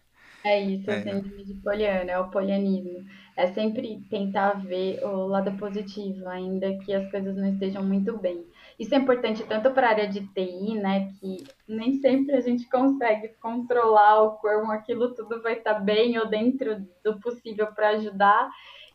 É 0.43 0.61
isso, 0.61 0.91
é 0.91 0.99
a 0.99 1.03
síndrome 1.03 1.43
de 1.43 1.55
Poliana, 1.55 2.11
é 2.11 2.19
o 2.19 2.29
polianismo. 2.29 3.03
É 3.35 3.47
sempre 3.47 4.05
tentar 4.11 4.53
ver 4.53 5.03
o 5.03 5.25
lado 5.25 5.51
positivo, 5.57 6.27
ainda 6.29 6.77
que 6.77 6.93
as 6.93 7.09
coisas 7.09 7.35
não 7.35 7.51
estejam 7.51 7.83
muito 7.83 8.15
bem. 8.19 8.45
Isso 8.77 8.93
é 8.93 8.97
importante 8.97 9.43
tanto 9.45 9.71
para 9.71 9.87
a 9.87 9.89
área 9.91 10.07
de 10.07 10.27
TI, 10.27 10.75
né, 10.75 11.09
que 11.19 11.45
nem 11.67 11.93
sempre 11.93 12.35
a 12.35 12.41
gente 12.41 12.69
consegue 12.69 13.29
controlar 13.41 14.21
o 14.23 14.37
como 14.37 14.71
aquilo 14.71 15.13
tudo 15.13 15.41
vai 15.41 15.53
estar 15.53 15.75
bem 15.75 16.17
ou 16.19 16.27
dentro 16.27 16.85
do 17.03 17.19
possível 17.19 17.67
para 17.73 17.89
ajudar, 17.89 18.49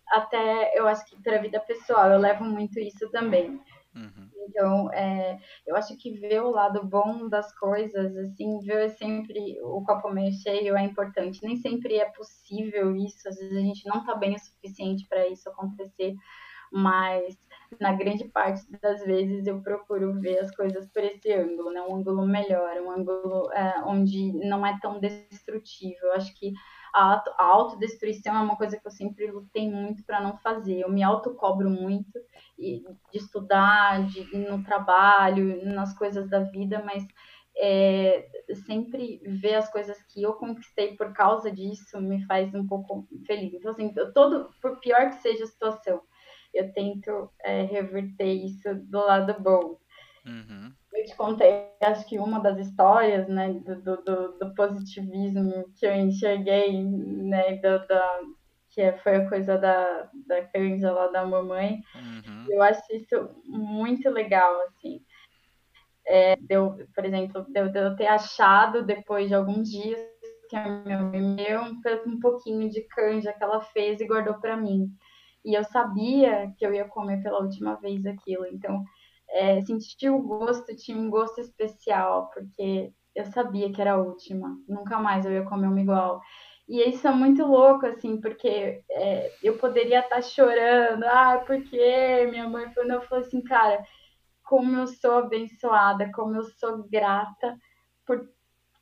até 0.09 0.79
eu 0.79 0.87
acho 0.87 1.07
que 1.07 1.21
para 1.23 1.37
a 1.37 1.41
vida 1.41 1.61
pessoal, 1.61 2.11
eu 2.11 2.19
levo 2.19 2.45
muito 2.45 2.79
isso 2.79 3.09
também. 3.11 3.61
Uhum. 3.95 4.31
Então, 4.49 4.93
é, 4.93 5.39
eu 5.67 5.77
acho 5.77 5.97
que 5.97 6.13
ver 6.13 6.43
o 6.43 6.51
lado 6.51 6.85
bom 6.85 7.29
das 7.29 7.57
coisas, 7.59 8.17
assim, 8.17 8.61
ver 8.61 8.91
sempre 8.91 9.59
o 9.63 9.83
copo 9.85 10.09
meio 10.11 10.33
cheio 10.33 10.77
é 10.77 10.83
importante. 10.83 11.41
Nem 11.43 11.57
sempre 11.57 11.97
é 11.97 12.05
possível 12.11 12.95
isso, 12.97 13.29
às 13.29 13.37
vezes 13.37 13.57
a 13.57 13.61
gente 13.61 13.87
não 13.87 14.01
está 14.01 14.15
bem 14.15 14.35
o 14.35 14.39
suficiente 14.39 15.07
para 15.09 15.27
isso 15.29 15.49
acontecer, 15.49 16.15
mas 16.73 17.37
na 17.79 17.93
grande 17.93 18.25
parte 18.25 18.65
das 18.81 19.05
vezes 19.05 19.47
eu 19.47 19.61
procuro 19.63 20.19
ver 20.21 20.39
as 20.39 20.55
coisas 20.55 20.89
por 20.89 21.05
esse 21.05 21.33
ângulo, 21.33 21.71
né? 21.71 21.81
Um 21.83 21.97
ângulo 21.97 22.27
melhor, 22.27 22.77
um 22.81 22.91
ângulo 22.91 23.53
é, 23.53 23.83
onde 23.87 24.33
não 24.47 24.65
é 24.67 24.79
tão 24.81 24.99
destrutivo. 24.99 25.99
Eu 26.03 26.13
acho 26.15 26.35
que 26.35 26.53
a, 26.93 27.23
a 27.39 27.45
autodestruição 27.45 28.35
é 28.35 28.41
uma 28.41 28.57
coisa 28.57 28.77
que 28.77 28.87
eu 28.87 28.91
sempre 28.91 29.31
lutei 29.31 29.71
muito 29.71 30.05
para 30.05 30.21
não 30.21 30.37
fazer. 30.39 30.81
Eu 30.81 30.91
me 30.91 31.03
autocobro 31.03 31.71
muito 31.71 32.19
de 32.59 32.85
estudar, 33.15 34.07
de 34.07 34.37
no 34.37 34.63
trabalho, 34.65 35.65
nas 35.65 35.97
coisas 35.97 36.29
da 36.29 36.41
vida, 36.41 36.83
mas 36.85 37.07
é, 37.57 38.27
sempre 38.67 39.21
ver 39.25 39.55
as 39.55 39.71
coisas 39.71 40.01
que 40.05 40.23
eu 40.23 40.35
conquistei 40.35 40.97
por 40.97 41.13
causa 41.13 41.51
disso 41.51 42.01
me 42.01 42.25
faz 42.27 42.55
um 42.55 42.67
pouco 42.67 43.07
feliz. 43.27 43.53
Então, 43.55 43.71
assim, 43.71 43.93
todo, 44.15 44.51
por 44.61 44.79
pior 44.81 45.11
que 45.11 45.17
seja 45.17 45.45
a 45.45 45.49
situação, 45.49 46.01
eu 46.55 46.73
tento 46.73 47.31
é, 47.43 47.63
reverter 47.63 48.33
isso 48.33 48.75
do 48.75 48.99
lado 48.99 49.41
bom. 49.41 49.79
Uhum. 50.27 50.73
Eu 50.93 51.05
te 51.05 51.17
contei, 51.17 51.69
acho 51.83 52.07
que 52.07 52.19
uma 52.19 52.41
das 52.41 52.59
histórias, 52.59 53.29
né, 53.29 53.53
do, 53.53 54.03
do, 54.03 54.39
do 54.39 54.55
positivismo 54.55 55.65
que 55.79 55.87
eu 55.87 55.95
enxerguei, 55.95 56.83
né, 56.83 57.57
do, 57.57 57.87
da, 57.87 58.21
que 58.71 58.93
foi 58.99 59.17
a 59.17 59.29
coisa 59.29 59.59
da, 59.59 60.09
da 60.27 60.45
canja 60.47 60.93
lá 60.93 61.09
da 61.09 61.25
mamãe. 61.27 61.81
Uhum. 61.95 62.47
Eu 62.49 62.63
acho 62.63 62.83
isso 62.93 63.31
muito 63.45 64.09
legal, 64.11 64.61
assim. 64.63 65.01
É, 66.07 66.37
deu, 66.37 66.77
por 66.95 67.05
exemplo, 67.05 67.45
deu, 67.51 67.71
deu 67.71 67.95
ter 67.95 68.07
achado 68.07 68.85
depois 68.85 69.29
de 69.29 69.35
alguns 69.35 69.71
dias 69.71 70.01
que 70.49 70.57
a 70.57 70.69
minha 70.69 70.99
mãe 70.99 71.37
deu 71.37 71.61
um, 71.61 71.81
um 72.07 72.21
pouquinho 72.21 72.69
de 72.69 72.81
canja 72.83 73.33
que 73.33 73.43
ela 73.43 73.61
fez 73.61 74.01
e 74.01 74.07
guardou 74.07 74.35
para 74.35 74.57
mim. 74.57 74.93
E 75.45 75.55
eu 75.55 75.65
sabia 75.65 76.53
que 76.57 76.65
eu 76.65 76.73
ia 76.73 76.87
comer 76.87 77.23
pela 77.23 77.41
última 77.41 77.77
vez 77.77 78.05
aquilo. 78.07 78.47
Então, 78.47 78.85
é, 79.31 79.61
sentir 79.63 80.11
o 80.11 80.23
gosto, 80.23 80.75
tinha 80.77 80.97
um 80.99 81.11
gosto 81.11 81.41
especial, 81.41 82.31
porque 82.33 82.93
eu 83.15 83.25
sabia 83.27 83.73
que 83.73 83.81
era 83.81 83.93
a 83.93 84.03
última. 84.03 84.57
Nunca 84.69 84.99
mais 84.99 85.25
eu 85.25 85.33
ia 85.33 85.45
comer 85.45 85.69
uma 85.69 85.81
igual. 85.81 86.21
E 86.69 86.89
isso 86.89 87.07
é 87.09 87.11
muito 87.11 87.45
louco, 87.45 87.87
assim, 87.87 88.21
porque 88.21 88.85
é, 88.91 89.33
eu 89.43 89.59
poderia 89.59 90.01
estar 90.01 90.23
chorando, 90.23 91.05
ah, 91.05 91.43
porque 91.47 92.29
minha 92.31 92.49
mãe 92.49 92.71
foi, 92.73 92.91
eu 92.91 93.03
falei 93.03 93.25
assim, 93.25 93.43
cara, 93.43 93.85
como 94.45 94.77
eu 94.77 94.87
sou 94.87 95.19
abençoada, 95.19 96.11
como 96.13 96.37
eu 96.37 96.45
sou 96.45 96.85
grata 96.89 97.57
por 98.07 98.29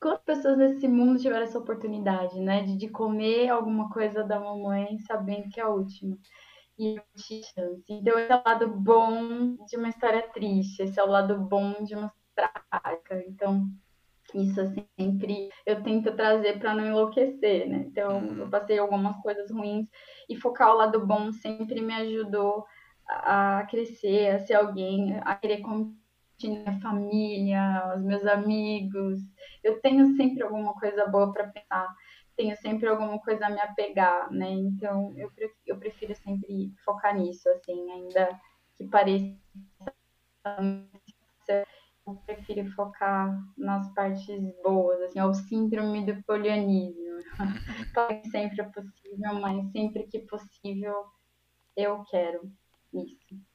quantas 0.00 0.24
pessoas 0.24 0.58
nesse 0.58 0.86
mundo 0.86 1.18
tiveram 1.18 1.44
essa 1.44 1.58
oportunidade, 1.58 2.38
né, 2.40 2.62
de, 2.62 2.76
de 2.76 2.88
comer 2.88 3.48
alguma 3.48 3.90
coisa 3.90 4.22
da 4.22 4.38
mamãe 4.38 4.98
sabendo 5.00 5.48
que 5.50 5.60
é 5.60 5.64
a 5.64 5.68
última 5.68 6.16
e 6.78 7.00
chance. 7.18 7.84
Então, 7.88 8.18
esse 8.18 8.32
é 8.32 8.36
o 8.36 8.42
lado 8.44 8.68
bom 8.68 9.56
de 9.66 9.76
uma 9.76 9.88
história 9.88 10.22
triste, 10.28 10.82
esse 10.82 10.98
é 10.98 11.02
o 11.02 11.08
lado 11.08 11.36
bom 11.38 11.84
de 11.84 11.94
uma 11.94 12.12
trágica. 12.34 13.22
Então, 13.26 13.68
isso 14.34 14.60
sempre 14.98 15.48
eu 15.66 15.82
tento 15.82 16.14
trazer 16.14 16.58
para 16.58 16.74
não 16.74 16.86
enlouquecer, 16.86 17.68
né? 17.68 17.84
Então, 17.88 18.18
uhum. 18.18 18.38
eu 18.40 18.50
passei 18.50 18.78
algumas 18.78 19.16
coisas 19.22 19.50
ruins 19.50 19.86
e 20.28 20.36
focar 20.36 20.70
o 20.70 20.76
lado 20.76 21.06
bom 21.06 21.32
sempre 21.32 21.80
me 21.80 21.94
ajudou 21.94 22.64
a 23.08 23.66
crescer, 23.70 24.34
a 24.34 24.38
ser 24.38 24.54
alguém, 24.54 25.18
a 25.24 25.34
querer 25.34 25.62
continuar 25.62 26.68
a 26.68 26.80
família, 26.80 27.94
os 27.96 28.04
meus 28.04 28.24
amigos. 28.26 29.20
Eu 29.64 29.80
tenho 29.80 30.14
sempre 30.16 30.42
alguma 30.42 30.74
coisa 30.74 31.06
boa 31.06 31.32
para 31.32 31.48
pensar 31.48 31.88
tenho 32.38 32.56
sempre 32.56 32.88
alguma 32.88 33.18
coisa 33.18 33.46
a 33.46 33.50
me 33.50 33.60
apegar, 33.60 34.30
né? 34.32 34.48
Então 34.48 35.12
eu, 35.18 35.30
eu 35.66 35.76
prefiro 35.76 36.14
sempre 36.14 36.72
focar 36.84 37.18
nisso, 37.18 37.48
assim, 37.50 37.90
ainda 37.90 38.40
que 38.76 38.86
pareça. 38.86 39.36
Eu 42.06 42.14
prefiro 42.24 42.70
focar 42.72 43.36
nas 43.58 43.92
partes 43.92 44.40
boas, 44.62 45.00
assim, 45.02 45.18
é 45.18 45.24
o 45.26 45.34
síndrome 45.34 46.06
do 46.06 46.22
polianismo. 46.22 47.18
Nem 48.08 48.24
sempre 48.30 48.60
é 48.62 48.64
possível, 48.64 49.34
mas 49.40 49.70
sempre 49.72 50.06
que 50.06 50.20
possível 50.20 51.04
eu 51.76 52.04
quero 52.04 52.50
isso. 52.94 53.47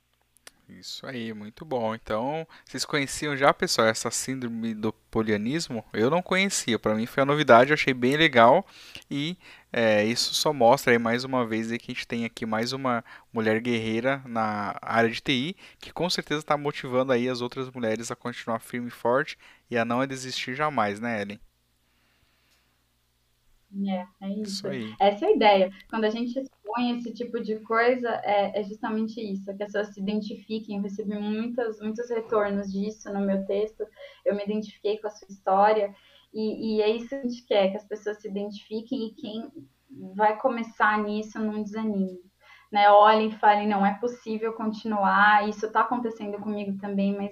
Isso 0.69 1.05
aí, 1.05 1.33
muito 1.33 1.65
bom. 1.65 1.93
Então, 1.93 2.47
vocês 2.65 2.85
conheciam 2.85 3.35
já, 3.35 3.53
pessoal, 3.53 3.87
essa 3.87 4.09
síndrome 4.09 4.73
do 4.73 4.93
polianismo? 5.11 5.83
Eu 5.93 6.09
não 6.09 6.21
conhecia, 6.21 6.79
para 6.79 6.95
mim 6.95 7.05
foi 7.05 7.21
uma 7.21 7.31
novidade, 7.31 7.69
eu 7.69 7.73
achei 7.73 7.93
bem 7.93 8.15
legal 8.15 8.65
e 9.11 9.37
é, 9.71 10.05
isso 10.05 10.33
só 10.33 10.53
mostra 10.53 10.93
aí 10.93 10.97
mais 10.97 11.23
uma 11.23 11.45
vez 11.45 11.71
aí 11.71 11.77
que 11.77 11.91
a 11.91 11.93
gente 11.93 12.07
tem 12.07 12.25
aqui 12.25 12.45
mais 12.45 12.71
uma 12.71 13.03
mulher 13.31 13.59
guerreira 13.59 14.21
na 14.25 14.77
área 14.81 15.09
de 15.09 15.21
TI, 15.21 15.55
que 15.79 15.91
com 15.91 16.09
certeza 16.09 16.41
está 16.41 16.57
motivando 16.57 17.11
aí 17.11 17.27
as 17.27 17.41
outras 17.41 17.69
mulheres 17.69 18.09
a 18.09 18.15
continuar 18.15 18.59
firme 18.59 18.87
e 18.87 18.91
forte 18.91 19.37
e 19.69 19.77
a 19.77 19.83
não 19.83 20.05
desistir 20.07 20.55
jamais, 20.55 20.99
né, 20.99 21.21
Ellen? 21.21 21.39
É, 23.87 24.05
é 24.21 24.29
Isso 24.29 24.41
isso. 24.41 24.67
aí. 24.67 24.93
Essa 24.99 25.25
é 25.25 25.27
a 25.29 25.35
ideia. 25.35 25.71
Quando 25.89 26.05
a 26.05 26.09
gente 26.09 26.39
expõe 26.39 26.97
esse 26.97 27.11
tipo 27.13 27.41
de 27.41 27.59
coisa, 27.61 28.09
é, 28.23 28.59
é 28.59 28.63
justamente 28.63 29.19
isso, 29.19 29.49
é 29.49 29.53
que 29.53 29.63
as 29.63 29.71
pessoas 29.71 29.93
se 29.93 29.99
identifiquem. 29.99 30.77
Eu 30.77 30.83
recebi 30.83 31.17
muitos, 31.17 31.79
muitos 31.81 32.09
retornos 32.09 32.71
disso 32.71 33.11
no 33.11 33.21
meu 33.21 33.45
texto. 33.45 33.83
Eu 34.25 34.35
me 34.35 34.43
identifiquei 34.43 34.97
com 34.99 35.07
a 35.07 35.11
sua 35.11 35.27
história. 35.29 35.93
E, 36.33 36.77
e 36.77 36.81
é 36.81 36.89
isso 36.89 37.09
que 37.09 37.15
a 37.15 37.21
gente 37.21 37.45
quer, 37.45 37.71
que 37.71 37.77
as 37.77 37.85
pessoas 37.85 38.21
se 38.21 38.27
identifiquem 38.27 39.07
e 39.07 39.13
quem 39.13 39.51
vai 40.15 40.37
começar 40.37 41.01
nisso 41.01 41.39
não 41.39 41.61
desanime. 41.61 42.19
Né? 42.71 42.89
Olhem 42.89 43.29
e 43.29 43.37
falem, 43.37 43.67
não, 43.67 43.85
é 43.85 43.93
possível 43.99 44.53
continuar, 44.53 45.47
isso 45.47 45.67
está 45.67 45.81
acontecendo 45.81 46.39
comigo 46.39 46.75
também, 46.79 47.15
mas 47.15 47.31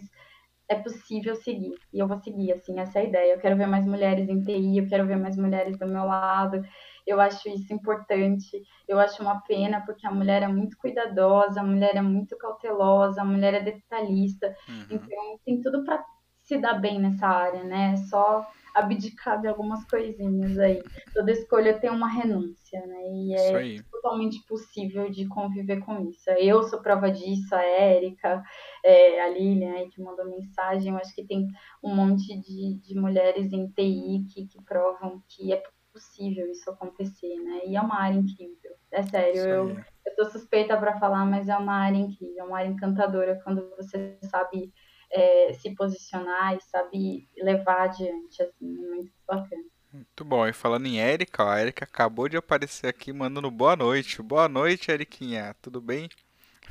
é 0.71 0.75
possível 0.75 1.35
seguir. 1.35 1.75
E 1.91 1.99
eu 1.99 2.07
vou 2.07 2.17
seguir, 2.17 2.53
assim, 2.53 2.79
essa 2.79 2.99
é 2.99 3.01
a 3.01 3.05
ideia. 3.05 3.33
Eu 3.33 3.39
quero 3.39 3.57
ver 3.57 3.67
mais 3.67 3.85
mulheres 3.85 4.29
em 4.29 4.41
TI, 4.41 4.77
eu 4.77 4.87
quero 4.87 5.05
ver 5.05 5.17
mais 5.17 5.35
mulheres 5.35 5.77
do 5.77 5.85
meu 5.85 6.05
lado. 6.05 6.63
Eu 7.05 7.19
acho 7.19 7.49
isso 7.49 7.73
importante. 7.73 8.63
Eu 8.87 8.97
acho 8.97 9.21
uma 9.21 9.41
pena, 9.41 9.81
porque 9.85 10.07
a 10.07 10.11
mulher 10.11 10.43
é 10.43 10.47
muito 10.47 10.77
cuidadosa, 10.77 11.59
a 11.59 11.63
mulher 11.63 11.97
é 11.97 12.01
muito 12.01 12.37
cautelosa, 12.37 13.21
a 13.21 13.25
mulher 13.25 13.53
é 13.53 13.59
detalhista. 13.59 14.55
Uhum. 14.69 14.85
Então, 14.91 15.39
tem 15.45 15.61
tudo 15.61 15.83
para 15.83 16.01
se 16.41 16.57
dar 16.57 16.75
bem 16.75 16.99
nessa 17.01 17.27
área, 17.27 17.65
né? 17.65 17.91
É 17.93 17.97
só 17.97 18.47
abdicar 18.73 19.41
de 19.41 19.49
algumas 19.49 19.83
coisinhas 19.89 20.57
aí. 20.57 20.81
Toda 21.13 21.33
escolha 21.33 21.77
tem 21.77 21.89
uma 21.89 22.07
renúncia, 22.07 22.79
né? 22.87 23.07
E 23.09 23.35
Isso 23.35 23.43
é 23.43 23.55
aí. 23.57 23.81
Totalmente 24.01 24.43
possível 24.45 25.09
de 25.09 25.27
conviver 25.27 25.79
com 25.81 26.09
isso. 26.09 26.29
Eu 26.31 26.63
sou 26.63 26.81
prova 26.81 27.11
disso, 27.11 27.53
a 27.53 27.61
Érica, 27.61 28.43
é, 28.83 29.21
a 29.21 29.29
Lilian 29.29 29.73
aí 29.73 29.89
que 29.89 30.01
mandou 30.01 30.25
mensagem. 30.25 30.91
Eu 30.91 30.97
acho 30.97 31.13
que 31.13 31.25
tem 31.25 31.47
um 31.83 31.95
monte 31.95 32.35
de, 32.41 32.79
de 32.81 32.95
mulheres 32.99 33.53
em 33.53 33.67
TI 33.67 34.25
que, 34.33 34.47
que 34.47 34.63
provam 34.63 35.21
que 35.29 35.53
é 35.53 35.61
possível 35.93 36.49
isso 36.49 36.69
acontecer, 36.69 37.35
né? 37.39 37.61
E 37.65 37.75
é 37.75 37.81
uma 37.81 38.01
área 38.01 38.17
incrível. 38.17 38.71
É 38.91 39.03
sério, 39.03 39.41
eu, 39.41 39.69
eu 39.69 40.15
tô 40.15 40.25
suspeita 40.25 40.75
para 40.77 40.99
falar, 40.99 41.25
mas 41.25 41.47
é 41.47 41.55
uma 41.55 41.75
área 41.75 41.97
incrível, 41.97 42.39
é 42.39 42.43
uma 42.43 42.57
área 42.57 42.69
encantadora 42.69 43.39
quando 43.43 43.69
você 43.77 44.17
sabe 44.23 44.73
é, 45.11 45.53
se 45.53 45.75
posicionar 45.75 46.55
e 46.55 46.61
sabe 46.61 47.29
levar 47.37 47.83
adiante, 47.83 48.41
assim, 48.41 48.83
é 48.83 48.87
muito 48.87 49.11
bacana. 49.27 49.63
Muito 49.93 50.23
bom. 50.23 50.47
E 50.47 50.53
falando 50.53 50.85
em 50.85 50.99
Érica, 51.01 51.43
a 51.43 51.59
Érica 51.59 51.85
acabou 51.85 52.29
de 52.29 52.37
aparecer 52.37 52.87
aqui 52.87 53.11
mandando 53.11 53.51
boa 53.51 53.75
noite. 53.75 54.21
Boa 54.21 54.47
noite, 54.47 54.89
Eriquinha. 54.89 55.53
Tudo 55.61 55.81
bem? 55.81 56.09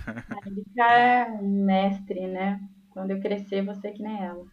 A 0.07 0.49
Erika 0.49 0.85
é 0.85 1.27
um 1.31 1.65
mestre, 1.65 2.27
né? 2.27 2.61
Quando 2.91 3.11
eu 3.11 3.21
crescer, 3.21 3.63
vou 3.63 3.75
ser 3.75 3.93
que 3.93 4.03
nem 4.03 4.23
ela. 4.23 4.45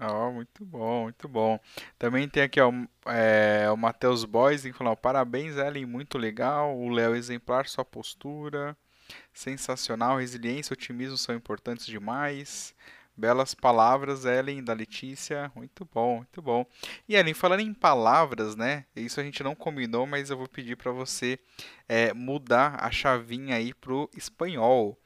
Ó, 0.00 0.30
muito 0.30 0.64
bom, 0.64 1.02
muito 1.04 1.28
bom. 1.28 1.58
Também 1.98 2.28
tem 2.28 2.42
aqui 2.42 2.60
ó, 2.60 2.72
é, 3.06 3.70
o 3.70 3.76
Matheus 3.76 4.24
Boys 4.24 4.62
que 4.62 4.72
falou, 4.72 4.96
parabéns, 4.96 5.56
Ellen, 5.56 5.86
muito 5.86 6.16
legal. 6.16 6.78
O 6.78 6.88
Léo 6.88 7.14
exemplar, 7.14 7.66
sua 7.68 7.84
postura. 7.84 8.76
Sensacional, 9.32 10.18
resiliência 10.18 10.72
e 10.72 10.74
otimismo 10.74 11.16
são 11.16 11.34
importantes 11.34 11.86
demais. 11.86 12.74
Belas 13.18 13.52
palavras, 13.52 14.24
Ellen, 14.24 14.62
da 14.62 14.72
Letícia. 14.72 15.50
Muito 15.54 15.84
bom, 15.92 16.18
muito 16.18 16.40
bom. 16.40 16.64
E 17.08 17.16
Ellen, 17.16 17.34
falando 17.34 17.60
em 17.60 17.74
palavras, 17.74 18.54
né? 18.54 18.84
Isso 18.94 19.20
a 19.20 19.24
gente 19.24 19.42
não 19.42 19.54
combinou, 19.54 20.06
mas 20.06 20.30
eu 20.30 20.36
vou 20.36 20.48
pedir 20.48 20.76
para 20.76 20.92
você 20.92 21.38
é, 21.88 22.14
mudar 22.14 22.76
a 22.78 22.90
chavinha 22.90 23.56
aí 23.56 23.74
pro 23.74 24.08
espanhol. 24.16 24.96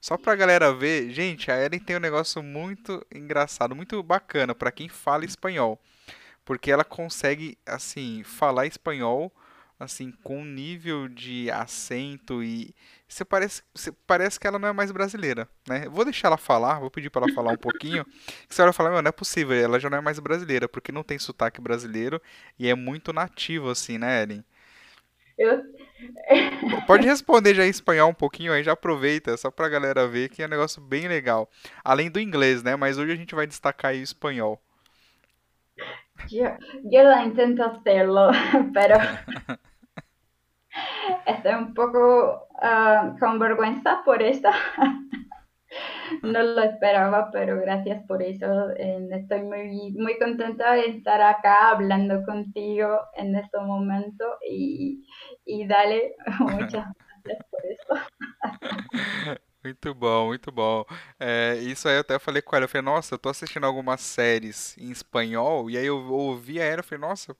Só 0.00 0.16
pra 0.16 0.34
galera 0.34 0.72
ver, 0.72 1.10
gente, 1.10 1.50
a 1.50 1.62
Ellen 1.62 1.80
tem 1.80 1.96
um 1.96 2.00
negócio 2.00 2.42
muito 2.42 3.04
engraçado, 3.14 3.76
muito 3.76 4.02
bacana 4.02 4.54
para 4.54 4.72
quem 4.72 4.88
fala 4.88 5.24
espanhol 5.24 5.78
porque 6.48 6.70
ela 6.70 6.82
consegue 6.82 7.58
assim 7.66 8.22
falar 8.24 8.64
espanhol 8.64 9.30
assim 9.78 10.12
com 10.22 10.44
nível 10.44 11.08
de 11.08 11.50
acento 11.50 12.42
e 12.42 12.74
você 13.06 13.24
parece, 13.24 13.62
você 13.74 13.92
parece 14.06 14.38
que 14.38 14.46
ela 14.46 14.58
não 14.58 14.68
é 14.68 14.72
mais 14.72 14.90
brasileira, 14.90 15.48
né? 15.68 15.86
Eu 15.86 15.90
Vou 15.90 16.04
deixar 16.04 16.28
ela 16.28 16.36
falar, 16.36 16.80
vou 16.80 16.90
pedir 16.90 17.10
para 17.10 17.26
ela 17.26 17.34
falar 17.34 17.52
um 17.52 17.56
pouquinho, 17.56 18.04
que 18.48 18.54
você 18.54 18.62
vai 18.62 18.72
falar, 18.72 18.90
meu, 18.90 19.02
não 19.02 19.08
é 19.08 19.12
possível, 19.12 19.56
ela 19.56 19.78
já 19.78 19.88
não 19.88 19.98
é 19.98 20.00
mais 20.00 20.18
brasileira, 20.18 20.68
porque 20.68 20.90
não 20.90 21.02
tem 21.02 21.18
sotaque 21.18 21.60
brasileiro 21.60 22.20
e 22.58 22.68
é 22.68 22.74
muito 22.74 23.12
nativo 23.12 23.70
assim, 23.70 23.98
né, 23.98 24.22
Ellen? 24.22 24.44
Eu, 25.38 25.62
Pode 26.86 27.06
responder 27.06 27.54
já 27.54 27.64
em 27.64 27.70
espanhol 27.70 28.10
um 28.10 28.14
pouquinho 28.14 28.52
aí, 28.52 28.64
já 28.64 28.72
aproveita, 28.72 29.36
só 29.36 29.50
pra 29.50 29.68
galera 29.68 30.08
ver 30.08 30.28
que 30.28 30.42
é 30.42 30.46
um 30.46 30.50
negócio 30.50 30.82
bem 30.82 31.06
legal. 31.06 31.48
Além 31.84 32.10
do 32.10 32.18
inglês, 32.18 32.62
né? 32.62 32.74
Mas 32.74 32.98
hoje 32.98 33.12
a 33.12 33.16
gente 33.16 33.34
vai 33.34 33.46
destacar 33.46 33.92
aí 33.92 34.00
o 34.00 34.02
espanhol. 34.02 34.60
yo 36.30 37.02
la 37.04 37.24
intento 37.24 37.62
hacerlo, 37.62 38.30
pero 38.74 38.96
estoy 41.26 41.54
un 41.54 41.74
poco 41.74 42.48
uh, 42.62 43.18
con 43.18 43.38
vergüenza 43.38 44.02
por 44.04 44.22
esto. 44.22 44.48
No 46.22 46.42
lo 46.42 46.62
esperaba, 46.62 47.30
pero 47.30 47.60
gracias 47.60 48.02
por 48.06 48.22
eso. 48.22 48.70
Estoy 48.76 49.42
muy, 49.42 49.92
muy 49.92 50.18
contenta 50.18 50.72
de 50.72 50.86
estar 50.86 51.20
acá 51.20 51.70
hablando 51.70 52.24
contigo 52.24 53.00
en 53.14 53.36
este 53.36 53.58
momento 53.58 54.24
y, 54.48 55.06
y 55.44 55.66
dale 55.66 56.14
muchas 56.40 56.86
gracias 57.24 57.46
por 57.50 57.60
eso. 57.66 59.38
Muito 59.62 59.94
bom, 59.94 60.28
muito 60.28 60.50
bom. 60.50 60.84
É, 61.18 61.56
isso 61.56 61.88
aí 61.88 61.96
eu 61.96 62.00
até 62.00 62.18
falei 62.18 62.40
com 62.40 62.56
ela, 62.56 62.64
eu 62.64 62.68
falei, 62.68 62.84
nossa, 62.84 63.14
eu 63.14 63.18
tô 63.18 63.28
assistindo 63.28 63.64
algumas 63.64 64.00
séries 64.00 64.78
em 64.78 64.90
espanhol, 64.90 65.68
e 65.68 65.76
aí 65.76 65.84
eu 65.84 65.98
ouvi 66.10 66.60
a 66.60 66.64
ela, 66.64 66.80
eu 66.80 66.84
falei, 66.84 67.00
nossa, 67.00 67.36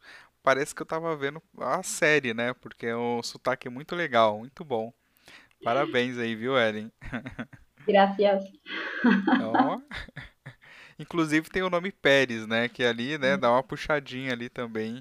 parece 0.49 0.75
que 0.75 0.81
eu 0.81 0.87
tava 0.87 1.15
vendo 1.15 1.43
a 1.59 1.83
série, 1.83 2.33
né? 2.33 2.55
Porque 2.55 2.87
é 2.87 2.97
um 2.97 3.23
sotaque 3.23 3.69
muito 3.69 3.95
legal, 3.95 4.39
muito 4.39 4.65
bom. 4.65 4.91
Parabéns 5.63 6.17
aí, 6.17 6.35
viu, 6.35 6.59
Ellen? 6.59 6.91
Gracias. 7.87 8.45
Ó, 9.43 9.79
inclusive 10.99 11.51
tem 11.51 11.61
o 11.61 11.69
nome 11.69 11.93
Pérez, 11.93 12.47
né? 12.47 12.67
Que 12.67 12.83
ali, 12.83 13.19
né, 13.19 13.37
dá 13.37 13.51
uma 13.53 13.63
puxadinha 13.63 14.33
ali 14.33 14.49
também, 14.49 15.01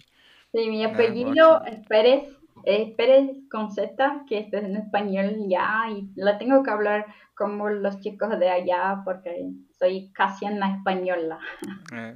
mi 0.53 0.80
né? 0.80 0.91
apellido 0.91 1.30
Ótimo. 1.30 1.68
es 1.69 1.88
Pérez, 1.88 2.24
es 2.65 2.94
Pérez 2.95 3.30
con 3.49 3.72
Z, 3.72 4.26
que 4.28 4.40
esto 4.40 4.57
es 4.57 4.65
en 4.65 4.76
español 4.76 5.48
ya, 5.48 5.90
y 5.90 6.11
la 6.15 6.38
tengo 6.38 6.61
que 6.61 6.72
hablar 6.72 7.06
como 7.38 7.69
los 7.69 8.02
chicos 8.02 8.38
de 8.38 8.49
allá 8.49 9.02
porque 9.06 9.49
soy 9.80 10.11
casi 10.11 10.44
una 10.44 10.76
española. 10.76 11.40
É. 11.94 12.14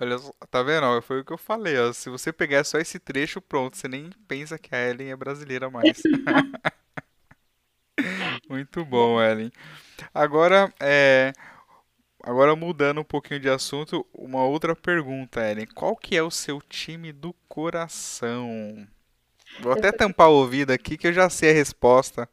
Olha, 0.00 0.16
só, 0.16 0.32
tá 0.50 0.62
vendo? 0.62 1.02
Foi 1.02 1.20
o 1.20 1.24
que 1.24 1.32
eu 1.32 1.36
falei, 1.36 1.78
ó. 1.78 1.92
Se 1.92 2.08
você 2.08 2.32
pegar 2.32 2.64
só 2.64 2.78
esse 2.78 2.98
trecho, 2.98 3.40
pronto, 3.40 3.76
você 3.76 3.86
nem 3.86 4.10
pensa 4.26 4.58
que 4.58 4.74
a 4.74 4.88
Ellen 4.88 5.10
é 5.10 5.16
brasileira 5.16 5.68
mais. 5.68 6.02
Muito 8.48 8.82
bom, 8.82 9.22
Ellen. 9.22 9.52
Agora, 10.14 10.72
é, 10.80 11.34
agora 12.22 12.56
mudando 12.56 13.02
um 13.02 13.04
pouquinho 13.04 13.40
de 13.40 13.50
assunto, 13.50 14.06
uma 14.14 14.42
outra 14.42 14.74
pergunta, 14.74 15.46
Ellen. 15.46 15.66
Qual 15.66 15.94
que 15.94 16.16
é 16.16 16.22
o 16.22 16.30
seu 16.30 16.62
time 16.62 17.12
do 17.12 17.34
coração? 17.46 18.88
Vou 19.60 19.72
até 19.72 19.92
tampar 19.92 20.30
o 20.30 20.36
ouvido 20.36 20.70
aqui 20.70 20.96
que 20.96 21.08
eu 21.08 21.12
já 21.12 21.28
sei 21.28 21.50
a 21.50 21.54
resposta. 21.54 22.26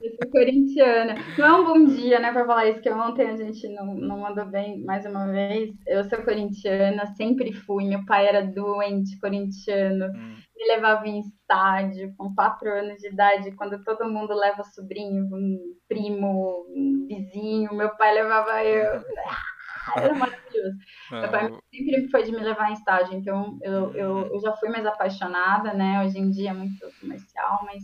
Eu 0.00 0.10
sou 0.16 0.30
corintiana. 0.30 1.14
Não 1.38 1.46
é 1.46 1.60
um 1.60 1.64
bom 1.64 1.84
dia, 1.86 2.20
né, 2.20 2.32
pra 2.32 2.44
falar 2.46 2.66
isso, 2.68 2.80
que 2.80 2.90
ontem 2.90 3.30
a 3.30 3.36
gente 3.36 3.66
não, 3.68 3.94
não 3.94 4.18
mandou 4.20 4.46
bem 4.46 4.82
mais 4.84 5.04
uma 5.06 5.26
vez. 5.30 5.70
Eu 5.86 6.04
sou 6.04 6.22
corintiana, 6.22 7.06
sempre 7.16 7.52
fui. 7.52 7.84
Meu 7.86 8.04
pai 8.04 8.26
era 8.26 8.42
doente 8.46 9.18
corintiano, 9.20 10.06
Hum, 10.06 10.36
me 10.56 10.66
levava 10.68 11.06
em 11.08 11.20
estádio 11.20 12.14
com 12.16 12.34
quatro 12.34 12.68
anos 12.70 12.98
de 12.98 13.08
idade, 13.08 13.52
quando 13.56 13.82
todo 13.84 14.08
mundo 14.10 14.34
leva 14.34 14.62
sobrinho, 14.64 15.24
um 15.32 15.58
primo, 15.88 16.66
um 16.68 17.06
vizinho. 17.08 17.74
Meu 17.74 17.96
pai 17.96 18.14
levava 18.14 18.62
eu. 18.64 19.04
Ah, 19.86 20.00
Era 20.00 20.14
maravilhoso. 20.14 20.76
Meu 21.20 21.30
pai 21.30 21.48
não, 21.48 21.50
sempre 21.74 22.08
foi 22.10 22.22
de 22.24 22.32
me 22.32 22.38
levar 22.42 22.70
em 22.70 22.74
estádio, 22.74 23.14
então 23.14 23.58
eu, 23.62 23.94
eu, 23.94 24.16
hum, 24.16 24.30
eu 24.34 24.40
já 24.40 24.52
fui 24.56 24.68
mais 24.70 24.86
apaixonada, 24.86 25.74
né? 25.74 26.04
Hoje 26.04 26.18
em 26.18 26.30
dia 26.30 26.50
é 26.50 26.54
muito 26.54 26.78
comercial, 27.00 27.60
mas 27.64 27.82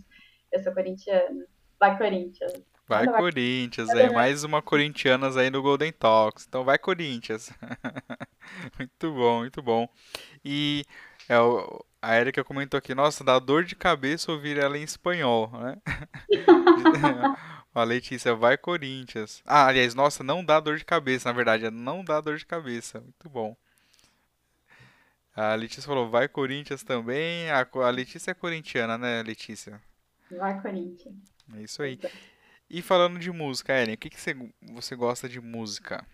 eu 0.53 0.61
sou 0.63 0.73
corintiana. 0.75 1.45
Vai, 1.81 1.97
Corinthians. 1.97 2.52
vai 2.86 3.07
vai. 3.07 3.19
Corinthians, 3.19 3.89
aí 3.89 4.12
mais 4.12 4.44
uma 4.44 4.61
Corintianas 4.61 5.35
aí 5.39 5.48
no 5.48 5.62
Golden 5.62 5.90
Talks. 5.90 6.44
Então 6.47 6.62
vai 6.62 6.77
Corinthians. 6.77 7.51
Muito 8.78 9.12
bom, 9.12 9.39
muito 9.39 9.62
bom. 9.62 9.89
E 10.44 10.85
é, 11.28 11.36
a 12.02 12.16
Erika 12.19 12.43
comentou 12.43 12.77
aqui, 12.77 12.94
nossa, 12.94 13.23
dá 13.23 13.39
dor 13.39 13.65
de 13.65 13.77
cabeça 13.77 14.32
ouvir 14.32 14.59
ela 14.59 14.77
em 14.77 14.82
espanhol, 14.82 15.51
né? 15.52 15.77
Ó, 17.73 17.85
Letícia, 17.85 18.35
vai 18.35 18.59
Corinthians. 18.59 19.40
Ah, 19.47 19.66
aliás, 19.66 19.94
nossa, 19.94 20.24
não 20.24 20.44
dá 20.44 20.59
dor 20.59 20.77
de 20.77 20.85
cabeça, 20.85 21.28
na 21.28 21.32
verdade, 21.32 21.66
é 21.66 21.70
não 21.70 22.02
dá 22.02 22.20
dor 22.20 22.36
de 22.36 22.44
cabeça. 22.44 23.01
Muito 23.01 23.28
bom. 23.28 23.57
A 25.36 25.55
Letícia 25.55 25.85
falou, 25.85 26.11
vai 26.11 26.27
Corinthians 26.27 26.82
também. 26.82 27.48
A, 27.51 27.66
a 27.73 27.90
Letícia 27.90 28.32
é 28.32 28.35
corintiana, 28.35 28.98
né, 28.98 29.23
Letícia? 29.23 29.81
Vai, 30.32 30.61
Corinthians. 30.61 31.15
É 31.55 31.62
isso 31.62 31.82
aí. 31.82 31.98
E 32.70 32.82
falando 32.82 33.18
de 33.18 33.31
música, 33.32 33.74
Ellen, 33.81 33.97
o 33.97 33.98
que 33.98 34.10
que 34.10 34.20
você, 34.20 34.35
você 34.72 34.97
gosta 34.97 35.28
de 35.28 35.40
música? 35.40 36.06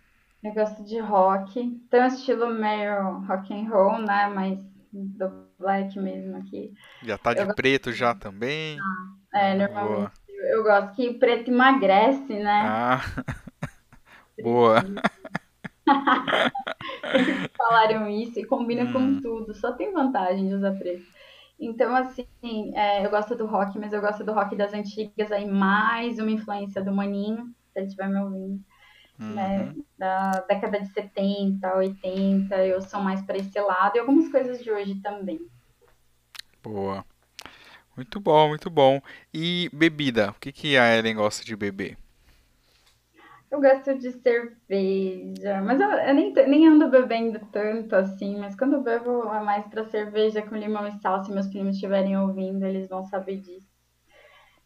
Eu 0.43 0.53
gosto 0.53 0.83
de 0.83 0.99
rock. 0.99 1.79
Tem 1.89 2.01
um 2.01 2.05
estilo 2.07 2.49
meio 2.49 3.19
rock 3.27 3.53
and 3.53 3.69
roll, 3.69 3.99
né? 3.99 4.27
Mas 4.27 4.59
do 4.93 5.47
black 5.59 5.97
mesmo 5.99 6.37
aqui. 6.37 6.73
Já 7.01 7.17
tá 7.17 7.33
de 7.33 7.43
Eu 7.43 7.47
gosto, 7.47 7.63
preto 7.65 7.91
já 7.91 8.13
também? 8.13 8.85
é, 9.33 9.55
Ah, 9.55 9.57
normalmente 9.57 10.09
boa. 10.09 10.11
eu 10.53 10.63
gosto 10.63 10.95
que 10.95 11.13
preto 11.15 11.49
emagrece, 11.51 12.33
né? 12.39 12.77
Ah, 12.77 13.03
boa. 14.39 14.83
Falaram 17.57 18.09
isso 18.09 18.39
e 18.39 18.45
combina 18.45 18.91
com 18.91 19.15
Hum, 19.15 19.21
tudo. 19.21 19.53
Só 19.55 19.73
tem 19.73 19.91
vantagem 19.93 20.47
de 20.47 20.55
usar 20.55 20.73
preto. 20.77 21.05
Então, 21.59 21.95
assim, 21.95 22.27
é, 22.75 23.05
eu 23.05 23.09
gosto 23.09 23.35
do 23.35 23.45
rock, 23.47 23.77
mas 23.79 23.91
eu 23.93 24.01
gosto 24.01 24.23
do 24.23 24.33
rock 24.33 24.55
das 24.55 24.73
antigas, 24.73 25.31
aí 25.31 25.45
mais 25.45 26.19
uma 26.19 26.31
influência 26.31 26.83
do 26.83 26.93
Maninho, 26.93 27.45
se 27.73 27.79
ele 27.79 27.87
estiver 27.87 28.09
me 28.09 28.19
ouvindo, 28.19 28.63
né? 29.29 29.69
uhum, 29.69 29.83
Da 29.97 30.41
década 30.41 30.79
de 30.81 30.87
70, 30.93 31.75
80, 31.77 32.65
eu 32.65 32.81
sou 32.81 33.01
mais 33.01 33.21
para 33.23 33.37
esse 33.37 33.59
lado, 33.59 33.97
e 33.97 33.99
algumas 33.99 34.29
coisas 34.29 34.63
de 34.63 34.71
hoje 34.71 34.95
também. 35.01 35.39
boa. 36.63 37.05
Muito 37.97 38.19
bom, 38.19 38.49
muito 38.49 38.69
bom. 38.69 39.01
E 39.33 39.69
bebida? 39.73 40.31
O 40.31 40.35
que 40.35 40.51
que 40.51 40.77
a 40.77 40.95
Ellen 40.97 41.15
gosta 41.15 41.45
de 41.45 41.55
beber? 41.55 41.97
Eu 43.57 43.61
gosto 43.61 43.97
de 43.97 44.11
cerveja, 44.21 45.61
mas 45.63 45.79
eu, 45.81 45.89
eu 45.89 46.13
nem, 46.13 46.31
nem 46.33 46.67
ando 46.67 46.89
bebendo 46.91 47.39
tanto 47.51 47.95
assim, 47.95 48.37
mas 48.37 48.55
quando 48.55 48.75
eu 48.75 48.83
bebo 48.83 49.23
é 49.33 49.41
mais 49.41 49.65
para 49.67 49.83
cerveja 49.85 50.43
com 50.43 50.55
limão 50.55 50.87
e 50.87 50.91
sal. 51.01 51.23
Se 51.23 51.31
meus 51.31 51.47
primos 51.47 51.73
estiverem 51.75 52.15
ouvindo, 52.17 52.63
eles 52.65 52.87
vão 52.87 53.03
saber 53.05 53.37
disso. 53.41 53.67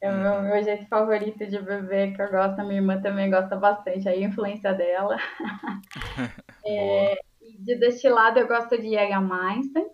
É 0.01 0.11
o 0.11 0.15
meu, 0.17 0.41
Uhum, 0.41 0.53
meu 0.53 0.63
jeito 0.63 0.87
favorito 0.87 1.45
de 1.47 1.59
beber, 1.61 2.15
que 2.15 2.21
eu 2.21 2.31
gosto, 2.31 2.59
a 2.59 2.63
minha 2.63 2.79
irmã 2.81 3.01
também 3.01 3.29
gosta 3.31 3.55
bastante, 3.55 4.09
aí 4.09 4.23
a 4.23 4.27
influência 4.27 4.73
dela. 4.73 5.17
E 7.41 7.57
de 7.59 7.75
destilado 7.75 8.39
eu 8.39 8.47
gosto 8.47 8.77
de 8.77 8.89
Jägermeister, 8.89 9.85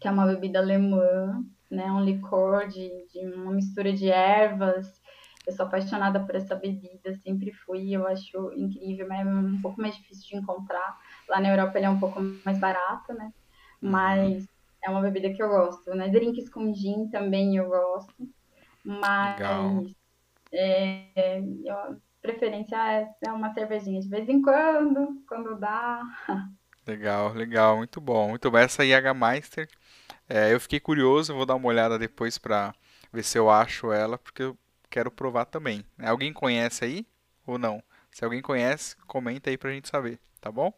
que 0.00 0.08
é 0.08 0.12
uma 0.12 0.26
bebida 0.26 0.60
alemã, 0.60 1.44
né? 1.70 1.86
Um 1.92 2.04
licor 2.04 2.68
de, 2.68 2.88
de 3.08 3.26
uma 3.34 3.52
mistura 3.52 3.92
de 3.92 4.10
ervas. 4.10 5.01
Eu 5.46 5.52
sou 5.54 5.66
apaixonada 5.66 6.24
por 6.24 6.34
essa 6.36 6.54
bebida, 6.56 7.14
sempre 7.16 7.52
fui, 7.52 7.92
eu 7.96 8.06
acho 8.06 8.52
incrível, 8.54 9.08
mas 9.08 9.26
é 9.26 9.30
um 9.30 9.60
pouco 9.60 9.80
mais 9.80 9.96
difícil 9.96 10.28
de 10.28 10.36
encontrar. 10.36 10.96
Lá 11.28 11.40
na 11.40 11.50
Europa 11.50 11.78
ele 11.78 11.86
é 11.86 11.90
um 11.90 12.00
pouco 12.00 12.20
mais 12.44 12.58
barato, 12.58 13.12
né? 13.14 13.32
Uhum, 13.86 14.34
Mas 14.34 14.46
é 14.84 14.90
uma 14.90 15.00
bebida 15.02 15.32
que 15.34 15.42
eu 15.42 15.48
gosto, 15.48 15.94
né? 15.94 16.08
Drinks 16.08 16.48
com 16.50 16.72
gin 16.74 17.08
também 17.10 17.56
eu 17.56 17.68
gosto, 17.68 18.28
legal. 19.22 19.84
mas 19.84 19.92
é, 20.52 21.40
eu, 21.40 22.00
preferência 22.22 22.76
é 22.76 23.14
é 23.26 23.32
uma 23.32 23.52
cervejinha 23.54 24.00
de 24.00 24.08
vez 24.08 24.28
em 24.28 24.42
quando, 24.42 25.22
quando 25.28 25.58
dá. 25.58 26.02
Legal, 26.86 27.32
legal, 27.34 27.76
muito 27.76 28.00
bom, 28.00 28.30
muito 28.30 28.50
bom. 28.50 28.58
Essa 28.58 28.84
Jägermeister, 28.84 29.68
é, 30.28 30.52
eu 30.54 30.60
fiquei 30.60 30.80
curioso, 30.80 31.34
vou 31.34 31.46
dar 31.46 31.56
uma 31.56 31.68
olhada 31.68 31.98
depois 31.98 32.38
pra 32.38 32.74
ver 33.12 33.24
se 33.24 33.38
eu 33.38 33.50
acho 33.50 33.92
ela, 33.92 34.18
porque 34.18 34.42
eu 34.44 34.58
quero 34.92 35.10
provar 35.10 35.46
também. 35.46 35.82
Alguém 35.98 36.34
conhece 36.34 36.84
aí 36.84 37.06
ou 37.46 37.58
não? 37.58 37.82
Se 38.10 38.22
alguém 38.24 38.42
conhece, 38.42 38.94
comenta 39.06 39.48
aí 39.48 39.56
pra 39.56 39.72
gente 39.72 39.88
saber, 39.88 40.20
tá 40.38 40.52
bom? 40.52 40.70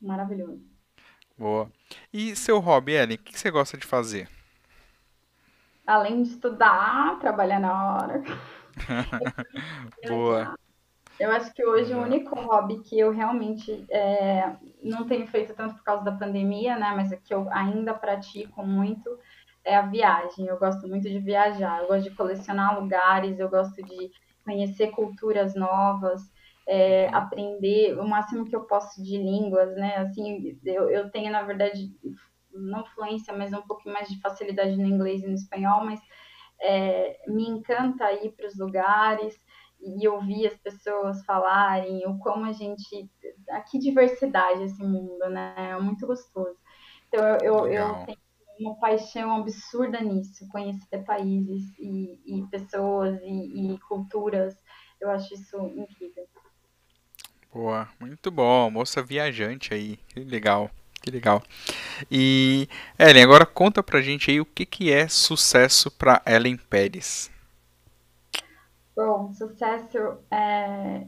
Maravilhoso. 0.00 0.60
Boa. 1.38 1.70
E 2.12 2.34
seu 2.34 2.58
hobby, 2.58 2.94
Ellen, 2.94 3.16
o 3.16 3.20
que 3.20 3.38
você 3.38 3.48
gosta 3.48 3.78
de 3.78 3.86
fazer? 3.86 4.28
Além 5.86 6.22
de 6.24 6.30
estudar, 6.30 7.18
trabalhar 7.20 7.60
na 7.60 7.94
hora. 7.94 8.22
Boa. 10.08 10.54
Eu 11.20 11.30
acho 11.30 11.54
que 11.54 11.64
hoje 11.64 11.92
o 11.92 11.96
Boa. 11.96 12.06
único 12.06 12.34
hobby 12.34 12.80
que 12.80 12.98
eu 12.98 13.12
realmente 13.12 13.86
é, 13.88 14.56
não 14.82 15.06
tenho 15.06 15.28
feito 15.28 15.54
tanto 15.54 15.76
por 15.76 15.84
causa 15.84 16.04
da 16.04 16.10
pandemia, 16.10 16.76
né? 16.76 16.92
Mas 16.96 17.12
é 17.12 17.16
que 17.16 17.32
eu 17.32 17.48
ainda 17.52 17.94
pratico 17.94 18.66
muito 18.66 19.16
é 19.64 19.76
a 19.76 19.82
viagem. 19.82 20.46
Eu 20.46 20.58
gosto 20.58 20.86
muito 20.88 21.08
de 21.08 21.18
viajar. 21.18 21.82
Eu 21.82 21.88
gosto 21.88 22.04
de 22.04 22.16
colecionar 22.16 22.80
lugares. 22.80 23.38
Eu 23.38 23.48
gosto 23.48 23.82
de 23.82 24.10
conhecer 24.44 24.90
culturas 24.90 25.54
novas, 25.54 26.22
é, 26.68 27.08
aprender 27.08 27.98
o 27.98 28.06
máximo 28.06 28.44
que 28.44 28.54
eu 28.54 28.64
posso 28.64 29.02
de 29.02 29.16
línguas, 29.16 29.74
né? 29.74 29.96
Assim, 29.96 30.58
eu, 30.64 30.90
eu 30.90 31.10
tenho 31.10 31.32
na 31.32 31.42
verdade 31.42 31.90
não 32.52 32.84
fluência, 32.84 33.36
mas 33.36 33.52
um 33.52 33.62
pouquinho 33.62 33.94
mais 33.94 34.08
de 34.08 34.20
facilidade 34.20 34.76
no 34.76 34.86
inglês 34.86 35.22
e 35.22 35.26
no 35.26 35.34
espanhol, 35.34 35.84
mas 35.84 36.00
é, 36.60 37.18
me 37.26 37.48
encanta 37.48 38.12
ir 38.12 38.32
para 38.32 38.46
os 38.46 38.56
lugares 38.56 39.34
e 39.80 40.06
ouvir 40.08 40.46
as 40.46 40.56
pessoas 40.58 41.24
falarem 41.24 42.06
o 42.06 42.18
como 42.18 42.44
a 42.44 42.52
gente. 42.52 43.10
A 43.50 43.60
que 43.60 43.78
diversidade 43.78 44.62
esse 44.62 44.82
mundo, 44.82 45.28
né? 45.28 45.54
É 45.56 45.80
muito 45.80 46.06
gostoso. 46.06 46.56
Então 47.08 47.26
eu, 47.26 47.38
eu, 47.40 47.66
eu 47.66 47.94
tenho 48.06 48.23
uma 48.58 48.74
paixão 48.76 49.36
absurda 49.36 50.00
nisso, 50.00 50.46
conhecer 50.48 50.98
países 51.04 51.62
e, 51.78 52.20
e 52.26 52.46
pessoas 52.50 53.20
e, 53.22 53.74
e 53.74 53.78
culturas. 53.80 54.56
Eu 55.00 55.10
acho 55.10 55.34
isso 55.34 55.56
incrível. 55.76 56.26
Boa. 57.52 57.88
Muito 58.00 58.30
bom. 58.30 58.70
Moça 58.70 59.02
viajante 59.02 59.74
aí. 59.74 59.96
Que 60.08 60.20
legal. 60.20 60.70
Que 61.02 61.10
legal. 61.10 61.42
E, 62.10 62.68
Ellen, 62.98 63.24
agora 63.24 63.44
conta 63.44 63.82
pra 63.82 64.00
gente 64.00 64.30
aí 64.30 64.40
o 64.40 64.46
que 64.46 64.64
que 64.64 64.90
é 64.90 65.06
sucesso 65.06 65.90
pra 65.90 66.22
Ellen 66.26 66.56
Pérez. 66.56 67.30
Bom, 68.96 69.32
sucesso, 69.34 70.18
é, 70.30 71.04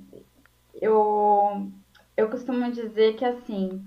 eu, 0.74 1.70
eu 2.16 2.28
costumo 2.28 2.70
dizer 2.70 3.14
que 3.14 3.24
assim, 3.24 3.86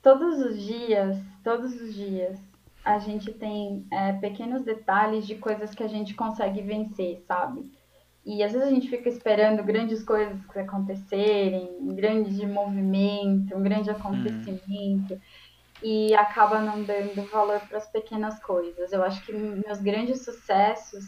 Todos 0.00 0.38
os 0.38 0.62
dias, 0.62 1.18
todos 1.42 1.74
os 1.80 1.92
dias, 1.92 2.38
a 2.88 2.98
gente 2.98 3.34
tem 3.34 3.86
é, 3.92 4.14
pequenos 4.14 4.64
detalhes 4.64 5.26
de 5.26 5.36
coisas 5.36 5.74
que 5.74 5.82
a 5.82 5.88
gente 5.88 6.14
consegue 6.14 6.62
vencer, 6.62 7.22
sabe? 7.26 7.62
E 8.24 8.42
às 8.44 8.52
vezes 8.52 8.68
a 8.68 8.70
gente 8.70 8.90
fica 8.90 9.08
esperando 9.08 9.64
grandes 9.64 10.04
coisas 10.04 10.40
acontecerem, 10.56 11.76
um 11.80 11.94
grande 11.94 12.46
movimento, 12.46 13.56
um 13.56 13.62
grande 13.62 13.90
Hum, 14.12 14.58
acontecimento, 14.70 15.18
e 15.82 16.14
acaba 16.14 16.60
não 16.60 16.84
dando 16.84 17.28
valor 17.28 17.60
para 17.68 17.78
as 17.78 17.90
pequenas 17.90 18.40
coisas. 18.42 18.92
Eu 18.92 19.02
acho 19.02 19.24
que 19.24 19.32
meus 19.32 19.80
grandes 19.80 20.24
sucessos 20.24 21.04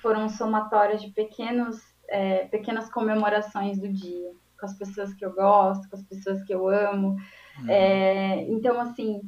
foram 0.00 0.28
somatórios 0.28 1.02
de 1.02 1.12
pequenos, 1.12 1.76
é, 2.08 2.46
pequenas 2.48 2.90
comemorações 2.90 3.80
do 3.80 3.92
dia, 3.92 4.30
com 4.58 4.66
as 4.66 4.76
pessoas 4.78 5.14
que 5.14 5.24
eu 5.24 5.34
gosto, 5.34 5.88
com 5.90 5.96
as 5.96 6.04
pessoas 6.08 6.42
que 6.44 6.54
eu 6.54 6.68
amo. 6.68 7.16
uhum, 7.58 8.04
É, 8.06 8.42
então, 8.50 8.80
assim, 8.80 9.20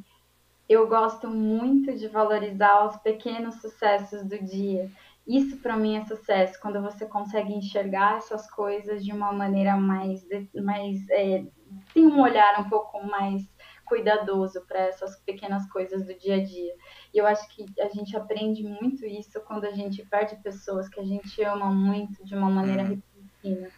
eu 0.69 0.87
gosto 0.87 1.29
muito 1.29 1.95
de 1.95 2.07
valorizar 2.07 2.85
os 2.85 2.97
pequenos 2.97 3.55
sucessos 3.61 4.23
do 4.23 4.37
dia. 4.43 4.91
Isso 5.25 5.57
para 5.57 5.75
mim 5.75 5.97
é 5.97 6.05
sucesso, 6.05 6.59
quando 6.61 6.81
você 6.81 7.05
consegue 7.05 7.53
enxergar 7.53 8.17
essas 8.17 8.49
coisas 8.49 9.03
de 9.03 9.11
uma 9.11 9.33
maneira 9.33 9.75
mais, 9.75 10.25
mais 10.55 11.09
é, 11.09 11.45
tem 11.93 12.05
um 12.05 12.21
olhar 12.21 12.59
um 12.59 12.69
pouco 12.69 13.05
mais 13.05 13.43
cuidadoso 13.85 14.61
para 14.67 14.79
essas 14.79 15.17
pequenas 15.21 15.69
coisas 15.69 16.05
do 16.05 16.13
dia 16.13 16.35
a 16.35 16.43
dia. 16.43 16.73
E 17.13 17.17
eu 17.17 17.25
acho 17.25 17.47
que 17.49 17.65
a 17.79 17.87
gente 17.89 18.15
aprende 18.15 18.63
muito 18.63 19.05
isso 19.05 19.41
quando 19.41 19.65
a 19.65 19.71
gente 19.71 20.05
perde 20.05 20.35
pessoas 20.37 20.87
que 20.89 20.99
a 20.99 21.05
gente 21.05 21.41
ama 21.43 21.71
muito 21.71 22.23
de 22.23 22.35
uma 22.35 22.49
maneira 22.49 22.83
hum, 22.83 23.01
repentina. 23.43 23.69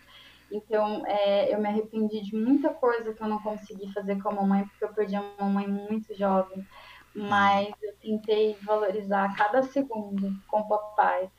Então, 0.52 1.06
é, 1.06 1.54
eu 1.54 1.60
me 1.60 1.68
arrependi 1.68 2.22
de 2.22 2.36
muita 2.36 2.70
coisa 2.70 3.14
que 3.14 3.22
eu 3.22 3.28
não 3.28 3.42
consegui 3.42 3.92
fazer 3.94 4.22
com 4.22 4.30
a 4.30 4.34
mamãe, 4.34 4.66
porque 4.66 4.84
eu 4.84 4.94
perdi 4.94 5.16
a 5.16 5.24
mamãe 5.40 5.68
muito 5.68 6.14
jovem. 6.16 6.66
Mas 7.14 7.74
eu 7.82 7.94
tentei 8.02 8.56
valorizar 8.62 9.36
cada 9.36 9.64
segundo 9.64 10.34
com 10.48 10.60
o 10.60 10.68
papai. 10.68 11.30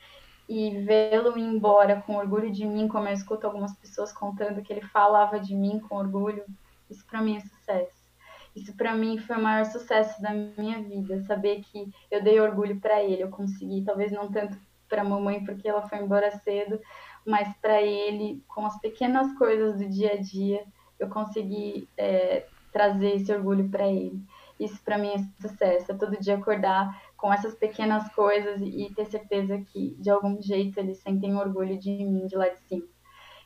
E 0.48 0.82
vê-lo 0.84 1.38
ir 1.38 1.42
embora 1.42 2.02
com 2.04 2.16
orgulho 2.16 2.50
de 2.50 2.66
mim, 2.66 2.88
como 2.88 3.06
eu 3.06 3.12
escuto 3.12 3.46
algumas 3.46 3.72
pessoas 3.78 4.12
contando 4.12 4.62
que 4.62 4.72
ele 4.72 4.82
falava 4.82 5.38
de 5.38 5.54
mim 5.54 5.78
com 5.78 5.96
orgulho, 5.96 6.44
isso 6.90 7.06
para 7.06 7.22
mim 7.22 7.36
é 7.36 7.40
sucesso. 7.40 8.00
Isso 8.54 8.74
para 8.76 8.94
mim 8.94 9.16
foi 9.18 9.36
o 9.36 9.42
maior 9.42 9.64
sucesso 9.64 10.20
da 10.20 10.32
minha 10.32 10.82
vida, 10.82 11.22
saber 11.22 11.60
que 11.62 11.88
eu 12.10 12.20
dei 12.20 12.40
orgulho 12.40 12.80
para 12.80 13.00
ele, 13.00 13.22
eu 13.22 13.30
consegui, 13.30 13.84
talvez 13.84 14.10
não 14.10 14.30
tanto 14.30 14.58
para 14.88 15.02
a 15.02 15.04
mamãe 15.04 15.44
porque 15.44 15.68
ela 15.68 15.88
foi 15.88 15.98
embora 15.98 16.36
cedo, 16.40 16.80
mas 17.26 17.54
para 17.60 17.80
ele, 17.80 18.42
com 18.48 18.64
as 18.66 18.78
pequenas 18.80 19.36
coisas 19.36 19.78
do 19.78 19.88
dia 19.88 20.14
a 20.14 20.16
dia, 20.16 20.64
eu 20.98 21.08
consegui 21.08 21.88
é, 21.96 22.46
trazer 22.72 23.16
esse 23.16 23.32
orgulho 23.32 23.68
para 23.68 23.86
ele. 23.88 24.22
Isso 24.58 24.78
para 24.84 24.98
mim 24.98 25.08
é 25.08 25.48
sucesso. 25.48 25.90
É 25.90 25.94
todo 25.94 26.20
dia 26.20 26.36
acordar 26.36 27.00
com 27.16 27.32
essas 27.32 27.54
pequenas 27.54 28.12
coisas 28.14 28.60
e 28.60 28.92
ter 28.94 29.06
certeza 29.06 29.58
que 29.58 29.96
de 29.98 30.10
algum 30.10 30.40
jeito 30.40 30.78
eles 30.78 30.98
sentem 30.98 31.34
orgulho 31.36 31.78
de 31.78 31.90
mim 31.90 32.26
de 32.26 32.36
lá 32.36 32.48
de 32.48 32.58
cima. 32.60 32.86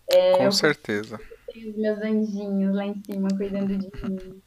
É, 0.09 0.39
com 0.39 0.53
certeza. 0.53 1.21
Tenho 1.47 1.71
os 1.71 1.77
meus 1.77 1.99
anjinhos 1.99 2.75
lá 2.75 2.85
em 2.85 3.01
cima 3.05 3.29
cuidando 3.37 3.77
de 3.77 3.91
mim. 4.03 4.43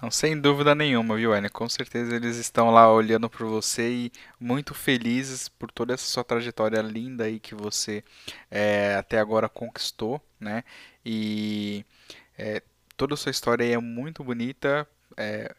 Não, 0.00 0.10
sem 0.10 0.40
dúvida 0.40 0.74
nenhuma, 0.74 1.16
viu, 1.16 1.32
Anne? 1.34 1.50
Com 1.50 1.68
certeza 1.68 2.16
eles 2.16 2.36
estão 2.36 2.70
lá 2.70 2.90
olhando 2.90 3.28
por 3.28 3.46
você 3.46 3.90
e 3.90 4.12
muito 4.38 4.72
felizes 4.74 5.48
por 5.48 5.70
toda 5.70 5.92
essa 5.92 6.04
sua 6.06 6.24
trajetória 6.24 6.80
linda 6.80 7.24
aí 7.24 7.38
que 7.38 7.54
você 7.54 8.02
é, 8.50 8.94
até 8.96 9.18
agora 9.18 9.46
conquistou, 9.48 10.20
né? 10.38 10.64
E 11.04 11.84
é, 12.38 12.62
toda 12.96 13.14
a 13.14 13.16
sua 13.16 13.30
história 13.30 13.64
aí 13.64 13.72
é 13.72 13.78
muito 13.78 14.24
bonita. 14.24 14.88
É, 15.16 15.54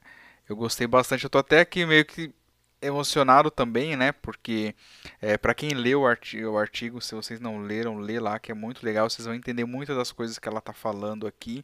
eu 0.50 0.56
gostei 0.56 0.88
bastante. 0.88 1.24
Eu 1.26 1.30
tô 1.30 1.38
até 1.38 1.60
aqui 1.60 1.86
meio 1.86 2.04
que 2.06 2.34
emocionado 2.82 3.52
também, 3.52 3.96
né? 3.96 4.12
Porque 4.12 4.76
é, 5.22 5.38
para 5.38 5.54
quem 5.54 5.70
leu 5.72 6.02
o 6.02 6.08
artigo, 6.08 6.52
o 6.52 6.58
artigo, 6.58 7.02
se 7.02 7.16
vocês 7.16 7.40
não 7.40 7.60
leram, 7.62 8.00
lê 8.00 8.20
lá, 8.20 8.40
que 8.40 8.52
é 8.52 8.56
muito 8.56 8.86
legal. 8.86 9.10
Vocês 9.10 9.26
vão 9.26 9.36
entender 9.36 9.66
muitas 9.66 9.96
das 9.96 10.12
coisas 10.12 10.40
que 10.40 10.48
ela 10.50 10.60
está 10.60 10.74
falando 10.74 11.28
aqui 11.28 11.64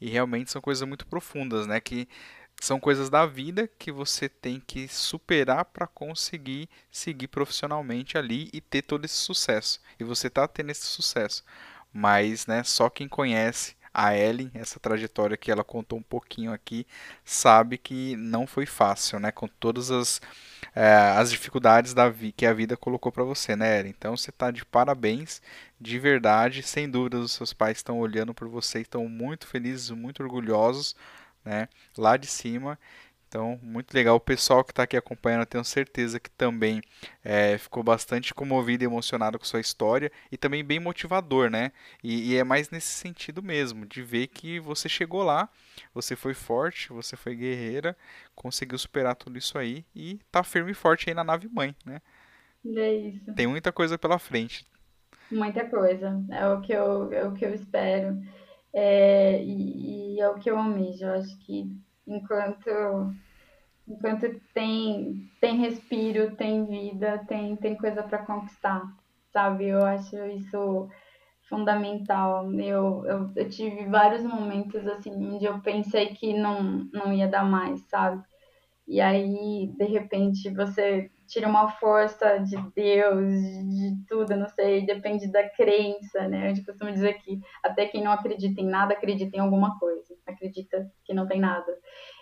e 0.00 0.08
realmente 0.08 0.50
são 0.50 0.60
coisas 0.60 0.86
muito 0.86 1.06
profundas, 1.06 1.66
né? 1.66 1.80
Que 1.80 2.08
são 2.60 2.80
coisas 2.80 3.08
da 3.08 3.24
vida 3.24 3.68
que 3.78 3.92
você 3.92 4.28
tem 4.28 4.60
que 4.60 4.88
superar 4.88 5.64
para 5.66 5.86
conseguir 5.86 6.68
seguir 6.90 7.28
profissionalmente 7.28 8.18
ali 8.18 8.50
e 8.52 8.60
ter 8.60 8.82
todo 8.82 9.04
esse 9.04 9.14
sucesso. 9.14 9.80
E 9.98 10.04
você 10.04 10.26
está 10.26 10.46
tendo 10.48 10.70
esse 10.70 10.86
sucesso, 10.86 11.44
mas, 11.92 12.46
né? 12.46 12.62
Só 12.64 12.90
quem 12.90 13.08
conhece 13.08 13.76
a 13.92 14.16
Ellen, 14.16 14.50
essa 14.54 14.78
trajetória 14.78 15.36
que 15.36 15.50
ela 15.50 15.64
contou 15.64 15.98
um 15.98 16.02
pouquinho 16.02 16.52
aqui, 16.52 16.86
sabe 17.24 17.78
que 17.78 18.16
não 18.16 18.46
foi 18.46 18.66
fácil, 18.66 19.18
né? 19.18 19.32
Com 19.32 19.48
todas 19.48 19.90
as 19.90 20.20
é, 20.74 20.92
as 21.16 21.30
dificuldades 21.30 21.94
da 21.94 22.12
que 22.36 22.46
a 22.46 22.52
vida 22.52 22.76
colocou 22.76 23.10
para 23.12 23.24
você, 23.24 23.56
né, 23.56 23.78
Eren? 23.78 23.90
Então 23.90 24.16
você 24.16 24.30
está 24.30 24.50
de 24.50 24.64
parabéns, 24.64 25.40
de 25.80 25.98
verdade, 25.98 26.62
sem 26.62 26.88
dúvida 26.90 27.18
os 27.18 27.32
seus 27.32 27.52
pais 27.52 27.78
estão 27.78 27.98
olhando 27.98 28.34
por 28.34 28.48
você, 28.48 28.80
estão 28.80 29.08
muito 29.08 29.46
felizes, 29.46 29.90
muito 29.90 30.22
orgulhosos, 30.22 30.96
né, 31.44 31.68
lá 31.96 32.16
de 32.16 32.26
cima. 32.26 32.78
Então, 33.28 33.58
muito 33.62 33.92
legal. 33.92 34.16
O 34.16 34.20
pessoal 34.20 34.64
que 34.64 34.72
está 34.72 34.84
aqui 34.84 34.96
acompanhando, 34.96 35.42
eu 35.42 35.46
tenho 35.46 35.64
certeza 35.64 36.18
que 36.18 36.30
também 36.30 36.80
é, 37.22 37.58
ficou 37.58 37.82
bastante 37.82 38.32
comovido 38.32 38.82
e 38.82 38.86
emocionado 38.86 39.38
com 39.38 39.44
sua 39.44 39.60
história 39.60 40.10
e 40.32 40.38
também 40.38 40.64
bem 40.64 40.80
motivador, 40.80 41.50
né? 41.50 41.70
E, 42.02 42.32
e, 42.32 42.36
é 42.38 42.42
mais 42.42 42.70
nesse 42.70 42.88
sentido 42.88 43.42
mesmo, 43.42 43.84
de 43.84 44.02
ver 44.02 44.28
que 44.28 44.58
você 44.58 44.88
chegou 44.88 45.22
lá, 45.22 45.48
você 45.92 46.16
foi 46.16 46.32
forte, 46.32 46.88
você 46.90 47.16
foi 47.16 47.36
guerreira, 47.36 47.94
conseguiu 48.34 48.78
superar 48.78 49.14
tudo 49.14 49.36
isso 49.36 49.58
aí 49.58 49.84
e 49.94 50.18
tá 50.32 50.42
firme 50.42 50.70
e 50.70 50.74
forte 50.74 51.10
aí 51.10 51.14
na 51.14 51.22
nave 51.22 51.48
mãe, 51.48 51.76
né? 51.84 52.00
É 52.64 52.94
isso. 52.94 53.34
Tem 53.34 53.46
muita 53.46 53.70
coisa 53.70 53.98
pela 53.98 54.18
frente. 54.18 54.66
Muita 55.30 55.66
coisa. 55.66 56.24
É 56.30 56.48
o 56.48 56.62
que 56.62 56.72
eu, 56.72 57.12
é 57.12 57.26
o 57.26 57.34
que 57.34 57.44
eu 57.44 57.54
espero. 57.54 58.18
É, 58.72 59.42
e, 59.42 60.16
e 60.16 60.20
é 60.20 60.28
o 60.28 60.36
que 60.36 60.50
eu 60.50 60.58
almejo. 60.58 61.04
Eu 61.04 61.12
acho 61.12 61.38
que 61.40 61.70
enquanto 62.08 63.14
enquanto 63.86 64.40
tem 64.54 65.30
tem 65.40 65.56
respiro, 65.58 66.36
tem 66.36 66.64
vida, 66.66 67.24
tem 67.28 67.56
tem 67.56 67.76
coisa 67.76 68.02
para 68.02 68.24
conquistar, 68.24 68.82
sabe? 69.32 69.66
Eu 69.68 69.84
acho 69.84 70.16
isso 70.26 70.88
fundamental. 71.48 72.52
Eu, 72.52 73.04
eu, 73.06 73.30
eu, 73.36 73.48
tive 73.48 73.86
vários 73.86 74.22
momentos 74.22 74.86
assim 74.86 75.10
onde 75.34 75.44
eu 75.46 75.60
pensei 75.60 76.08
que 76.14 76.34
não 76.34 76.88
não 76.92 77.12
ia 77.12 77.28
dar 77.28 77.44
mais, 77.44 77.80
sabe? 77.88 78.22
E 78.86 79.00
aí, 79.00 79.70
de 79.76 79.84
repente, 79.84 80.50
você 80.50 81.10
tira 81.28 81.46
uma 81.46 81.70
força 81.72 82.38
de 82.38 82.56
Deus, 82.74 83.30
de 83.68 84.04
tudo, 84.08 84.34
não 84.34 84.48
sei, 84.48 84.84
depende 84.84 85.30
da 85.30 85.48
crença, 85.50 86.26
né? 86.26 86.46
A 86.46 86.48
gente 86.48 86.64
costuma 86.64 86.90
dizer 86.90 87.14
que 87.18 87.38
até 87.62 87.86
quem 87.86 88.02
não 88.02 88.12
acredita 88.12 88.60
em 88.60 88.66
nada 88.66 88.94
acredita 88.94 89.36
em 89.36 89.40
alguma 89.40 89.78
coisa, 89.78 90.16
acredita 90.26 90.90
que 91.04 91.12
não 91.12 91.26
tem 91.26 91.38
nada. 91.38 91.70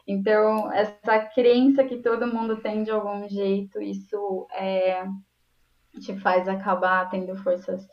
Então, 0.07 0.73
essa 0.73 1.21
crença 1.35 1.85
que 1.85 1.99
todo 1.99 2.27
mundo 2.27 2.61
tem 2.61 2.83
de 2.83 2.91
algum 2.91 3.29
jeito, 3.29 3.81
isso 3.81 4.47
é, 4.53 5.05
te 6.01 6.19
faz 6.19 6.49
acabar 6.49 7.09
tendo 7.09 7.37
forças 7.37 7.87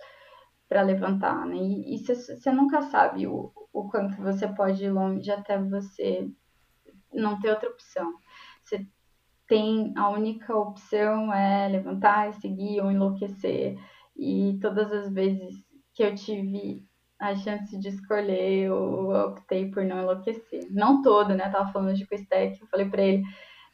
para 0.67 0.81
levantar, 0.81 1.45
né? 1.45 1.57
E 1.57 1.97
você 1.99 2.51
nunca 2.51 2.81
sabe 2.81 3.27
o, 3.27 3.51
o 3.71 3.87
quanto 3.89 4.21
você 4.21 4.47
pode 4.47 4.83
ir 4.83 4.89
longe 4.89 5.29
até 5.29 5.57
você 5.57 6.27
não 7.13 7.39
ter 7.39 7.51
outra 7.51 7.69
opção. 7.69 8.11
Tem 9.53 9.93
a 9.95 10.09
única 10.09 10.55
opção 10.55 11.31
é 11.31 11.67
levantar 11.67 12.33
seguir 12.33 12.81
ou 12.81 12.91
enlouquecer. 12.91 13.77
E 14.17 14.57
todas 14.59 14.91
as 14.91 15.13
vezes 15.13 15.53
que 15.93 16.01
eu 16.01 16.15
tive 16.15 16.83
a 17.19 17.35
chance 17.35 17.77
de 17.77 17.89
escolher, 17.89 18.63
eu 18.63 19.09
optei 19.27 19.69
por 19.69 19.85
não 19.85 20.01
enlouquecer. 20.01 20.65
Não 20.71 21.03
todo, 21.03 21.35
né? 21.35 21.45
Eu 21.45 21.51
tava 21.51 21.71
falando 21.71 21.95
de 21.95 22.07
Quistec, 22.07 22.59
eu 22.59 22.67
falei 22.67 22.89
pra 22.89 23.03
ele. 23.03 23.23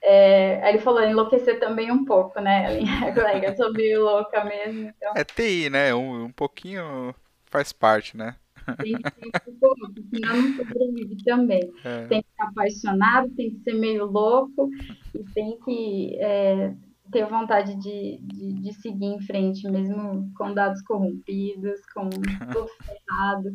É... 0.04 0.68
Ele 0.68 0.80
falou 0.80 1.02
enlouquecer 1.02 1.62
também 1.62 1.90
um 1.90 2.04
pouco, 2.04 2.42
né, 2.42 2.74
Ellen? 2.74 2.86
Eu 3.48 3.56
sou 3.56 3.72
meio 3.72 4.04
louca 4.04 4.44
mesmo. 4.44 4.90
Então... 4.90 5.14
É 5.16 5.24
TI, 5.24 5.70
né? 5.70 5.96
Um, 5.96 6.26
um 6.26 6.32
pouquinho 6.32 7.16
faz 7.46 7.72
parte, 7.72 8.18
né? 8.18 8.36
Tem 8.78 8.94
que 8.94 9.10
ser 9.10 9.50
um 9.50 9.60
pouco, 9.60 9.94
senão 10.14 10.42
não 10.42 10.54
sobrevive 10.56 11.24
também. 11.24 11.72
É. 11.84 12.08
Tem 12.08 12.22
que 12.22 12.28
ser 12.36 12.42
apaixonado, 12.44 13.30
tem 13.36 13.52
que 13.52 13.60
ser 13.60 13.74
meio 13.74 14.06
louco 14.06 14.70
e 15.14 15.24
tem 15.34 15.58
que 15.60 16.18
é, 16.20 16.74
ter 17.12 17.26
vontade 17.26 17.76
de, 17.76 18.20
de, 18.22 18.54
de, 18.54 18.74
seguir 18.74 19.06
em 19.06 19.22
frente, 19.22 19.70
mesmo 19.70 20.32
com 20.36 20.54
dados 20.54 20.82
corrompidos, 20.84 21.80
com 21.94 22.10
tudo 22.10 22.70
ferrado. 22.84 23.54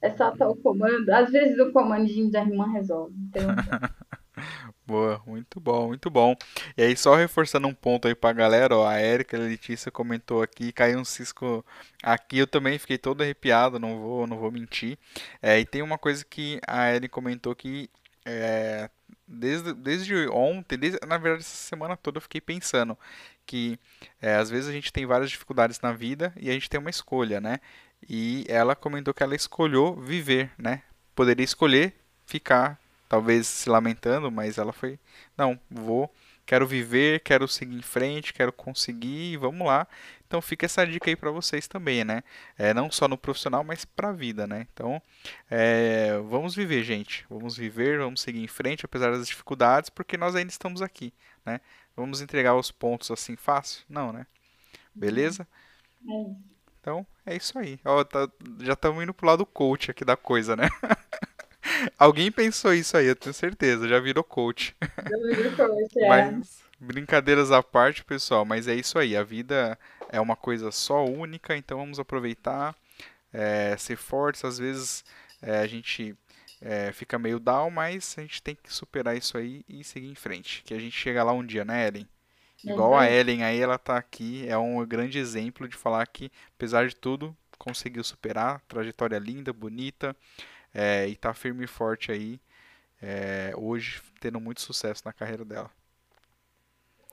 É 0.00 0.10
só 0.10 0.32
estar 0.32 0.48
o 0.48 0.56
comando. 0.56 1.08
Às 1.10 1.30
vezes 1.30 1.58
o 1.58 1.72
comandinho 1.72 2.30
da 2.30 2.42
irmã 2.42 2.70
resolve. 2.72 3.14
Então... 3.28 3.42
Boa, 4.92 5.22
muito 5.26 5.58
bom, 5.58 5.86
muito 5.88 6.10
bom. 6.10 6.36
E 6.76 6.82
aí, 6.82 6.94
só 6.94 7.14
reforçando 7.14 7.66
um 7.66 7.72
ponto 7.72 8.06
aí 8.06 8.14
pra 8.14 8.30
galera, 8.30 8.76
ó, 8.76 8.86
a 8.86 9.00
Erika, 9.00 9.38
a 9.38 9.40
Letícia 9.40 9.90
comentou 9.90 10.42
aqui, 10.42 10.70
caiu 10.70 10.98
um 10.98 11.04
cisco 11.04 11.64
aqui, 12.02 12.36
eu 12.36 12.46
também 12.46 12.78
fiquei 12.78 12.98
todo 12.98 13.22
arrepiado, 13.22 13.78
não 13.78 13.98
vou, 13.98 14.26
não 14.26 14.36
vou 14.36 14.52
mentir. 14.52 14.98
É, 15.40 15.58
e 15.58 15.64
tem 15.64 15.80
uma 15.80 15.96
coisa 15.96 16.22
que 16.26 16.60
a 16.68 16.92
Erika 16.94 17.14
comentou 17.14 17.54
que 17.54 17.88
é, 18.26 18.90
desde, 19.26 19.72
desde 19.72 20.28
ontem, 20.28 20.76
desde, 20.76 20.98
na 21.06 21.16
verdade 21.16 21.42
essa 21.42 21.68
semana 21.68 21.96
toda 21.96 22.18
eu 22.18 22.22
fiquei 22.22 22.42
pensando 22.42 22.96
que 23.46 23.78
é, 24.20 24.34
às 24.34 24.50
vezes 24.50 24.68
a 24.68 24.72
gente 24.72 24.92
tem 24.92 25.06
várias 25.06 25.30
dificuldades 25.30 25.80
na 25.80 25.92
vida 25.94 26.34
e 26.36 26.50
a 26.50 26.52
gente 26.52 26.68
tem 26.68 26.78
uma 26.78 26.90
escolha, 26.90 27.40
né? 27.40 27.60
E 28.06 28.44
ela 28.46 28.76
comentou 28.76 29.14
que 29.14 29.22
ela 29.22 29.34
escolheu 29.34 29.96
viver, 29.96 30.50
né? 30.58 30.82
Poderia 31.14 31.44
escolher 31.44 31.94
ficar 32.26 32.78
talvez 33.12 33.46
se 33.46 33.68
lamentando, 33.68 34.32
mas 34.32 34.56
ela 34.56 34.72
foi, 34.72 34.98
não, 35.36 35.60
vou, 35.70 36.10
quero 36.46 36.66
viver, 36.66 37.20
quero 37.20 37.46
seguir 37.46 37.76
em 37.76 37.82
frente, 37.82 38.32
quero 38.32 38.50
conseguir, 38.50 39.36
vamos 39.36 39.66
lá. 39.66 39.86
Então 40.26 40.40
fica 40.40 40.64
essa 40.64 40.86
dica 40.86 41.10
aí 41.10 41.14
para 41.14 41.30
vocês 41.30 41.68
também, 41.68 42.04
né? 42.04 42.22
É, 42.56 42.72
não 42.72 42.90
só 42.90 43.06
no 43.06 43.18
profissional, 43.18 43.62
mas 43.62 43.84
para 43.84 44.08
a 44.08 44.12
vida, 44.12 44.46
né? 44.46 44.66
Então 44.72 45.00
é, 45.50 46.18
vamos 46.26 46.54
viver, 46.54 46.82
gente. 46.84 47.26
Vamos 47.28 47.54
viver, 47.54 47.98
vamos 47.98 48.22
seguir 48.22 48.42
em 48.42 48.48
frente, 48.48 48.86
apesar 48.86 49.10
das 49.10 49.26
dificuldades, 49.26 49.90
porque 49.90 50.16
nós 50.16 50.34
ainda 50.34 50.50
estamos 50.50 50.80
aqui, 50.80 51.12
né? 51.44 51.60
Vamos 51.94 52.22
entregar 52.22 52.56
os 52.56 52.70
pontos 52.70 53.10
assim 53.10 53.36
fácil? 53.36 53.84
Não, 53.90 54.10
né? 54.10 54.26
Beleza? 54.94 55.46
É 56.08 56.52
então 56.80 57.06
é 57.26 57.36
isso 57.36 57.58
aí. 57.58 57.78
Ó, 57.84 58.02
tá, 58.04 58.26
já 58.60 58.72
estamos 58.72 59.02
indo 59.02 59.12
pro 59.12 59.26
lado 59.26 59.44
coach 59.44 59.90
aqui 59.90 60.02
da 60.02 60.16
coisa, 60.16 60.56
né? 60.56 60.70
Alguém 61.98 62.30
pensou 62.30 62.74
isso 62.74 62.96
aí, 62.96 63.06
eu 63.06 63.16
tenho 63.16 63.34
certeza, 63.34 63.88
já 63.88 63.98
virou 64.00 64.24
coach. 64.24 64.74
Já 64.80 65.36
virou 65.36 65.52
coach, 65.56 65.98
é. 65.98 66.08
Mas, 66.08 66.62
brincadeiras 66.78 67.50
à 67.50 67.62
parte, 67.62 68.04
pessoal, 68.04 68.44
mas 68.44 68.68
é 68.68 68.74
isso 68.74 68.98
aí. 68.98 69.16
A 69.16 69.22
vida 69.22 69.78
é 70.08 70.20
uma 70.20 70.36
coisa 70.36 70.70
só 70.70 71.04
única, 71.04 71.56
então 71.56 71.78
vamos 71.78 71.98
aproveitar, 71.98 72.74
é, 73.32 73.76
ser 73.76 73.96
fortes. 73.96 74.44
Às 74.44 74.58
vezes 74.58 75.04
é, 75.40 75.58
a 75.58 75.66
gente 75.66 76.14
é, 76.60 76.92
fica 76.92 77.18
meio 77.18 77.38
down, 77.38 77.70
mas 77.70 78.14
a 78.18 78.22
gente 78.22 78.42
tem 78.42 78.54
que 78.54 78.72
superar 78.72 79.16
isso 79.16 79.36
aí 79.36 79.64
e 79.68 79.82
seguir 79.82 80.08
em 80.08 80.14
frente. 80.14 80.62
Que 80.64 80.74
a 80.74 80.78
gente 80.78 80.96
chega 80.96 81.24
lá 81.24 81.32
um 81.32 81.44
dia, 81.44 81.64
né, 81.64 81.88
Ellen? 81.88 82.08
Igual 82.64 82.96
a 82.96 83.10
Ellen 83.10 83.42
aí, 83.42 83.60
ela 83.60 83.76
tá 83.76 83.96
aqui, 83.96 84.46
é 84.48 84.56
um 84.56 84.86
grande 84.86 85.18
exemplo 85.18 85.66
de 85.66 85.76
falar 85.76 86.06
que, 86.06 86.30
apesar 86.54 86.86
de 86.86 86.94
tudo, 86.94 87.36
conseguiu 87.58 88.04
superar, 88.04 88.60
trajetória 88.68 89.18
linda, 89.18 89.52
bonita, 89.52 90.14
é, 90.74 91.06
e 91.08 91.16
tá 91.16 91.34
firme 91.34 91.64
e 91.64 91.68
forte 91.68 92.10
aí, 92.10 92.40
é, 93.00 93.52
hoje 93.56 94.00
tendo 94.20 94.40
muito 94.40 94.60
sucesso 94.60 95.02
na 95.04 95.12
carreira 95.12 95.44
dela. 95.44 95.70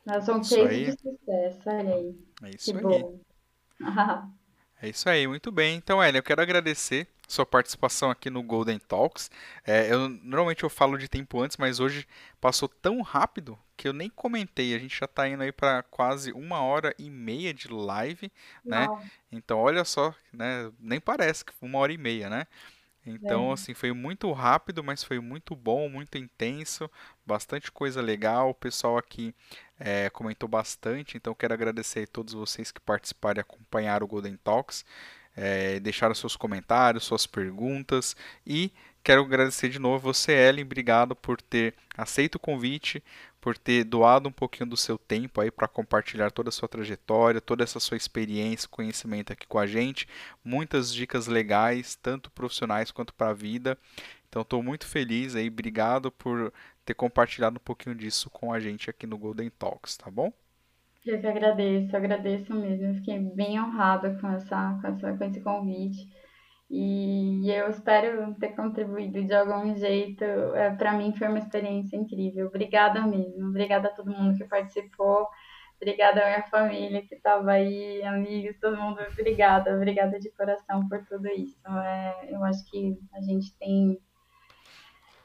Nós 0.05 0.23
somos 0.25 0.47
cheios 0.47 0.95
de 0.95 1.01
sucesso, 1.01 1.69
olha 1.69 1.95
aí. 1.95 2.19
É 2.43 2.49
isso 2.49 2.71
que 2.71 2.77
aí. 2.77 2.83
Bom. 2.83 3.19
é 4.81 4.89
isso 4.89 5.09
aí, 5.09 5.27
muito 5.27 5.51
bem. 5.51 5.75
Então, 5.75 6.03
Ellen, 6.03 6.17
eu 6.17 6.23
quero 6.23 6.41
agradecer 6.41 7.07
sua 7.27 7.45
participação 7.45 8.09
aqui 8.09 8.29
no 8.29 8.41
Golden 8.41 8.79
Talks. 8.79 9.29
É, 9.65 9.91
eu 9.93 10.09
normalmente 10.09 10.63
eu 10.63 10.69
falo 10.69 10.97
de 10.97 11.07
tempo 11.07 11.39
antes, 11.39 11.57
mas 11.57 11.79
hoje 11.79 12.07
passou 12.41 12.67
tão 12.67 13.01
rápido 13.01 13.57
que 13.77 13.87
eu 13.87 13.93
nem 13.93 14.09
comentei. 14.09 14.73
A 14.73 14.79
gente 14.79 14.97
já 14.97 15.05
está 15.05 15.27
indo 15.27 15.43
aí 15.43 15.51
para 15.51 15.83
quase 15.83 16.31
uma 16.31 16.61
hora 16.61 16.93
e 16.97 17.09
meia 17.09 17.53
de 17.53 17.67
live, 17.71 18.31
né? 18.65 18.87
Então 19.31 19.59
olha 19.59 19.85
só, 19.85 20.13
né? 20.33 20.71
Nem 20.79 20.99
parece 20.99 21.45
que 21.45 21.53
foi 21.53 21.69
uma 21.69 21.77
hora 21.77 21.93
e 21.93 21.97
meia, 21.97 22.29
né? 22.29 22.47
Então, 23.11 23.49
é. 23.49 23.53
assim, 23.53 23.73
foi 23.73 23.91
muito 23.91 24.31
rápido, 24.31 24.83
mas 24.83 25.03
foi 25.03 25.19
muito 25.19 25.55
bom, 25.55 25.89
muito 25.89 26.17
intenso, 26.17 26.89
bastante 27.25 27.71
coisa 27.71 28.01
legal. 28.01 28.49
O 28.49 28.53
pessoal 28.53 28.97
aqui 28.97 29.33
é, 29.79 30.09
comentou 30.09 30.47
bastante, 30.47 31.17
então 31.17 31.33
quero 31.33 31.53
agradecer 31.53 32.03
a 32.03 32.07
todos 32.07 32.33
vocês 32.33 32.71
que 32.71 32.79
participaram 32.79 33.39
e 33.39 33.41
acompanharam 33.41 34.05
o 34.05 34.07
Golden 34.07 34.35
Talks, 34.37 34.85
é, 35.35 35.79
deixaram 35.79 36.13
seus 36.13 36.35
comentários, 36.35 37.05
suas 37.05 37.25
perguntas 37.25 38.15
e 38.45 38.71
quero 39.03 39.21
agradecer 39.21 39.69
de 39.69 39.79
novo 39.79 40.13
você, 40.13 40.33
Ellen, 40.33 40.65
obrigado 40.65 41.15
por 41.15 41.41
ter 41.41 41.73
aceito 41.97 42.35
o 42.35 42.39
convite, 42.39 43.03
por 43.41 43.57
ter 43.57 43.83
doado 43.83 44.29
um 44.29 44.31
pouquinho 44.31 44.69
do 44.69 44.77
seu 44.77 44.97
tempo 44.97 45.41
aí 45.41 45.49
para 45.51 45.67
compartilhar 45.67 46.31
toda 46.31 46.49
a 46.49 46.51
sua 46.51 46.67
trajetória, 46.67 47.41
toda 47.41 47.63
essa 47.63 47.79
sua 47.79 47.97
experiência, 47.97 48.67
conhecimento 48.69 49.33
aqui 49.33 49.47
com 49.47 49.59
a 49.59 49.67
gente, 49.67 50.07
muitas 50.43 50.93
dicas 50.93 51.27
legais, 51.27 51.95
tanto 51.95 52.31
profissionais 52.31 52.91
quanto 52.91 53.13
para 53.13 53.29
a 53.29 53.33
vida. 53.33 53.77
Então 54.27 54.41
estou 54.41 54.61
muito 54.61 54.85
feliz 54.85 55.35
aí, 55.35 55.47
obrigado 55.47 56.11
por 56.11 56.53
ter 56.85 56.93
compartilhado 56.93 57.57
um 57.57 57.63
pouquinho 57.63 57.95
disso 57.95 58.29
com 58.29 58.53
a 58.53 58.59
gente 58.59 58.89
aqui 58.89 59.07
no 59.07 59.17
Golden 59.17 59.49
Talks, 59.49 59.97
tá 59.97 60.09
bom? 60.11 60.31
Eu 61.05 61.19
que 61.19 61.27
agradeço, 61.27 61.95
agradeço 61.95 62.53
mesmo. 62.53 62.93
Fiquei 62.95 63.19
bem 63.19 63.59
honrada 63.59 64.17
com, 64.19 64.29
essa, 64.29 64.77
com, 64.81 64.87
essa, 64.87 65.17
com 65.17 65.23
esse 65.23 65.41
convite. 65.41 66.07
E 66.69 67.49
eu 67.49 67.67
espero 67.69 68.33
ter 68.35 68.49
contribuído 68.49 69.23
de 69.23 69.33
algum 69.33 69.75
jeito. 69.75 70.23
É, 70.23 70.69
Para 70.75 70.93
mim 70.93 71.13
foi 71.13 71.27
uma 71.27 71.39
experiência 71.39 71.97
incrível. 71.97 72.47
Obrigada 72.47 73.01
mesmo. 73.01 73.47
Obrigada 73.47 73.87
a 73.87 73.91
todo 73.91 74.11
mundo 74.11 74.37
que 74.37 74.43
participou. 74.43 75.27
Obrigada 75.81 76.21
à 76.21 76.25
minha 76.25 76.43
família 76.43 77.01
que 77.01 77.15
estava 77.15 77.51
aí, 77.51 78.03
amigos, 78.03 78.59
todo 78.59 78.75
mundo. 78.75 78.99
Obrigada, 79.13 79.73
obrigada 79.73 80.19
de 80.19 80.29
coração 80.31 80.87
por 80.89 81.05
tudo 81.05 81.27
isso. 81.29 81.57
É, 81.65 82.33
eu 82.33 82.43
acho 82.43 82.69
que 82.69 82.99
a 83.13 83.21
gente 83.21 83.55
tem 83.55 83.97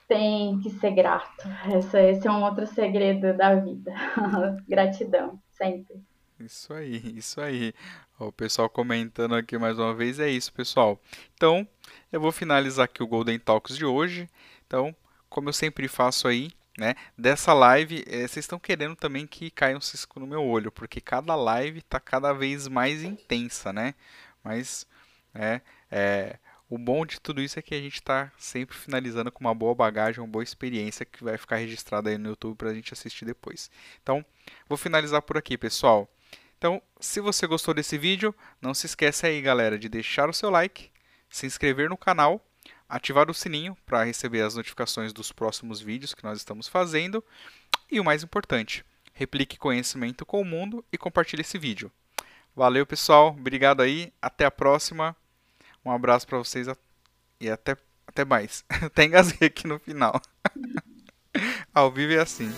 tem 0.06 0.60
que 0.60 0.70
ser 0.70 0.92
grato. 0.92 1.48
Esse, 1.76 1.98
esse 1.98 2.28
é 2.28 2.30
um 2.30 2.44
outro 2.44 2.66
segredo 2.66 3.36
da 3.36 3.54
vida. 3.56 3.92
Gratidão, 4.68 5.40
sempre. 5.50 6.00
Isso 6.38 6.72
aí, 6.72 7.16
isso 7.16 7.40
aí. 7.40 7.72
O 8.18 8.30
pessoal 8.30 8.70
comentando 8.70 9.34
aqui 9.34 9.58
mais 9.58 9.76
uma 9.76 9.92
vez, 9.92 10.20
é 10.20 10.30
isso, 10.30 10.52
pessoal. 10.52 11.00
Então, 11.34 11.66
eu 12.12 12.20
vou 12.20 12.30
finalizar 12.30 12.84
aqui 12.84 13.02
o 13.02 13.06
Golden 13.08 13.38
Talks 13.40 13.76
de 13.76 13.84
hoje. 13.84 14.28
Então, 14.66 14.94
como 15.28 15.48
eu 15.48 15.52
sempre 15.52 15.88
faço 15.88 16.28
aí, 16.28 16.52
né, 16.78 16.94
dessa 17.18 17.52
live, 17.52 18.04
é, 18.06 18.18
vocês 18.18 18.44
estão 18.44 18.58
querendo 18.58 18.94
também 18.94 19.26
que 19.26 19.50
caia 19.50 19.76
um 19.76 19.80
cisco 19.80 20.20
no 20.20 20.28
meu 20.28 20.44
olho, 20.44 20.70
porque 20.70 21.00
cada 21.00 21.34
live 21.34 21.80
está 21.80 21.98
cada 21.98 22.32
vez 22.32 22.68
mais 22.68 23.02
intensa, 23.02 23.72
né? 23.72 23.94
Mas, 24.44 24.86
é, 25.34 25.60
é 25.90 26.38
o 26.70 26.78
bom 26.78 27.04
de 27.04 27.20
tudo 27.20 27.42
isso 27.42 27.58
é 27.58 27.62
que 27.62 27.74
a 27.74 27.80
gente 27.80 27.96
está 27.96 28.32
sempre 28.38 28.76
finalizando 28.76 29.30
com 29.30 29.40
uma 29.40 29.54
boa 29.54 29.74
bagagem, 29.74 30.20
uma 30.20 30.28
boa 30.28 30.42
experiência 30.42 31.04
que 31.04 31.22
vai 31.22 31.36
ficar 31.36 31.56
registrada 31.56 32.10
aí 32.10 32.18
no 32.18 32.30
YouTube 32.30 32.56
para 32.56 32.70
a 32.70 32.74
gente 32.74 32.92
assistir 32.92 33.24
depois. 33.24 33.70
Então, 34.02 34.24
vou 34.68 34.78
finalizar 34.78 35.20
por 35.22 35.36
aqui, 35.36 35.58
pessoal. 35.58 36.08
Então, 36.64 36.80
se 36.98 37.20
você 37.20 37.46
gostou 37.46 37.74
desse 37.74 37.98
vídeo, 37.98 38.34
não 38.58 38.72
se 38.72 38.86
esqueça 38.86 39.26
aí, 39.26 39.42
galera, 39.42 39.78
de 39.78 39.86
deixar 39.86 40.30
o 40.30 40.32
seu 40.32 40.48
like, 40.48 40.90
se 41.28 41.44
inscrever 41.44 41.90
no 41.90 41.96
canal, 41.98 42.42
ativar 42.88 43.30
o 43.30 43.34
sininho 43.34 43.76
para 43.84 44.02
receber 44.02 44.40
as 44.40 44.54
notificações 44.54 45.12
dos 45.12 45.30
próximos 45.30 45.82
vídeos 45.82 46.14
que 46.14 46.24
nós 46.24 46.38
estamos 46.38 46.66
fazendo 46.66 47.22
e 47.92 48.00
o 48.00 48.04
mais 48.04 48.22
importante, 48.22 48.82
replique 49.12 49.58
conhecimento 49.58 50.24
com 50.24 50.40
o 50.40 50.44
mundo 50.44 50.82
e 50.90 50.96
compartilhe 50.96 51.42
esse 51.42 51.58
vídeo. 51.58 51.92
Valeu, 52.56 52.86
pessoal. 52.86 53.36
Obrigado 53.38 53.82
aí. 53.82 54.10
Até 54.22 54.46
a 54.46 54.50
próxima. 54.50 55.14
Um 55.84 55.90
abraço 55.90 56.26
para 56.26 56.38
vocês 56.38 56.66
e 57.38 57.50
até, 57.50 57.76
até 58.06 58.24
mais. 58.24 58.64
Até 58.80 59.04
engasguei 59.04 59.48
aqui 59.48 59.66
no 59.66 59.78
final. 59.78 60.18
Ao 61.74 61.92
vivo 61.92 62.14
é 62.14 62.20
assim. 62.20 62.50